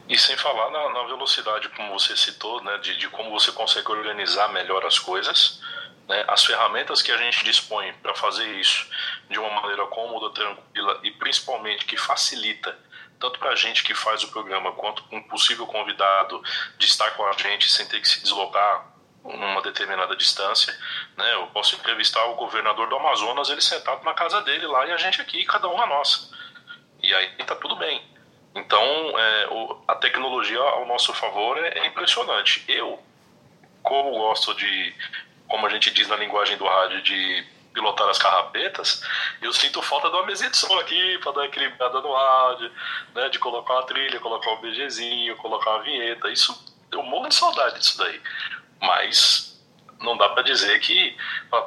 E 0.07 0.17
sem 0.17 0.35
falar 0.37 0.71
na, 0.71 0.89
na 0.89 1.03
velocidade, 1.03 1.69
como 1.69 1.93
você 1.93 2.17
citou, 2.17 2.63
né, 2.63 2.77
de, 2.79 2.97
de, 2.97 3.07
como 3.09 3.29
você 3.29 3.51
consegue 3.51 3.91
organizar 3.91 4.47
melhor 4.49 4.83
as 4.85 4.97
coisas, 4.97 5.61
né, 6.07 6.25
as 6.27 6.43
ferramentas 6.43 7.01
que 7.01 7.11
a 7.11 7.17
gente 7.17 7.45
dispõe 7.45 7.93
para 8.01 8.15
fazer 8.15 8.47
isso 8.59 8.89
de 9.29 9.37
uma 9.37 9.61
maneira 9.61 9.85
cômoda, 9.85 10.33
tranquila 10.33 10.99
e 11.03 11.11
principalmente 11.11 11.85
que 11.85 11.95
facilita 11.95 12.75
tanto 13.19 13.37
para 13.37 13.51
a 13.51 13.55
gente 13.55 13.83
que 13.83 13.93
faz 13.93 14.23
o 14.23 14.29
programa 14.29 14.71
quanto 14.71 15.03
para 15.03 15.19
um 15.19 15.23
possível 15.23 15.67
convidado 15.67 16.41
de 16.77 16.85
estar 16.87 17.11
com 17.11 17.25
a 17.25 17.33
gente 17.33 17.69
sem 17.69 17.85
ter 17.85 17.99
que 17.99 18.07
se 18.07 18.21
deslocar 18.21 18.87
numa 19.23 19.61
determinada 19.61 20.15
distância, 20.15 20.73
né? 21.17 21.33
Eu 21.33 21.47
posso 21.47 21.75
entrevistar 21.75 22.23
o 22.25 22.35
governador 22.35 22.87
do 22.87 22.95
Amazonas, 22.95 23.49
ele 23.49 23.61
sentado 23.61 24.03
na 24.03 24.13
casa 24.13 24.41
dele 24.41 24.65
lá 24.65 24.87
e 24.87 24.91
a 24.93 24.97
gente 24.97 25.21
aqui, 25.21 25.43
cada 25.45 25.67
um 25.67 25.77
na 25.77 25.85
nossa. 25.85 26.33
E 27.03 27.13
aí 27.13 27.27
tá 27.45 27.55
tudo 27.55 27.75
bem. 27.75 28.01
Então, 28.55 29.19
é, 29.19 29.47
o, 29.47 29.81
a 29.87 29.95
tecnologia 29.95 30.59
ao 30.59 30.85
nosso 30.85 31.13
favor 31.13 31.57
é, 31.57 31.79
é, 31.79 31.87
impressionante. 31.87 32.63
Eu, 32.67 32.99
como 33.83 34.11
gosto 34.11 34.53
de, 34.55 34.95
como 35.47 35.65
a 35.65 35.69
gente 35.69 35.91
diz 35.91 36.07
na 36.07 36.15
linguagem 36.15 36.57
do 36.57 36.65
rádio, 36.65 37.01
de 37.01 37.45
pilotar 37.73 38.09
as 38.09 38.17
carrapetas, 38.17 39.03
eu 39.41 39.53
sinto 39.53 39.81
falta 39.81 40.09
de 40.09 40.15
uma 40.15 40.25
mesinha 40.25 40.49
de 40.49 40.57
som 40.57 40.77
aqui 40.79 41.17
para 41.19 41.31
dar 41.33 41.45
equilibrada 41.45 42.01
no 42.01 42.13
áudio, 42.13 42.71
né, 43.13 43.29
de 43.29 43.37
colocar 43.37 43.73
uma 43.73 43.83
trilha, 43.83 44.19
colocar 44.19 44.51
um 44.51 44.61
BGzinho, 44.61 45.37
colocar 45.37 45.75
uma 45.75 45.83
vinheta. 45.83 46.29
Isso, 46.29 46.75
eu 46.91 47.03
morro 47.03 47.29
de 47.29 47.35
saudade 47.35 47.79
disso 47.79 47.97
daí. 47.99 48.19
Mas 48.81 49.48
não 50.01 50.17
dá 50.17 50.29
para 50.29 50.43
dizer 50.43 50.79
que, 50.79 51.15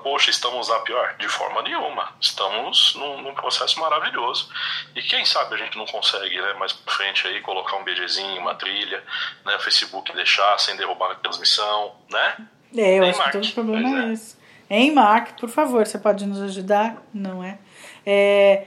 poxa, 0.03 0.31
estamos 0.31 0.71
a 0.71 0.81
pior. 0.81 1.17
De 1.19 1.29
forma 1.29 1.63
nenhuma. 1.63 2.13
Estamos 2.21 2.95
num, 2.97 3.23
num, 3.23 3.35
processo 3.35 3.79
maravilhoso. 3.81 4.49
E 4.97 5.03
quem 5.03 5.25
sabe 5.25 5.55
a 5.55 5.59
gente 5.59 5.77
não 5.77 5.87
consegue, 5.87 6.41
né, 6.41 6.55
mais 6.55 6.73
pra 6.73 6.95
frente 6.95 7.27
aí, 7.27 7.41
colocar 7.41 7.77
um 7.77 7.85
BGzinho, 7.85 8.41
uma 8.41 8.55
trilha, 8.55 9.03
né, 9.45 9.59
Facebook 9.59 10.13
deixar 10.15 10.59
sem 10.59 10.77
derrubar 10.77 11.13
a 11.13 11.15
transmissão, 11.17 11.93
né? 12.11 12.37
É, 12.77 12.99
eu 12.99 13.05
acho 13.05 13.23
que 13.25 13.33
todo 13.33 13.53
problema 13.53 14.05
é, 14.05 14.09
é 14.09 14.13
esse. 14.13 14.37
Hein, 14.71 14.93
Mark, 14.93 15.39
por 15.39 15.51
favor, 15.51 15.87
você 15.87 15.99
pode 15.99 16.25
nos 16.25 16.41
ajudar? 16.41 17.03
Não 17.13 17.45
é? 17.45 17.59
é 18.07 18.67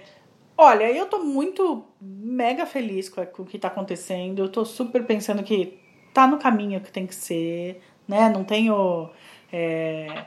olha, 0.55 0.91
eu 0.91 1.07
tô 1.07 1.19
muito 1.19 1.83
mega 1.99 2.67
feliz 2.67 3.09
com, 3.09 3.25
com 3.25 3.41
o 3.41 3.45
que 3.45 3.57
tá 3.57 3.69
acontecendo. 3.69 4.39
Eu 4.39 4.49
tô 4.49 4.63
super 4.63 5.03
pensando 5.03 5.41
que 5.41 5.79
tá 6.13 6.27
no 6.27 6.37
caminho 6.37 6.79
que 6.79 6.91
tem 6.91 7.07
que 7.07 7.15
ser, 7.15 7.81
né? 8.07 8.29
Não 8.29 8.43
tenho 8.43 9.09
é, 9.51 10.26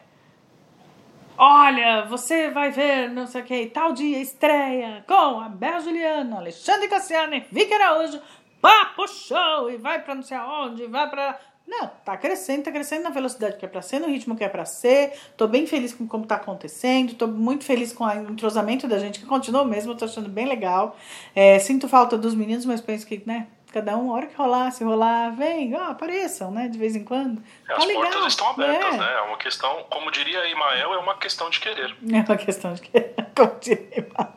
Olha, 1.40 2.04
você 2.06 2.50
vai 2.50 2.72
ver, 2.72 3.08
não 3.10 3.24
sei 3.24 3.42
o 3.42 3.44
que, 3.44 3.66
tal 3.66 3.92
dia 3.92 4.18
estreia 4.18 5.04
com 5.06 5.38
a 5.38 5.48
Bel 5.48 5.80
Juliano, 5.80 6.36
Alexandre 6.36 6.88
Cassiano, 6.88 7.40
Vicky 7.52 7.72
Araújo, 7.74 8.20
papo 8.60 9.06
show, 9.06 9.70
e 9.70 9.76
vai 9.76 10.02
pra 10.02 10.16
não 10.16 10.22
sei 10.24 10.36
aonde, 10.36 10.88
vai 10.88 11.08
pra. 11.08 11.38
Não, 11.64 11.86
tá 12.04 12.16
crescendo, 12.16 12.64
tá 12.64 12.72
crescendo 12.72 13.04
na 13.04 13.10
velocidade 13.10 13.56
que 13.56 13.64
é 13.64 13.68
pra 13.68 13.80
ser, 13.80 14.00
no 14.00 14.08
ritmo 14.08 14.34
que 14.34 14.42
é 14.42 14.48
pra 14.48 14.64
ser. 14.64 15.12
Tô 15.36 15.46
bem 15.46 15.64
feliz 15.64 15.94
com 15.94 16.08
como 16.08 16.26
tá 16.26 16.34
acontecendo, 16.34 17.14
tô 17.14 17.28
muito 17.28 17.62
feliz 17.62 17.92
com 17.92 18.02
o 18.02 18.32
entrosamento 18.32 18.88
da 18.88 18.98
gente, 18.98 19.20
que 19.20 19.26
continua 19.26 19.64
mesmo, 19.64 19.94
tô 19.94 20.06
achando 20.06 20.28
bem 20.28 20.48
legal. 20.48 20.96
É, 21.36 21.60
sinto 21.60 21.86
falta 21.86 22.18
dos 22.18 22.34
meninos, 22.34 22.66
mas 22.66 22.80
penso 22.80 23.06
que, 23.06 23.22
né, 23.24 23.46
Cada 23.78 23.96
um, 23.96 24.10
a 24.10 24.14
hora 24.14 24.26
que 24.26 24.34
rolar, 24.34 24.72
se 24.72 24.82
rolar, 24.82 25.30
vem, 25.30 25.72
ó, 25.76 25.90
apareçam, 25.90 26.50
né? 26.50 26.66
De 26.66 26.76
vez 26.76 26.96
em 26.96 27.04
quando. 27.04 27.40
É, 27.68 27.74
as 27.74 27.86
legal. 27.86 28.02
portas 28.02 28.26
estão 28.26 28.50
abertas, 28.50 28.94
é. 28.94 28.98
né? 28.98 29.14
É 29.18 29.20
uma 29.20 29.36
questão, 29.36 29.84
como 29.88 30.10
diria 30.10 30.48
Imael, 30.48 30.94
é 30.94 30.98
uma 30.98 31.16
questão 31.16 31.48
de 31.48 31.60
querer. 31.60 31.94
É 32.12 32.20
uma 32.28 32.36
questão 32.36 32.74
de 32.74 32.82
querer, 32.82 33.14
como 33.36 33.52
diria 33.60 33.98
Imael. 33.98 34.32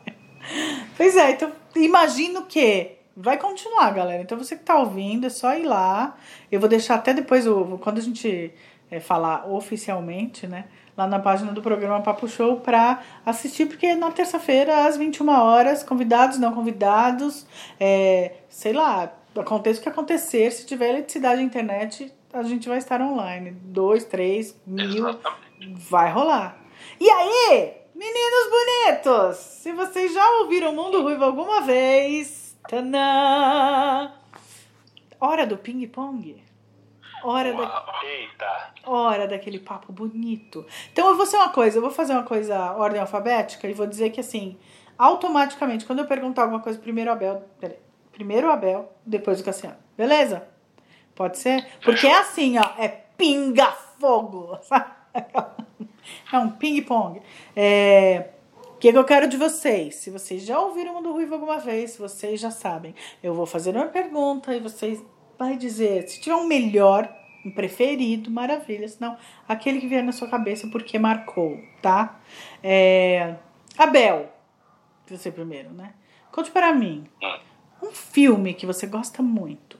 Pois 0.95 1.17
é, 1.17 1.31
então 1.31 1.51
imagino 1.75 2.45
que 2.45 2.97
vai 3.17 3.37
continuar, 3.37 3.91
galera. 3.91 4.21
Então 4.21 4.37
você 4.37 4.55
que 4.55 4.63
tá 4.63 4.77
ouvindo, 4.77 5.25
é 5.25 5.29
só 5.29 5.55
ir 5.55 5.63
lá. 5.63 6.15
Eu 6.51 6.59
vou 6.59 6.69
deixar 6.69 6.95
até 6.95 7.11
depois, 7.11 7.45
quando 7.81 7.97
a 7.97 8.01
gente 8.01 8.53
é, 8.91 8.99
falar 8.99 9.47
oficialmente, 9.47 10.45
né? 10.45 10.65
Lá 10.95 11.07
na 11.07 11.17
página 11.17 11.51
do 11.51 11.61
programa 11.63 12.01
Papo 12.01 12.27
Show 12.27 12.59
para 12.59 13.01
assistir, 13.25 13.65
porque 13.65 13.95
na 13.95 14.11
terça-feira, 14.11 14.85
às 14.85 14.97
21 14.97 15.29
horas, 15.29 15.81
convidados, 15.81 16.37
não 16.37 16.53
convidados, 16.53 17.47
é, 17.79 18.33
sei 18.49 18.73
lá, 18.73 19.11
aconteça 19.35 19.79
o 19.79 19.83
que 19.83 19.89
acontecer, 19.89 20.51
se 20.51 20.65
tiver 20.65 20.89
eletricidade 20.89 21.41
e 21.41 21.45
internet, 21.45 22.13
a 22.33 22.43
gente 22.43 22.67
vai 22.67 22.77
estar 22.77 23.01
online. 23.01 23.51
Dois, 23.51 24.03
três, 24.05 24.59
mil. 24.65 25.09
Exatamente. 25.09 25.89
Vai 25.89 26.11
rolar. 26.11 26.57
E 26.99 27.09
aí, 27.09 27.73
meninos 27.93 28.49
bonitos, 28.49 29.37
se 29.37 29.71
vocês 29.71 30.13
já 30.13 30.39
ouviram 30.39 30.73
Mundo 30.73 31.01
Ruivo 31.01 31.23
alguma 31.23 31.61
vez, 31.61 32.57
tanã, 32.67 34.11
hora 35.19 35.45
do 35.45 35.57
ping-pong. 35.57 36.43
Hora 37.23 37.53
da... 37.53 37.85
Eita! 38.03 38.73
Hora 38.83 39.27
daquele 39.27 39.59
papo 39.59 39.93
bonito. 39.93 40.65
Então 40.91 41.07
eu 41.09 41.15
vou 41.15 41.25
ser 41.25 41.37
uma 41.37 41.49
coisa, 41.49 41.77
eu 41.77 41.81
vou 41.81 41.91
fazer 41.91 42.13
uma 42.13 42.23
coisa 42.23 42.73
ordem 42.73 42.99
alfabética 42.99 43.67
e 43.67 43.73
vou 43.73 43.85
dizer 43.85 44.09
que 44.09 44.19
assim, 44.19 44.57
automaticamente, 44.97 45.85
quando 45.85 45.99
eu 45.99 46.07
perguntar 46.07 46.43
alguma 46.43 46.61
coisa, 46.61 46.79
primeiro 46.79 47.11
Abel. 47.11 47.43
Peraí. 47.59 47.77
Primeiro 48.11 48.51
Abel, 48.51 48.91
depois 49.05 49.39
o 49.39 49.43
Cassiano. 49.43 49.77
Beleza? 49.97 50.47
Pode 51.15 51.37
ser? 51.37 51.65
Porque 51.83 52.07
é 52.07 52.17
assim, 52.17 52.57
ó, 52.57 52.63
é 52.77 52.87
pinga-fogo. 52.87 54.57
É 56.31 56.37
um 56.39 56.49
ping-pong. 56.49 57.21
É, 57.55 58.29
o 58.73 58.77
que, 58.77 58.91
que 58.91 58.97
eu 58.97 59.03
quero 59.03 59.27
de 59.27 59.37
vocês? 59.37 59.95
Se 59.95 60.09
vocês 60.09 60.43
já 60.43 60.59
ouviram 60.59 60.93
o 60.93 60.95
Mundo 60.95 61.11
Ruivo 61.11 61.35
alguma 61.35 61.59
vez, 61.59 61.97
vocês 61.97 62.39
já 62.39 62.49
sabem. 62.49 62.95
Eu 63.21 63.33
vou 63.33 63.45
fazer 63.45 63.75
uma 63.75 63.87
pergunta 63.87 64.55
e 64.55 64.59
vocês 64.59 65.03
vai 65.37 65.57
dizer. 65.57 66.07
Se 66.07 66.19
tiver 66.19 66.35
um 66.35 66.47
melhor, 66.47 67.13
um 67.45 67.51
preferido, 67.51 68.31
maravilha. 68.31 68.87
Senão, 68.87 69.17
aquele 69.47 69.79
que 69.79 69.87
vier 69.87 70.03
na 70.03 70.11
sua 70.11 70.27
cabeça 70.27 70.67
porque 70.67 70.97
marcou, 70.97 71.59
tá? 71.81 72.19
É, 72.63 73.35
Abel, 73.77 74.29
você 75.07 75.31
primeiro, 75.31 75.69
né? 75.71 75.93
Conte 76.31 76.49
para 76.49 76.73
mim. 76.73 77.03
Um 77.81 77.91
filme 77.91 78.53
que 78.53 78.65
você 78.65 78.85
gosta 78.85 79.21
muito. 79.21 79.79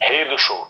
Rei 0.00 0.28
do 0.28 0.38
Show. 0.38 0.68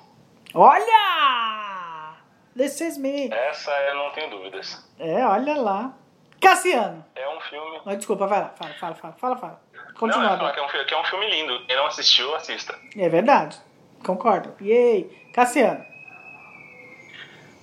Olha! 0.55 2.17
This 2.57 2.81
is 2.81 2.99
me. 2.99 3.31
Essa 3.33 3.71
eu 3.71 3.95
não 3.95 4.11
tenho 4.11 4.31
dúvidas. 4.31 4.87
É, 4.99 5.25
olha 5.25 5.57
lá. 5.57 5.95
Cassiano. 6.41 7.05
É 7.15 7.29
um 7.29 7.41
filme. 7.41 7.81
Oh, 7.85 7.95
desculpa, 7.95 8.27
vai 8.27 8.41
lá. 8.41 8.55
Fala, 8.57 8.75
fala, 8.75 8.95
fala, 8.95 9.15
fala, 9.15 9.37
fala. 9.37 9.63
Continua. 9.95 10.37
Não, 10.37 10.49
é, 10.49 10.53
que 10.53 10.59
é, 10.59 10.63
um, 10.63 10.87
que 10.87 10.95
é 10.95 11.01
um 11.01 11.05
filme 11.05 11.31
lindo. 11.31 11.67
Quem 11.67 11.77
não 11.77 11.87
assistiu, 11.87 12.35
assista. 12.35 12.77
É 12.97 13.09
verdade. 13.09 13.59
Concordo. 14.05 14.55
Yay. 14.61 15.31
Cassiano. 15.33 15.85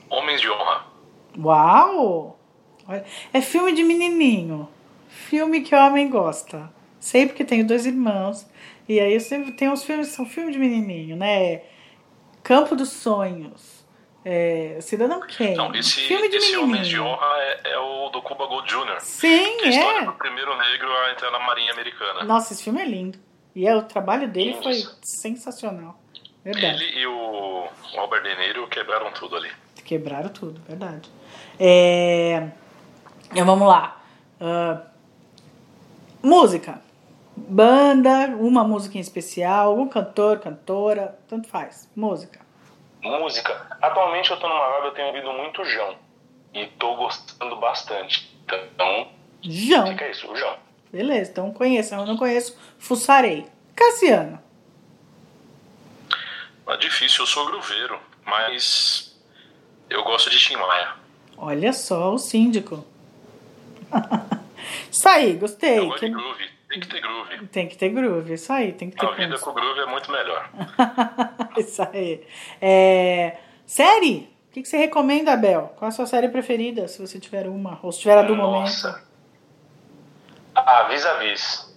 Homens 0.09 0.39
de 0.39 0.49
Honra. 0.49 0.85
Uau! 1.37 2.39
É 3.33 3.41
filme 3.41 3.73
de 3.73 3.83
menininho. 3.83 4.69
Filme 5.09 5.61
que 5.61 5.75
homem 5.75 6.09
gosta. 6.09 6.71
Sei 6.99 7.27
porque 7.27 7.45
tenho 7.45 7.65
dois 7.65 7.85
irmãos. 7.85 8.47
E 8.87 8.99
aí 8.99 9.13
eu 9.13 9.19
sempre 9.19 9.51
tenho 9.51 9.71
uns 9.71 9.83
filmes 9.83 10.07
são 10.09 10.25
filme 10.25 10.51
de 10.51 10.57
menininho, 10.57 11.15
né? 11.15 11.61
Campo 12.43 12.75
dos 12.75 12.89
Sonhos. 12.89 13.85
É, 14.23 14.77
Cidadão 14.81 15.21
Kane. 15.21 15.55
Não, 15.55 15.73
esse, 15.73 16.01
filme 16.01 16.27
de 16.27 16.35
esse 16.35 16.57
Homens 16.57 16.87
de 16.87 16.99
Honra 16.99 17.27
é, 17.37 17.71
é, 17.71 17.79
o 17.79 18.09
do 18.09 18.21
Cuba 18.21 18.45
Gold 18.45 18.67
Jr. 18.67 18.99
Sim, 18.99 19.57
que 19.57 19.65
é. 19.65 19.67
a 19.67 19.69
história 19.69 20.05
do 20.05 20.13
primeiro 20.13 20.57
negro 20.57 20.91
a 20.91 21.11
entrar 21.11 21.31
na 21.31 21.39
Marinha 21.39 21.71
Americana. 21.71 22.23
Nossa, 22.25 22.53
esse 22.53 22.63
filme 22.63 22.81
é 22.81 22.85
lindo. 22.85 23.17
E 23.55 23.65
é, 23.65 23.75
o 23.75 23.83
trabalho 23.83 24.27
dele 24.27 24.51
Lindo. 24.51 24.63
foi 24.63 24.83
sensacional. 25.01 25.97
Verdade. 26.43 26.83
Ele 26.83 26.99
e 26.99 27.07
o 27.07 27.67
Albert 27.97 28.23
De 28.23 28.35
Niro 28.35 28.67
quebraram 28.67 29.11
tudo 29.11 29.35
ali. 29.35 29.49
Quebraram 29.83 30.29
tudo, 30.29 30.61
verdade. 30.67 31.09
É... 31.59 32.49
Então, 33.31 33.45
vamos 33.45 33.67
lá. 33.67 34.01
Uh... 34.41 34.85
Música 36.21 36.81
banda, 37.37 38.27
uma 38.39 38.63
música 38.63 38.97
em 38.97 39.01
especial, 39.01 39.69
algum 39.69 39.87
cantor, 39.87 40.39
cantora, 40.39 41.17
tanto 41.27 41.47
faz. 41.47 41.89
Música. 41.95 42.39
Música. 43.01 43.77
Atualmente 43.81 44.31
eu 44.31 44.37
tô 44.39 44.47
numa 44.49 44.67
vibe, 44.69 44.85
eu 44.85 44.91
tenho 44.93 45.07
ouvido 45.07 45.31
muito 45.33 45.63
João. 45.63 45.95
E 46.53 46.65
tô 46.79 46.95
gostando 46.95 47.55
bastante. 47.57 48.35
Então. 48.45 49.07
João. 49.41 49.87
Fica 49.87 50.09
isso, 50.09 50.31
o 50.31 50.35
João. 50.35 50.55
Beleza, 50.91 51.31
então 51.31 51.53
conheço. 51.53 51.93
Eu 51.93 52.05
não 52.05 52.17
conheço, 52.17 52.57
fuçarei. 52.79 53.45
Cassiano. 53.75 54.39
É 56.67 56.77
difícil, 56.77 57.21
eu 57.23 57.27
sou 57.27 57.45
gruveiro, 57.45 57.99
mas 58.25 59.15
eu 59.89 60.03
gosto 60.03 60.29
de 60.29 60.37
Tim 60.39 60.55
Maia. 60.57 60.95
Olha 61.37 61.71
só 61.71 62.13
o 62.13 62.17
síndico. 62.17 62.83
Isso 64.91 65.07
aí, 65.07 65.33
gostei. 65.33 65.77
Eu 65.79 65.85
gosto 65.87 65.99
Que- 65.99 66.07
de 66.07 66.13
groove. 66.13 66.49
Tem 66.69 66.79
que 66.81 66.87
ter 66.87 66.99
groove. 67.01 67.47
Tem 67.47 67.67
que 67.67 67.77
ter 67.77 67.89
groove, 67.89 68.33
isso 68.33 68.51
aí, 68.51 68.73
tem 68.73 68.89
que 68.89 68.97
ter 68.97 69.05
A 69.05 69.11
vida 69.11 69.27
groove. 69.27 69.43
com 69.43 69.53
groove 69.53 69.79
é 69.79 69.85
muito 69.85 70.11
melhor. 70.11 70.49
Isso 71.57 71.81
aí. 71.81 72.27
É, 72.61 73.37
série? 73.65 74.29
O 74.49 74.53
que, 74.53 74.61
que 74.63 74.67
você 74.67 74.77
recomenda, 74.77 75.33
Abel? 75.33 75.73
Qual 75.77 75.87
a 75.87 75.91
sua 75.91 76.05
série 76.05 76.29
preferida, 76.29 76.87
se 76.87 76.99
você 76.99 77.19
tiver 77.19 77.47
uma? 77.47 77.79
Ou 77.83 77.91
se 77.91 77.99
tiver 78.01 78.17
a 78.17 78.21
do 78.23 78.35
momento? 78.35 78.59
Nossa. 78.65 79.03
Ah, 80.55 80.83
vis-a-vis. 80.89 81.73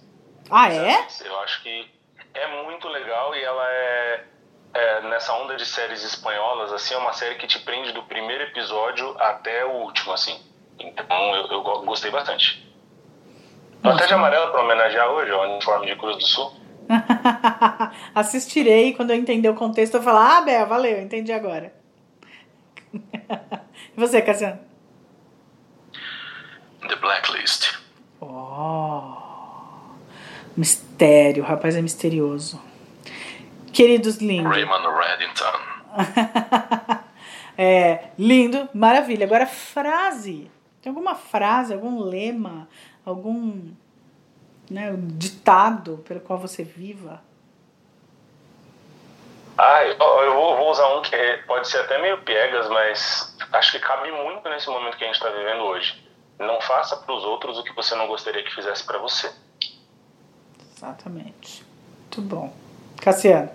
Ah, 0.49 0.73
é? 0.73 1.07
Eu 1.23 1.39
acho 1.41 1.61
que 1.63 1.87
é 2.33 2.63
muito 2.63 2.87
legal 2.87 3.33
e 3.35 3.41
ela 3.43 3.69
é, 3.69 4.23
é, 4.73 5.01
nessa 5.09 5.33
onda 5.33 5.55
de 5.55 5.65
séries 5.65 6.03
espanholas, 6.03 6.73
assim, 6.73 6.93
é 6.93 6.97
uma 6.97 7.13
série 7.13 7.35
que 7.35 7.47
te 7.47 7.59
prende 7.59 7.91
do 7.93 8.03
primeiro 8.03 8.43
episódio 8.45 9.15
até 9.21 9.63
o 9.65 9.71
último, 9.83 10.11
assim. 10.13 10.39
Então 10.79 11.35
eu, 11.35 11.47
eu 11.47 11.61
go- 11.61 11.83
gostei 11.83 12.09
bastante. 12.11 12.67
Tô 13.81 13.89
até 13.89 14.05
de 14.05 14.13
amarelo 14.13 14.51
pra 14.51 14.61
homenagear 14.61 15.09
hoje, 15.09 15.31
ó, 15.31 15.45
o 15.45 15.51
uniforme 15.53 15.87
de 15.87 15.95
Cruz 15.95 16.17
do 16.17 16.27
Sul. 16.27 16.53
Assistirei 18.13 18.93
quando 18.93 19.11
eu 19.11 19.15
entender 19.15 19.49
o 19.49 19.55
contexto 19.55 19.95
eu 19.95 20.03
falar, 20.03 20.37
ah, 20.37 20.41
Bel, 20.41 20.67
valeu, 20.67 21.01
entendi 21.01 21.31
agora. 21.31 21.73
e 22.93 23.95
você, 23.95 24.21
Cassiano? 24.21 24.59
The 26.87 26.95
Blacklist. 26.95 27.79
Oh, 28.19 29.13
mistério, 30.55 31.43
o 31.43 31.47
rapaz 31.47 31.75
é 31.75 31.81
misterioso. 31.81 32.61
Queridos 33.73 34.17
lindos. 34.17 34.51
Raymond 34.51 34.85
Reddington. 34.85 35.59
é, 37.57 38.09
lindo, 38.19 38.69
maravilha. 38.73 39.25
Agora, 39.25 39.47
frase. 39.47 40.51
Tem 40.81 40.89
alguma 40.89 41.15
frase, 41.15 41.73
algum 41.73 41.99
lema, 41.99 42.67
algum 43.05 43.71
né, 44.69 44.93
ditado 44.97 45.97
pelo 46.07 46.19
qual 46.21 46.39
você 46.39 46.63
viva? 46.63 47.21
Ah, 49.57 49.83
eu, 49.83 49.97
eu 49.97 50.33
vou, 50.33 50.57
vou 50.57 50.71
usar 50.71 50.87
um 50.95 51.01
que 51.01 51.13
é- 51.15 51.37
pode 51.43 51.67
ser 51.67 51.79
até 51.81 52.01
meio 52.01 52.21
piegas, 52.23 52.67
mas 52.69 53.37
acho 53.51 53.71
que 53.73 53.79
cabe 53.79 54.11
muito 54.11 54.47
nesse 54.49 54.67
momento 54.69 54.97
que 54.97 55.03
a 55.03 55.07
gente 55.07 55.17
está 55.17 55.29
vivendo 55.29 55.61
hoje. 55.63 56.09
Não 56.39 56.59
faça 56.61 56.97
para 56.97 57.13
os 57.13 57.23
outros 57.23 57.57
o 57.59 57.63
que 57.63 57.73
você 57.73 57.93
não 57.95 58.07
gostaria 58.07 58.43
que 58.43 58.53
fizesse 58.55 58.83
para 58.83 58.97
você. 58.97 59.31
Exatamente. 60.75 61.63
Muito 61.99 62.21
bom. 62.21 62.53
Cassiano. 62.99 63.51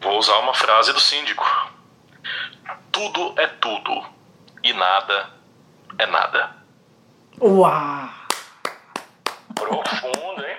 Vou 0.00 0.18
usar 0.18 0.38
uma 0.38 0.54
frase 0.54 0.92
do 0.92 0.98
síndico. 0.98 1.44
Tudo 2.90 3.34
é 3.38 3.46
tudo 3.46 4.04
e 4.64 4.72
nada 4.72 5.30
é 5.98 6.06
nada. 6.06 6.56
Uau! 7.40 8.08
Profundo, 9.54 10.44
hein? 10.44 10.56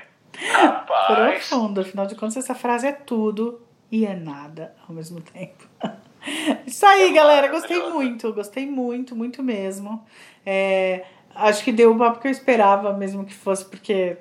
Rapaz. 0.52 1.48
Profundo. 1.48 1.82
Afinal 1.82 2.08
de 2.08 2.16
contas, 2.16 2.38
essa 2.38 2.56
frase 2.56 2.88
é 2.88 2.92
tudo 2.92 3.62
e 3.92 4.06
é 4.06 4.16
nada 4.16 4.76
ao 4.88 4.96
mesmo 4.96 5.22
tempo. 5.22 5.68
Isso 6.66 6.86
aí, 6.86 7.10
É 7.10 7.14
galera. 7.14 7.48
Gostei 7.50 7.80
muito. 7.92 8.34
Gostei 8.34 8.66
muito, 8.66 9.16
muito 9.16 9.44
mesmo. 9.44 10.04
É, 10.44 11.06
acho 11.36 11.64
que 11.64 11.72
deu 11.72 11.94
o 11.94 11.98
papo 11.98 12.20
que 12.20 12.28
eu 12.28 12.32
esperava 12.32 12.94
mesmo 12.94 13.26
que 13.26 13.34
fosse, 13.34 13.66
porque 13.66 14.18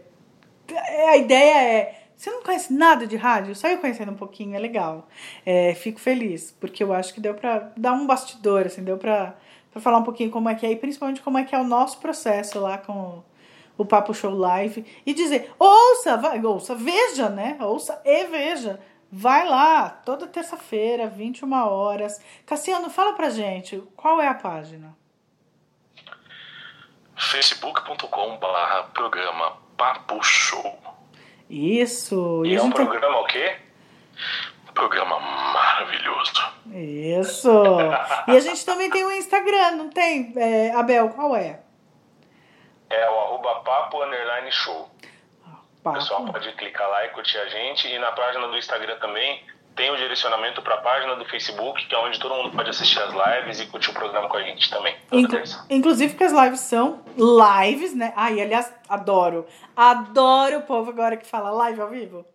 a 1.08 1.16
ideia 1.16 1.62
é. 1.62 1.96
Você 2.14 2.30
não 2.30 2.42
conhece 2.42 2.70
nada 2.74 3.06
de 3.06 3.16
rádio? 3.16 3.54
Só 3.54 3.66
eu 3.68 3.78
conhecendo 3.78 4.12
um 4.12 4.16
pouquinho, 4.16 4.54
é 4.54 4.58
legal. 4.58 5.08
É, 5.46 5.72
fico 5.72 5.98
feliz, 5.98 6.54
porque 6.60 6.84
eu 6.84 6.92
acho 6.92 7.14
que 7.14 7.20
deu 7.20 7.32
pra 7.32 7.72
dar 7.74 7.94
um 7.94 8.06
bastidor, 8.06 8.66
assim, 8.66 8.84
deu 8.84 8.98
pra, 8.98 9.34
pra 9.70 9.80
falar 9.80 9.98
um 9.98 10.02
pouquinho 10.02 10.30
como 10.30 10.48
é 10.48 10.54
que 10.54 10.66
é, 10.66 10.72
e 10.72 10.76
principalmente 10.76 11.20
como 11.20 11.38
é 11.38 11.44
que 11.44 11.54
é 11.54 11.58
o 11.58 11.64
nosso 11.64 11.98
processo 11.98 12.58
lá 12.58 12.78
com 12.78 13.22
o, 13.76 13.84
Papo 13.84 14.12
Show 14.12 14.34
Live. 14.34 14.84
E 15.06 15.14
dizer, 15.14 15.52
ouça, 15.58 16.16
vai, 16.16 16.44
ouça, 16.44 16.74
veja, 16.74 17.28
né? 17.28 17.56
Ouça 17.60 18.00
e 18.04 18.24
veja. 18.26 18.80
Vai 19.12 19.48
lá, 19.48 19.88
toda 19.90 20.26
terça-feira, 20.26 21.06
21 21.08 21.52
horas. 21.52 22.20
Cassiano, 22.46 22.90
fala 22.90 23.12
pra 23.14 23.30
gente, 23.30 23.82
qual 23.96 24.20
é 24.20 24.28
a 24.28 24.34
página? 24.34 24.96
facebook.com 27.16 28.38
barra 28.38 28.84
programa 28.84 29.56
Papo 29.76 30.22
Show. 30.22 30.78
Isso, 31.48 32.42
E 32.46 32.54
a 32.54 32.58
é 32.58 32.60
um 32.60 32.66
gente 32.66 32.74
programa 32.74 33.18
o 33.18 33.26
quê? 33.26 33.56
Programa 34.74 35.18
maravilhoso. 35.18 36.32
Isso! 36.72 37.50
E 38.28 38.36
a 38.36 38.40
gente 38.40 38.64
também 38.64 38.88
tem 38.90 39.04
o 39.04 39.10
Instagram, 39.12 39.72
não 39.72 39.90
tem? 39.90 40.32
É, 40.36 40.72
Abel, 40.74 41.08
qual 41.10 41.34
é? 41.36 41.60
É 42.88 43.10
o 43.10 43.18
arroba 43.20 43.56
papo 43.60 44.02
underline 44.02 44.50
show. 44.52 44.88
O 45.84 45.92
pessoal 45.92 46.20
Papo. 46.20 46.32
pode 46.34 46.52
clicar 46.52 46.88
lá 46.88 47.06
e 47.06 47.08
curtir 47.10 47.38
a 47.38 47.46
gente. 47.48 47.88
E 47.88 47.98
na 47.98 48.12
página 48.12 48.46
do 48.48 48.56
Instagram 48.56 48.98
também 48.98 49.42
tem 49.74 49.90
o 49.90 49.96
direcionamento 49.96 50.60
para 50.60 50.74
a 50.74 50.78
página 50.82 51.16
do 51.16 51.24
Facebook, 51.24 51.86
que 51.86 51.94
é 51.94 51.98
onde 51.98 52.18
todo 52.18 52.34
mundo 52.34 52.50
pode 52.54 52.68
assistir 52.68 52.98
as 53.00 53.12
lives 53.12 53.60
e 53.60 53.66
curtir 53.66 53.90
o 53.90 53.94
programa 53.94 54.28
com 54.28 54.36
a 54.36 54.42
gente 54.42 54.68
também. 54.68 54.94
Inclu- 55.10 55.36
terça. 55.38 55.64
inclusive 55.70 56.14
que 56.16 56.24
as 56.24 56.32
lives 56.32 56.60
são 56.60 57.02
lives, 57.16 57.94
né? 57.94 58.12
Ai, 58.16 58.40
aliás, 58.40 58.72
adoro. 58.88 59.46
Adoro 59.74 60.58
o 60.58 60.62
povo 60.62 60.90
agora 60.90 61.16
que 61.16 61.26
fala 61.26 61.50
live 61.50 61.80
ao 61.80 61.88
vivo. 61.88 62.26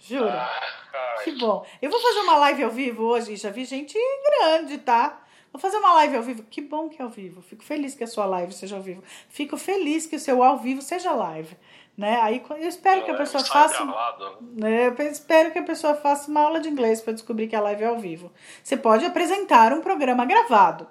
Juro. 0.00 0.28
Ai, 0.28 1.24
Que 1.24 1.32
bom. 1.32 1.64
Eu 1.82 1.90
vou 1.90 2.00
fazer 2.00 2.20
uma 2.20 2.36
live 2.38 2.64
ao 2.64 2.70
vivo 2.70 3.04
hoje. 3.04 3.36
Já 3.36 3.50
vi 3.50 3.64
gente 3.64 3.98
grande, 4.40 4.78
tá? 4.78 5.20
Vou 5.52 5.60
fazer 5.60 5.78
uma 5.78 5.94
live 5.94 6.16
ao 6.16 6.22
vivo. 6.22 6.42
Que 6.44 6.60
bom 6.60 6.88
que 6.88 7.00
é 7.00 7.04
ao 7.04 7.10
vivo. 7.10 7.40
Fico 7.42 7.64
feliz 7.64 7.94
que 7.94 8.04
a 8.04 8.06
sua 8.06 8.26
live 8.26 8.52
seja 8.52 8.76
ao 8.76 8.82
vivo. 8.82 9.02
Fico 9.28 9.56
feliz 9.56 10.06
que 10.06 10.16
o 10.16 10.20
seu 10.20 10.42
ao 10.42 10.58
vivo 10.58 10.82
seja 10.82 11.12
live. 11.12 11.56
Né? 11.96 12.16
Aí 12.20 12.42
eu 12.50 12.68
espero 12.68 13.04
que 13.04 13.10
a 13.10 13.16
pessoa 13.16 13.42
faça. 13.44 13.84
gravado. 13.84 14.36
né? 14.40 14.86
Eu 14.86 14.94
espero 15.10 15.50
que 15.50 15.58
a 15.58 15.64
pessoa 15.64 15.94
faça 15.96 16.30
uma 16.30 16.42
aula 16.42 16.60
de 16.60 16.68
inglês 16.68 17.00
para 17.00 17.12
descobrir 17.12 17.48
que 17.48 17.56
a 17.56 17.60
live 17.60 17.82
é 17.82 17.86
ao 17.86 17.98
vivo. 17.98 18.30
Você 18.62 18.76
pode 18.76 19.04
apresentar 19.04 19.72
um 19.72 19.80
programa 19.80 20.24
gravado. 20.24 20.86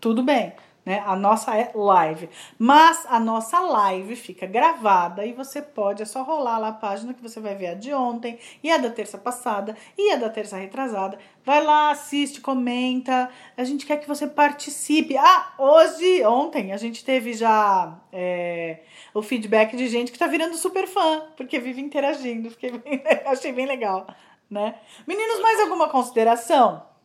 Tudo 0.00 0.22
bem. 0.22 0.54
Né? 0.86 1.02
A 1.04 1.16
nossa 1.16 1.56
é 1.56 1.72
live. 1.74 2.30
Mas 2.56 3.04
a 3.08 3.18
nossa 3.18 3.58
live 3.58 4.14
fica 4.14 4.46
gravada 4.46 5.26
e 5.26 5.32
você 5.32 5.60
pode, 5.60 6.00
é 6.00 6.06
só 6.06 6.22
rolar 6.22 6.58
lá 6.58 6.68
a 6.68 6.72
página 6.72 7.12
que 7.12 7.20
você 7.20 7.40
vai 7.40 7.56
ver 7.56 7.66
a 7.66 7.74
de 7.74 7.92
ontem, 7.92 8.38
e 8.62 8.70
a 8.70 8.78
da 8.78 8.88
terça 8.88 9.18
passada, 9.18 9.76
e 9.98 10.12
a 10.12 10.16
da 10.16 10.30
terça 10.30 10.56
retrasada. 10.56 11.18
Vai 11.44 11.62
lá, 11.64 11.90
assiste, 11.90 12.40
comenta. 12.40 13.28
A 13.56 13.64
gente 13.64 13.84
quer 13.84 13.96
que 13.96 14.06
você 14.06 14.28
participe. 14.28 15.16
Ah, 15.16 15.54
hoje, 15.58 16.24
ontem, 16.24 16.72
a 16.72 16.76
gente 16.76 17.04
teve 17.04 17.34
já 17.34 17.98
é, 18.12 18.78
o 19.12 19.22
feedback 19.22 19.76
de 19.76 19.88
gente 19.88 20.12
que 20.12 20.18
tá 20.18 20.28
virando 20.28 20.56
super 20.56 20.86
fã, 20.86 21.24
porque 21.36 21.58
vive 21.58 21.80
interagindo. 21.80 22.48
Fiquei 22.50 22.78
bem, 22.78 23.02
achei 23.26 23.52
bem 23.52 23.66
legal. 23.66 24.06
Né? 24.48 24.76
Meninos, 25.04 25.40
mais 25.40 25.58
alguma 25.60 25.88
consideração? 25.88 26.95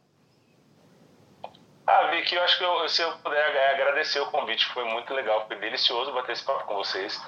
Ah, 1.86 2.04
Vicky, 2.08 2.36
eu 2.36 2.44
acho 2.44 2.58
que 2.58 2.64
eu, 2.64 2.90
se 2.90 3.02
eu 3.02 3.12
puder 3.18 3.74
agradecer 3.74 4.20
o 4.20 4.28
convite, 4.28 4.66
foi 4.68 4.84
muito 4.86 5.14
legal, 5.14 5.46
foi 5.48 5.56
delicioso 5.58 6.12
bater 6.14 6.34
esse 6.34 6.44
papo 6.44 6.66
com 6.66 6.76
vocês. 6.76 7.20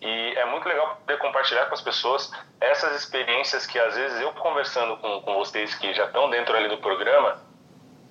E 0.00 0.34
é 0.36 0.44
muito 0.46 0.68
legal 0.68 0.96
poder 0.96 1.18
compartilhar 1.18 1.66
com 1.66 1.74
as 1.74 1.80
pessoas 1.80 2.30
essas 2.60 3.02
experiências 3.02 3.66
que 3.66 3.78
às 3.78 3.96
vezes 3.96 4.20
eu 4.20 4.32
conversando 4.32 4.96
com, 4.98 5.20
com 5.22 5.34
vocês 5.34 5.74
que 5.74 5.92
já 5.94 6.04
estão 6.04 6.28
dentro 6.30 6.54
ali 6.54 6.68
do 6.68 6.78
programa, 6.78 7.42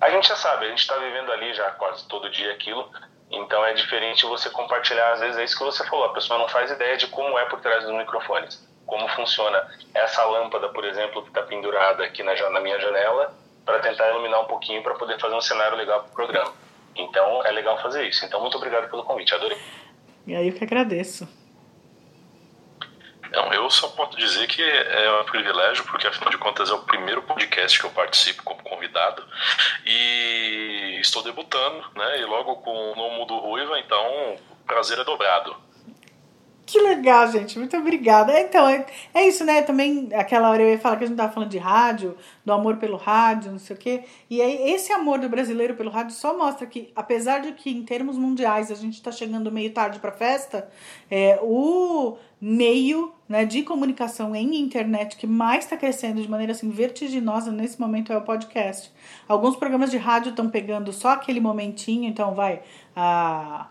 a 0.00 0.10
gente 0.10 0.28
já 0.28 0.36
sabe, 0.36 0.66
a 0.66 0.68
gente 0.68 0.80
está 0.80 0.96
vivendo 0.96 1.32
ali 1.32 1.54
já 1.54 1.70
quase 1.72 2.06
todo 2.08 2.30
dia 2.30 2.52
aquilo. 2.52 2.90
Então 3.30 3.64
é 3.64 3.72
diferente 3.72 4.26
você 4.26 4.50
compartilhar, 4.50 5.12
às 5.12 5.20
vezes 5.20 5.38
é 5.38 5.44
isso 5.44 5.56
que 5.56 5.64
você 5.64 5.84
falou, 5.86 6.04
a 6.04 6.12
pessoa 6.12 6.38
não 6.38 6.48
faz 6.48 6.70
ideia 6.70 6.96
de 6.96 7.08
como 7.08 7.38
é 7.38 7.44
por 7.46 7.60
trás 7.60 7.84
dos 7.84 7.92
microfones, 7.92 8.64
como 8.84 9.08
funciona 9.08 9.66
essa 9.94 10.24
lâmpada, 10.24 10.68
por 10.68 10.84
exemplo, 10.84 11.22
que 11.22 11.28
está 11.28 11.42
pendurada 11.42 12.04
aqui 12.04 12.22
na, 12.22 12.34
na 12.50 12.60
minha 12.60 12.78
janela, 12.78 13.34
para 13.66 13.80
tentar 13.80 14.08
iluminar 14.10 14.40
um 14.40 14.46
pouquinho 14.46 14.82
para 14.82 14.94
poder 14.94 15.20
fazer 15.20 15.34
um 15.34 15.40
cenário 15.40 15.76
legal 15.76 16.00
para 16.00 16.08
o 16.08 16.14
programa. 16.14 16.54
Então 16.94 17.44
é 17.44 17.50
legal 17.50 17.76
fazer 17.82 18.08
isso. 18.08 18.24
Então 18.24 18.40
muito 18.40 18.56
obrigado 18.56 18.88
pelo 18.88 19.04
convite, 19.04 19.34
adorei. 19.34 19.58
E 20.26 20.34
aí 20.34 20.48
eu 20.48 20.54
que 20.54 20.64
agradeço. 20.64 21.28
Não, 23.32 23.52
eu 23.52 23.68
só 23.68 23.88
posso 23.88 24.16
dizer 24.16 24.46
que 24.46 24.62
é 24.62 25.20
um 25.20 25.24
privilégio, 25.24 25.84
porque 25.84 26.06
afinal 26.06 26.30
de 26.30 26.38
contas 26.38 26.70
é 26.70 26.72
o 26.72 26.82
primeiro 26.82 27.22
podcast 27.22 27.78
que 27.78 27.84
eu 27.84 27.90
participo 27.90 28.42
como 28.44 28.62
convidado. 28.62 29.22
E 29.84 30.98
estou 31.00 31.22
debutando, 31.22 31.84
né? 31.96 32.20
E 32.20 32.24
logo 32.24 32.56
com 32.56 32.92
o 32.92 32.96
nome 32.96 33.26
do 33.26 33.36
Ruiva, 33.38 33.78
então 33.80 34.36
o 34.52 34.56
prazer 34.64 34.98
é 34.98 35.04
dobrado. 35.04 35.65
Que 36.66 36.80
legal, 36.80 37.30
gente. 37.30 37.56
Muito 37.60 37.76
obrigada. 37.76 38.32
É, 38.32 38.42
Então, 38.42 38.68
é, 38.68 38.84
é 39.14 39.28
isso, 39.28 39.44
né? 39.44 39.62
Também, 39.62 40.08
aquela 40.12 40.50
hora 40.50 40.60
eu 40.62 40.70
ia 40.70 40.78
falar 40.78 40.96
que 40.96 41.04
a 41.04 41.06
gente 41.06 41.16
tava 41.16 41.32
falando 41.32 41.50
de 41.50 41.58
rádio, 41.58 42.16
do 42.44 42.52
amor 42.52 42.76
pelo 42.76 42.96
rádio, 42.96 43.52
não 43.52 43.58
sei 43.60 43.76
o 43.76 43.78
quê. 43.78 44.02
E 44.28 44.42
aí, 44.42 44.72
esse 44.72 44.92
amor 44.92 45.20
do 45.20 45.28
brasileiro 45.28 45.76
pelo 45.76 45.90
rádio 45.90 46.16
só 46.16 46.36
mostra 46.36 46.66
que, 46.66 46.90
apesar 46.96 47.38
de 47.38 47.52
que 47.52 47.70
em 47.70 47.84
termos 47.84 48.18
mundiais 48.18 48.72
a 48.72 48.74
gente 48.74 49.00
tá 49.00 49.12
chegando 49.12 49.52
meio 49.52 49.72
tarde 49.72 50.00
pra 50.00 50.10
festa, 50.10 50.68
é, 51.08 51.38
o 51.40 52.18
meio 52.40 53.12
né, 53.28 53.44
de 53.44 53.62
comunicação 53.62 54.34
em 54.34 54.56
internet 54.56 55.16
que 55.16 55.26
mais 55.26 55.64
está 55.64 55.76
crescendo 55.76 56.20
de 56.20 56.28
maneira 56.28 56.52
assim 56.52 56.68
vertiginosa 56.70 57.52
nesse 57.52 57.80
momento 57.80 58.12
é 58.12 58.16
o 58.16 58.22
podcast. 58.22 58.92
Alguns 59.28 59.54
programas 59.54 59.90
de 59.92 59.98
rádio 59.98 60.30
estão 60.30 60.50
pegando 60.50 60.92
só 60.92 61.10
aquele 61.10 61.38
momentinho, 61.38 62.08
então 62.08 62.34
vai 62.34 62.60
a 62.94 63.68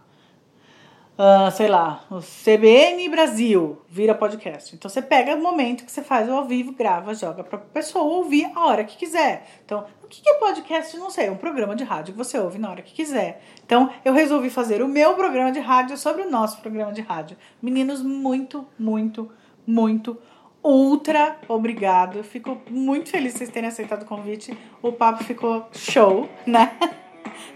uh, 1.17 1.51
sei 1.51 1.67
lá, 1.67 2.03
o 2.09 2.19
CBN 2.19 3.09
Brasil 3.09 3.81
vira 3.89 4.13
podcast. 4.13 4.75
Então 4.75 4.89
você 4.89 5.01
pega 5.01 5.35
o 5.35 5.41
momento 5.41 5.85
que 5.85 5.91
você 5.91 6.01
faz 6.01 6.29
o 6.29 6.33
ao 6.33 6.45
vivo, 6.45 6.73
grava, 6.73 7.13
joga 7.13 7.43
pra 7.43 7.57
pessoa 7.57 8.03
ouvir 8.03 8.49
a 8.55 8.65
hora 8.65 8.83
que 8.83 8.97
quiser. 8.97 9.47
Então, 9.65 9.85
o 10.03 10.07
que 10.07 10.21
é 10.29 10.33
podcast? 10.35 10.97
Não 10.97 11.09
sei, 11.09 11.27
é 11.27 11.31
um 11.31 11.37
programa 11.37 11.75
de 11.75 11.83
rádio 11.83 12.13
que 12.13 12.17
você 12.17 12.37
ouve 12.37 12.57
na 12.57 12.69
hora 12.69 12.81
que 12.81 12.93
quiser. 12.93 13.41
Então, 13.65 13.89
eu 14.03 14.13
resolvi 14.13 14.49
fazer 14.49 14.81
o 14.81 14.87
meu 14.87 15.15
programa 15.15 15.51
de 15.51 15.59
rádio 15.59 15.97
sobre 15.97 16.21
o 16.21 16.29
nosso 16.29 16.61
programa 16.61 16.91
de 16.91 17.01
rádio. 17.01 17.37
Meninos, 17.61 18.01
muito, 18.01 18.67
muito, 18.77 19.31
muito 19.65 20.17
ultra 20.63 21.37
obrigado. 21.47 22.23
Fico 22.23 22.57
muito 22.69 23.09
feliz 23.09 23.33
de 23.33 23.39
vocês 23.39 23.49
terem 23.51 23.69
aceitado 23.69 24.01
o 24.01 24.05
convite. 24.05 24.57
O 24.81 24.91
papo 24.91 25.23
ficou 25.23 25.67
show, 25.71 26.27
né? 26.45 26.75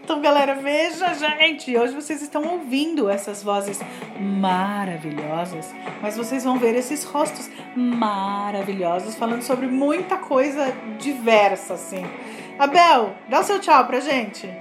Então, 0.09 0.21
galera, 0.21 0.55
veja, 0.55 1.13
gente, 1.13 1.77
hoje 1.77 1.93
vocês 1.93 2.23
estão 2.23 2.43
ouvindo 2.43 3.07
essas 3.07 3.43
vozes 3.43 3.79
maravilhosas, 4.19 5.71
mas 6.01 6.17
vocês 6.17 6.43
vão 6.43 6.57
ver 6.57 6.73
esses 6.73 7.03
rostos 7.03 7.47
maravilhosos 7.75 9.15
falando 9.15 9.43
sobre 9.43 9.67
muita 9.67 10.17
coisa 10.17 10.75
diversa, 10.97 11.75
assim. 11.75 12.03
Abel, 12.57 13.15
dá 13.27 13.41
o 13.41 13.43
seu 13.43 13.59
tchau 13.59 13.85
pra 13.85 13.99
gente. 13.99 14.51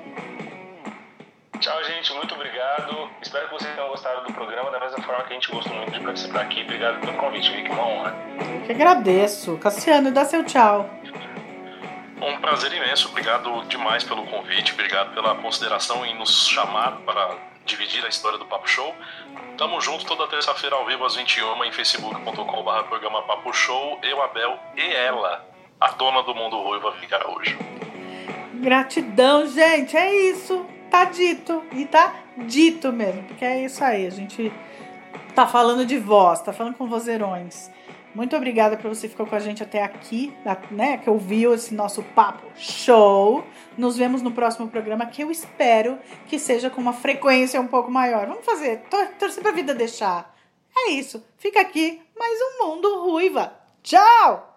Tchau, 1.58 1.82
gente. 1.82 2.12
Muito 2.12 2.34
obrigado. 2.34 3.08
Espero 3.22 3.48
que 3.48 3.54
vocês 3.54 3.74
tenham 3.74 3.88
gostado 3.88 4.26
do 4.26 4.32
programa 4.34 4.70
da 4.70 4.78
mesma 4.78 5.02
forma 5.02 5.24
que 5.24 5.30
a 5.30 5.34
gente 5.34 5.50
gostou 5.50 5.74
muito 5.74 5.92
de 5.92 6.00
participar 6.00 6.42
aqui. 6.42 6.60
Obrigado 6.60 7.00
pelo 7.00 7.14
convite, 7.14 7.50
Vicky. 7.52 7.70
Uma 7.70 7.86
honra. 7.86 8.16
Eu 8.38 8.66
que 8.66 8.72
agradeço. 8.72 9.56
Cassiano, 9.56 10.12
dá 10.12 10.26
seu 10.26 10.44
tchau. 10.44 10.90
Um 12.20 12.40
prazer 12.40 12.72
imenso, 12.72 13.08
obrigado 13.08 13.64
demais 13.68 14.02
pelo 14.02 14.26
convite, 14.26 14.72
obrigado 14.72 15.14
pela 15.14 15.36
consideração 15.36 16.04
em 16.04 16.18
nos 16.18 16.48
chamar 16.48 16.98
para 17.04 17.36
dividir 17.64 18.04
a 18.04 18.08
história 18.08 18.38
do 18.38 18.44
Papo 18.44 18.68
Show. 18.68 18.94
Tamo 19.56 19.80
junto 19.80 20.04
toda 20.04 20.26
terça-feira 20.26 20.74
ao 20.74 20.86
vivo 20.86 21.04
às 21.04 21.14
21 21.14 21.64
em 21.64 21.72
facebook.com.br 21.72 22.88
programa 22.88 23.22
Papo 23.22 23.52
Show. 23.52 24.00
Eu, 24.02 24.22
Abel 24.22 24.58
e 24.76 24.82
ela, 24.94 25.46
a 25.80 25.90
dona 25.92 26.22
do 26.22 26.34
mundo 26.34 26.56
ruiva, 26.60 26.92
ficará 26.92 27.28
hoje. 27.30 27.56
Gratidão, 28.54 29.46
gente, 29.46 29.96
é 29.96 30.12
isso. 30.30 30.66
Tá 30.90 31.04
dito. 31.04 31.62
E 31.72 31.84
tá 31.86 32.14
dito 32.36 32.92
mesmo, 32.92 33.22
porque 33.24 33.44
é 33.44 33.64
isso 33.64 33.84
aí. 33.84 34.06
A 34.06 34.10
gente 34.10 34.52
tá 35.34 35.46
falando 35.46 35.86
de 35.86 35.98
voz, 35.98 36.40
tá 36.40 36.52
falando 36.52 36.74
com 36.74 36.88
vozeirões. 36.88 37.70
Muito 38.18 38.34
obrigada 38.34 38.76
por 38.76 38.88
você 38.88 39.08
ficar 39.08 39.26
com 39.26 39.36
a 39.36 39.38
gente 39.38 39.62
até 39.62 39.80
aqui, 39.80 40.36
né? 40.72 40.96
Que 40.98 41.08
ouviu 41.08 41.54
esse 41.54 41.72
nosso 41.72 42.02
papo 42.02 42.48
show. 42.56 43.44
Nos 43.76 43.96
vemos 43.96 44.22
no 44.22 44.32
próximo 44.32 44.66
programa, 44.66 45.06
que 45.06 45.22
eu 45.22 45.30
espero 45.30 45.96
que 46.26 46.36
seja 46.36 46.68
com 46.68 46.80
uma 46.80 46.92
frequência 46.92 47.60
um 47.60 47.68
pouco 47.68 47.92
maior. 47.92 48.26
Vamos 48.26 48.44
fazer, 48.44 48.82
torcer 49.20 49.40
pra 49.40 49.52
vida 49.52 49.72
deixar. 49.72 50.34
É 50.76 50.90
isso. 50.90 51.24
Fica 51.36 51.60
aqui 51.60 52.02
mais 52.18 52.36
um 52.40 52.66
Mundo 52.66 53.04
Ruiva. 53.04 53.52
Tchau! 53.84 54.47